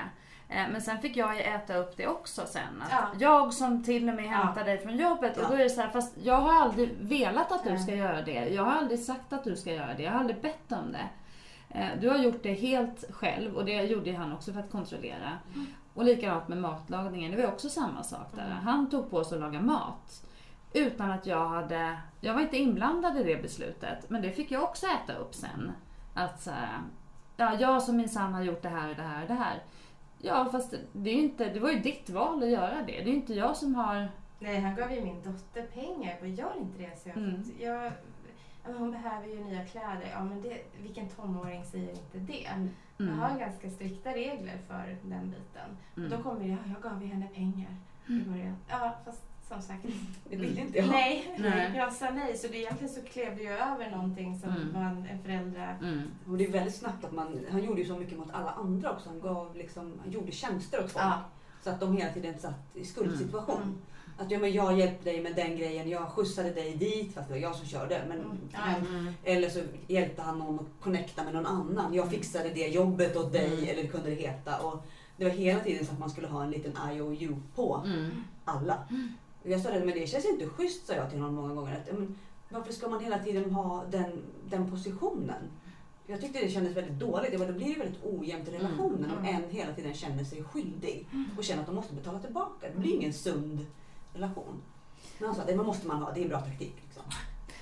Eh, 0.51 0.69
Men 0.73 0.81
sen 0.81 0.99
fick 0.99 1.17
jag 1.17 1.35
ju 1.37 1.41
äta 1.43 1.77
upp 1.77 1.97
det 1.97 2.07
också 2.07 2.43
sen. 2.47 2.83
Att 2.83 2.91
Ja. 2.91 3.09
Jag 3.19 3.55
som 3.55 3.85
till 3.85 4.09
och 4.09 4.15
med 4.15 4.25
Ja. 4.25 4.29
hämtar 4.31 4.65
dig 4.65 4.79
från 4.79 4.97
jobbet 4.97 5.37
och 5.37 5.43
Ja. 5.45 5.49
då 5.49 5.55
är 5.55 5.59
det 5.59 5.71
så 5.71 5.81
här, 5.81 5.89
fast 5.89 6.15
jag 6.23 6.41
har 6.41 6.53
aldrig 6.63 6.97
velat 7.01 7.53
att 7.53 7.65
du 7.65 7.79
ska 7.79 7.95
göra 7.95 8.23
det. 8.23 8.49
Jag 8.49 8.65
har 8.65 8.73
aldrig 8.73 9.01
sagt 9.01 9.33
att 9.33 9.45
du 9.45 9.57
ska 9.57 9.73
göra 9.73 9.95
det. 9.95 10.03
Jag 10.03 10.13
har 10.13 10.19
aldrig 10.21 10.41
bett 10.43 10.73
om 10.73 10.93
det. 10.93 11.09
Eh, 11.79 11.89
Du 12.01 12.09
har 12.11 12.17
gjort 12.19 12.43
det 12.43 12.53
helt 12.53 13.05
själv 13.15 13.55
och 13.57 13.65
det 13.65 13.73
gjorde 13.83 14.13
han 14.17 14.33
också 14.33 14.53
för 14.53 14.61
att 14.61 14.71
kontrollera. 14.71 15.39
Och 15.95 16.05
likadant 16.05 16.49
med 16.49 16.59
matlagningen, 16.59 17.31
det 17.33 17.43
var 17.43 17.53
också 17.53 17.69
samma 17.69 18.03
sak 18.03 18.27
där. 18.37 18.45
Mm. 18.47 18.57
Han 18.57 18.91
tog 18.91 19.11
på 19.11 19.25
sig 19.25 19.37
att 19.37 19.41
laga 19.41 19.61
mat. 19.61 20.27
Utan 20.73 21.11
att 21.11 21.27
jag 21.27 21.49
hade, 21.49 21.97
jag 22.21 22.35
var 22.35 22.41
inte 22.41 22.57
inblandad 22.59 23.17
i 23.17 23.23
det 23.25 23.43
beslutet. 23.43 24.11
Men 24.11 24.23
det 24.23 24.31
fick 24.33 24.51
jag 24.51 24.63
också 24.63 24.87
äta 24.87 25.15
upp 25.19 25.35
sen. 25.35 25.73
Att 26.15 26.43
så 26.43 26.51
här, 26.51 26.69
ja 27.37 27.55
jag 27.61 27.83
som 27.83 27.97
minsann 27.97 28.35
har 28.35 28.43
gjort 28.43 28.63
det 28.63 28.69
här 28.69 28.89
och 28.91 28.97
det 28.97 29.03
här 29.03 29.23
och 29.23 29.29
det 29.29 29.35
här. 29.35 29.63
Ja 30.23 30.49
fast 30.53 30.75
det, 30.93 31.11
är 31.11 31.15
inte, 31.15 31.53
det 31.53 31.61
var 31.61 31.71
ju 31.71 31.79
ditt 31.79 32.11
val 32.11 32.43
att 32.43 32.49
göra 32.51 32.75
det. 32.77 32.83
Det 32.93 33.01
är 33.03 33.07
ju 33.07 33.15
inte 33.15 33.35
jag 33.35 33.57
som 33.57 33.75
har... 33.75 34.09
Nej, 34.39 34.61
han 34.61 34.75
gav 34.77 34.93
ju 34.93 35.01
min 35.01 35.23
dotter 35.23 35.63
pengar. 35.63 36.11
Jag 36.11 36.21
bara, 36.21 36.29
gör 36.29 36.53
inte 36.61 36.79
det. 36.79 36.99
Så 36.99 37.09
jag, 37.09 37.17
Mm. 37.17 37.43
jag, 37.59 37.93
hon 38.79 38.91
behöver 38.91 39.27
ju 39.27 39.45
nya 39.45 39.65
kläder. 39.65 40.09
Ja, 40.13 40.25
men 40.25 40.43
det, 40.43 40.59
vilken 40.83 41.09
tonåring 41.09 41.65
säger 41.65 41.91
inte 41.91 42.19
det? 42.19 42.41
Jag 42.43 42.69
Mm. 43.09 43.19
har 43.19 43.39
ganska 43.39 43.71
strikta 43.71 44.11
regler 44.11 44.59
för 44.69 44.97
den 45.03 45.31
biten. 45.31 45.77
Mm. 45.97 46.13
Och 46.13 46.17
då 46.19 46.23
kommer 46.23 46.41
det, 46.41 46.49
ja, 46.49 46.57
jag 46.75 46.83
gav 46.93 47.03
ju 47.03 47.09
henne 47.09 47.27
pengar 47.35 47.77
i 48.09 48.21
början. 48.31 48.57
Ja, 48.69 48.93
fast 49.05 49.23
som 49.51 49.63
sagt. 49.63 49.85
Det 50.31 50.37
vill 50.37 50.59
inte 50.59 50.79
jag. 50.79 50.89
Nej, 50.89 51.35
Nej. 51.39 51.73
jag 51.77 51.93
sa 51.93 52.11
nej. 52.11 52.37
Så 52.37 52.49
det 52.49 52.57
egentligen 52.59 52.95
så 52.95 53.03
klev 53.03 53.37
det 53.37 53.43
ju 53.43 53.51
över 53.51 53.91
någonting 53.91 54.39
som 54.41 54.51
Mm. 54.51 54.73
var 54.75 54.81
en, 54.83 55.19
föräldra... 55.25 55.77
Mm. 55.83 56.03
Och 56.29 56.39
det 56.39 56.45
är 56.47 56.51
väldigt 56.53 56.75
snabbt 56.75 57.05
att 57.05 57.13
man, 57.13 57.41
han 57.51 57.65
gjorde 57.65 57.81
ju 57.81 57.87
så 57.87 57.97
mycket 57.97 58.19
mot 58.19 58.31
alla 58.33 58.51
andra 58.51 58.91
också. 58.93 59.09
Han, 59.09 59.21
gav 59.21 59.57
liksom, 59.57 59.93
han 60.03 60.13
gjorde 60.13 60.33
tjänster 60.33 60.79
åt 60.85 60.91
folk. 60.93 61.05
Ja. 61.05 61.21
Så 61.65 61.71
att 61.71 61.81
de 61.81 61.97
hela 61.97 62.13
tiden 62.13 62.39
satt 62.39 62.55
i 62.77 62.85
skuldsituation. 62.85 63.63
Mm. 63.63 63.79
Att 64.19 64.31
ja, 64.31 64.39
men 64.39 64.53
jag 64.53 64.79
hjälpte 64.79 65.05
dig 65.11 65.23
med 65.23 65.35
den 65.37 65.57
grejen, 65.57 65.89
jag 65.89 66.09
skjutsade 66.09 66.51
dig 66.51 66.77
dit 66.77 67.15
fast 67.15 67.29
det 67.29 67.35
var 67.35 67.41
jag 67.41 67.55
som 67.55 67.67
körde. 67.67 68.03
Men, 68.09 68.19
Mm. 68.21 68.97
Mm. 68.97 69.15
eller 69.25 69.49
så 69.49 69.61
hjälpte 69.87 70.23
han 70.23 70.39
någon 70.39 70.55
att 70.61 70.83
connecta 70.85 71.25
med 71.25 71.35
någon 71.35 71.47
annan. 71.47 71.95
Jag 71.95 72.11
fixade 72.11 72.49
det 72.51 72.67
jobbet 72.69 73.17
åt 73.17 73.33
dig, 73.33 73.47
Mm. 73.55 73.65
eller 73.69 73.83
det 73.83 73.89
kunde 73.89 74.11
det 74.11 74.17
heta. 74.17 74.59
Och 74.61 74.87
det 75.17 75.25
var 75.25 75.31
hela 75.31 75.61
tiden 75.61 75.87
så 75.87 75.93
att 75.93 75.99
man 75.99 76.11
skulle 76.11 76.27
ha 76.29 76.43
en 76.45 76.51
liten 76.51 76.73
IOU 76.93 77.37
på 77.55 77.83
Mm. 77.85 78.11
alla. 78.45 78.79
Jag 79.43 79.61
sa 79.61 79.71
det, 79.71 79.85
men 79.85 79.95
det 79.95 80.07
känns 80.07 80.25
inte 80.25 80.49
schysst 80.49 80.87
sa 80.87 80.93
jag 80.93 81.11
till 81.11 81.19
honom 81.21 81.35
många 81.35 81.55
gånger. 81.55 81.77
Att, 81.77 81.99
men, 81.99 82.19
varför 82.49 82.73
ska 82.73 82.89
man 82.89 83.05
hela 83.05 83.19
tiden 83.19 83.51
ha 83.51 83.85
den, 83.91 84.23
den 84.51 84.71
positionen? 84.71 85.43
Jag 86.07 86.21
tyckte 86.21 86.41
det 86.41 86.49
kändes 86.49 86.77
väldigt 86.77 86.99
dåligt. 86.99 87.39
Bara, 87.39 87.49
då 87.49 87.55
blir 87.55 87.75
det 87.75 87.81
väldigt 87.81 88.05
ojämnt 88.05 88.49
i 88.49 88.51
relationen 88.53 89.11
om 89.11 89.19
Mm. 89.27 89.35
en 89.45 89.51
hela 89.51 89.73
tiden 89.73 89.95
känner 89.95 90.25
sig 90.25 90.45
skyldig 90.45 91.09
och 91.39 91.45
känner 91.45 91.61
att 91.61 91.67
de 91.67 91.75
måste 91.75 91.95
betala 91.95 92.19
tillbaka. 92.19 92.67
Det 92.73 92.79
blir 92.79 92.95
ingen 92.95 93.13
sund 93.13 93.67
relation. 94.15 94.63
Men 95.19 95.27
han 95.27 95.37
sa, 95.37 95.45
det 95.45 95.57
måste 95.57 95.87
man 95.89 96.03
ha, 96.03 96.13
det 96.13 96.21
är 96.21 96.23
en 96.23 96.29
bra 96.29 96.41
taktik. 96.41 96.75
Liksom. 96.85 97.03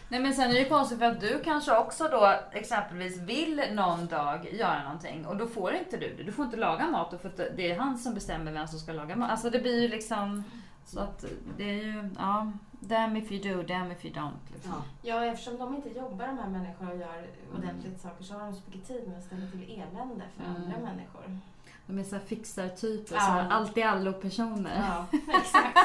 Nej 0.09 0.21
men 0.21 0.35
sen 0.35 0.51
är 0.51 0.55
det 0.55 0.61
ju 0.61 0.69
konstigt 0.69 0.99
för 0.99 1.05
att 1.05 1.21
du 1.21 1.41
kanske 1.45 1.79
också 1.79 2.09
då 2.09 2.35
exempelvis 2.53 3.17
vill 3.17 3.63
någon 3.73 4.07
dag 4.07 4.49
göra 4.53 4.83
någonting 4.83 5.27
och 5.27 5.37
då 5.37 5.47
får 5.47 5.75
inte 5.75 5.97
du 5.97 6.15
det. 6.17 6.23
Du 6.23 6.33
får 6.33 6.45
inte 6.45 6.57
laga 6.57 6.87
mat 6.87 7.13
och 7.13 7.25
inte, 7.25 7.53
det 7.57 7.71
är 7.71 7.79
han 7.79 7.99
som 7.99 8.15
bestämmer 8.15 8.53
vem 8.53 8.69
som 8.69 8.79
ska 8.79 8.93
laga 8.93 9.17
mat. 9.17 9.31
Alltså 9.31 9.51
det 9.51 9.59
blir 9.59 9.83
ju 9.83 9.89
liksom 9.89 10.45
så 10.89 11.01
att 11.01 11.25
det 11.59 11.65
är 11.71 11.85
ju, 11.85 12.11
ja, 12.19 12.53
damn 12.81 13.17
if 13.17 13.33
you 13.33 13.55
do, 13.57 13.63
damn 13.63 13.93
if 13.93 14.05
you 14.05 14.15
don't. 14.15 14.53
Liksom. 14.55 14.73
Ja. 14.73 14.83
Ja, 15.03 15.25
eftersom 15.25 15.59
de 15.59 15.77
inte 15.77 15.89
jobbar 15.89 16.27
de 16.27 16.39
här 16.39 16.49
människorna 16.49 16.91
och 16.91 16.97
gör 16.99 17.27
ordentligt 17.57 18.01
saker 18.01 18.25
så 18.25 18.35
har 18.35 18.41
de 18.41 18.53
så 18.55 18.61
mycket 18.67 18.89
tid 18.89 19.09
med 19.09 19.19
att 19.19 19.25
ställa 19.25 19.47
till 19.51 19.63
elände 19.63 20.25
för 20.37 20.45
Mm. 20.45 20.57
andra 20.57 20.79
människor. 20.91 21.39
De 21.87 21.99
är 21.99 22.03
så 22.05 22.15
här 22.17 22.23
fixartyper, 22.23 23.15
Ja. 23.15 23.21
så 23.21 23.55
allt 23.55 23.77
i 23.79 23.83
allo 23.83 24.13
personer. 24.13 24.85
Ja, 24.89 25.19
exakt. 25.41 25.79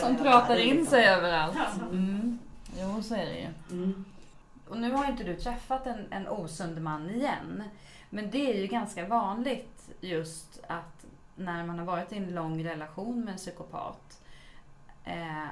Som 0.00 0.16
pratar 0.16 0.56
in 0.56 0.86
sig 0.86 1.04
överallt. 1.06 1.56
Mm. 1.90 2.38
Jo, 2.78 3.02
så 3.02 3.14
är 3.14 3.26
det 3.26 3.38
ju. 3.40 3.48
Mm. 3.82 4.04
Och 4.68 4.78
nu 4.78 4.92
har 4.92 5.04
ju 5.04 5.10
inte 5.10 5.24
du 5.24 5.36
träffat 5.36 5.86
en, 5.86 6.12
en 6.12 6.28
osund 6.28 6.82
man 6.82 7.10
igen. 7.10 7.62
Men 8.10 8.30
det 8.30 8.50
är 8.56 8.60
ju 8.60 8.66
ganska 8.66 9.08
vanligt 9.08 9.90
just 10.00 10.60
att 10.68 11.04
när 11.36 11.64
man 11.66 11.78
har 11.78 11.86
varit 11.86 12.12
i 12.12 12.16
en 12.16 12.34
lång 12.34 12.64
relation 12.64 13.20
med 13.24 13.32
en 13.32 13.38
psykopat. 13.38 14.20
Eh, 15.06 15.48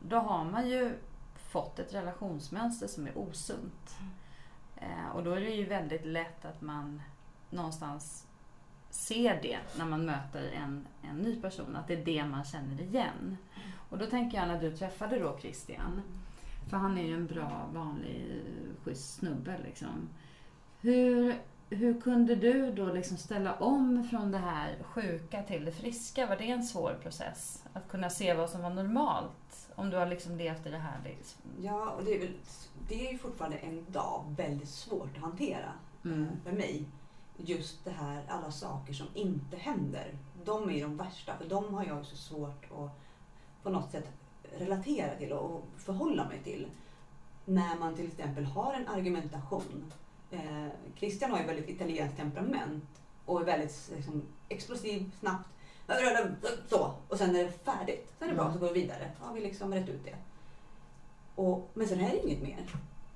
då 0.00 0.16
har 0.16 0.44
man 0.44 0.68
ju 0.68 0.94
fått 1.34 1.78
ett 1.78 1.94
relationsmönster 1.94 2.86
som 2.86 3.06
är 3.06 3.18
osunt. 3.18 3.98
Eh, 4.76 5.08
och 5.14 5.24
då 5.24 5.32
är 5.32 5.40
det 5.40 5.50
ju 5.50 5.64
väldigt 5.64 6.06
lätt 6.06 6.44
att 6.44 6.60
man 6.60 7.02
någonstans 7.50 8.26
ser 8.90 9.42
det 9.42 9.58
när 9.78 9.84
man 9.84 10.06
möter 10.06 10.50
en, 10.50 10.86
en 11.02 11.16
ny 11.16 11.40
person. 11.40 11.76
Att 11.76 11.88
det 11.88 11.94
är 11.94 12.04
det 12.04 12.24
man 12.24 12.44
känner 12.44 12.82
igen. 12.82 13.36
Och 13.88 13.98
då 13.98 14.06
tänker 14.06 14.38
jag 14.38 14.48
när 14.48 14.60
du 14.60 14.76
träffade 14.76 15.18
då 15.18 15.38
Christian. 15.40 16.02
För 16.70 16.76
han 16.76 16.98
är 16.98 17.02
ju 17.02 17.14
en 17.14 17.26
bra, 17.26 17.68
vanlig, 17.72 18.26
eh, 18.30 18.84
schysst 18.84 19.14
snubbe 19.14 19.58
liksom. 19.64 20.08
Hur, 20.80 21.36
hur 21.76 22.00
kunde 22.00 22.34
du 22.34 22.72
då 22.72 22.86
liksom 22.86 23.16
ställa 23.16 23.54
om 23.54 24.08
från 24.10 24.30
det 24.30 24.38
här 24.38 24.78
sjuka 24.82 25.42
till 25.42 25.64
det 25.64 25.72
friska? 25.72 26.26
Var 26.26 26.36
det 26.36 26.50
en 26.50 26.62
svår 26.62 26.98
process? 27.02 27.64
Att 27.72 27.88
kunna 27.88 28.10
se 28.10 28.34
vad 28.34 28.50
som 28.50 28.62
var 28.62 28.70
normalt? 28.70 29.68
Om 29.74 29.90
du 29.90 29.96
har 29.96 30.06
liksom 30.06 30.36
levt 30.36 30.66
i 30.66 30.70
det 30.70 30.78
här. 30.78 31.00
Liksom. 31.04 31.40
Ja, 31.60 31.90
och 31.90 32.04
det 32.04 32.14
är, 32.14 32.18
väl, 32.18 32.34
det 32.88 33.08
är 33.08 33.12
ju 33.12 33.18
fortfarande 33.18 33.56
en 33.56 33.84
dag 33.88 34.24
väldigt 34.36 34.68
svårt 34.68 35.16
att 35.16 35.22
hantera 35.22 35.72
Mm. 36.04 36.22
eh, 36.22 36.28
för 36.44 36.52
mig. 36.52 36.84
Just 37.36 37.84
det 37.84 37.90
här, 37.90 38.22
alla 38.28 38.50
saker 38.50 38.92
som 38.92 39.06
inte 39.14 39.56
händer. 39.56 40.14
De 40.44 40.68
är 40.68 40.72
ju 40.74 40.80
de 40.82 40.96
värsta, 40.96 41.36
för 41.38 41.48
de 41.48 41.74
har 41.74 41.84
jag 41.84 42.06
så 42.06 42.16
svårt 42.16 42.64
att 42.64 42.90
på 43.62 43.70
något 43.70 43.90
sätt 43.90 44.08
relatera 44.58 45.14
till 45.14 45.32
och 45.32 45.64
förhålla 45.76 46.24
mig 46.28 46.38
till. 46.44 46.66
När 47.44 47.78
man 47.78 47.94
till 47.94 48.06
exempel 48.06 48.44
har 48.44 48.74
en 48.74 48.88
argumentation. 48.88 49.92
Eh, 50.32 50.66
Christian 50.96 51.30
har 51.30 51.38
ju 51.38 51.46
väldigt 51.46 51.68
italienskt 51.68 52.16
temperament 52.16 52.84
och 53.26 53.40
är 53.40 53.44
väldigt 53.44 53.90
liksom, 53.96 54.22
explosiv, 54.48 55.10
snabbt. 55.20 55.48
Så, 56.70 56.94
och 57.08 57.18
sen 57.18 57.36
är 57.36 57.44
det 57.44 57.50
färdigt. 57.64 58.12
Sen 58.18 58.28
är 58.28 58.32
det 58.32 58.36
bra, 58.36 58.44
Mm. 58.44 58.54
så 58.54 58.66
går 58.66 58.72
vi 58.74 58.80
vidare. 58.80 59.10
Ja, 59.20 59.32
vi 59.34 59.40
liksom 59.40 59.74
rätt 59.74 59.88
ut 59.88 60.04
det. 60.04 60.14
Och, 61.34 61.70
men 61.74 61.88
sen 61.88 62.00
är 62.00 62.10
det 62.10 62.26
inget 62.26 62.42
mer. 62.42 62.66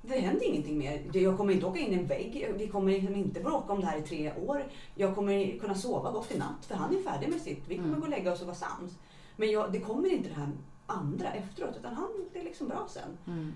Det 0.02 0.20
händer 0.20 0.44
ingenting 0.46 0.78
mer. 0.78 1.02
Jag 1.12 1.36
kommer 1.36 1.52
inte 1.52 1.66
åka 1.66 1.78
in 1.78 1.92
i 1.92 1.94
en 1.94 2.06
vägg. 2.06 2.54
Vi 2.58 2.68
kommer 2.68 2.92
liksom 2.92 3.14
inte 3.14 3.40
bråka 3.40 3.72
om 3.72 3.80
det 3.80 3.86
här 3.86 3.98
i 3.98 4.02
tre 4.02 4.32
år. 4.46 4.64
Jag 4.94 5.14
kommer 5.14 5.58
kunna 5.58 5.74
sova 5.74 6.10
gott 6.10 6.32
i 6.32 6.38
natt 6.38 6.64
för 6.66 6.74
han 6.74 6.96
är 6.96 7.02
färdig 7.02 7.28
med 7.28 7.40
sitt. 7.40 7.62
Vi 7.68 7.74
kommer 7.76 7.88
Mm. 7.88 8.00
gå 8.00 8.06
och 8.06 8.10
lägga 8.10 8.32
oss 8.32 8.40
och 8.40 8.46
vara 8.46 8.56
sams. 8.56 8.92
Men 9.36 9.50
jag, 9.50 9.72
det 9.72 9.80
kommer 9.80 10.12
inte 10.12 10.28
det 10.28 10.34
här 10.34 10.48
andra 10.86 11.32
efteråt 11.32 11.76
utan 11.78 11.94
han 11.94 12.08
det 12.32 12.38
är 12.40 12.44
liksom 12.44 12.68
bra 12.68 12.86
sen. 12.90 13.18
Mm. 13.26 13.52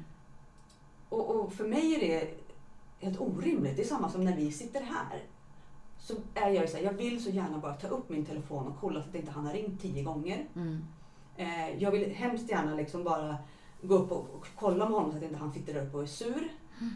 Och, 1.09 1.31
och 1.31 1.53
för 1.53 1.65
mig 1.69 1.95
är 1.95 2.01
det 2.01 2.35
helt 3.01 3.21
orimligt. 3.21 3.77
Det 3.77 3.83
är 3.83 3.87
samma 3.87 4.09
som 4.11 4.25
när 4.25 4.37
vi 4.37 4.53
sitter 4.53 4.81
här. 4.81 5.23
Så 5.99 6.15
är 6.35 6.51
jag 6.51 6.69
så 6.69 6.77
här, 6.77 6.85
jag 6.85 6.93
vill 6.93 7.25
så 7.25 7.31
gärna 7.31 7.59
bara 7.59 7.75
ta 7.75 7.87
upp 7.89 8.09
min 8.09 8.25
telefon 8.25 8.67
och 8.67 8.77
kolla 8.81 9.03
så 9.03 9.09
att 9.09 9.15
inte 9.15 9.31
han 9.33 9.47
har 9.47 9.53
ringt 9.53 9.81
tio 9.81 10.03
gånger. 10.03 10.47
Mm. 10.57 10.85
Eh, 11.37 11.83
jag 11.83 11.91
vill 11.91 12.11
hemskt 12.15 12.51
gärna 12.51 12.75
liksom 12.75 13.05
bara 13.05 13.37
gå 13.83 13.95
upp 13.95 14.13
och, 14.13 14.19
och 14.35 14.47
kolla 14.57 14.85
med 14.89 14.95
honom 14.95 15.11
så 15.11 15.17
att 15.17 15.23
inte 15.23 15.37
han 15.37 15.53
sitter 15.53 15.75
där 15.75 15.87
uppe 15.87 15.97
och 15.97 16.03
är 16.03 16.07
sur. 16.07 16.49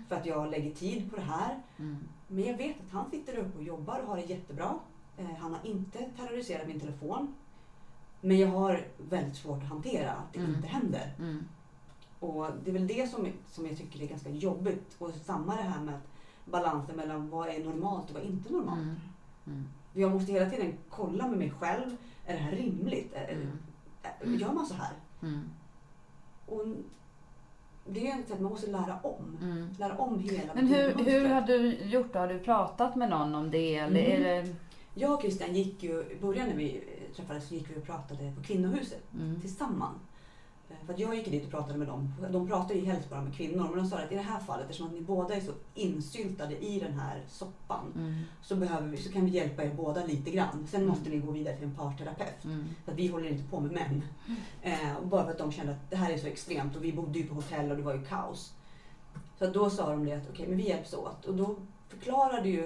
För 0.09 0.17
att 0.17 0.27
jag 0.27 0.51
lägger 0.51 0.75
tid 0.75 1.11
på 1.11 1.17
det 1.17 1.23
här. 1.23 1.59
Mm. 1.79 1.97
Men 2.29 2.45
jag 2.45 2.57
vet 2.57 2.77
att 2.81 2.93
han 2.93 3.11
sitter 3.11 3.33
där 3.33 3.41
uppe 3.41 3.59
och 3.59 3.65
jobbar 3.65 3.99
och 4.01 4.07
har 4.09 4.17
det 4.17 4.23
jättebra. 4.23 4.79
Eh, 5.17 5.27
han 5.39 5.53
har 5.53 5.61
inte 5.65 5.99
terroriserat 6.17 6.67
min 6.69 6.81
telefon. 6.81 7.35
Men 8.21 8.39
jag 8.39 8.49
har 8.49 8.87
väldigt 9.11 9.37
svårt 9.37 9.63
att 9.63 9.69
hantera 9.69 10.11
att 10.13 10.33
det 10.33 10.39
Mm. 10.39 10.55
inte 10.55 10.69
händer. 10.69 11.15
Och 12.21 12.47
det 12.65 12.71
är 12.71 12.73
väl 12.73 12.87
det 12.87 13.11
som, 13.11 13.29
som 13.51 13.67
jag 13.67 13.77
tycker 13.79 14.03
är 14.03 14.07
ganska 14.07 14.31
jobbigt. 14.31 14.97
Och 14.99 15.11
samma 15.25 15.57
det 15.57 15.63
här 15.63 15.81
med 15.81 15.95
att 15.95 16.09
balansen 16.45 16.97
mellan 16.97 17.31
vad 17.31 17.49
är 17.49 17.65
normalt 17.65 18.09
och 18.09 18.15
vad 18.15 18.23
är 18.23 18.27
inte 18.27 18.53
normalt. 18.53 18.79
Mm. 18.81 18.97
Mm. 19.47 19.65
Jag 19.93 20.11
måste 20.13 20.33
hela 20.33 20.51
tiden 20.51 20.75
kolla 20.91 21.27
med 21.29 21.39
mig 21.39 21.51
själv. 21.51 21.97
Är 22.27 22.33
det 22.33 22.39
här 22.41 22.53
rimligt? 22.53 23.15
Mm. 23.15 24.39
gör 24.39 24.53
man 24.53 24.67
så 24.67 24.75
här? 24.75 24.93
Mm. 25.23 25.41
Och 26.47 26.65
det 27.87 28.11
är 28.11 28.17
sätt 28.17 28.41
man 28.41 28.51
måste 28.53 28.71
lära 28.71 28.99
om. 29.03 29.39
Mm. 29.43 29.69
Lära 29.79 29.99
om 29.99 30.19
hela 30.19 30.55
Men 30.55 30.67
hur, 30.67 30.95
hur 31.05 31.29
har 31.29 31.41
du 31.41 31.75
gjort 31.75 32.13
då? 32.13 32.19
Har 32.19 32.29
du 32.29 32.39
pratat 32.39 32.97
med 32.97 33.11
någon 33.11 33.35
om 33.35 33.51
det? 33.51 33.77
Eller 33.77 34.01
Mm. 34.07 34.23
är 34.23 34.43
det... 34.43 34.55
Jag 34.95 35.13
och 35.15 35.21
Christian 35.21 35.55
gick 35.55 35.83
ju, 35.83 36.01
i 36.11 36.19
början 36.21 36.49
när 36.49 36.57
vi 36.57 36.85
träffades 37.17 37.49
så 37.49 37.55
gick 37.55 37.71
vi 37.71 37.77
och 37.81 37.85
pratade 37.85 38.33
på 38.37 38.43
kvinnohuset 38.43 39.03
Mm. 39.15 39.41
tillsammans. 39.41 39.99
För 40.87 40.95
jag 40.99 41.15
gick 41.17 41.31
dit 41.31 41.45
och 41.45 41.51
pratade 41.51 41.79
med 41.79 41.89
dem. 41.89 42.15
De 42.31 42.49
pratar 42.49 42.75
ju 42.75 42.85
helst 42.85 43.11
bara 43.11 43.23
med 43.23 43.35
kvinnor. 43.35 43.69
Men 43.69 43.77
de 43.79 43.87
sa 43.87 43.99
att 43.99 44.13
i 44.13 44.15
det 44.15 44.21
här 44.21 44.41
fallet, 44.41 44.65
eftersom 44.65 44.87
att 44.87 44.93
ni 44.93 45.01
båda 45.01 45.35
är 45.35 45.41
så 45.41 45.53
insyltade 45.75 46.65
i 46.65 46.81
den 46.81 46.93
här 46.93 47.23
soppan, 47.29 47.93
Mm. 47.97 48.15
så, 48.43 48.57
behöver 48.57 48.89
vi, 48.89 48.97
så 48.97 49.13
kan 49.13 49.25
vi 49.25 49.31
hjälpa 49.31 49.65
er 49.65 49.75
båda 49.75 50.05
lite 50.07 50.31
grann. 50.31 50.67
Sen 50.71 50.87
måste 50.87 51.11
ni 51.11 51.19
gå 51.19 51.33
vidare 51.33 51.57
till 51.57 51.65
en 51.65 51.75
parterapeut. 51.75 52.45
Mm. 52.45 52.65
För 52.85 52.93
att 52.93 52.99
vi 52.99 53.09
håller 53.09 53.29
inte 53.29 53.45
på 53.51 53.61
med 53.61 53.73
män. 53.73 54.03
Eh, 54.63 54.97
och 54.97 55.07
bara 55.07 55.25
för 55.25 55.31
att 55.31 55.39
de 55.39 55.53
kände 55.53 55.73
att 55.73 55.91
det 55.91 55.97
här 55.97 56.13
är 56.13 56.19
så 56.19 56.27
extremt 56.27 56.77
och 56.77 56.85
vi 56.85 56.93
bodde 56.93 57.19
ju 57.19 57.27
på 57.27 57.35
hotell 57.35 57.71
och 57.71 57.77
det 57.77 57.83
var 57.83 57.95
ju 57.95 58.05
kaos. 58.05 58.53
Så 59.39 59.47
då 59.47 59.71
sa 59.71 59.91
de 59.91 60.05
det 60.05 60.13
att 60.13 60.31
okej, 60.31 60.47
men 60.49 60.57
vi 60.57 60.69
hjälps 60.69 60.95
åt. 60.95 61.25
Och 61.25 61.35
då 61.35 61.57
förklarade 61.89 62.49
ju 62.49 62.65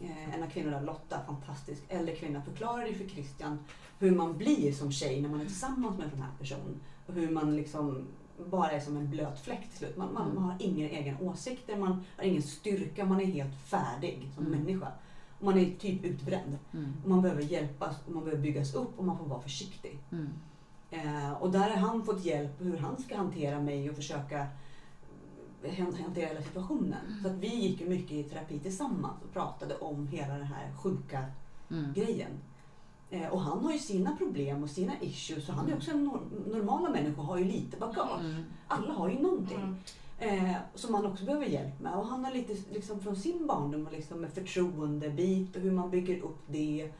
eh, 0.00 0.34
en 0.34 0.42
av 0.42 0.46
kvinnorna, 0.50 0.80
Lotta, 0.80 1.20
fantastisk 1.26 1.82
äldre 1.88 2.16
kvinna, 2.16 2.42
förklarade 2.42 2.88
ju 2.88 2.94
för 2.94 3.08
Christian 3.08 3.58
hur 3.98 4.10
man 4.16 4.36
blir 4.38 4.72
som 4.72 4.92
tjej 4.92 5.20
när 5.22 5.28
man 5.28 5.40
är 5.40 5.44
tillsammans 5.44 5.96
med 5.96 6.04
en 6.04 6.10
sån 6.10 6.22
här 6.22 6.32
person. 6.40 6.80
Hur 7.12 7.30
man 7.30 7.56
liksom 7.56 8.06
bara 8.50 8.70
är 8.70 8.80
som 8.80 8.96
en 8.96 9.10
blöt 9.10 9.40
fläck 9.40 9.68
till 9.70 9.78
slut. 9.78 9.96
Man, 9.96 10.14
man, 10.14 10.34
man 10.34 10.44
har 10.44 10.56
inga 10.58 10.90
egna 10.90 11.20
åsikter, 11.20 11.76
man 11.76 12.04
har 12.16 12.24
ingen 12.24 12.42
styrka, 12.42 13.04
man 13.04 13.20
är 13.20 13.24
helt 13.24 13.54
färdig 13.54 14.30
som 14.34 14.46
Mm. 14.46 14.58
människa. 14.58 14.88
Man 15.40 15.58
är 15.58 15.70
typ 15.78 16.04
utbränd. 16.04 16.58
Mm. 16.74 16.92
Och 17.04 17.10
man 17.10 17.22
behöver 17.22 17.42
hjälpas 17.42 17.96
och 18.06 18.12
man 18.12 18.24
behöver 18.24 18.42
byggas 18.42 18.74
upp 18.74 18.98
och 18.98 19.04
man 19.04 19.18
får 19.18 19.24
vara 19.26 19.40
försiktig. 19.40 19.98
Mm. 20.12 20.28
Eh, 20.90 21.32
och 21.32 21.50
där 21.50 21.70
har 21.70 21.76
han 21.88 22.04
fått 22.04 22.24
hjälp 22.24 22.50
hur 22.60 22.76
han 22.78 23.02
ska 23.02 23.16
hantera 23.16 23.60
mig 23.60 23.90
och 23.90 23.96
försöka 23.96 24.46
han- 25.78 25.94
hantera 26.04 26.26
hela 26.28 26.42
situationen. 26.42 27.20
Så 27.22 27.28
att 27.28 27.34
vi 27.34 27.54
gick 27.54 27.88
mycket 27.88 28.12
i 28.12 28.22
terapi 28.24 28.58
tillsammans 28.58 29.22
och 29.24 29.32
pratade 29.32 29.76
om 29.76 30.06
hela 30.06 30.34
den 30.34 30.46
här 30.46 30.72
sjuka 30.82 31.24
Mm. 31.70 31.92
grejen. 31.92 32.30
Eh, 33.10 33.28
och 33.28 33.40
han 33.40 33.64
har 33.64 33.72
ju 33.72 33.78
sina 33.78 34.16
problem 34.16 34.62
och 34.62 34.70
sina 34.70 34.92
issues. 35.00 35.46
Så 35.46 35.52
han 35.52 35.68
är 35.70 35.76
också 35.76 35.90
en 35.90 36.04
nor- 36.10 36.50
normala 36.52 36.88
människor 36.90 37.22
har 37.22 37.38
ju 37.38 37.44
lite 37.44 37.76
bagage. 37.76 38.20
Mm. 38.20 38.42
Alla 38.68 38.92
har 38.92 39.08
ju 39.08 39.18
någonting. 39.18 39.58
Mm. 40.20 40.44
Eh, 40.46 40.56
som 40.74 40.92
man 40.92 41.06
också 41.06 41.24
behöver 41.24 41.46
hjälp 41.46 41.80
med. 41.80 41.94
Och 41.94 42.06
han 42.06 42.24
har 42.24 42.32
lite 42.32 42.56
liksom, 42.72 43.00
från 43.00 43.16
sin 43.16 43.46
barndom 43.46 43.86
och 43.86 43.92
liksom, 43.92 44.20
med 44.20 44.30
förtroendebit 44.32 45.56
och 45.56 45.62
hur 45.62 45.72
man 45.72 45.90
bygger 45.90 46.20
upp 46.22 46.38
det. 46.46 46.92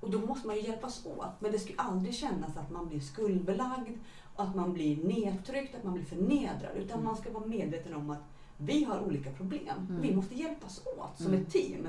Och 0.00 0.10
då 0.10 0.18
måste 0.18 0.46
man 0.46 0.56
ju 0.56 0.62
hjälpas 0.62 1.06
åt. 1.06 1.40
Men 1.40 1.52
det 1.52 1.58
ska 1.58 1.70
ju 1.70 1.78
aldrig 1.78 2.14
kännas 2.14 2.56
att 2.56 2.70
man 2.70 2.88
blir 2.88 3.00
skuldbelagd, 3.00 3.98
att 4.36 4.54
man 4.56 4.72
blir 4.72 5.04
nedtryckt, 5.04 5.74
att 5.74 5.84
man 5.84 5.94
blir 5.94 6.04
förnedrad. 6.04 6.76
Utan 6.76 7.04
man 7.04 7.16
ska 7.16 7.30
vara 7.32 7.46
medveten 7.46 7.94
om 7.94 8.10
att 8.10 8.22
vi 8.56 8.84
har 8.84 9.00
olika 9.00 9.30
problem. 9.30 9.86
Mm. 9.88 10.02
Vi 10.02 10.14
måste 10.14 10.34
hjälpas 10.34 10.80
åt 10.98 11.16
som 11.18 11.26
Mm. 11.26 11.40
ett 11.42 11.50
team. 11.52 11.86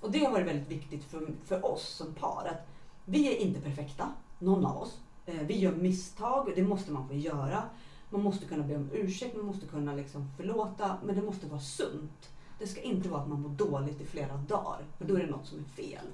Och 0.00 0.10
det 0.10 0.24
har 0.24 0.32
varit 0.32 0.46
väldigt 0.46 0.70
viktigt 0.70 1.04
för, 1.04 1.28
för 1.44 1.72
oss 1.72 1.88
som 1.88 2.14
par. 2.14 2.46
Att 2.50 2.68
vi 3.04 3.36
är 3.36 3.36
inte 3.36 3.60
perfekta, 3.60 4.12
någon 4.38 4.66
av 4.66 4.82
oss. 4.82 4.98
Eh, 5.26 5.42
vi 5.46 5.58
gör 5.58 5.72
misstag, 5.72 6.48
och 6.48 6.54
det 6.54 6.62
måste 6.62 6.92
man 6.92 7.08
få 7.08 7.14
göra. 7.14 7.62
Man 8.10 8.22
måste 8.22 8.46
kunna 8.46 8.64
be 8.64 8.76
om 8.76 8.90
ursäkt, 8.92 9.36
man 9.36 9.46
måste 9.46 9.66
kunna 9.66 9.94
liksom 9.94 10.30
förlåta, 10.36 10.96
men 11.04 11.14
det 11.16 11.22
måste 11.22 11.46
vara 11.46 11.60
sunt. 11.60 12.30
Det 12.58 12.66
ska 12.66 12.80
inte 12.80 13.08
vara 13.08 13.22
att 13.22 13.28
man 13.28 13.40
mår 13.40 13.50
dåligt 13.50 14.00
i 14.00 14.04
flera 14.06 14.36
dagar, 14.36 14.78
för 14.98 15.04
då 15.04 15.14
är 15.14 15.20
det 15.20 15.30
något 15.30 15.46
som 15.46 15.58
är 15.58 15.82
fel. 15.82 16.06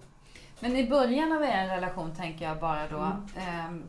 Men 0.61 0.77
i 0.77 0.89
början 0.89 1.33
av 1.33 1.43
er 1.43 1.67
relation 1.69 2.15
tänker 2.15 2.45
jag 2.45 2.61
bara 2.61 2.89
då. 2.89 3.13
Mm. 3.37 3.83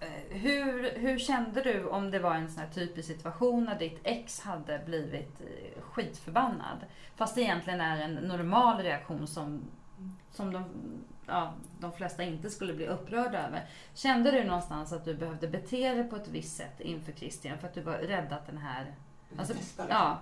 Eh, 0.00 0.36
hur, 0.38 0.98
hur 0.98 1.18
kände 1.18 1.62
du 1.62 1.84
om 1.84 2.10
det 2.10 2.18
var 2.18 2.34
en 2.34 2.50
sån 2.50 2.62
här 2.62 2.70
typisk 2.70 3.08
situation 3.08 3.64
när 3.64 3.78
ditt 3.78 4.00
ex 4.04 4.40
hade 4.40 4.82
blivit 4.86 5.40
eh, 5.40 5.82
skitförbannad? 5.82 6.78
Fast 7.16 7.34
det 7.34 7.42
egentligen 7.42 7.80
är 7.80 8.00
en 8.00 8.14
normal 8.14 8.82
reaktion 8.82 9.26
som, 9.26 9.62
som 10.30 10.52
de, 10.52 10.64
ja, 11.26 11.54
de 11.80 11.92
flesta 11.92 12.22
inte 12.22 12.50
skulle 12.50 12.74
bli 12.74 12.86
upprörda 12.86 13.46
över. 13.46 13.66
Kände 13.94 14.30
du 14.30 14.44
någonstans 14.44 14.92
att 14.92 15.04
du 15.04 15.14
behövde 15.14 15.48
bete 15.48 15.94
dig 15.94 16.04
på 16.04 16.16
ett 16.16 16.28
visst 16.28 16.56
sätt 16.56 16.80
inför 16.80 17.12
Christian 17.12 17.58
för 17.58 17.68
att 17.68 17.74
du 17.74 17.80
var 17.80 17.94
rädd 17.94 18.32
att 18.32 18.46
den 18.46 18.58
här... 18.58 18.94
Alltså, 19.38 19.54
det. 19.54 19.86
ja. 19.88 20.18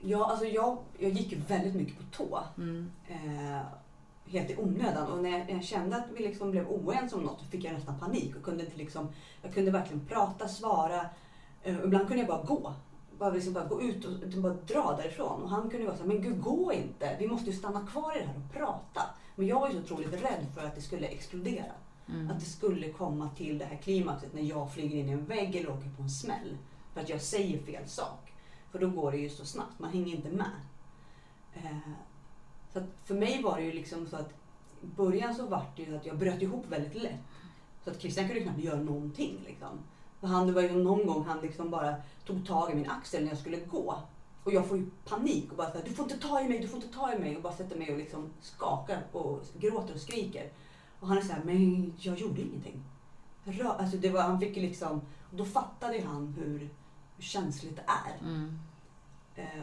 Ja, 0.00 0.30
alltså 0.30 0.46
jag, 0.46 0.78
jag 0.98 1.10
gick 1.10 1.32
ju 1.32 1.38
väldigt 1.38 1.74
mycket 1.74 1.98
på 1.98 2.04
tå. 2.16 2.44
Mm, 2.56 2.92
Eh, 3.08 3.60
helt 4.30 4.50
i 4.50 4.56
onödan. 4.56 5.12
Och 5.12 5.22
när 5.22 5.50
jag, 5.50 5.64
kände 5.64 5.96
att 5.96 6.10
vi 6.14 6.22
liksom 6.22 6.50
blev 6.50 6.68
oense 6.68 7.16
om 7.16 7.22
något 7.22 7.42
fick 7.50 7.64
jag 7.64 7.72
nästan 7.72 7.98
panik. 7.98 8.36
Och 8.36 8.42
kunde 8.42 8.64
inte 8.64 8.76
liksom, 8.76 9.08
jag 9.42 9.54
kunde 9.54 9.70
verkligen 9.70 10.06
prata, 10.06 10.48
svara. 10.48 11.06
Eh, 11.62 11.76
ibland 11.84 12.08
kunde 12.08 12.22
jag 12.22 12.28
bara 12.28 12.42
gå. 12.42 12.74
Bara, 13.18 13.30
liksom 13.30 13.52
bara 13.52 13.64
gå 13.64 13.82
ut 13.82 14.04
och 14.04 14.42
bara 14.42 14.54
dra 14.54 14.96
därifrån. 15.02 15.42
Och 15.42 15.50
han 15.50 15.70
kunde 15.70 15.86
vara 15.86 15.96
så 15.96 16.02
här, 16.02 16.08
men 16.08 16.22
gud 16.22 16.42
gå 16.42 16.72
inte. 16.72 17.16
Vi 17.18 17.28
måste 17.28 17.50
ju 17.50 17.56
stanna 17.56 17.86
kvar 17.86 18.16
i 18.16 18.20
det 18.20 18.26
här 18.26 18.36
och 18.36 18.52
prata. 18.52 19.02
Men 19.36 19.46
jag 19.46 19.60
var 19.60 19.68
ju 19.68 19.74
så 19.74 19.80
otroligt 19.80 20.12
rädd 20.22 20.46
för 20.54 20.66
att 20.66 20.74
det 20.74 20.80
skulle 20.80 21.06
explodera. 21.06 21.72
mm, 22.08 22.30
Att 22.30 22.40
det 22.40 22.46
skulle 22.46 22.88
komma 22.88 23.30
till 23.36 23.58
det 23.58 23.64
här 23.64 23.76
klimaxet 23.76 24.34
när 24.34 24.42
jag 24.42 24.72
flyger 24.72 24.98
in 24.98 25.08
i 25.08 25.12
en 25.12 25.24
vägg 25.24 25.56
eller 25.56 25.70
åker 25.70 25.90
på 25.96 26.02
en 26.02 26.10
smäll. 26.10 26.56
För 26.94 27.00
att 27.00 27.08
jag 27.08 27.20
säger 27.20 27.62
fel 27.62 27.88
sak. 27.88 28.32
För 28.72 28.78
då 28.78 28.88
går 28.90 29.12
det 29.12 29.18
ju 29.18 29.28
så 29.28 29.44
snabbt, 29.44 29.78
man 29.78 29.90
hänger 29.90 30.16
inte 30.16 30.28
med. 30.28 30.50
Så 32.78 32.84
att 32.84 32.90
för 33.04 33.14
mig 33.14 33.42
var 33.42 33.56
det 33.56 33.62
ju 33.62 33.72
liksom 33.72 34.06
så 34.06 34.16
att 34.16 34.30
i 34.82 34.86
början 34.96 35.34
så 35.34 35.46
var 35.46 35.66
det 35.76 35.82
ju 35.82 35.96
att 35.96 36.06
jag 36.06 36.18
bröt 36.18 36.42
ihop 36.42 36.64
väldigt 36.68 37.02
lätt. 37.02 37.20
Så 37.84 37.90
att 37.90 38.00
Christian 38.00 38.26
kunde 38.26 38.42
knappt 38.42 38.58
göra 38.58 38.80
någonting. 38.80 39.40
Liksom. 39.46 39.68
För 40.20 40.26
han, 40.26 40.46
det 40.46 40.52
var 40.52 40.62
ju 40.62 40.72
någon 40.72 41.06
gång 41.06 41.24
han 41.24 41.40
liksom 41.40 41.70
bara 41.70 41.94
tog 42.26 42.46
tag 42.46 42.72
i 42.72 42.74
min 42.74 42.90
axel 42.90 43.22
när 43.22 43.28
jag 43.28 43.38
skulle 43.38 43.56
gå. 43.56 44.02
Och 44.44 44.52
jag 44.52 44.66
får 44.66 44.78
ju 44.78 44.86
panik 45.04 45.50
och 45.50 45.56
bara 45.56 45.70
såhär, 45.70 45.84
du 45.84 45.92
får 45.92 46.02
inte 46.02 46.28
ta 46.28 46.40
i 46.40 46.48
mig, 46.48 46.58
du 46.58 46.68
får 46.68 46.82
inte 46.82 46.94
ta 46.94 47.12
i 47.12 47.18
mig. 47.18 47.36
Och 47.36 47.42
bara 47.42 47.52
sätter 47.52 47.76
mig 47.76 47.92
och 47.92 47.98
liksom 47.98 48.30
skakar 48.40 49.02
och 49.12 49.40
gråter 49.58 49.94
och 49.94 50.00
skriker. 50.00 50.50
Och 51.00 51.08
han 51.08 51.18
är 51.18 51.22
så 51.22 51.32
här, 51.32 51.42
men 51.44 51.92
jag 51.98 52.18
gjorde 52.18 52.40
ingenting. 52.40 52.84
Rör, 53.44 53.74
alltså 53.78 53.96
det 53.96 54.10
var, 54.10 54.22
han 54.22 54.40
fick 54.40 54.56
ju 54.56 54.62
liksom, 54.62 55.00
och 55.30 55.36
då 55.36 55.44
fattade 55.44 55.96
ju 55.96 56.04
han 56.04 56.34
hur, 56.38 56.58
hur 57.16 57.22
känsligt 57.22 57.76
det 57.76 57.84
är. 57.86 58.26
mm, 58.26 58.58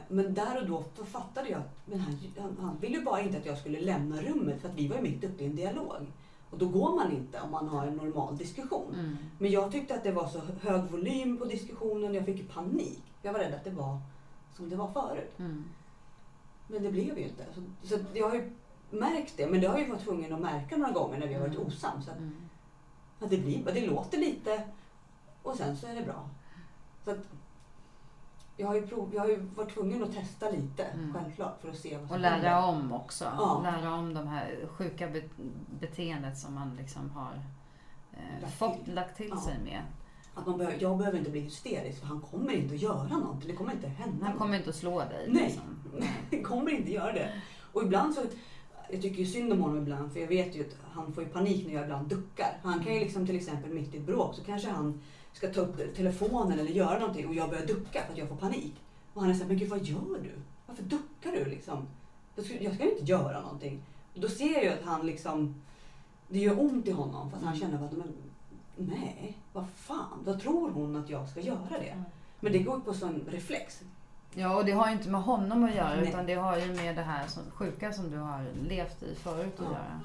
men 0.08 0.34
där 0.34 0.62
och 0.62 0.68
då 0.68 1.04
fattade 1.04 1.50
jag 1.50 1.60
att 1.60 1.78
men 1.86 2.00
han, 2.00 2.58
han, 2.62 2.78
ville 2.82 2.98
ju 2.98 3.04
bara 3.04 3.22
inte 3.22 3.38
att 3.38 3.46
jag 3.46 3.58
skulle 3.58 3.82
lämna 3.82 4.22
rummet 4.22 4.62
för 4.62 4.70
att 4.70 4.76
vi 4.76 4.88
var 4.88 4.96
ju 4.96 5.02
mitt 5.02 5.24
uppe 5.24 5.44
i 5.44 5.48
en 5.48 5.56
dialog. 5.56 6.12
Och 6.50 6.58
då 6.58 6.68
går 6.68 6.96
man 6.96 7.12
inte 7.12 7.42
om 7.42 7.52
man 7.52 7.68
har 7.68 7.88
en 7.88 7.96
normal 7.96 8.38
diskussion. 8.38 8.94
mm. 8.94 9.18
Men 9.40 9.52
jag 9.52 9.72
tyckte 9.72 9.96
att 9.96 10.04
det 10.04 10.12
var 10.12 10.28
så 10.28 10.42
hög 10.62 10.84
volym 10.92 11.38
på 11.38 11.46
diskussionen 11.46 12.10
och 12.10 12.16
jag 12.16 12.26
fick 12.26 12.54
panik. 12.54 13.04
Jag 13.22 13.34
var 13.34 13.40
rädd 13.40 13.54
att 13.54 13.64
det 13.64 13.72
var 13.72 14.00
som 14.54 14.70
det 14.70 14.76
var 14.76 14.88
förut. 14.88 15.40
Mm. 15.40 15.66
Men 16.68 16.84
det 16.84 16.92
blev 16.92 17.18
ju 17.18 17.24
inte. 17.28 17.46
Så, 17.82 17.88
så 17.88 18.04
jag 18.14 18.30
har 18.30 18.36
ju 18.36 18.52
märkt 18.90 19.34
det. 19.38 19.48
Men 19.48 19.62
det 19.62 19.68
har 19.68 19.78
jag 19.78 19.86
ju 19.86 19.92
varit 19.92 20.04
tvungen 20.04 20.34
att 20.34 20.42
märka 20.42 20.78
några 20.78 20.92
gånger 20.92 21.18
när 21.20 21.28
vi 21.28 21.34
har 21.34 21.42
varit 21.42 21.56
Mm. 21.56 21.68
osams. 21.68 22.08
Att, 22.08 22.18
Mm. 22.18 22.36
att 23.20 23.30
det, 23.30 23.38
blir, 23.38 23.66
det 23.74 23.88
låter 23.88 24.18
lite 24.18 24.68
och 25.44 25.56
sen 25.56 25.78
så 25.78 25.88
är 25.88 25.96
det 25.96 26.02
bra. 26.02 26.30
Så 27.04 27.12
att, 27.12 27.18
jag, 28.58 28.68
har 28.68 28.76
ju 28.76 28.88
prov, 28.88 29.12
jag 29.14 29.22
har 29.22 29.28
ju 29.28 29.38
varit 29.56 29.74
tvungen 29.74 30.04
att 30.04 30.14
testa 30.14 30.50
lite, 30.50 30.84
Mm. 30.84 31.14
självklart, 31.14 31.62
för 31.62 31.70
att 31.70 31.78
se 31.78 31.98
vad 31.98 32.08
som 32.08 32.16
Och 32.16 32.20
lära 32.20 32.32
händer. 32.34 32.64
om 32.68 32.92
också. 32.94 33.26
Ja. 33.38 33.62
Lära 33.64 33.94
om 33.94 34.14
de 34.14 34.28
här 34.28 34.56
sjuka 34.78 35.08
be- 35.08 35.30
beteendet 35.80 36.38
som 36.38 36.54
man 36.54 36.76
liksom 36.76 37.10
har 37.10 37.34
eh, 38.14 38.42
Lagt 38.42 38.54
fått 38.58 38.86
till. 38.86 38.94
lagt 38.96 39.18
till 39.18 39.30
Ja. 39.30 39.42
sig 39.42 39.56
med. 39.64 39.82
Att 40.38 40.46
man 40.46 40.58
behöver, 40.58 40.78
jag 40.82 40.98
behöver 40.98 41.18
inte 41.18 41.32
bli 41.32 41.40
hysterisk 41.40 42.00
för 42.00 42.08
han 42.08 42.22
kommer 42.22 42.54
inte 42.54 42.76
att 42.76 42.82
göra 42.82 43.04
någonting. 43.18 43.50
Det 43.50 43.56
kommer 43.56 43.72
inte 43.72 43.88
hända 43.88 44.26
Han 44.26 44.38
kommer 44.38 44.58
inte 44.58 44.70
att 44.70 44.76
slå 44.76 45.00
dig. 45.00 45.26
Nej. 45.30 45.44
Liksom. 45.44 45.64
Han 46.32 46.44
kommer 46.44 46.72
inte 46.72 46.92
göra 46.92 47.12
det. 47.14 47.30
Och 47.74 47.84
ibland 47.84 48.14
så, 48.14 48.22
jag 48.90 49.02
tycker 49.02 49.20
ju 49.20 49.26
synd 49.26 49.54
om 49.54 49.62
honom 49.62 49.78
ibland 49.78 50.14
för 50.14 50.20
jag 50.20 50.28
vet 50.28 50.56
ju 50.56 50.62
att 50.62 50.76
han 50.92 51.14
får 51.14 51.24
ju 51.24 51.30
panik 51.30 51.68
när 51.68 51.74
jag 51.74 51.84
ibland 51.84 52.08
duckar. 52.08 52.58
Han 52.64 52.84
kan 52.84 52.94
ju 52.94 53.00
liksom 53.00 53.26
till 53.26 53.36
exempel 53.36 53.74
mitt 53.74 53.94
i 53.94 53.98
ett 53.98 54.04
bråk 54.06 54.36
så 54.36 54.44
kanske 54.44 54.70
han 54.70 55.02
ska 55.36 55.48
ta 55.54 55.62
upp 55.62 55.96
telefonen 55.96 56.60
eller 56.60 56.72
göra 56.72 57.00
någonting 57.00 57.28
och 57.28 57.36
jag 57.36 57.50
börjar 57.50 57.66
ducka 57.66 58.04
för 58.06 58.12
att 58.12 58.18
jag 58.18 58.28
får 58.30 58.36
panik. 58.36 58.74
Och 59.14 59.22
han 59.22 59.30
är 59.30 59.34
såhär, 59.34 59.48
men 59.48 59.58
gud 59.58 59.70
vad 59.70 59.84
gör 59.84 60.20
du? 60.24 60.32
Varför 60.68 60.84
duckar 60.84 61.32
du 61.32 61.46
liksom? 61.46 61.88
Jag 62.36 62.46
ska, 62.46 62.64
jag 62.64 62.76
ska 62.76 62.84
inte 62.92 63.04
göra 63.12 63.42
någonting. 63.42 63.84
Och 64.14 64.20
då 64.22 64.28
ser 64.30 64.54
jag 64.54 64.64
ju 64.64 64.70
att 64.70 64.84
han 64.86 65.06
liksom, 65.06 65.62
det 66.28 66.40
gör 66.40 66.60
ont 66.60 66.88
i 66.88 66.92
honom 66.92 67.32
fast 67.32 67.44
han 67.44 67.54
Mm. 67.56 67.72
känner 67.72 67.86
att 67.86 67.92
men, 67.92 68.14
nej, 68.78 69.38
vad 69.54 69.66
fan, 69.76 70.20
vad 70.26 70.40
tror 70.42 70.72
hon 70.72 70.96
att 70.96 71.10
jag 71.10 71.30
ska 71.30 71.40
göra 71.42 71.70
det? 71.70 71.90
Mm. 71.90 72.04
Men 72.40 72.52
det 72.52 72.60
går 72.60 72.80
på 72.80 72.94
sån 72.94 73.22
reflex. 73.28 73.82
Ja, 74.34 74.56
och 74.56 74.66
det 74.66 74.72
har 74.72 74.88
ju 74.88 74.94
inte 74.94 75.10
med 75.10 75.22
honom 75.24 75.64
att 75.64 75.76
göra 75.76 75.96
Nej. 75.96 76.10
utan 76.10 76.26
det 76.26 76.34
har 76.34 76.58
ju 76.58 76.74
med 76.74 76.96
det 76.96 77.02
här 77.02 77.28
som, 77.28 77.44
sjuka 77.52 77.94
som 77.94 78.12
du 78.12 78.18
har 78.18 78.46
levt 78.70 79.04
i 79.04 79.16
förut 79.16 79.60
att 79.60 79.66
Ja. 79.66 79.72
göra. 79.72 80.02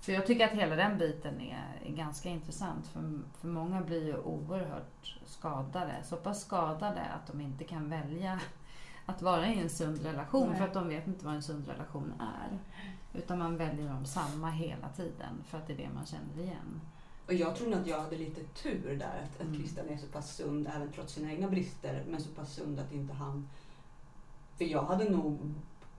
För 0.00 0.12
jag 0.12 0.26
tycker 0.26 0.44
att 0.44 0.52
hela 0.52 0.76
den 0.76 0.98
biten 0.98 1.40
är, 1.40 1.80
är 1.84 1.92
ganska 1.92 2.28
intressant. 2.28 2.86
För, 2.86 3.20
för 3.40 3.48
många 3.48 3.80
blir 3.80 4.06
ju 4.06 4.16
oerhört 4.18 5.18
skadade. 5.26 5.94
Så 6.04 6.16
pass 6.16 6.40
skadade 6.40 7.00
att 7.00 7.26
de 7.26 7.40
inte 7.40 7.64
kan 7.64 7.90
välja 7.90 8.40
att 9.06 9.22
vara 9.22 9.48
i 9.48 9.60
en 9.60 9.70
sund 9.70 10.02
relation 10.02 10.48
Nej. 10.48 10.58
för 10.58 10.64
att 10.64 10.74
de 10.74 10.88
vet 10.88 11.06
inte 11.06 11.24
vad 11.24 11.34
en 11.34 11.42
sund 11.42 11.68
relation 11.68 12.12
är. 12.20 12.58
Utan 13.18 13.38
man 13.38 13.56
väljer 13.56 13.92
om 13.92 14.06
samma 14.06 14.50
hela 14.50 14.88
tiden 14.88 15.44
för 15.46 15.58
att 15.58 15.66
det 15.66 15.72
är 15.72 15.76
det 15.76 15.88
man 15.94 16.06
känner 16.06 16.38
igen. 16.42 16.80
Och 17.26 17.34
jag 17.34 17.56
tror 17.56 17.70
nog 17.70 17.80
att 17.80 17.86
jag 17.86 18.00
hade 18.00 18.16
lite 18.16 18.44
tur 18.44 18.96
där, 18.98 19.22
att, 19.24 19.40
att 19.40 19.46
Mm. 19.46 19.54
Christian 19.54 19.88
är 19.88 19.96
så 19.96 20.06
pass 20.06 20.36
sund 20.36 20.68
även 20.76 20.92
trots 20.92 21.12
sina 21.12 21.32
egna 21.32 21.48
brister, 21.48 22.04
men 22.08 22.20
så 22.20 22.28
pass 22.28 22.54
sund 22.54 22.80
att 22.80 22.92
inte 22.92 23.14
han... 23.14 23.48
För 24.56 24.64
jag 24.64 24.82
hade 24.82 25.10
nog 25.10 25.54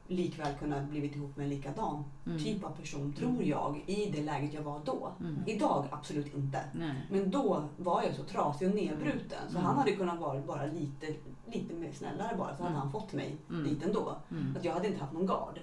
likväl 0.10 0.54
kunnat 0.60 0.90
blivit 0.90 1.16
ihop 1.16 1.36
med 1.38 1.44
en 1.44 1.50
likadan 1.50 2.04
Mm. 2.26 2.40
typ 2.40 2.64
av 2.64 2.70
person, 2.70 3.14
tror 3.14 3.44
jag, 3.44 3.84
i 3.88 4.12
det 4.12 4.24
läget 4.24 4.54
jag 4.54 4.62
var 4.62 4.82
då. 4.86 5.12
Mm. 5.20 5.36
Idag 5.48 5.86
absolut 5.92 6.34
inte. 6.36 6.64
Nej. 6.74 7.08
Men 7.12 7.32
då 7.32 7.64
var 7.78 8.04
jag 8.04 8.16
så 8.16 8.24
trasig 8.24 8.70
och 8.70 8.76
nedbruten 8.76 9.40
så 9.50 9.58
Mm. 9.58 9.64
han 9.66 9.78
hade 9.78 9.92
kunnat 9.92 10.20
vara 10.20 10.42
bara 10.42 10.66
lite, 10.66 11.08
lite 11.46 11.74
mer 11.74 11.92
snällare 11.92 12.36
bara 12.38 12.56
så 12.56 12.64
hade 12.64 12.76
Mm. 12.76 12.82
han 12.82 12.92
fått 12.92 13.14
mig 13.14 13.38
Mm. 13.50 13.64
dit 13.64 13.84
ändå. 13.86 14.16
Mm. 14.32 14.56
Att 14.58 14.66
jag 14.66 14.74
hade 14.74 14.88
inte 14.88 15.00
haft 15.00 15.14
någon 15.14 15.26
gard. 15.26 15.60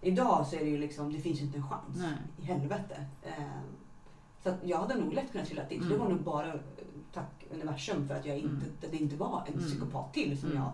Idag 0.00 0.46
så 0.46 0.56
är 0.56 0.60
det 0.60 0.70
ju 0.70 0.78
liksom, 0.78 1.12
det 1.12 1.18
finns 1.20 1.40
ju 1.40 1.44
inte 1.44 1.58
en 1.58 1.68
chans 1.68 1.96
Nej. 1.98 2.12
i 2.38 2.44
helvete. 2.44 3.04
Eh, 3.22 3.32
så 4.42 4.52
jag 4.64 4.78
hade 4.78 4.94
nog 4.94 5.12
lätt 5.12 5.32
kunnat 5.32 5.46
trilla 5.46 5.62
dit. 5.68 5.82
Så 5.82 5.88
det 5.88 5.94
Mm. 5.94 6.06
var 6.06 6.14
nog 6.14 6.22
bara 6.24 6.48
eh, 6.48 6.60
tack 7.12 7.46
universum 7.52 8.08
för 8.08 8.14
att 8.14 8.26
jag 8.26 8.36
inte, 8.38 8.48
Mm. 8.66 8.74
att 8.84 8.90
det 8.90 8.96
inte 8.96 9.16
var 9.16 9.42
en 9.46 9.52
Mm. 9.54 9.64
psykopat 9.66 10.14
till 10.14 10.40
som 10.40 10.50
Mm. 10.50 10.62
jag... 10.62 10.72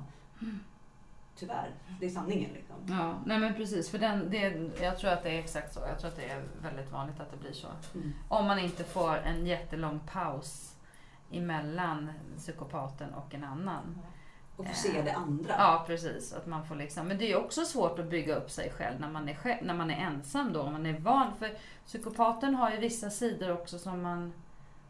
Tyvärr, 1.41 1.75
det 2.01 2.07
är 2.07 2.11
sanningen 2.11 2.51
liksom. 2.53 2.77
Ja, 2.89 3.19
nej 3.27 3.39
men 3.39 3.55
precis. 3.55 3.91
För 3.91 3.99
den, 3.99 4.31
det, 4.31 4.71
jag 4.83 4.99
tror 4.99 5.11
att 5.11 5.23
det 5.23 5.31
är 5.31 5.39
exakt 5.39 5.75
så. 5.75 5.81
Jag 5.89 5.99
tror 5.99 6.09
att 6.09 6.17
det 6.17 6.31
är 6.31 6.43
väldigt 6.63 6.93
vanligt 6.93 7.21
att 7.21 7.31
det 7.31 7.37
blir 7.37 7.53
så. 7.53 7.69
Mm. 7.95 8.13
Om 8.29 8.47
man 8.47 8.59
inte 8.59 8.85
får 8.85 9.17
en 9.17 9.47
jättelång 9.47 10.01
paus 10.13 10.77
emellan 11.31 12.13
psykopaten 12.37 13.15
och 13.15 13.35
en 13.35 13.45
annan. 13.45 13.99
Och 14.57 14.67
få 14.67 14.75
se 14.75 15.03
det 15.03 15.13
andra. 15.13 15.55
Ja, 15.59 15.85
precis. 15.87 16.33
Att 16.33 16.47
man 16.47 16.67
får 16.67 16.75
liksom, 16.75 17.09
men 17.09 17.19
det 17.19 17.33
är 17.33 17.37
också 17.37 17.65
svårt 17.65 17.99
att 17.99 18.11
bygga 18.11 18.35
upp 18.35 18.51
sig 18.51 18.73
själv 18.77 19.01
när 19.01 19.11
man 19.11 19.29
är, 19.29 19.35
själv, 19.35 19.67
när 19.67 19.75
man 19.75 19.91
är 19.91 19.97
ensam 20.07 20.53
då. 20.53 20.63
Om 20.63 20.73
man 20.73 20.87
är 20.87 20.99
van. 20.99 21.37
För 21.39 21.51
psykopaten 21.87 22.55
har 22.55 22.71
ju 22.71 22.77
vissa 22.77 23.11
sidor 23.11 23.53
också 23.53 23.79
som 23.79 24.03
man... 24.03 24.33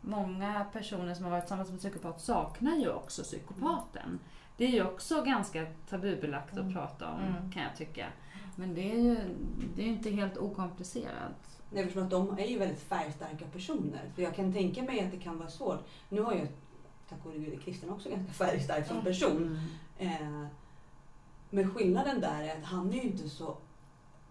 Många 0.02 0.66
personer 0.72 1.14
som 1.14 1.24
har 1.24 1.30
varit 1.30 1.44
tillsammans 1.44 1.70
med 1.70 1.78
psykopat 1.78 2.20
saknar 2.20 2.76
ju 2.76 2.90
också 2.90 3.22
psykopaten. 3.22 4.18
Det 4.60 4.66
är 4.66 4.70
ju 4.70 4.84
också 4.84 5.22
ganska 5.22 5.66
tabubelagt 5.90 6.52
att 6.52 6.58
Mm. 6.58 6.72
prata 6.74 7.08
om 7.12 7.20
Mm. 7.20 7.50
kan 7.52 7.62
jag 7.62 7.76
tycka. 7.76 8.06
Men 8.56 8.74
det 8.74 8.92
är 8.92 8.98
ju 8.98 9.16
det 9.76 9.82
är 9.82 9.86
inte 9.86 10.10
helt 10.10 10.36
okomplicerat. 10.36 11.60
Nej, 11.70 11.82
eftersom 11.82 12.02
att 12.02 12.10
de 12.10 12.38
är 12.38 12.46
ju 12.46 12.58
väldigt 12.58 12.80
färgstarka 12.80 13.44
personer. 13.52 14.10
För 14.14 14.22
jag 14.22 14.34
kan 14.34 14.52
tänka 14.52 14.82
mig 14.82 15.00
att 15.00 15.10
det 15.10 15.16
kan 15.16 15.38
vara 15.38 15.48
svårt. 15.50 15.84
Nu 16.08 16.20
har 16.20 16.32
jag, 16.34 16.48
tack 17.08 17.22
gode 17.24 17.38
gud, 17.38 17.60
Christian 17.64 17.90
också 17.90 18.08
ganska 18.10 18.32
färgstark 18.32 18.86
som 18.86 18.96
Mm. 18.96 19.04
person. 19.04 19.60
Eh, 19.98 20.44
men 21.50 21.74
skillnaden 21.74 22.20
där 22.20 22.42
är 22.42 22.56
att 22.58 22.64
han 22.64 22.88
är 22.90 22.94
ju 22.94 23.02
inte 23.02 23.28
så, 23.28 23.56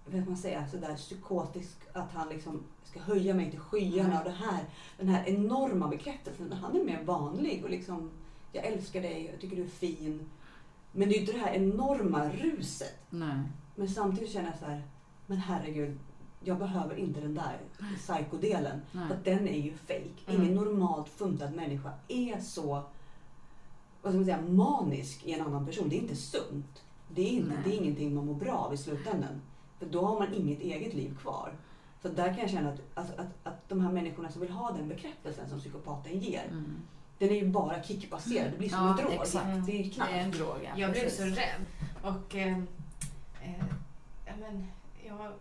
ska 0.07 0.17
man 0.17 0.37
säga, 0.37 0.67
sådär 0.67 0.95
psykotisk 0.95 1.77
att 1.93 2.11
han 2.13 2.29
liksom 2.29 2.63
ska 2.83 2.99
höja 2.99 3.33
mig 3.33 3.51
till 3.51 3.59
skyarna 3.59 4.17
och 4.19 4.25
det 4.25 4.35
här, 4.35 4.59
den 4.97 5.07
här 5.09 5.29
enorma 5.29 5.87
bekräftelsen. 5.87 6.51
Han 6.53 6.75
är 6.79 6.83
mer 6.83 7.03
vanlig 7.03 7.63
och 7.63 7.69
liksom, 7.69 8.11
jag 8.51 8.65
älskar 8.65 9.01
dig, 9.01 9.29
jag 9.31 9.41
tycker 9.41 9.55
du 9.55 9.63
är 9.63 9.67
fin. 9.67 10.29
Men 10.91 11.09
det 11.09 11.15
är 11.15 11.15
ju 11.15 11.21
inte 11.21 11.33
det 11.33 11.39
här 11.39 11.53
enorma 11.53 12.29
ruset. 12.29 12.95
Nej. 13.09 13.39
Men 13.75 13.89
samtidigt 13.89 14.31
känner 14.31 14.49
jag 14.49 14.59
så 14.59 14.65
här, 14.65 14.83
men 15.25 15.37
herregud, 15.37 15.99
jag 16.43 16.57
behöver 16.57 16.95
inte 16.95 17.21
den 17.21 17.33
där 17.35 17.59
psykodelen. 17.97 18.81
För 18.91 19.19
den 19.23 19.47
är 19.47 19.59
ju 19.59 19.73
fake. 19.73 20.09
Mm. 20.27 20.41
Ingen 20.41 20.55
normalt 20.55 21.09
funtad 21.09 21.55
människa 21.55 21.91
är 22.07 22.39
så 22.39 22.83
vad 24.01 24.11
ska 24.11 24.17
man 24.17 24.25
säga, 24.25 24.41
manisk 24.41 25.25
i 25.25 25.33
en 25.33 25.41
annan 25.41 25.65
person. 25.65 25.89
Det 25.89 25.95
är 25.95 26.01
inte 26.01 26.15
sunt. 26.15 26.83
Det 27.07 27.21
är, 27.21 27.31
inte, 27.31 27.49
Nej. 27.49 27.57
det 27.63 27.73
är 27.73 27.77
ingenting 27.77 28.15
man 28.15 28.25
mår 28.25 28.33
bra 28.33 28.53
av 28.53 28.73
i 28.73 28.77
slutändan. 28.77 29.41
För 29.79 29.85
då 29.85 30.05
har 30.05 30.19
man 30.19 30.33
inget 30.33 30.59
eget 30.59 30.93
liv 30.93 31.17
kvar. 31.17 31.53
Så 32.01 32.09
där 32.09 32.27
kan 32.27 32.37
jag 32.37 32.49
känna 32.49 32.69
att, 32.69 32.79
att, 32.93 33.19
att, 33.19 33.27
att 33.43 33.69
de 33.69 33.81
här 33.81 33.91
människorna 33.91 34.31
som 34.31 34.41
vill 34.41 34.51
ha 34.51 34.71
den 34.71 34.87
bekräftelsen 34.87 35.49
som 35.49 35.59
psykopaten 35.59 36.19
ger, 36.19 36.47
Mm. 36.51 36.75
Den 37.19 37.29
är 37.29 37.35
ju 37.35 37.47
bara 37.47 37.83
kickbaserad. 37.83 38.51
Det 38.51 38.57
blir 38.57 38.69
som 38.69 38.79
Ja, 38.85 38.89
en 38.89 38.95
drog. 38.97 39.11
exakt. 39.13 39.65
Det 39.65 39.71
är 39.79 39.83
ju 39.83 39.89
knark. 39.89 40.09
Det 40.11 40.15
är 40.19 40.23
en 40.23 40.31
drog, 40.31 40.55
ja. 40.63 40.69
Jag 40.75 40.91
blev 40.91 41.09
så 41.09 41.23
rädd. 41.23 41.65
Och 42.01 42.35
eh, 42.35 42.57
eh, 43.41 43.63
ja, 44.25 44.33
men, 44.39 44.67
jag 45.07 45.13
har 45.13 45.33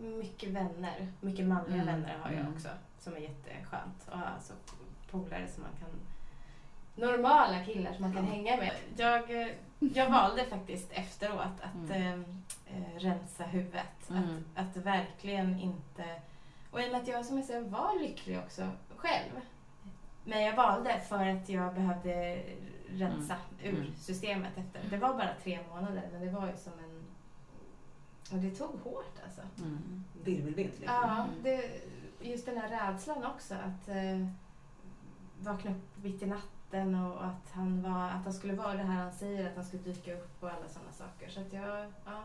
mycket 0.00 0.48
vänner. 0.48 1.12
Mycket 1.20 1.46
manliga 1.46 1.82
Mm. 1.82 1.86
vänner 1.86 2.18
har 2.22 2.30
jag 2.30 2.40
Mm. 2.40 2.52
också. 2.54 2.68
Som 2.98 3.14
är 3.14 3.18
jätteskönt. 3.18 4.08
Och 4.08 4.16
alltså 4.34 4.52
polare 5.10 5.48
som 5.48 5.62
man 5.62 5.72
kan... 5.80 5.88
Normala 7.08 7.64
killar 7.64 7.92
som 7.92 8.02
man 8.02 8.12
kan 8.14 8.24
hänga 8.24 8.56
med. 8.56 8.72
Jag, 8.96 9.54
jag 9.94 10.10
valde 10.10 10.44
faktiskt 10.44 10.92
efteråt 10.92 11.60
att 11.62 11.90
Mm. 11.90 12.24
eh, 12.66 12.76
eh, 12.76 12.98
rensa 12.98 13.44
huvudet. 13.44 14.10
Mm. 14.10 14.44
Att, 14.54 14.76
att 14.76 14.76
verkligen 14.76 15.60
inte... 15.60 16.04
Och 16.70 16.80
i 16.80 16.86
och 16.86 16.92
med 16.92 17.00
att 17.02 17.08
jag 17.08 17.24
som 17.26 17.36
jag 17.36 17.46
säger 17.46 17.60
var 17.60 18.00
lycklig 18.00 18.38
också 18.38 18.68
själv. 18.96 19.32
Men 20.26 20.42
jag 20.44 20.56
valde 20.56 21.00
för 21.00 21.26
att 21.26 21.48
jag 21.48 21.74
behövde 21.74 22.42
rensa 22.88 23.36
ur 23.62 23.74
Mm. 23.74 23.94
systemet 23.96 24.52
efter. 24.58 24.90
Det 24.90 24.96
var 24.96 25.14
bara 25.14 25.30
tre 25.42 25.58
månader 25.70 26.02
men 26.12 26.20
det 26.20 26.30
var 26.30 26.46
ju 26.46 26.56
som 26.56 26.72
en... 26.72 27.02
Och 28.32 28.38
det 28.38 28.50
tog 28.50 28.80
hårt 28.80 29.14
alltså. 29.24 29.40
Mm. 29.58 30.04
Virvelvind. 30.24 30.70
Liksom. 30.78 30.84
Ja, 31.02 31.26
det, 31.42 31.70
just 32.20 32.46
den 32.46 32.58
här 32.58 32.68
rädslan 32.92 33.24
också 33.24 33.54
att 33.54 33.88
eh, 33.88 34.26
vakna 35.40 35.70
upp 35.70 36.02
mitt 36.04 36.22
i 36.22 36.26
natten 36.26 36.94
och 36.94 37.24
att 37.26 37.50
han, 37.52 37.82
var, 37.82 38.08
att 38.08 38.24
han 38.24 38.32
skulle 38.32 38.54
vara 38.54 38.72
det 38.74 38.82
här 38.82 39.02
han 39.02 39.12
säger, 39.12 39.48
att 39.50 39.56
han 39.56 39.64
skulle 39.64 39.82
dyka 39.82 40.14
upp 40.14 40.42
och 40.42 40.48
alla 40.50 40.68
sådana 40.68 40.92
saker. 40.92 41.28
Så 41.28 41.40
att 41.40 41.52
jag, 41.52 41.92
ja. 42.04 42.22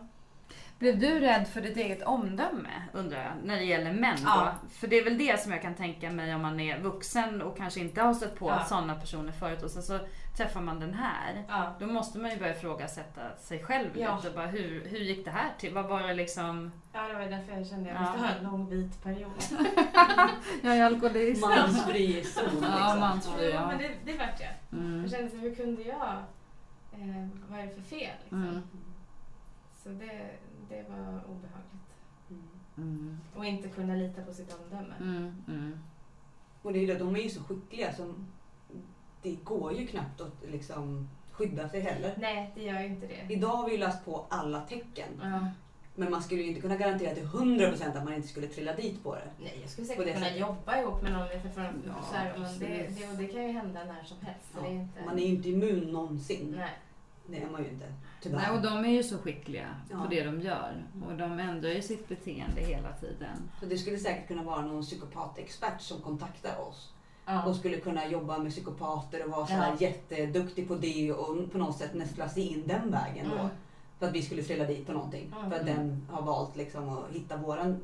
Blev 0.81 0.99
du 0.99 1.19
rädd 1.19 1.47
för 1.47 1.61
ditt 1.61 1.77
eget 1.77 2.03
omdöme, 2.03 2.69
undrar 2.93 3.23
jag, 3.23 3.31
när 3.43 3.55
det 3.57 3.63
gäller 3.63 3.93
män 3.93 4.15
då? 4.17 4.21
Ja. 4.25 4.55
För 4.69 4.87
det 4.87 4.97
är 4.99 5.03
väl 5.03 5.17
det 5.17 5.39
som 5.41 5.51
jag 5.51 5.61
kan 5.61 5.75
tänka 5.75 6.11
mig 6.11 6.35
om 6.35 6.41
man 6.41 6.59
är 6.59 6.79
vuxen 6.79 7.41
och 7.41 7.57
kanske 7.57 7.79
inte 7.79 8.01
har 8.01 8.13
stött 8.13 8.35
på 8.35 8.49
Ja. 8.49 8.63
sådana 8.65 8.95
personer 8.95 9.31
förut 9.31 9.63
och 9.63 9.71
sen 9.71 9.83
så 9.83 9.99
träffar 10.37 10.61
man 10.61 10.79
den 10.79 10.93
här. 10.93 11.43
ja. 11.47 11.75
Då 11.79 11.85
måste 11.87 12.19
man 12.19 12.31
ju 12.31 12.37
börja 12.37 12.55
ifrågasätta 12.55 13.21
sig 13.37 13.63
själv 13.63 13.89
Ja. 13.97 14.15
lite. 14.15 14.29
Bara, 14.35 14.47
hur, 14.47 14.85
hur 14.89 14.99
gick 14.99 15.25
det 15.25 15.31
här 15.31 15.49
till? 15.59 15.73
Vad 15.73 15.85
var 15.85 16.01
det 16.07 16.13
liksom? 16.13 16.71
Ja, 16.93 17.01
det 17.07 17.13
var 17.13 17.21
därför 17.25 17.53
jag 17.57 17.67
kände 17.67 17.89
att 17.91 17.95
jag 17.95 18.05
Ja. 18.05 18.11
måste 18.11 18.27
ha 18.27 18.35
en 18.35 18.43
lång 18.43 18.69
vit 18.69 19.03
period. 19.03 19.31
Jag 20.61 20.77
är 20.77 20.83
alkoholist. 20.85 21.41
Mansfri 21.41 22.23
zon. 22.23 22.43
Liksom. 22.43 22.63
Ja, 22.63 22.95
mansfri. 22.99 23.49
Ja, 23.49 23.55
Ja. 23.55 23.67
men 23.67 23.77
det, 23.77 23.91
det 24.05 24.17
vart 24.17 24.39
jag. 24.39 24.79
Mm. 24.79 25.01
Jag 25.01 25.11
kände 25.11 25.29
så 25.29 25.37
hur 25.37 25.55
kunde 25.55 25.81
jag? 25.81 26.13
Eh, 26.93 27.27
vad 27.49 27.59
är 27.59 27.65
det 27.65 27.73
för 27.75 27.81
fel? 27.81 28.09
Liksom? 28.21 28.43
Mm. 28.43 28.61
Så 29.83 29.89
det, 29.89 30.21
det 30.71 30.89
var 30.89 31.07
obehagligt. 31.07 31.89
Mm. 32.29 32.43
Mm. 32.77 33.17
Och 33.35 33.45
inte 33.45 33.69
kunna 33.69 33.95
lita 33.95 34.21
på 34.21 34.33
sitt 34.33 34.53
omdöme. 34.53 34.93
Mm. 34.99 35.35
Mm. 35.47 35.79
Och 36.61 36.73
det 36.73 36.79
är 36.79 36.87
det, 36.87 36.99
de 36.99 37.15
är 37.15 37.19
ju 37.19 37.29
så 37.29 37.43
skickliga 37.43 37.93
som 37.93 38.27
det 39.21 39.35
går 39.43 39.73
ju 39.73 39.87
knappt 39.87 40.21
att 40.21 40.43
liksom 40.47 41.09
skydda 41.31 41.69
sig 41.69 41.79
heller. 41.79 42.13
Nej, 42.17 42.51
det 42.55 42.63
gör 42.63 42.79
ju 42.79 42.87
inte 42.87 43.07
det. 43.07 43.33
Idag 43.33 43.47
har 43.47 43.65
vi 43.65 43.71
ju 43.71 43.77
läst 43.77 44.05
på 44.05 44.25
alla 44.29 44.61
tecken. 44.61 45.09
Ja. 45.21 45.47
Men 45.95 46.11
man 46.11 46.23
skulle 46.23 46.41
ju 46.41 46.47
inte 46.47 46.61
kunna 46.61 46.77
garantera 46.77 47.15
till 47.15 47.25
100% 47.25 47.97
att 47.97 48.03
man 48.03 48.13
inte 48.13 48.27
skulle 48.27 48.47
trilla 48.47 48.73
dit 48.73 49.03
på 49.03 49.15
det. 49.15 49.29
Nej, 49.39 49.57
jag 49.61 49.69
skulle 49.69 49.87
säkert 49.87 50.05
det 50.05 50.13
kunna 50.13 50.25
sättet. 50.25 50.41
jobba 50.41 50.81
ihop 50.81 51.01
med 51.01 51.11
någon 51.11 51.27
lite 51.27 51.49
för 51.49 51.61
Ja, 51.61 51.93
så 52.09 52.15
här, 52.15 52.37
men 52.37 52.59
det, 52.59 52.67
det, 52.67 53.17
det 53.17 53.27
kan 53.27 53.43
ju 53.43 53.51
hända 53.51 53.83
när 53.83 54.03
som 54.03 54.17
helst. 54.21 54.53
Så 54.53 54.57
Ja, 54.57 54.63
det 54.63 54.69
är 54.69 54.73
inte... 54.73 55.05
Man 55.05 55.19
är 55.19 55.23
ju 55.23 55.35
inte 55.35 55.49
immun 55.49 55.91
någonsin. 55.91 56.53
Nej. 56.57 56.69
Det 57.27 57.41
är 57.41 57.49
man 57.49 57.63
ju 57.63 57.69
inte. 57.69 57.93
Tyvärr. 58.21 58.37
Nej, 58.37 58.51
och 58.51 58.61
de 58.61 58.85
är 58.85 58.89
ju 58.89 59.03
så 59.03 59.17
skickliga 59.17 59.67
Ja. 59.89 59.97
på 60.03 60.07
det 60.09 60.23
de 60.23 60.41
gör. 60.41 60.83
Och 61.07 61.17
de 61.17 61.39
ändrar 61.39 61.69
ju 61.69 61.81
sitt 61.81 62.09
beteende 62.09 62.61
hela 62.61 62.91
tiden. 62.93 63.49
Så 63.59 63.65
det 63.65 63.77
skulle 63.77 63.97
säkert 63.97 64.27
kunna 64.27 64.43
vara 64.43 64.61
någon 64.61 64.81
psykopatexpert 64.83 65.81
som 65.81 66.01
kontaktar 66.01 66.59
oss. 66.69 66.93
Ja. 67.25 67.45
Och 67.45 67.55
skulle 67.55 67.77
kunna 67.79 68.07
jobba 68.07 68.37
med 68.37 68.51
psykopater 68.51 69.25
och 69.25 69.31
vara 69.31 69.47
så 69.47 69.53
här 69.53 69.69
Ja. 69.69 69.87
jätteduktig 69.87 70.67
på 70.67 70.75
det 70.75 71.11
och 71.13 71.51
på 71.51 71.57
något 71.57 71.77
sätt 71.77 71.93
nästla 71.93 72.29
sig 72.29 72.43
in 72.47 72.63
den 72.67 72.91
vägen 72.91 73.29
då. 73.29 73.35
Mm. 73.35 73.47
För 73.99 74.07
att 74.07 74.13
vi 74.13 74.21
skulle 74.21 74.43
trilla 74.43 74.65
dit 74.65 74.85
på 74.87 74.93
någonting. 74.93 75.33
Mm. 75.37 75.51
För 75.51 75.59
att 75.59 75.65
den 75.65 76.07
har 76.11 76.21
valt 76.21 76.55
liksom 76.55 76.89
att 76.89 77.11
hitta 77.11 77.37
våran 77.37 77.79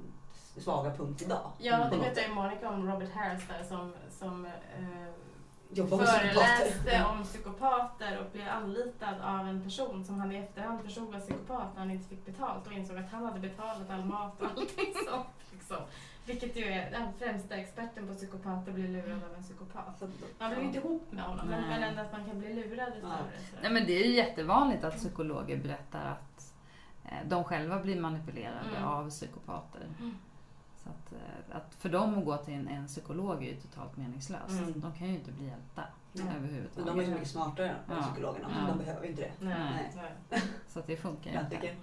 svaga 0.57 0.91
punkt 0.93 1.21
idag. 1.21 1.51
Ja, 1.57 1.77
det 1.91 1.97
berättade 1.97 2.27
ju 2.27 2.33
Monica 2.33 2.69
om 2.69 2.91
Robert 2.91 3.09
Harris 3.13 3.41
där 3.47 3.63
som, 3.63 3.93
som 4.19 4.45
eh, 4.45 4.51
Jobba 5.69 5.97
med 5.97 6.05
psykopater. 6.07 6.33
föreläste 6.55 7.05
om 7.05 7.23
psykopater 7.23 8.19
och 8.19 8.31
blev 8.33 8.47
anlitad 8.47 9.15
av 9.21 9.47
en 9.47 9.63
person 9.63 10.05
som 10.05 10.19
han 10.19 10.31
i 10.31 10.35
efterhand 10.37 10.81
förstod 10.83 11.13
var 11.13 11.19
psykopat 11.19 11.67
när 11.73 11.79
han 11.79 11.91
inte 11.91 12.09
fick 12.09 12.25
betalt 12.25 12.67
och 12.67 12.73
insåg 12.73 12.97
att 12.97 13.11
han 13.11 13.25
hade 13.25 13.39
betalat 13.39 13.89
all 13.89 14.05
mat 14.05 14.41
och 14.41 14.47
allting 14.47 14.93
sånt. 15.09 15.27
Liksom. 15.51 15.77
Vilket 16.25 16.55
ju 16.55 16.63
är 16.65 16.91
den 16.91 17.13
främsta 17.19 17.55
experten 17.55 18.07
på 18.07 18.13
psykopater 18.13 18.71
blir 18.71 18.87
lurad 18.87 19.23
av 19.23 19.35
en 19.37 19.43
psykopat. 19.43 20.01
Man 20.39 20.49
blir 20.49 20.59
ju 20.59 20.65
inte 20.65 20.77
ihop 20.77 21.11
med 21.11 21.23
honom 21.23 21.47
men, 21.47 21.61
Nej. 21.61 21.69
men 21.69 21.83
ändå 21.89 22.01
att 22.01 22.11
man 22.11 22.25
kan 22.25 22.39
bli 22.39 22.53
lurad 22.53 22.93
utav 22.97 23.09
Ja. 23.09 23.17
det. 23.33 23.45
Så. 23.45 23.61
Nej, 23.61 23.71
men 23.71 23.85
det 23.85 23.93
är 24.03 24.07
ju 24.07 24.13
jättevanligt 24.15 24.83
att 24.83 24.95
psykologer 24.95 25.57
berättar 25.57 26.05
att 26.05 26.53
eh, 27.05 27.17
de 27.27 27.43
själva 27.43 27.79
blir 27.79 28.01
manipulerade 28.01 28.69
Mm. 28.77 28.83
av 28.89 29.09
psykopater. 29.09 29.81
Mm. 29.99 30.17
Att, 30.89 31.13
eh, 31.13 31.55
att 31.57 31.75
för 31.79 31.89
dem 31.89 32.17
att 32.17 32.25
gå 32.25 32.37
till 32.37 32.53
en, 32.53 32.67
en 32.67 32.87
psykolog 32.87 33.43
är 33.43 33.47
ju 33.47 33.55
totalt 33.55 33.97
meningslöst. 33.97 34.49
Mm. 34.61 34.73
De 34.81 34.91
kan 34.91 35.07
ju 35.07 35.13
inte 35.13 35.31
bli 35.31 35.45
hjälpta. 35.45 35.83
Men 36.13 36.27
överhuvudtaget. 36.27 36.85
de 36.87 36.99
är 36.99 37.03
ju 37.03 37.11
mycket 37.11 37.27
smartare 37.27 37.69
än 37.69 37.75
Ja. 37.89 38.01
psykologerna. 38.01 38.47
Ja. 38.61 38.67
De 38.73 38.77
behöver 38.77 39.03
ju 39.03 39.09
inte 39.09 39.21
det. 39.21 39.31
Nej. 39.39 39.91
Nej. 40.29 40.41
Så 40.67 40.79
att 40.79 40.87
det 40.87 40.97
funkar 40.97 41.31
ju 41.31 41.39
inte. 41.39 41.75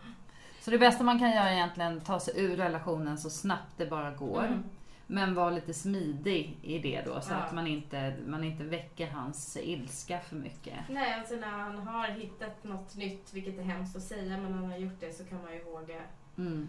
Så 0.60 0.70
det 0.70 0.78
bästa 0.78 1.05
man 1.05 1.18
kan 1.18 1.31
göra 1.31 1.48
är 1.51 1.52
egentligen 1.55 2.01
ta 2.01 2.20
sig 2.20 2.35
ur 2.44 2.56
relationen 2.56 3.18
så 3.18 3.31
snabbt 3.31 3.72
det 3.76 3.86
bara 3.86 4.10
går. 4.10 4.44
Mm. 4.47 4.64
Men 5.06 5.35
var 5.35 5.51
lite 5.51 5.74
smidig 5.74 6.59
i 6.62 6.78
det 6.78 7.02
då 7.06 7.20
så 7.20 7.32
Ja. 7.32 7.36
att 7.36 7.55
man 7.55 7.66
inte, 7.66 8.16
man 8.26 8.44
inte 8.44 8.64
väcker 8.64 9.10
hans 9.10 9.56
ilska 9.56 10.20
för 10.20 10.36
mycket. 10.36 10.74
Nej, 10.89 11.14
alltså 11.14 11.35
när 11.35 11.51
han 11.51 11.78
har 11.78 12.09
hittat 12.09 12.64
något 12.64 12.97
nytt, 12.97 13.32
vilket 13.35 13.59
är 13.59 13.62
hemskt 13.62 13.97
att 13.97 14.02
säga, 14.02 14.36
men 14.39 14.51
när 14.52 14.59
han 14.59 14.70
har 14.70 14.78
gjort 14.78 15.01
det 15.01 15.12
så 15.12 15.24
kan 15.24 15.43
man 15.43 15.52
ju 15.52 15.64
våga 15.64 16.01
Mm. 16.39 16.68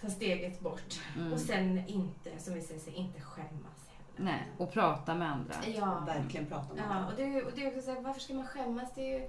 Ta 0.00 0.08
steget 0.08 0.60
bort. 0.60 1.00
Mm. 1.16 1.32
Och 1.32 1.40
sen 1.40 1.86
inte, 1.86 2.30
som 2.38 2.54
vi 2.54 2.60
säger, 2.60 2.96
inte 2.96 3.20
skämmas 3.20 3.88
heller. 3.88 4.30
Nej, 4.30 4.42
och 4.58 4.72
prata 4.72 5.14
med 5.14 5.30
andra. 5.32 5.54
Ja. 5.76 6.02
Verkligen 6.06 6.46
prata 6.46 6.72
om 6.72 6.78
Ja, 6.78 7.12
det. 7.16 7.24
och 7.26 7.32
det, 7.32 7.42
och 7.42 7.52
det 7.54 7.64
är 7.64 7.68
också 7.68 7.82
så 7.82 7.90
här, 7.90 8.00
varför 8.00 8.20
ska 8.20 8.34
man 8.34 8.46
skämmas? 8.46 8.88
Det 8.94 9.14
är 9.14 9.18
ju, 9.20 9.28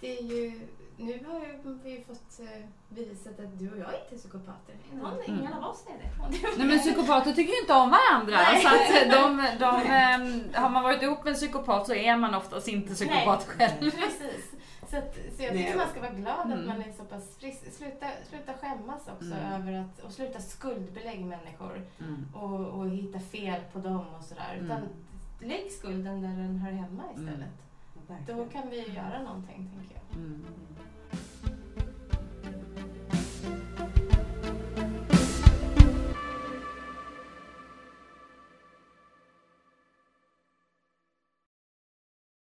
det 0.00 0.18
är 0.18 0.22
ju 0.22 0.68
nu 1.00 1.24
har 1.26 1.40
vi 1.84 1.90
ju 1.90 2.04
fått 2.04 2.40
eh, 2.40 2.64
bevisat 2.88 3.40
att 3.40 3.58
du 3.58 3.70
och 3.70 3.78
jag 3.78 3.88
inte 4.02 4.14
är 4.14 4.18
psykopater. 4.18 4.74
Någon, 4.92 5.12
Mm. 5.12 5.38
Ingen 5.38 5.52
av 5.52 5.64
oss 5.70 5.84
är 5.86 5.92
det. 5.92 6.38
Nej 6.58 6.66
men 6.66 6.78
psykopater 6.78 7.32
tycker 7.32 7.52
ju 7.52 7.60
inte 7.60 7.72
om 7.72 7.90
varandra. 7.90 8.36
Nej. 8.36 8.62
Så 8.62 8.68
att 8.68 9.10
de, 9.10 9.46
de, 9.58 9.82
ehm, 9.90 10.42
har 10.54 10.68
man 10.68 10.82
varit 10.82 11.02
ihop 11.02 11.24
med 11.24 11.30
en 11.30 11.36
psykopat 11.36 11.86
så 11.86 11.94
är 11.94 12.16
man 12.16 12.34
oftast 12.34 12.68
inte 12.68 12.94
psykopat 12.94 13.44
själv. 13.46 13.90
Precis. 13.90 14.50
Så, 14.90 14.96
att, 14.96 15.14
så 15.36 15.42
jag 15.42 15.52
tycker 15.52 15.76
man 15.76 15.88
ska 15.88 16.00
vara 16.00 16.12
glad 16.12 16.46
Mm. 16.46 16.58
att 16.60 16.66
man 16.66 16.82
är 16.82 16.92
så 16.92 17.04
pass 17.04 17.36
frisk. 17.36 17.72
Sluta, 17.72 18.06
sluta 18.28 18.52
skämmas 18.52 19.08
också 19.08 19.34
Mm. 19.34 19.52
över 19.62 19.72
att, 19.80 19.98
och 20.04 20.12
sluta 20.12 20.40
skuldbelägga 20.40 21.26
människor 21.26 21.82
Mm. 22.00 22.26
och, 22.34 22.60
och 22.80 22.90
hitta 22.90 23.20
fel 23.20 23.60
på 23.72 23.78
dem 23.78 24.04
och 24.18 24.24
sådär. 24.24 24.58
Utan 24.64 24.76
Mm. 24.76 24.88
lägg 25.40 25.72
skulden 25.72 26.22
där 26.22 26.28
den 26.28 26.56
hör 26.58 26.72
hemma 26.72 27.02
istället. 27.16 27.54
Verkligen. 28.08 28.38
Då 28.38 28.46
kan 28.46 28.70
vi 28.70 28.76
göra 28.88 29.22
någonting, 29.22 29.70
tänker 29.78 29.94
jag. 29.94 30.18
Mm. 30.18 30.44